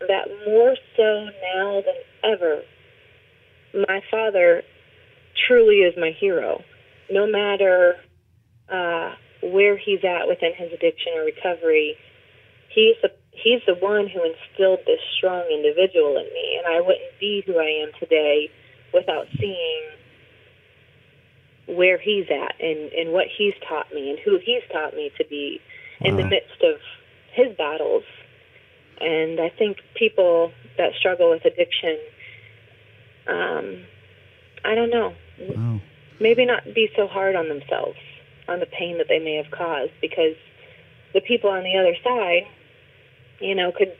that 0.00 0.28
more 0.46 0.76
so 0.96 1.28
now 1.54 1.82
than 1.82 2.32
ever, 2.32 2.62
my 3.88 4.00
father 4.10 4.62
truly 5.46 5.80
is 5.80 5.94
my 5.96 6.10
hero. 6.18 6.62
No 7.10 7.26
matter 7.26 7.96
uh, 8.68 9.14
where 9.42 9.76
he's 9.76 10.02
at 10.04 10.26
within 10.26 10.52
his 10.56 10.72
addiction 10.72 11.12
or 11.16 11.24
recovery, 11.24 11.96
he's 12.74 12.96
the 13.02 13.10
he's 13.34 13.60
the 13.66 13.74
one 13.74 14.08
who 14.08 14.22
instilled 14.24 14.80
this 14.86 15.00
strong 15.16 15.44
individual 15.52 16.16
in 16.16 16.26
me, 16.32 16.58
and 16.58 16.74
I 16.74 16.80
wouldn't 16.80 17.18
be 17.20 17.42
who 17.46 17.58
I 17.58 17.84
am 17.84 17.90
today 17.98 18.50
without 18.92 19.26
seeing 19.38 19.82
where 21.66 21.98
he's 21.98 22.26
at 22.30 22.54
and, 22.60 22.92
and 22.92 23.12
what 23.12 23.26
he's 23.36 23.54
taught 23.68 23.92
me 23.92 24.10
and 24.10 24.18
who 24.18 24.38
he's 24.38 24.62
taught 24.70 24.94
me 24.94 25.10
to 25.18 25.24
be 25.28 25.60
wow. 26.00 26.10
in 26.10 26.16
the 26.16 26.24
midst 26.24 26.62
of 26.62 26.76
his 27.32 27.56
battles. 27.56 28.04
And 29.00 29.40
I 29.40 29.48
think 29.48 29.78
people 29.94 30.52
that 30.76 30.92
struggle 30.98 31.30
with 31.30 31.44
addiction 31.44 31.98
um, 33.26 33.84
I 34.64 34.74
don't 34.74 34.90
know. 34.90 35.14
Wow. 35.40 35.80
Maybe 36.20 36.46
not 36.46 36.64
be 36.74 36.88
so 36.96 37.06
hard 37.06 37.36
on 37.36 37.48
themselves 37.48 37.98
on 38.48 38.60
the 38.60 38.66
pain 38.66 38.98
that 38.98 39.06
they 39.08 39.18
may 39.18 39.36
have 39.36 39.50
caused 39.50 39.92
because 40.00 40.36
the 41.12 41.20
people 41.20 41.50
on 41.50 41.64
the 41.64 41.76
other 41.76 41.94
side, 42.04 42.46
you 43.40 43.54
know, 43.54 43.72
could 43.72 43.92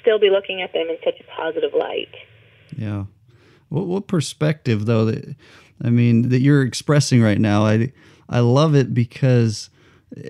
still 0.00 0.18
be 0.18 0.30
looking 0.30 0.62
at 0.62 0.72
them 0.72 0.88
in 0.88 0.96
such 1.04 1.20
a 1.20 1.24
positive 1.36 1.72
light. 1.74 2.14
Yeah. 2.76 3.04
What, 3.68 3.86
what 3.86 4.06
perspective 4.06 4.86
though 4.86 5.06
that 5.06 5.36
I 5.82 5.90
mean 5.90 6.28
that 6.28 6.40
you're 6.40 6.62
expressing 6.62 7.22
right 7.22 7.40
now? 7.40 7.64
I 7.64 7.92
I 8.28 8.40
love 8.40 8.74
it 8.74 8.94
because 8.94 9.70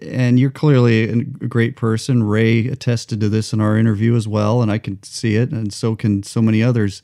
and 0.00 0.38
you're 0.38 0.50
clearly 0.50 1.08
a 1.08 1.16
great 1.24 1.76
person. 1.76 2.22
Ray 2.22 2.68
attested 2.68 3.20
to 3.20 3.28
this 3.28 3.52
in 3.52 3.60
our 3.60 3.76
interview 3.76 4.14
as 4.14 4.28
well, 4.28 4.62
and 4.62 4.70
I 4.70 4.78
can 4.78 5.02
see 5.02 5.36
it, 5.36 5.50
and 5.50 5.72
so 5.72 5.96
can 5.96 6.22
so 6.22 6.40
many 6.40 6.62
others. 6.62 7.02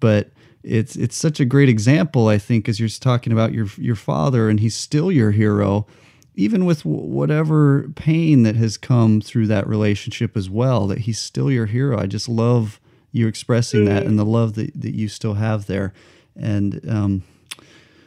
But 0.00 0.30
it's 0.62 0.96
it's 0.96 1.16
such 1.16 1.40
a 1.40 1.44
great 1.44 1.68
example, 1.68 2.28
I 2.28 2.38
think, 2.38 2.68
as 2.68 2.80
you're 2.80 2.88
talking 2.88 3.32
about 3.32 3.52
your 3.52 3.66
your 3.76 3.96
father, 3.96 4.48
and 4.48 4.60
he's 4.60 4.74
still 4.74 5.12
your 5.12 5.32
hero, 5.32 5.86
even 6.34 6.64
with 6.64 6.84
whatever 6.84 7.88
pain 7.94 8.42
that 8.42 8.56
has 8.56 8.76
come 8.76 9.20
through 9.20 9.46
that 9.48 9.66
relationship 9.66 10.36
as 10.36 10.50
well. 10.50 10.86
That 10.86 11.00
he's 11.00 11.18
still 11.18 11.50
your 11.50 11.66
hero. 11.66 11.98
I 11.98 12.06
just 12.06 12.28
love 12.28 12.80
you 13.12 13.26
expressing 13.26 13.84
that 13.84 14.04
and 14.04 14.18
the 14.18 14.24
love 14.24 14.54
that, 14.54 14.80
that 14.80 14.94
you 14.94 15.08
still 15.08 15.34
have 15.34 15.66
there. 15.66 15.92
And 16.36 16.80
um, 16.88 17.22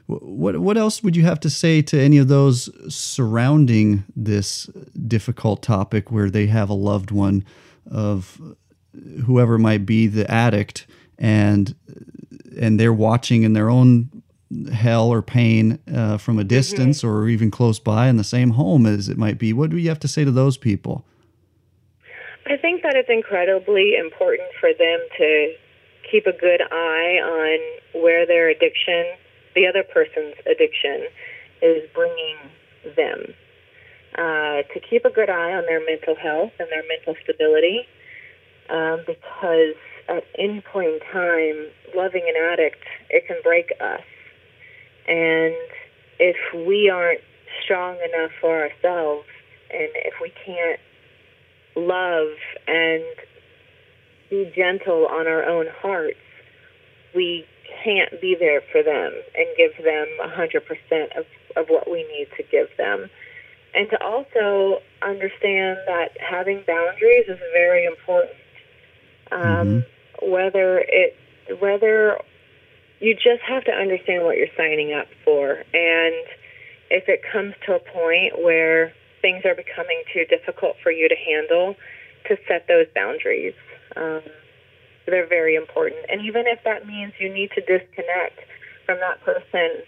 what 0.08 0.60
what 0.60 0.78
else 0.78 1.02
would 1.04 1.16
you 1.16 1.24
have 1.24 1.40
to 1.42 1.50
say 1.50 1.82
to 1.84 2.00
any 2.00 2.18
of 2.18 2.28
those 2.28 2.70
surrounding 2.94 4.04
this 4.16 4.66
difficult 5.08 5.62
topic, 5.62 6.12
where 6.12 6.30
they 6.30 6.48
have 6.48 6.70
a 6.70 6.74
loved 6.74 7.12
one 7.12 7.46
of 7.90 8.42
whoever 9.26 9.58
might 9.58 9.86
be 9.86 10.08
the 10.08 10.30
addict? 10.30 10.88
and 11.18 11.76
and 12.60 12.80
they're 12.80 12.94
watching 12.94 13.44
in 13.44 13.54
their 13.54 13.70
own 13.70 14.10
hell 14.72 15.10
or 15.10 15.22
pain 15.22 15.80
uh, 15.94 16.18
from 16.18 16.38
a 16.38 16.42
mm-hmm. 16.42 16.48
distance 16.48 17.00
mm-hmm. 17.00 17.10
or 17.10 17.28
even 17.28 17.52
close 17.52 17.80
by 17.80 18.08
in 18.08 18.18
the 18.18 18.24
same 18.24 18.52
home 18.52 18.86
as 18.86 19.10
it 19.10 19.18
might 19.18 19.38
be. 19.38 19.54
What 19.54 19.70
do 19.70 19.78
you 19.78 19.90
have 19.90 20.00
to 20.00 20.08
say 20.08 20.24
to 20.24 20.32
those 20.32 20.58
people? 20.58 21.04
I 22.46 22.56
think 22.56 22.82
that 22.84 22.96
it's 22.96 23.10
incredibly 23.10 23.96
important 23.98 24.50
for 24.60 24.70
them 24.70 25.00
to 25.18 25.54
keep 26.10 26.26
a 26.26 26.32
good 26.32 26.62
eye 26.62 27.20
on 27.22 28.02
where 28.02 28.26
their 28.26 28.48
addiction, 28.50 29.06
the 29.54 29.68
other 29.68 29.84
person's 29.84 30.36
addiction, 30.50 31.08
is 31.62 31.84
bringing 31.94 32.38
them. 32.96 33.34
Uh, 34.18 34.64
to 34.74 34.80
keep 34.90 35.04
a 35.04 35.10
good 35.10 35.30
eye 35.30 35.54
on 35.54 35.66
their 35.66 35.84
mental 35.86 36.16
health 36.16 36.52
and 36.58 36.70
their 36.72 36.84
mental 36.88 37.16
stability, 37.22 37.86
um, 38.70 39.04
because 39.06 39.76
at 40.08 40.24
any 40.40 40.62
point 40.62 40.88
in 40.88 41.00
time, 41.12 41.68
loving 41.96 42.24
an 42.28 42.36
addict, 42.54 42.84
it 43.10 43.28
can 43.28 43.38
break 43.44 43.72
us. 43.82 44.02
And 45.08 45.56
if 46.20 46.38
we 46.54 46.90
aren't 46.90 47.22
strong 47.64 47.96
enough 47.96 48.32
for 48.42 48.64
ourselves, 48.64 49.28
and 49.72 49.90
if 49.96 50.14
we 50.22 50.32
can't 50.46 50.80
love 51.76 52.36
and 52.68 53.04
be 54.30 54.52
gentle 54.56 55.08
on 55.08 55.28
our 55.28 55.44
own 55.44 55.68
hearts, 55.82 56.18
we 57.16 57.46
can't 57.84 58.20
be 58.22 58.36
there 58.40 58.62
for 58.72 58.84
them 58.84 59.14
and 59.36 59.48
give 59.58 59.72
them 59.84 60.08
100% 60.22 61.18
of, 61.18 61.26
of 61.56 61.68
what 61.70 61.90
we 61.90 62.04
need 62.04 62.28
to 62.38 62.44
give 62.44 62.68
them. 62.78 63.10
And 63.74 63.90
to 63.90 64.04
also 64.04 64.82
understand 65.02 65.78
that 65.88 66.10
having 66.20 66.64
boundaries 66.66 67.26
is 67.28 67.40
very 67.54 67.86
important. 67.86 68.36
Um, 69.32 69.42
mm-hmm. 69.42 70.32
Whether 70.32 70.80
it, 70.80 71.16
whether 71.60 72.18
you 73.00 73.14
just 73.14 73.42
have 73.48 73.64
to 73.66 73.72
understand 73.72 74.24
what 74.24 74.38
you're 74.38 74.54
signing 74.58 74.94
up 74.94 75.08
for. 75.24 75.52
And 75.74 76.26
if 76.90 77.08
it 77.08 77.22
comes 77.32 77.54
to 77.66 77.76
a 77.76 77.80
point 77.80 78.42
where 78.42 78.94
things 79.22 79.44
are 79.46 79.56
becoming 79.56 80.04
too 80.14 80.26
difficult 80.26 80.76
for 80.82 80.92
you 80.92 81.10
to 81.10 81.16
handle, 81.16 81.76
to 82.28 82.38
set 82.48 82.68
those 82.68 82.88
boundaries. 82.96 83.54
Um, 83.96 84.22
they're 85.06 85.28
very 85.28 85.56
important. 85.56 86.06
And 86.10 86.22
even 86.22 86.44
if 86.48 86.60
that 86.66 86.86
means 86.86 87.14
you 87.20 87.34
need 87.34 87.52
to 87.56 87.62
disconnect 87.62 88.40
from 88.86 89.00
that 89.00 89.22
person 89.24 89.84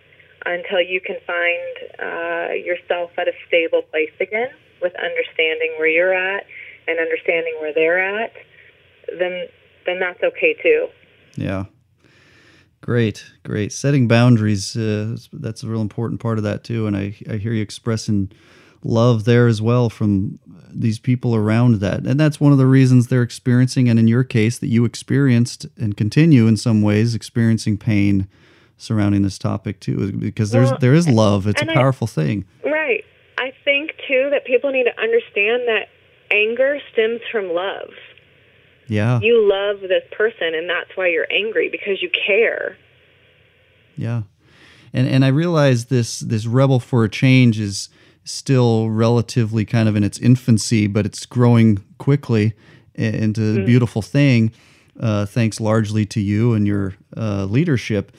until 0.45 0.81
you 0.81 1.02
can 1.02 1.18
find 1.27 1.73
uh, 1.99 2.53
yourself 2.53 3.11
at 3.18 3.27
a 3.27 3.34
stable 3.48 3.81
place 3.84 4.14
again 4.19 4.49
with 4.81 4.94
understanding 4.95 5.76
where 5.77 5.88
you're 5.88 6.14
at 6.14 6.45
and 6.88 6.99
understanding 6.99 7.56
where 7.60 7.73
they're 7.73 8.23
at, 8.23 8.34
then 9.18 9.48
then 9.86 9.99
that's 9.99 10.22
okay 10.23 10.56
too. 10.61 10.88
Yeah. 11.36 11.65
Great, 12.81 13.26
great. 13.43 13.72
Setting 13.72 14.07
boundaries, 14.07 14.76
uh, 14.76 15.18
that's 15.34 15.64
a 15.64 15.68
real 15.68 15.81
important 15.81 16.22
part 16.22 16.38
of 16.38 16.43
that 16.43 16.64
too. 16.64 16.88
And 16.88 16.95
I, 16.95 17.15
I 17.30 17.38
hear 17.38 17.53
you 17.53 17.61
expressing 17.61 18.31
love 18.84 19.26
there 19.26 19.47
as 19.47 19.61
well 19.61 19.89
from 19.89 20.39
these 20.69 20.99
people 20.99 21.35
around 21.35 21.76
that. 21.76 22.06
And 22.06 22.19
that's 22.19 22.39
one 22.39 22.51
of 22.51 22.57
the 22.57 22.65
reasons 22.65 23.07
they're 23.07 23.22
experiencing, 23.22 23.89
and 23.89 23.99
in 23.99 24.07
your 24.07 24.23
case, 24.23 24.57
that 24.60 24.68
you 24.68 24.85
experienced 24.85 25.65
and 25.77 25.97
continue 25.97 26.47
in 26.47 26.57
some 26.57 26.81
ways 26.81 27.15
experiencing 27.15 27.77
pain 27.77 28.27
surrounding 28.77 29.23
this 29.23 29.38
topic 29.38 29.80
too, 29.81 30.14
because 30.14 30.51
there's 30.51 30.69
well, 30.69 30.80
there 30.80 30.93
is 30.93 31.10
love. 31.10 31.47
It's 31.47 31.61
a 31.61 31.65
powerful 31.65 32.07
I, 32.07 32.11
thing. 32.11 32.45
Right. 32.64 33.03
I 33.38 33.51
think 33.65 33.91
too 34.07 34.30
that 34.31 34.45
people 34.45 34.72
need 34.72 34.85
to 34.85 35.01
understand 35.01 35.64
that 35.68 35.88
anger 36.31 36.80
stems 36.93 37.19
from 37.31 37.49
love. 37.49 37.89
Yeah. 38.90 39.20
You 39.22 39.48
love 39.48 39.82
this 39.82 40.03
person, 40.11 40.53
and 40.56 40.70
that's 40.70 40.90
why 40.95 41.07
you're 41.07 41.32
angry 41.32 41.70
because 41.70 42.02
you 42.02 42.10
care. 42.28 42.76
Yeah. 43.95 44.24
And 44.91 45.07
and 45.07 45.24
I 45.24 45.30
realize 45.30 45.86
this 45.86 46.20
this 46.20 46.45
rebel 46.45 46.80
for 46.80 47.03
a 47.03 47.10
change 47.10 47.60
is 47.60 47.90
still 48.24 48.90
relatively 48.90 49.66
kind 49.66 49.88
of 49.88 49.95
in 49.95 50.03
its 50.03 50.18
infancy, 50.20 50.88
but 50.88 51.06
it's 51.06 51.26
growing 51.26 51.84
quickly 51.98 52.53
into 52.95 53.41
mm-hmm. 53.41 53.61
a 53.61 53.66
beautiful 53.66 54.02
thing, 54.02 54.52
uh, 54.99 55.26
thanks 55.26 55.60
largely 55.60 56.06
to 56.06 56.20
you 56.20 56.53
and 56.53 56.68
your 56.68 56.95
uh, 57.16 57.45
leadership. 57.45 58.16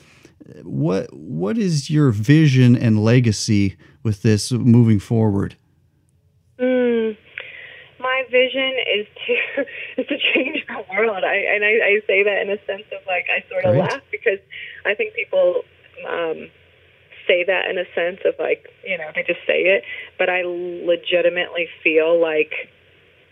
What 0.63 1.13
what 1.13 1.57
is 1.57 1.89
your 1.89 2.11
vision 2.11 2.75
and 2.75 3.03
legacy 3.03 3.77
with 4.03 4.21
this 4.21 4.51
moving 4.51 4.99
forward? 4.99 5.55
Vision 8.31 8.73
is 8.95 9.07
to 9.27 9.65
is 10.01 10.07
to 10.07 10.17
change 10.33 10.65
the 10.67 10.83
world. 10.89 11.23
I 11.23 11.35
and 11.35 11.63
I, 11.63 11.73
I 11.83 12.01
say 12.07 12.23
that 12.23 12.41
in 12.41 12.49
a 12.49 12.57
sense 12.65 12.87
of 12.91 13.05
like 13.05 13.27
I 13.29 13.47
sort 13.49 13.65
of 13.65 13.73
Great. 13.73 13.91
laugh 13.91 14.01
because 14.11 14.39
I 14.85 14.95
think 14.95 15.13
people 15.13 15.63
um, 16.07 16.49
say 17.27 17.43
that 17.45 17.69
in 17.69 17.77
a 17.77 17.85
sense 17.95 18.19
of 18.25 18.35
like, 18.39 18.67
you 18.85 18.97
know, 18.97 19.09
they 19.15 19.23
just 19.23 19.39
say 19.45 19.63
it, 19.63 19.83
but 20.17 20.29
I 20.29 20.43
legitimately 20.43 21.67
feel 21.83 22.19
like 22.19 22.51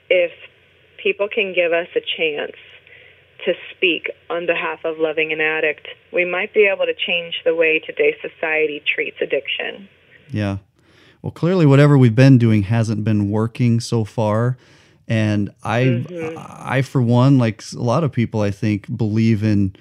if 0.09 0.31
people 1.01 1.27
can 1.33 1.53
give 1.53 1.71
us 1.71 1.87
a 1.95 2.01
chance 2.01 2.55
to 3.45 3.53
speak 3.75 4.11
on 4.29 4.45
behalf 4.45 4.79
of 4.83 4.97
loving 4.99 5.31
an 5.31 5.39
addict, 5.39 5.87
we 6.11 6.25
might 6.25 6.53
be 6.53 6.69
able 6.71 6.85
to 6.85 6.93
change 6.93 7.41
the 7.45 7.55
way 7.55 7.79
today's 7.79 8.15
society 8.21 8.83
treats 8.85 9.17
addiction. 9.21 9.87
Yeah. 10.29 10.57
Well, 11.21 11.31
clearly, 11.31 11.65
whatever 11.65 11.97
we've 11.97 12.15
been 12.15 12.37
doing 12.37 12.63
hasn't 12.63 13.03
been 13.03 13.29
working 13.29 13.79
so 13.79 14.03
far. 14.05 14.57
And 15.09 15.49
I, 15.63 15.81
mm-hmm. 15.81 16.37
I, 16.37 16.83
for 16.83 17.01
one, 17.01 17.39
like 17.39 17.63
a 17.73 17.81
lot 17.81 18.03
of 18.03 18.11
people, 18.11 18.41
I 18.41 18.51
think, 18.51 18.95
believe 18.95 19.43
in 19.43 19.75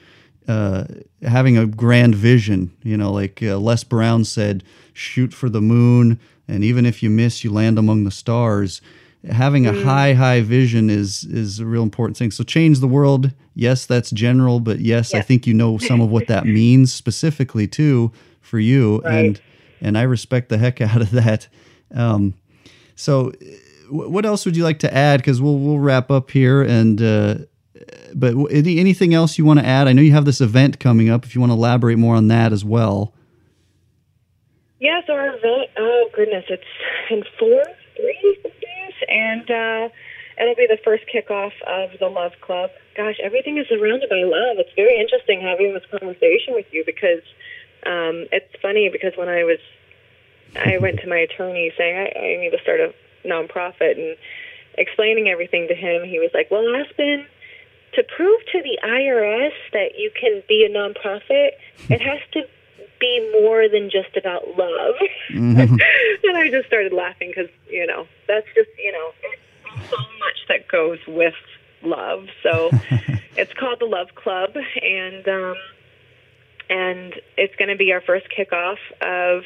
uh, 0.48 0.84
having 1.22 1.58
a 1.58 1.66
grand 1.66 2.14
vision. 2.14 2.74
You 2.82 2.96
know, 2.96 3.12
like 3.12 3.42
uh, 3.42 3.58
Les 3.58 3.84
Brown 3.84 4.24
said, 4.24 4.64
shoot 4.94 5.34
for 5.34 5.50
the 5.50 5.60
moon, 5.60 6.18
and 6.48 6.64
even 6.64 6.86
if 6.86 7.02
you 7.02 7.10
miss, 7.10 7.44
you 7.44 7.52
land 7.52 7.78
among 7.78 8.04
the 8.04 8.10
stars. 8.10 8.80
Having 9.30 9.66
a 9.66 9.72
mm. 9.72 9.84
high, 9.84 10.14
high 10.14 10.40
vision 10.40 10.88
is 10.88 11.24
is 11.24 11.60
a 11.60 11.66
real 11.66 11.82
important 11.82 12.16
thing. 12.16 12.30
So 12.30 12.42
change 12.42 12.80
the 12.80 12.88
world. 12.88 13.32
Yes, 13.54 13.84
that's 13.84 14.10
general, 14.10 14.60
but 14.60 14.80
yes, 14.80 15.12
I 15.12 15.20
think 15.20 15.46
you 15.46 15.52
know 15.52 15.76
some 15.76 16.00
of 16.00 16.08
what 16.08 16.28
that 16.28 16.46
means 16.46 16.92
specifically 16.92 17.66
too 17.66 18.12
for 18.40 18.58
you, 18.58 19.00
right. 19.00 19.12
and 19.12 19.40
and 19.80 19.98
I 19.98 20.02
respect 20.02 20.48
the 20.48 20.56
heck 20.56 20.80
out 20.80 21.02
of 21.02 21.10
that. 21.10 21.48
Um, 21.94 22.34
so, 22.94 23.32
what 23.90 24.24
else 24.26 24.44
would 24.44 24.56
you 24.56 24.64
like 24.64 24.80
to 24.80 24.94
add? 24.94 25.20
Because 25.20 25.40
we'll 25.40 25.58
we'll 25.58 25.78
wrap 25.78 26.10
up 26.10 26.30
here 26.30 26.62
and. 26.62 27.00
Uh, 27.00 27.34
but 28.14 28.34
any, 28.50 28.78
anything 28.78 29.14
else 29.14 29.38
you 29.38 29.44
want 29.44 29.60
to 29.60 29.66
add? 29.66 29.86
I 29.86 29.92
know 29.92 30.02
you 30.02 30.12
have 30.12 30.24
this 30.24 30.40
event 30.40 30.80
coming 30.80 31.08
up. 31.08 31.24
If 31.24 31.34
you 31.34 31.40
want 31.40 31.50
to 31.50 31.54
elaborate 31.54 31.98
more 31.98 32.16
on 32.16 32.28
that 32.28 32.52
as 32.52 32.64
well. 32.64 33.14
Yes, 34.80 35.04
our 35.08 35.28
event. 35.28 35.70
Oh 35.76 36.08
goodness, 36.14 36.44
it's 36.48 36.62
in 37.10 37.24
four, 37.38 37.62
three 37.96 38.38
days, 38.44 38.94
and 39.08 39.50
uh, 39.50 39.88
it'll 40.40 40.54
be 40.54 40.66
the 40.68 40.78
first 40.84 41.04
kickoff 41.12 41.52
of 41.66 41.98
the 41.98 42.06
Love 42.06 42.32
Club. 42.40 42.70
Gosh, 42.96 43.16
everything 43.22 43.58
is 43.58 43.66
surrounded 43.68 44.08
by 44.08 44.22
love. 44.22 44.58
It's 44.58 44.74
very 44.76 44.98
interesting 44.98 45.40
having 45.40 45.74
this 45.74 45.84
conversation 45.90 46.54
with 46.54 46.66
you 46.70 46.84
because 46.86 47.22
um, 47.86 48.26
it's 48.30 48.54
funny 48.62 48.88
because 48.90 49.12
when 49.16 49.28
I 49.28 49.44
was, 49.44 49.58
I 50.56 50.78
went 50.78 51.00
to 51.00 51.08
my 51.08 51.18
attorney 51.18 51.72
saying 51.76 51.96
I, 51.96 52.18
I 52.18 52.36
need 52.40 52.50
to 52.50 52.62
start 52.62 52.80
a 52.80 52.94
nonprofit 53.24 53.98
and 53.98 54.16
explaining 54.76 55.28
everything 55.28 55.68
to 55.68 55.74
him. 55.74 56.04
He 56.04 56.18
was 56.18 56.30
like, 56.34 56.50
"Well, 56.50 56.64
Aspen." 56.76 57.26
to 57.94 58.02
prove 58.16 58.40
to 58.52 58.62
the 58.62 58.78
IRS 58.84 59.52
that 59.72 59.98
you 59.98 60.10
can 60.18 60.42
be 60.48 60.64
a 60.64 60.72
nonprofit, 60.72 61.50
it 61.88 62.00
has 62.00 62.20
to 62.32 62.42
be 63.00 63.40
more 63.40 63.68
than 63.68 63.90
just 63.90 64.16
about 64.16 64.46
love. 64.56 64.94
Mm-hmm. 65.30 65.76
and 66.28 66.36
I 66.36 66.50
just 66.50 66.66
started 66.66 66.92
laughing 66.92 67.32
because, 67.34 67.50
you 67.68 67.86
know, 67.86 68.06
that's 68.26 68.46
just, 68.54 68.70
you 68.78 68.92
know, 68.92 69.10
so 69.90 69.96
much 69.96 70.38
that 70.48 70.68
goes 70.68 70.98
with 71.06 71.34
love. 71.82 72.26
So 72.42 72.70
it's 73.36 73.52
called 73.54 73.80
the 73.80 73.86
Love 73.86 74.14
Club, 74.14 74.50
and 74.82 75.28
um, 75.28 75.54
and 76.70 77.14
it's 77.36 77.54
going 77.56 77.68
to 77.68 77.76
be 77.76 77.92
our 77.92 78.00
first 78.00 78.26
kickoff 78.36 78.78
of 79.00 79.44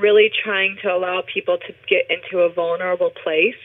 really 0.00 0.30
trying 0.44 0.76
to 0.82 0.88
allow 0.88 1.22
people 1.22 1.58
to 1.58 1.72
get 1.88 2.10
into 2.10 2.44
a 2.44 2.52
vulnerable 2.52 3.10
place 3.22 3.58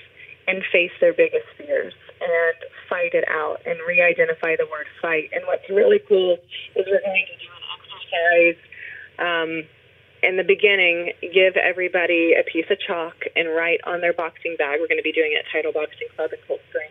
and 0.48 0.64
face 0.72 0.92
their 1.02 1.14
biggest 1.14 1.46
fears 1.58 1.94
and 2.22 2.56
fight 2.90 3.14
it 3.14 3.26
out 3.30 3.58
and 3.66 3.78
re-identify 3.88 4.56
the 4.56 4.66
word 4.72 4.88
fight. 5.02 5.30
And 5.34 5.44
what's 5.46 5.70
really 5.70 6.00
cool 6.08 6.38
is 6.76 6.86
we're 6.88 7.02
going 7.02 7.26
to 7.28 7.38
do 7.38 7.50
an 7.52 7.66
exercise 7.78 8.60
um, 9.20 9.64
in 10.24 10.38
the 10.38 10.44
beginning. 10.44 11.14
Give 11.22 11.56
everybody 11.58 12.34
a 12.34 12.44
piece 12.44 12.66
of 12.72 12.80
chalk 12.80 13.16
and 13.36 13.50
write 13.50 13.82
on 13.86 14.02
their 14.02 14.14
boxing 14.14 14.56
bag. 14.58 14.80
We're 14.80 14.88
going 14.88 15.04
to 15.04 15.06
be 15.06 15.12
doing 15.14 15.34
it 15.36 15.46
at 15.46 15.52
Title 15.52 15.74
Boxing 15.74 16.08
Club 16.16 16.32
in 16.34 16.40
Cold 16.48 16.60
Spring. 16.70 16.90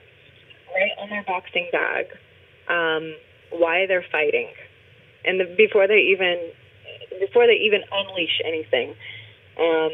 Write 0.74 0.92
on 1.00 1.08
their 1.08 1.24
boxing 1.24 1.68
bag 1.72 2.06
um, 2.68 3.14
why 3.50 3.86
they're 3.86 4.04
fighting, 4.10 4.48
and 5.24 5.40
the, 5.40 5.46
before 5.56 5.86
they 5.86 6.12
even 6.12 6.50
before 7.20 7.46
they 7.46 7.54
even 7.54 7.82
unleash 7.90 8.42
anything. 8.44 8.94
Um, 9.58 9.90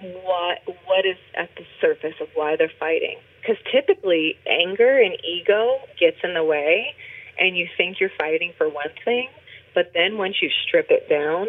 what 0.00 0.58
what 0.86 1.04
is 1.04 1.16
at 1.36 1.50
the 1.56 1.64
surface 1.80 2.14
of 2.20 2.28
why 2.34 2.56
they're 2.56 2.72
fighting 2.78 3.16
because 3.40 3.56
typically 3.70 4.36
anger 4.46 4.98
and 4.98 5.16
ego 5.24 5.78
gets 5.98 6.16
in 6.22 6.34
the 6.34 6.44
way 6.44 6.94
and 7.38 7.56
you 7.56 7.68
think 7.76 8.00
you're 8.00 8.10
fighting 8.18 8.52
for 8.56 8.68
one 8.68 8.90
thing 9.04 9.28
but 9.74 9.90
then 9.94 10.16
once 10.16 10.36
you 10.40 10.48
strip 10.66 10.86
it 10.90 11.08
down 11.08 11.48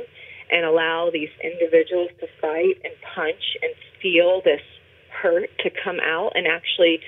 and 0.52 0.66
allow 0.66 1.10
these 1.12 1.30
individuals 1.42 2.10
to 2.20 2.28
fight 2.42 2.76
and 2.84 2.94
punch 3.16 3.58
and 3.62 3.74
feel 4.02 4.42
this 4.44 4.62
hurt 5.10 5.50
to 5.60 5.70
come 5.84 6.00
out 6.02 6.32
and 6.36 6.46
actually 6.46 7.00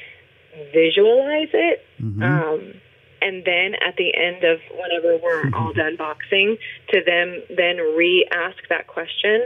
visualize 0.73 1.49
it 1.53 1.81
mm-hmm. 2.01 2.23
um, 2.23 2.73
and 3.21 3.43
then 3.45 3.73
at 3.75 3.95
the 3.97 4.15
end 4.15 4.43
of 4.43 4.59
whenever 4.71 5.17
we're 5.17 5.49
all 5.55 5.73
done 5.73 5.97
boxing 5.97 6.57
to 6.89 7.01
them 7.05 7.41
then 7.57 7.77
re-ask 7.97 8.57
that 8.69 8.87
question 8.87 9.45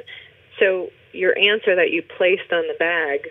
so 0.59 0.89
your 1.13 1.37
answer 1.37 1.75
that 1.75 1.91
you 1.91 2.03
placed 2.17 2.51
on 2.51 2.67
the 2.67 2.75
bag 2.77 3.27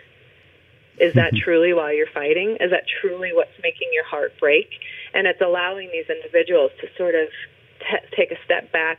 is 0.99 1.15
that 1.15 1.35
mm-hmm. 1.35 1.45
truly 1.45 1.73
why 1.75 1.93
you're 1.93 2.07
fighting? 2.13 2.57
Is 2.61 2.71
that 2.71 2.85
truly 3.01 3.31
what's 3.33 3.51
making 3.63 3.89
your 3.93 4.05
heart 4.07 4.33
break? 4.41 4.71
and 5.17 5.27
it's 5.27 5.41
allowing 5.41 5.89
these 5.93 6.05
individuals 6.11 6.71
to 6.81 6.89
sort 6.97 7.15
of 7.15 7.29
t- 7.81 8.07
take 8.15 8.31
a 8.31 8.37
step 8.45 8.71
back, 8.71 8.99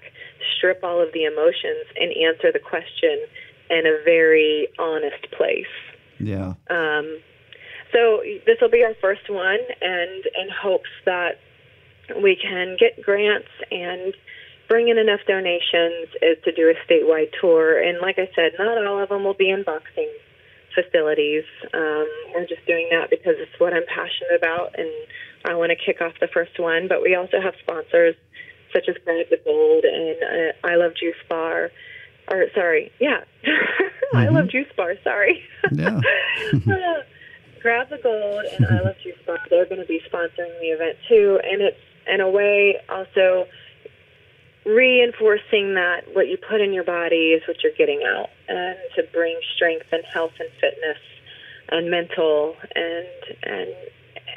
strip 0.57 0.83
all 0.83 0.99
of 0.99 1.13
the 1.13 1.25
emotions, 1.25 1.85
and 1.95 2.11
answer 2.11 2.51
the 2.51 2.59
question 2.59 3.23
in 3.69 3.85
a 3.85 4.03
very 4.03 4.67
honest 4.79 5.29
place. 5.31 5.65
Yeah. 6.19 6.55
Um, 6.71 7.19
so 7.93 8.21
this 8.47 8.57
will 8.59 8.71
be 8.71 8.83
our 8.83 8.95
first 8.99 9.29
one, 9.29 9.59
and 9.79 10.25
in 10.25 10.49
hopes 10.49 10.89
that 11.05 11.39
we 12.21 12.35
can 12.35 12.77
get 12.79 13.01
grants 13.03 13.49
and 13.69 14.13
bring 14.67 14.89
in 14.89 14.97
enough 14.97 15.21
donations 15.27 16.09
is 16.21 16.37
to 16.43 16.51
do 16.51 16.69
a 16.69 16.75
statewide 16.91 17.31
tour. 17.39 17.81
And 17.81 17.99
like 18.01 18.17
I 18.19 18.29
said, 18.35 18.53
not 18.59 18.85
all 18.85 19.01
of 19.01 19.09
them 19.09 19.23
will 19.23 19.33
be 19.33 19.49
in 19.49 19.63
boxing 19.63 20.09
facilities. 20.75 21.43
Um, 21.73 22.07
we're 22.35 22.45
just 22.47 22.65
doing 22.67 22.87
that 22.91 23.09
because 23.09 23.35
it's 23.37 23.59
what 23.59 23.73
I'm 23.73 23.85
passionate 23.87 24.35
about, 24.37 24.77
and 24.77 24.89
I 25.45 25.55
want 25.55 25.71
to 25.71 25.75
kick 25.75 26.01
off 26.01 26.13
the 26.19 26.27
first 26.27 26.59
one. 26.59 26.87
But 26.87 27.01
we 27.01 27.15
also 27.15 27.39
have 27.41 27.53
sponsors 27.61 28.15
such 28.73 28.89
as 28.89 28.95
Grab 29.05 29.25
the 29.29 29.39
Gold 29.43 29.85
and 29.85 30.17
uh, 30.21 30.67
I 30.67 30.75
Love 30.75 30.91
Juice 30.99 31.15
Bar. 31.29 31.71
Or 32.29 32.45
sorry, 32.53 32.91
yeah, 32.99 33.21
I 34.15 34.25
Mm-hmm. 34.27 34.35
love 34.35 34.49
Juice 34.49 34.67
Bar. 34.75 34.93
Sorry. 35.03 35.41
Yeah. 35.71 35.99
Grab 37.61 37.89
the 37.89 37.97
Gold 38.01 38.45
and 38.53 38.65
I 38.65 38.81
Love 38.81 38.95
Juice 39.03 39.17
Bar. 39.25 39.37
They're 39.49 39.65
going 39.65 39.81
to 39.81 39.87
be 39.87 40.01
sponsoring 40.11 40.53
the 40.59 40.67
event 40.75 40.97
too, 41.09 41.39
and 41.43 41.61
it's 41.61 41.77
in 42.07 42.21
a 42.21 42.29
way 42.29 42.75
also 42.89 43.47
reinforcing 44.67 45.75
that 45.75 46.01
what 46.13 46.27
you 46.27 46.37
put 46.37 46.61
in 46.61 46.73
your 46.73 46.83
body 46.83 47.31
is 47.31 47.41
what 47.47 47.63
you're 47.63 47.71
getting 47.77 48.03
out, 48.03 48.29
and 48.47 48.77
to 48.95 49.03
bring 49.13 49.39
strength 49.55 49.87
and 49.91 50.03
health 50.13 50.33
and 50.39 50.49
fitness 50.59 50.97
and 51.69 51.89
mental 51.91 52.55
and 52.75 53.07
and 53.43 53.69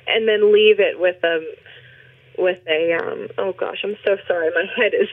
and 0.07 0.28
then 0.28 0.52
leave 0.52 0.81
it 0.81 0.98
with 0.98 1.23
a 1.24 1.40
with 2.39 2.61
a 2.69 2.93
um 2.94 3.28
oh 3.39 3.52
gosh 3.52 3.78
I'm 3.85 3.97
so 4.05 4.16
sorry 4.27 4.51
my 4.55 4.65
head 4.77 4.93
is 4.94 5.09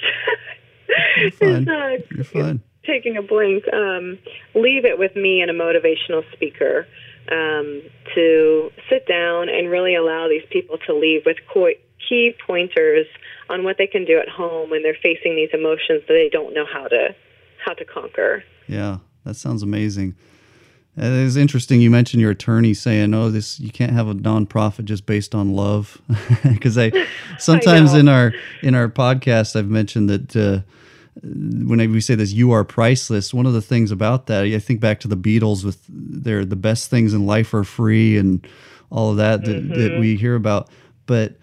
You're 1.18 1.32
fine. 1.66 1.70
uh, 1.70 1.98
You're 2.16 2.24
fine. 2.24 2.62
taking 2.86 3.18
a 3.18 3.22
blink. 3.22 3.64
Um, 3.74 4.18
leave 4.56 4.86
it 4.86 4.98
with 4.98 5.16
me 5.16 5.42
and 5.42 5.52
a 5.52 5.54
motivational 5.54 6.24
speaker 6.34 6.88
um, 7.32 7.82
to 8.16 8.72
sit 8.90 9.06
down 9.08 9.50
and 9.50 9.70
really 9.70 9.96
allow 9.96 10.28
these 10.30 10.46
people 10.50 10.78
to 10.88 10.94
leave 10.96 11.24
with 11.26 11.38
co- 11.54 11.74
key 12.08 12.36
pointers 12.46 13.08
on 13.50 13.64
what 13.64 13.78
they 13.78 13.88
can 13.88 14.06
do 14.06 14.20
at 14.20 14.30
home 14.30 14.70
when 14.70 14.84
they're 14.84 14.98
facing 15.02 15.36
these 15.36 15.50
emotions 15.54 16.04
that 16.08 16.14
they 16.14 16.30
don't 16.30 16.54
know 16.54 16.66
how 16.66 16.88
to 16.88 17.16
how 17.64 17.74
to 17.74 17.86
conquer. 17.86 18.44
Yeah, 18.68 18.98
that 19.24 19.36
sounds 19.36 19.64
amazing. 19.64 20.16
It 20.96 21.04
is 21.04 21.38
interesting. 21.38 21.80
You 21.80 21.92
mentioned 21.92 22.22
your 22.22 22.32
attorney 22.32 22.74
saying, 22.74 23.14
"Oh, 23.14 23.30
this 23.30 23.60
you 23.60 23.70
can't 23.70 23.92
have 23.92 24.08
a 24.08 24.16
nonprofit 24.16 24.86
just 24.86 25.06
based 25.06 25.36
on 25.36 25.54
love," 25.54 26.02
because 26.44 26.78
I 26.78 26.92
sometimes 27.38 27.94
know. 27.94 28.00
in 28.00 28.08
our 28.08 28.34
in 28.64 28.76
our 28.76 28.90
podcast 28.90 29.56
I've 29.56 29.70
mentioned 29.70 30.10
that 30.10 30.36
uh, 30.36 30.62
when 31.24 31.78
we 31.92 32.02
say 32.02 32.16
this, 32.16 32.32
"You 32.32 32.52
are 32.52 32.64
priceless." 32.64 33.32
One 33.32 33.46
of 33.46 33.54
the 33.54 33.62
things 33.62 33.92
about 33.92 34.26
that, 34.26 34.44
I 34.46 34.60
think 34.60 34.80
back 34.80 35.00
to 35.02 35.08
the 35.08 35.18
Beatles 35.18 35.64
with 35.64 35.84
their 35.88 36.44
"the 36.44 36.56
best 36.56 36.90
things 36.90 37.14
in 37.14 37.28
life 37.28 37.54
are 37.54 37.64
free" 37.64 38.18
and 38.18 38.46
all 38.90 39.12
of 39.12 39.18
that 39.18 39.46
that, 39.46 39.70
that 39.76 40.00
we 40.00 40.16
hear 40.16 40.36
about, 40.36 40.70
but 41.06 41.38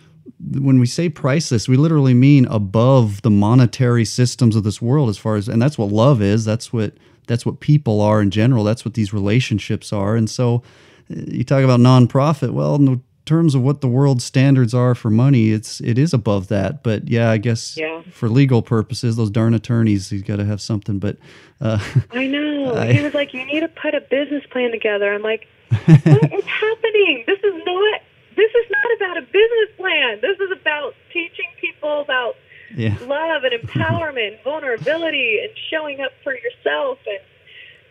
when 0.51 0.79
we 0.81 0.87
say 0.87 1.09
priceless, 1.09 1.69
we 1.69 1.77
literally 1.77 2.15
mean 2.15 2.47
above 2.47 3.23
the 3.23 3.31
monetary 3.31 4.05
systems 4.05 4.57
of 4.57 4.63
this 4.65 4.81
world 4.81 5.09
as 5.09 5.19
far 5.19 5.37
as 5.37 5.49
and 5.49 5.61
that's 5.61 5.79
what 5.79 5.91
love 5.91 6.23
is. 6.23 6.45
That's 6.45 6.73
what 6.73 6.95
that's 7.27 7.47
what 7.47 7.61
people 7.61 8.01
are 8.01 8.21
in 8.21 8.31
general. 8.31 8.65
That's 8.65 8.85
what 8.85 8.95
these 8.95 9.13
relationships 9.13 9.93
are. 9.93 10.17
And 10.17 10.29
so 10.29 10.63
uh, 11.11 11.17
you 11.29 11.45
talk 11.45 11.63
about 11.65 11.81
nonprofit, 11.81 12.51
well, 12.51 12.75
in 12.77 12.85
the 12.85 13.01
terms 13.27 13.55
of 13.55 13.63
what 13.63 13.81
the 13.81 13.89
world 13.89 14.21
standards 14.21 14.75
are 14.75 14.95
for 14.95 15.09
money, 15.11 15.51
it's 15.53 15.81
it 15.81 15.99
is 15.99 16.13
above 16.13 16.49
that. 16.49 16.83
But 16.83 17.09
yeah, 17.09 17.31
I 17.31 17.39
guess 17.39 17.77
Yeah. 17.77 18.03
for 18.13 18.29
legal 18.29 18.61
purposes, 18.61 19.17
those 19.17 19.31
darn 19.31 19.55
attorneys, 19.55 20.13
you 20.13 20.21
got 20.23 20.37
to 20.37 20.45
have 20.45 20.61
something. 20.61 20.99
But 20.99 21.17
uh, 21.61 21.79
I 22.13 22.27
know. 22.27 22.75
I- 22.77 22.93
he 22.93 23.03
was 23.03 23.15
like, 23.15 23.33
"You 23.33 23.45
need 23.47 23.61
to 23.61 23.69
put 23.69 23.95
a 23.95 24.01
business 24.03 24.45
plan 24.51 24.71
together." 24.73 25.13
I'm 25.15 25.23
like, 25.23 25.47
"What 25.71 25.89
is 26.33 26.45
happening? 26.45 27.25
This 27.27 27.39
is 27.39 27.55
not. 27.65 28.01
This 28.37 28.51
is 28.51 28.71
not 28.71 28.97
about 28.97 29.17
a 29.19 29.27
business 29.27 29.77
plan. 29.77 30.19
This 30.21 30.39
is 30.39 30.51
about 30.61 30.95
teaching 31.13 31.47
people 31.61 32.01
about 32.01 32.35
yeah, 32.75 32.97
love 33.03 33.45
and 33.45 33.63
empowerment, 33.63 34.43
vulnerability, 34.45 35.41
and 35.43 35.51
showing 35.71 36.01
up 36.01 36.13
for 36.23 36.35
yourself." 36.35 36.99
And 37.07 37.21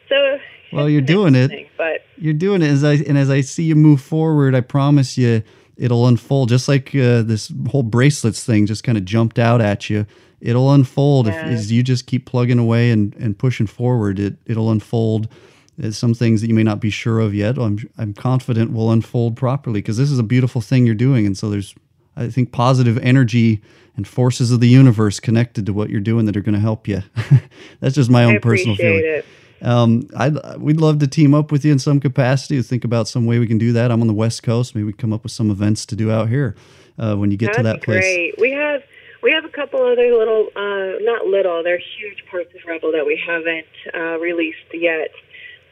so, 0.10 0.40
Well, 0.72 0.90
you're 0.90 1.02
doing 1.02 1.36
it. 1.36 1.70
But 1.78 2.06
you're 2.18 2.34
doing 2.34 2.62
it 2.62 2.68
as 2.68 2.84
I 2.84 2.94
and 2.94 3.18
as 3.18 3.30
I 3.30 3.42
see 3.42 3.64
you 3.64 3.76
move 3.76 4.02
forward, 4.02 4.56
I 4.56 4.62
promise 4.62 5.18
you 5.18 5.44
it'll 5.78 6.08
unfold 6.08 6.50
just 6.50 6.68
like 6.68 6.94
uh, 6.96 7.22
this 7.24 7.52
whole 7.70 7.84
bracelets 7.84 8.44
thing 8.44 8.66
just 8.66 8.84
kind 8.84 8.98
of 8.98 9.06
jumped 9.06 9.40
out 9.40 9.62
at 9.62 9.90
you. 9.90 10.06
It'll 10.42 10.74
unfold 10.74 11.30
if 11.30 11.36
as 11.36 11.72
you 11.72 11.84
just 11.84 12.06
keep 12.06 12.26
plugging 12.26 12.60
away 12.60 12.92
and, 12.92 13.16
and 13.16 13.38
pushing 13.38 13.66
forward. 13.66 14.20
It 14.20 14.36
it'll 14.46 14.72
unfold. 14.72 15.30
There's 15.78 15.98
some 15.98 16.14
things 16.14 16.42
that 16.42 16.48
you 16.48 16.54
may 16.54 16.64
not 16.64 16.80
be 16.80 16.90
sure 16.90 17.20
of 17.20 17.34
yet. 17.34 17.58
I'm 17.58 17.80
I'm 17.98 18.14
confident 18.14 18.72
will 18.72 18.92
unfold 18.92 19.36
properly 19.36 19.82
because 19.82 19.98
this 19.98 20.12
is 20.12 20.20
a 20.20 20.24
beautiful 20.24 20.62
thing 20.62 20.86
you're 20.86 20.96
doing, 20.96 21.26
and 21.26 21.38
so 21.38 21.50
there's 21.50 21.74
I 22.16 22.30
think 22.30 22.52
positive 22.52 22.98
energy 23.00 23.62
and 23.96 24.08
forces 24.08 24.52
of 24.52 24.60
the 24.60 24.68
universe 24.68 25.20
connected 25.20 25.66
to 25.66 25.74
what 25.74 25.90
you're 25.90 26.02
doing 26.02 26.26
that 26.26 26.38
are 26.38 26.42
going 26.42 26.56
to 26.56 26.60
help 26.60 26.88
you. 26.88 27.04
That's 27.80 27.96
just 27.96 28.10
my 28.10 28.24
own 28.24 28.40
personal 28.40 28.76
feeling. 28.76 29.04
it. 29.04 29.26
Um, 29.62 30.10
I'd, 30.18 30.58
we'd 30.58 30.82
love 30.82 31.00
to 31.00 31.08
team 31.08 31.34
up 31.34 31.52
with 31.52 31.64
you 31.64 31.72
in 31.72 31.80
some 31.80 32.00
capacity 32.00 32.58
to 32.58 32.64
think 32.64 32.84
about 32.84 33.08
some 33.08 33.26
way 33.26 33.40
we 33.40 33.48
can 33.48 33.58
do 33.58 33.72
that. 33.74 33.92
I'm 33.92 34.02
on 34.02 34.08
the 34.08 34.14
West 34.14 34.44
Coast. 34.44 34.76
Maybe 34.76 34.86
we 34.86 34.94
can 34.94 35.00
come 35.00 35.14
up 35.14 35.24
with 35.24 35.32
some 35.32 35.50
events 35.50 35.86
to 35.88 35.96
do 35.96 36.12
out 36.12 36.28
here 36.28 36.56
uh, 36.98 37.16
when 37.16 37.32
you 37.32 37.38
get 37.38 37.54
to 37.54 37.64
That'd 37.64 37.82
that 37.82 37.86
place. 37.86 38.02
great. 38.02 38.36
We 38.40 38.52
have 38.52 38.82
we 39.22 39.32
have 39.32 39.46
a 39.46 39.50
couple 39.50 39.82
other 39.82 40.14
little, 40.14 40.50
uh, 40.54 41.00
not 41.00 41.26
little, 41.26 41.64
they're 41.64 41.80
huge 41.98 42.26
parts 42.30 42.54
of 42.54 42.60
Rebel 42.68 42.92
that 42.92 43.06
we 43.06 43.20
haven't 43.26 43.66
uh, 43.96 44.20
released 44.20 44.58
yet. 44.74 45.12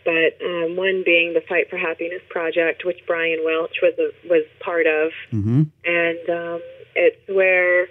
But 0.03 0.41
um, 0.44 0.76
one 0.76 1.03
being 1.06 1.34
the 1.34 1.41
Fight 1.48 1.69
for 1.69 1.78
Happiness 1.78 2.22
project, 2.30 2.86
which 2.86 2.99
Brian 3.06 3.40
Welch 3.45 3.78
was 3.82 3.94
a, 3.99 4.28
was 4.28 4.45
part 4.60 4.88
of, 4.88 5.11
hmm 5.30 5.64
and 5.86 6.30
um, 6.30 6.61
it's 6.95 7.22
where 7.28 7.88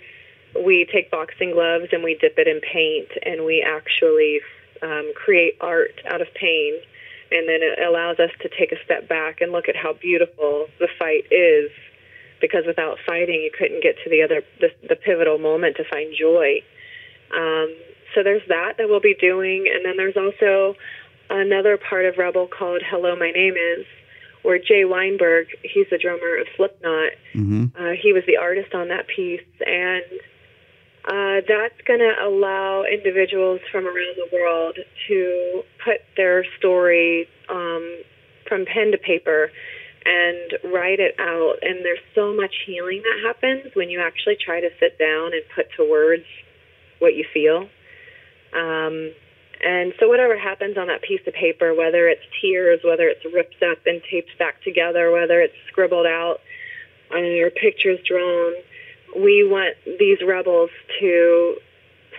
we 0.64 0.86
take 0.92 1.10
boxing 1.10 1.52
gloves 1.52 1.86
and 1.92 2.02
we 2.02 2.14
dip 2.20 2.36
it 2.36 2.48
in 2.48 2.60
paint, 2.60 3.08
and 3.22 3.44
we 3.44 3.62
actually 3.62 4.40
um, 4.82 5.12
create 5.14 5.54
art 5.60 6.00
out 6.10 6.20
of 6.20 6.28
pain. 6.34 6.74
And 7.32 7.48
then 7.48 7.60
it 7.62 7.78
allows 7.78 8.18
us 8.18 8.30
to 8.42 8.48
take 8.48 8.72
a 8.72 8.84
step 8.84 9.08
back 9.08 9.40
and 9.40 9.52
look 9.52 9.68
at 9.68 9.76
how 9.76 9.92
beautiful 9.92 10.66
the 10.80 10.88
fight 10.98 11.30
is, 11.30 11.70
because 12.40 12.64
without 12.66 12.98
fighting, 13.06 13.40
you 13.40 13.52
couldn't 13.56 13.84
get 13.84 13.94
to 14.02 14.10
the 14.10 14.22
other 14.22 14.42
the, 14.58 14.70
the 14.88 14.96
pivotal 14.96 15.38
moment 15.38 15.76
to 15.76 15.84
find 15.84 16.12
joy. 16.18 16.60
Um, 17.32 17.72
so 18.12 18.24
there's 18.24 18.42
that 18.48 18.78
that 18.78 18.88
we'll 18.88 18.98
be 18.98 19.14
doing, 19.14 19.70
and 19.72 19.84
then 19.84 19.96
there's 19.96 20.16
also 20.16 20.74
another 21.30 21.78
part 21.78 22.04
of 22.04 22.18
Rebel 22.18 22.46
called 22.46 22.82
"Hello, 22.84 23.16
My 23.16 23.30
Name 23.30 23.54
Is," 23.54 23.86
where 24.42 24.58
Jay 24.58 24.84
Weinberg, 24.84 25.46
he's 25.62 25.86
the 25.90 25.98
drummer 25.98 26.36
of 26.40 26.46
Slipknot, 26.56 27.12
hmm 27.32 27.66
uh, 27.78 27.92
he 28.00 28.12
was 28.12 28.24
the 28.26 28.36
artist 28.36 28.74
on 28.74 28.88
that 28.88 29.06
piece, 29.06 29.40
and 29.64 30.04
uh, 31.04 31.40
that's 31.48 31.80
going 31.86 32.00
to 32.00 32.14
allow 32.22 32.84
individuals 32.84 33.60
from 33.72 33.86
around 33.86 34.16
the 34.16 34.28
world 34.32 34.76
to 35.08 35.62
put 35.82 36.02
their 36.16 36.44
story 36.58 37.26
um, 37.48 38.02
from 38.46 38.66
pen 38.66 38.92
to 38.92 38.98
paper 38.98 39.50
and 40.04 40.72
write 40.72 41.00
it 41.00 41.14
out. 41.18 41.56
And 41.62 41.84
there's 41.84 42.04
so 42.14 42.34
much 42.34 42.54
healing 42.66 43.02
that 43.02 43.26
happens 43.26 43.74
when 43.74 43.88
you 43.88 44.00
actually 44.00 44.36
try 44.44 44.60
to 44.60 44.68
sit 44.78 44.98
down 44.98 45.32
and 45.32 45.42
put 45.54 45.66
to 45.76 45.88
words 45.88 46.24
what 46.98 47.14
you 47.14 47.24
feel. 47.32 47.68
Um, 48.52 49.12
and 49.62 49.92
so, 50.00 50.08
whatever 50.08 50.38
happens 50.38 50.78
on 50.78 50.86
that 50.86 51.02
piece 51.02 51.20
of 51.26 51.34
paper, 51.34 51.74
whether 51.74 52.08
it's 52.08 52.22
tears, 52.40 52.80
whether 52.84 53.08
it's 53.08 53.24
ripped 53.32 53.62
up 53.62 53.78
and 53.86 54.02
taped 54.10 54.36
back 54.38 54.62
together, 54.62 55.10
whether 55.10 55.40
it's 55.40 55.54
scribbled 55.68 56.06
out, 56.06 56.40
uh, 57.12 57.18
or 57.18 57.50
pictures 57.50 57.98
drawn, 58.06 58.54
we 59.16 59.44
want 59.44 59.76
these 59.98 60.18
rebels 60.26 60.70
to 61.00 61.56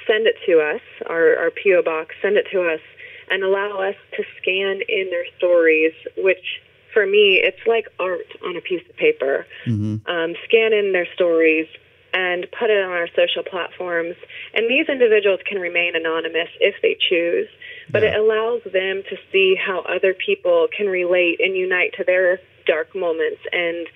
send 0.08 0.28
it 0.28 0.36
to 0.46 0.60
us, 0.60 0.82
our, 1.08 1.36
our 1.38 1.52
PO 1.52 1.82
box, 1.84 2.16
send 2.22 2.38
it 2.38 2.46
to 2.52 2.62
us, 2.68 2.82
and 3.30 3.44
allow 3.44 3.82
us 3.82 3.96
to 4.18 4.24
scan 4.42 4.82
in 4.88 5.10
their 5.10 5.26
stories, 5.38 5.94
which 6.18 6.62
for 6.94 7.06
me, 7.06 7.42
it's 7.42 7.66
like 7.66 7.88
art 8.00 8.28
on 8.46 8.58
a 8.58 8.62
piece 8.62 8.84
of 8.90 8.96
paper. 8.98 9.48
hmm 9.66 9.98
Um, 10.06 10.36
scan 10.46 10.74
in 10.74 10.92
their 10.92 11.08
stories 11.14 11.68
and 12.14 12.46
put 12.58 12.70
it 12.70 12.84
on 12.84 12.92
our 12.92 13.08
social 13.16 13.44
platforms. 13.44 14.16
And 14.54 14.70
these 14.70 14.88
individuals 14.90 15.40
can 15.46 15.60
remain 15.60 15.96
anonymous 15.96 16.50
if 16.60 16.76
they 16.82 16.98
choose, 17.00 17.48
but 17.90 18.04
it 18.04 18.16
allows 18.16 18.62
them 18.64 19.04
to 19.10 19.18
see 19.32 19.56
how 19.56 19.82
other 19.82 20.14
people 20.14 20.68
can 20.76 20.88
relate 20.88 21.40
and 21.40 21.56
unite 21.56 21.94
to 21.98 22.04
their 22.04 22.40
dark 22.66 22.96
moments 22.96 23.42
and 23.52 23.88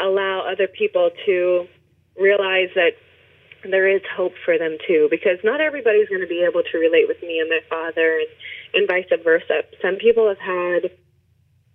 allow 0.00 0.40
other 0.40 0.66
people 0.66 1.10
to 1.26 1.66
realize 2.18 2.70
that 2.74 2.92
there 3.64 3.88
is 3.88 4.02
hope 4.16 4.32
for 4.44 4.56
them 4.58 4.76
too 4.86 5.08
because 5.10 5.38
not 5.42 5.60
everybody's 5.60 6.08
going 6.08 6.20
to 6.20 6.26
be 6.28 6.44
able 6.48 6.62
to 6.62 6.78
relate 6.78 7.08
with 7.08 7.20
me 7.22 7.40
and 7.40 7.48
my 7.50 7.60
father 7.68 8.18
and, 8.20 8.28
and 8.74 8.88
vice 8.88 9.06
versa 9.24 9.62
some 9.82 9.96
people 9.96 10.28
have 10.28 10.38
had 10.38 10.90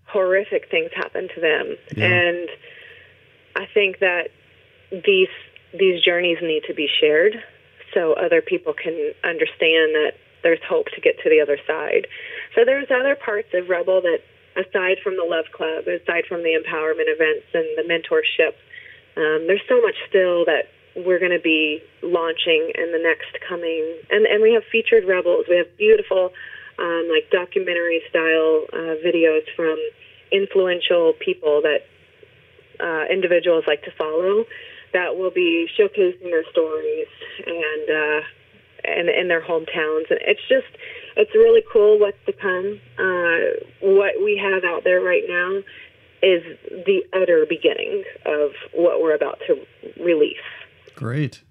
horrific 0.08 0.70
things 0.72 0.90
happen 0.96 1.28
to 1.36 1.42
them 1.42 1.76
Yeah. 1.96 2.06
and 2.06 2.50
i 3.58 3.66
think 3.74 4.00
that 4.00 4.30
these 4.92 5.28
these 5.78 6.02
journeys 6.02 6.38
need 6.42 6.64
to 6.68 6.74
be 6.74 6.88
shared 7.00 7.34
so 7.94 8.14
other 8.14 8.42
people 8.42 8.74
can 8.74 9.14
understand 9.24 9.94
that 9.94 10.14
there's 10.44 10.60
hope 10.68 10.88
to 10.96 11.02
get 11.02 11.18
to 11.24 11.30
the 11.30 11.42
other 11.42 11.58
side. 11.66 12.08
So 12.56 12.66
there's 12.66 12.88
other 12.92 13.16
parts 13.16 13.50
of 13.54 13.70
Rebel 13.70 14.02
that, 14.02 14.20
aside 14.56 14.98
from 15.04 15.16
the 15.16 15.24
Love 15.24 15.46
Club, 15.54 15.88
aside 15.88 16.26
from 16.28 16.44
the 16.44 16.54
empowerment 16.54 17.08
events 17.08 17.48
and 17.54 17.66
the 17.78 17.86
mentorship, 17.88 18.54
um, 19.16 19.48
there's 19.48 19.64
so 19.70 19.80
much 19.82 19.96
still 20.10 20.46
that 20.46 20.70
we're 20.96 21.20
going 21.20 21.34
to 21.34 21.42
be 21.42 21.82
launching 22.02 22.72
in 22.76 22.92
the 22.92 23.02
next 23.02 23.34
coming. 23.48 23.82
And, 24.12 24.26
and 24.26 24.44
we 24.44 24.54
have 24.54 24.64
featured 24.72 25.06
Rebels. 25.08 25.46
We 25.50 25.58
have 25.58 25.76
beautiful, 25.78 26.32
um, 26.78 27.10
like 27.10 27.30
documentary 27.32 28.02
style 28.10 28.66
uh, 28.74 28.98
videos 29.02 29.46
from 29.56 29.78
influential 30.32 31.14
people 31.14 31.62
that 31.62 31.86
uh, 32.80 33.06
individuals 33.12 33.64
like 33.68 33.84
to 33.84 33.92
follow 33.98 34.46
that 34.94 35.18
will 35.18 35.32
be 35.32 35.68
showcasing 35.78 36.24
their 36.24 36.44
stories 36.52 37.08
and 37.46 37.90
uh, 37.90 38.22
and 38.86 39.10
in 39.10 39.28
their 39.28 39.42
hometowns. 39.42 40.10
And 40.10 40.20
it's 40.22 40.42
just 40.48 40.68
it's 41.16 41.34
really 41.34 41.64
cool 41.72 42.00
what's 42.00 42.18
to 42.26 42.34
come. 42.34 42.80
Uh, 42.98 43.64
what 43.82 44.14
we 44.24 44.42
have 44.42 44.64
out 44.64 44.84
there 44.84 45.02
right 45.02 45.24
now 45.28 45.60
is 46.22 46.42
the 46.86 47.02
utter 47.14 47.46
beginning 47.48 48.04
of 48.26 48.52
what 48.74 49.02
we're 49.02 49.16
about 49.16 49.40
to 49.48 49.56
release. 50.02 50.38
Great. 50.96 51.42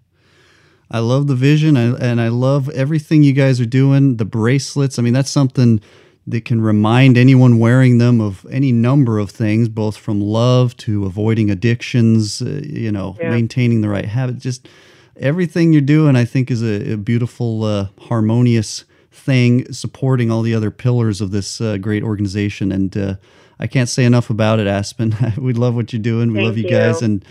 I 0.90 0.98
love 0.98 1.26
the 1.26 1.34
vision 1.34 1.76
and 1.76 2.20
I 2.20 2.28
love 2.28 2.68
everything 2.70 3.22
you 3.22 3.32
guys 3.32 3.60
are 3.60 3.66
doing. 3.66 4.16
The 4.16 4.26
bracelets. 4.26 4.98
I 4.98 5.02
mean, 5.02 5.14
that's 5.14 5.30
something 5.30 5.80
that 6.26 6.44
can 6.44 6.60
remind 6.60 7.18
anyone 7.18 7.58
wearing 7.58 7.98
them 7.98 8.20
of 8.20 8.46
any 8.50 8.70
number 8.70 9.18
of 9.18 9.30
things, 9.30 9.68
both 9.68 9.96
from 9.96 10.20
love 10.20 10.76
to 10.78 11.04
avoiding 11.04 11.50
addictions, 11.50 12.40
uh, 12.40 12.60
you 12.64 12.92
know, 12.92 13.16
yeah. 13.20 13.30
maintaining 13.30 13.80
the 13.80 13.88
right 13.88 14.04
habit. 14.04 14.38
Just 14.38 14.68
everything 15.16 15.72
you're 15.72 15.82
doing, 15.82 16.14
I 16.14 16.24
think, 16.24 16.50
is 16.50 16.62
a, 16.62 16.92
a 16.92 16.96
beautiful, 16.96 17.64
uh, 17.64 17.88
harmonious 18.02 18.84
thing, 19.10 19.70
supporting 19.72 20.30
all 20.30 20.42
the 20.42 20.54
other 20.54 20.70
pillars 20.70 21.20
of 21.20 21.32
this 21.32 21.60
uh, 21.60 21.76
great 21.76 22.02
organization. 22.02 22.70
And 22.70 22.96
uh, 22.96 23.16
I 23.58 23.66
can't 23.66 23.88
say 23.88 24.04
enough 24.04 24.30
about 24.30 24.60
it, 24.60 24.66
Aspen. 24.66 25.16
we 25.36 25.52
love 25.52 25.74
what 25.74 25.92
you're 25.92 26.02
doing. 26.02 26.28
We 26.28 26.38
Thank 26.38 26.46
love 26.46 26.58
you, 26.58 26.64
you. 26.64 26.70
guys. 26.70 27.02
And 27.02 27.24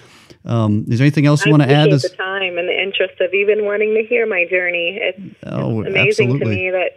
um, 0.43 0.85
is 0.89 0.99
there 0.99 1.05
anything 1.05 1.25
else 1.25 1.45
you 1.45 1.51
want 1.51 1.63
to 1.63 1.71
add? 1.71 1.91
the 1.91 2.09
time 2.09 2.57
and 2.57 2.67
the 2.67 2.81
interest 2.81 3.19
of 3.21 3.33
even 3.33 3.65
wanting 3.65 3.93
to 3.95 4.03
hear 4.03 4.25
my 4.25 4.45
journey. 4.49 4.99
It's, 5.01 5.35
oh, 5.43 5.81
it's 5.81 5.89
amazing 5.89 6.31
absolutely. 6.31 6.39
to 6.39 6.61
me 6.61 6.69
that 6.71 6.91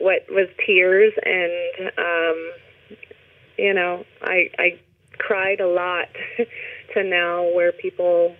what 0.00 0.24
was 0.30 0.48
tears 0.66 1.12
and 1.24 1.90
um 1.98 2.52
you 3.58 3.74
know 3.74 4.04
i 4.22 4.48
i 4.58 4.78
cried 5.18 5.60
a 5.60 5.68
lot 5.68 6.08
to 6.94 7.04
now 7.04 7.42
where 7.54 7.72
people 7.72 8.34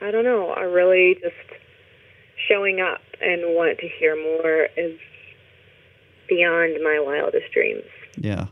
i 0.00 0.10
don't 0.10 0.24
know 0.24 0.50
are 0.50 0.70
really 0.70 1.16
just 1.22 1.60
showing 2.48 2.80
up 2.80 3.00
and 3.20 3.42
want 3.54 3.78
to 3.78 3.88
hear 4.00 4.16
more 4.16 4.68
is 4.76 4.98
beyond 6.28 6.82
my 6.82 6.98
wildest 7.04 7.52
dreams 7.52 7.84
yeah 8.16 8.46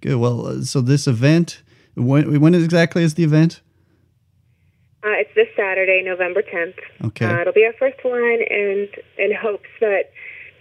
good 0.00 0.16
well 0.16 0.46
uh, 0.46 0.62
so 0.62 0.80
this 0.80 1.06
event 1.06 1.62
when 1.94 2.40
when 2.40 2.54
exactly 2.54 3.04
is 3.04 3.14
the 3.14 3.24
event 3.24 3.60
uh, 5.04 5.14
it's 5.14 5.30
this 5.36 5.46
Saturday, 5.56 6.02
November 6.04 6.42
10th. 6.42 6.74
Okay. 7.06 7.24
Uh, 7.24 7.42
it'll 7.42 7.52
be 7.52 7.64
our 7.64 7.72
first 7.78 8.02
one, 8.02 8.40
and 8.50 8.88
in 9.16 9.32
hopes 9.40 9.68
that 9.80 10.10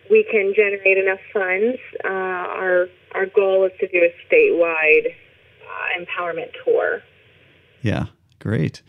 we 0.09 0.25
can 0.29 0.53
generate 0.55 0.97
enough 0.97 1.19
funds. 1.33 1.77
Uh, 2.03 2.07
our 2.07 2.87
our 3.13 3.25
goal 3.25 3.65
is 3.65 3.71
to 3.79 3.87
do 3.87 3.99
a 3.99 4.13
statewide 4.27 5.07
uh, 5.07 5.99
empowerment 5.99 6.51
tour. 6.63 7.01
Yeah, 7.81 8.05
great. 8.39 8.81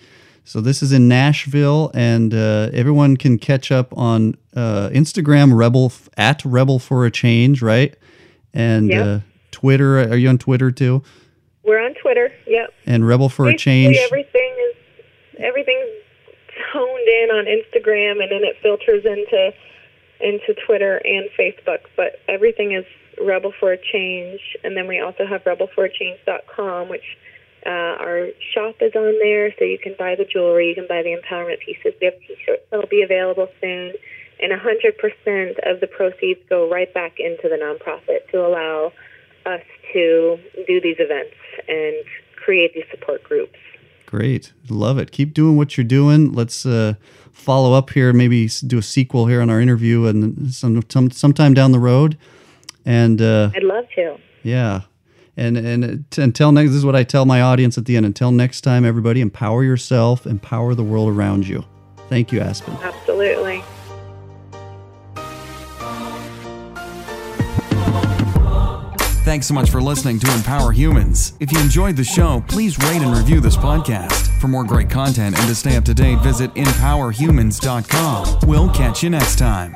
So 0.45 0.61
this 0.63 0.83
is 0.83 0.93
in 0.93 1.09
Nashville, 1.09 1.91
and 1.93 2.33
uh, 2.33 2.71
everyone 2.73 3.19
can 3.19 3.39
catch 3.39 3.71
up 3.71 3.97
on 3.97 4.35
uh, 4.57 4.89
Instagram 4.93 5.55
Rebel 5.55 5.93
at 6.17 6.43
Rebel 6.45 6.79
for 6.79 7.05
a 7.05 7.11
Change, 7.11 7.61
right? 7.61 7.95
And 8.55 8.89
yep. 8.89 9.07
Uh, 9.07 9.21
Twitter. 9.51 9.99
Are 9.99 10.17
you 10.17 10.29
on 10.29 10.39
Twitter 10.39 10.71
too? 10.71 11.03
We're 11.65 11.85
on 11.85 11.95
Twitter. 12.01 12.33
Yep. 12.47 12.73
And 12.87 13.07
Rebel 13.07 13.29
for 13.29 13.45
Basically, 13.45 13.85
a 13.85 13.93
Change. 13.93 13.97
Everything 14.07 14.57
is 14.71 14.77
everything's 15.41 15.91
honed 16.73 17.09
in 17.09 17.31
on 17.31 17.45
Instagram, 17.45 18.23
and 18.23 18.31
then 18.31 18.43
it 18.43 18.57
filters 18.63 19.05
into 19.05 19.53
into 20.21 20.55
Twitter 20.67 21.01
and 21.05 21.29
Facebook, 21.39 21.81
but 21.97 22.21
everything 22.29 22.73
is 22.73 22.85
Rebel 23.25 23.53
for 23.59 23.73
a 23.73 23.79
Change. 23.79 24.41
And 24.65 24.77
then 24.77 24.87
we 24.87 25.01
also 25.01 25.27
have 25.27 25.45
rebelforachange.com, 25.45 26.89
which 26.89 27.19
uh, 27.67 27.71
our 27.71 28.29
shop 28.55 28.77
is 28.81 28.93
on 28.95 29.19
there, 29.21 29.53
so 29.59 29.65
you 29.65 29.79
can 29.79 29.95
buy 29.99 30.15
the 30.15 30.25
jewelry, 30.25 30.69
you 30.69 30.75
can 30.75 30.87
buy 30.89 31.03
the 31.03 31.17
empowerment 31.17 31.61
pieces. 31.61 31.93
We 32.01 32.07
have 32.07 32.19
t-shirts 32.21 32.63
that'll 32.71 32.89
be 32.89 33.03
available 33.03 33.49
soon. 33.61 33.95
And 34.41 34.53
100% 34.53 35.71
of 35.71 35.81
the 35.81 35.89
proceeds 35.89 36.41
go 36.49 36.71
right 36.71 36.93
back 36.95 37.19
into 37.19 37.49
the 37.49 37.57
nonprofit 37.57 38.31
to 38.31 38.47
allow 38.47 38.93
us 39.47 39.63
to 39.93 40.39
do 40.67 40.81
these 40.81 40.97
events 40.99 41.35
and 41.67 41.97
create 42.37 42.73
these 42.75 42.85
support 42.91 43.25
groups. 43.25 43.59
Great. 44.07 44.53
Love 44.71 44.97
it. 44.99 45.11
Keep 45.11 45.35
doing 45.35 45.57
what 45.57 45.77
you're 45.77 45.85
doing. 45.85 46.33
Let's 46.33 46.65
uh, 46.65 46.95
follow 47.39 47.73
up 47.73 47.91
here, 47.91 48.13
maybe 48.13 48.49
do 48.67 48.79
a 48.79 48.83
sequel 48.83 49.27
here 49.27 49.41
on 49.41 49.49
our 49.49 49.61
interview 49.61 50.07
and 50.07 50.53
some, 50.53 50.83
some 50.89 51.11
sometime 51.11 51.55
down 51.55 51.73
the 51.73 51.79
road. 51.79 52.19
And 52.85 53.21
uh, 53.23 53.51
I'd 53.55 53.63
love 53.63 53.87
to. 53.95 54.17
Yeah. 54.43 54.83
And 55.37 55.57
and 55.57 56.05
until 56.17 56.51
next, 56.51 56.71
this 56.71 56.79
is 56.79 56.85
what 56.85 56.97
I 56.97 57.05
tell 57.05 57.25
my 57.25 57.41
audience 57.41 57.79
at 57.79 57.85
the 57.85 57.97
end. 57.97 58.05
Until 58.05 58.33
next 58.33 58.63
time, 58.63 58.85
everybody, 58.85 59.21
empower 59.21 59.63
yourself, 59.63 60.27
empower 60.27 60.75
the 60.75 60.83
world 60.83 61.11
around 61.11 61.47
you. 61.47 61.65
Thank 62.09 62.33
you, 62.33 62.41
Aspen. 62.41 62.75
Absolutely. 62.83 63.58
Thanks 69.29 69.47
so 69.47 69.53
much 69.53 69.69
for 69.69 69.83
listening 69.83 70.19
to 70.21 70.33
Empower 70.33 70.73
Humans. 70.73 71.35
If 71.39 71.53
you 71.53 71.61
enjoyed 71.61 71.97
the 71.97 72.03
show, 72.03 72.43
please 72.49 72.79
rate 72.79 73.03
and 73.03 73.15
review 73.15 73.41
this 73.41 73.59
podcast. 73.59 74.41
For 74.41 74.49
more 74.49 74.65
great 74.65 74.89
content 74.89 75.39
and 75.39 75.47
to 75.47 75.55
stay 75.55 75.77
up 75.77 75.85
to 75.85 75.93
date, 75.93 76.21
visit 76.21 76.55
empowerhumans.com. 76.55 78.49
We'll 78.49 78.71
catch 78.71 79.03
you 79.03 79.11
next 79.11 79.37
time. 79.37 79.75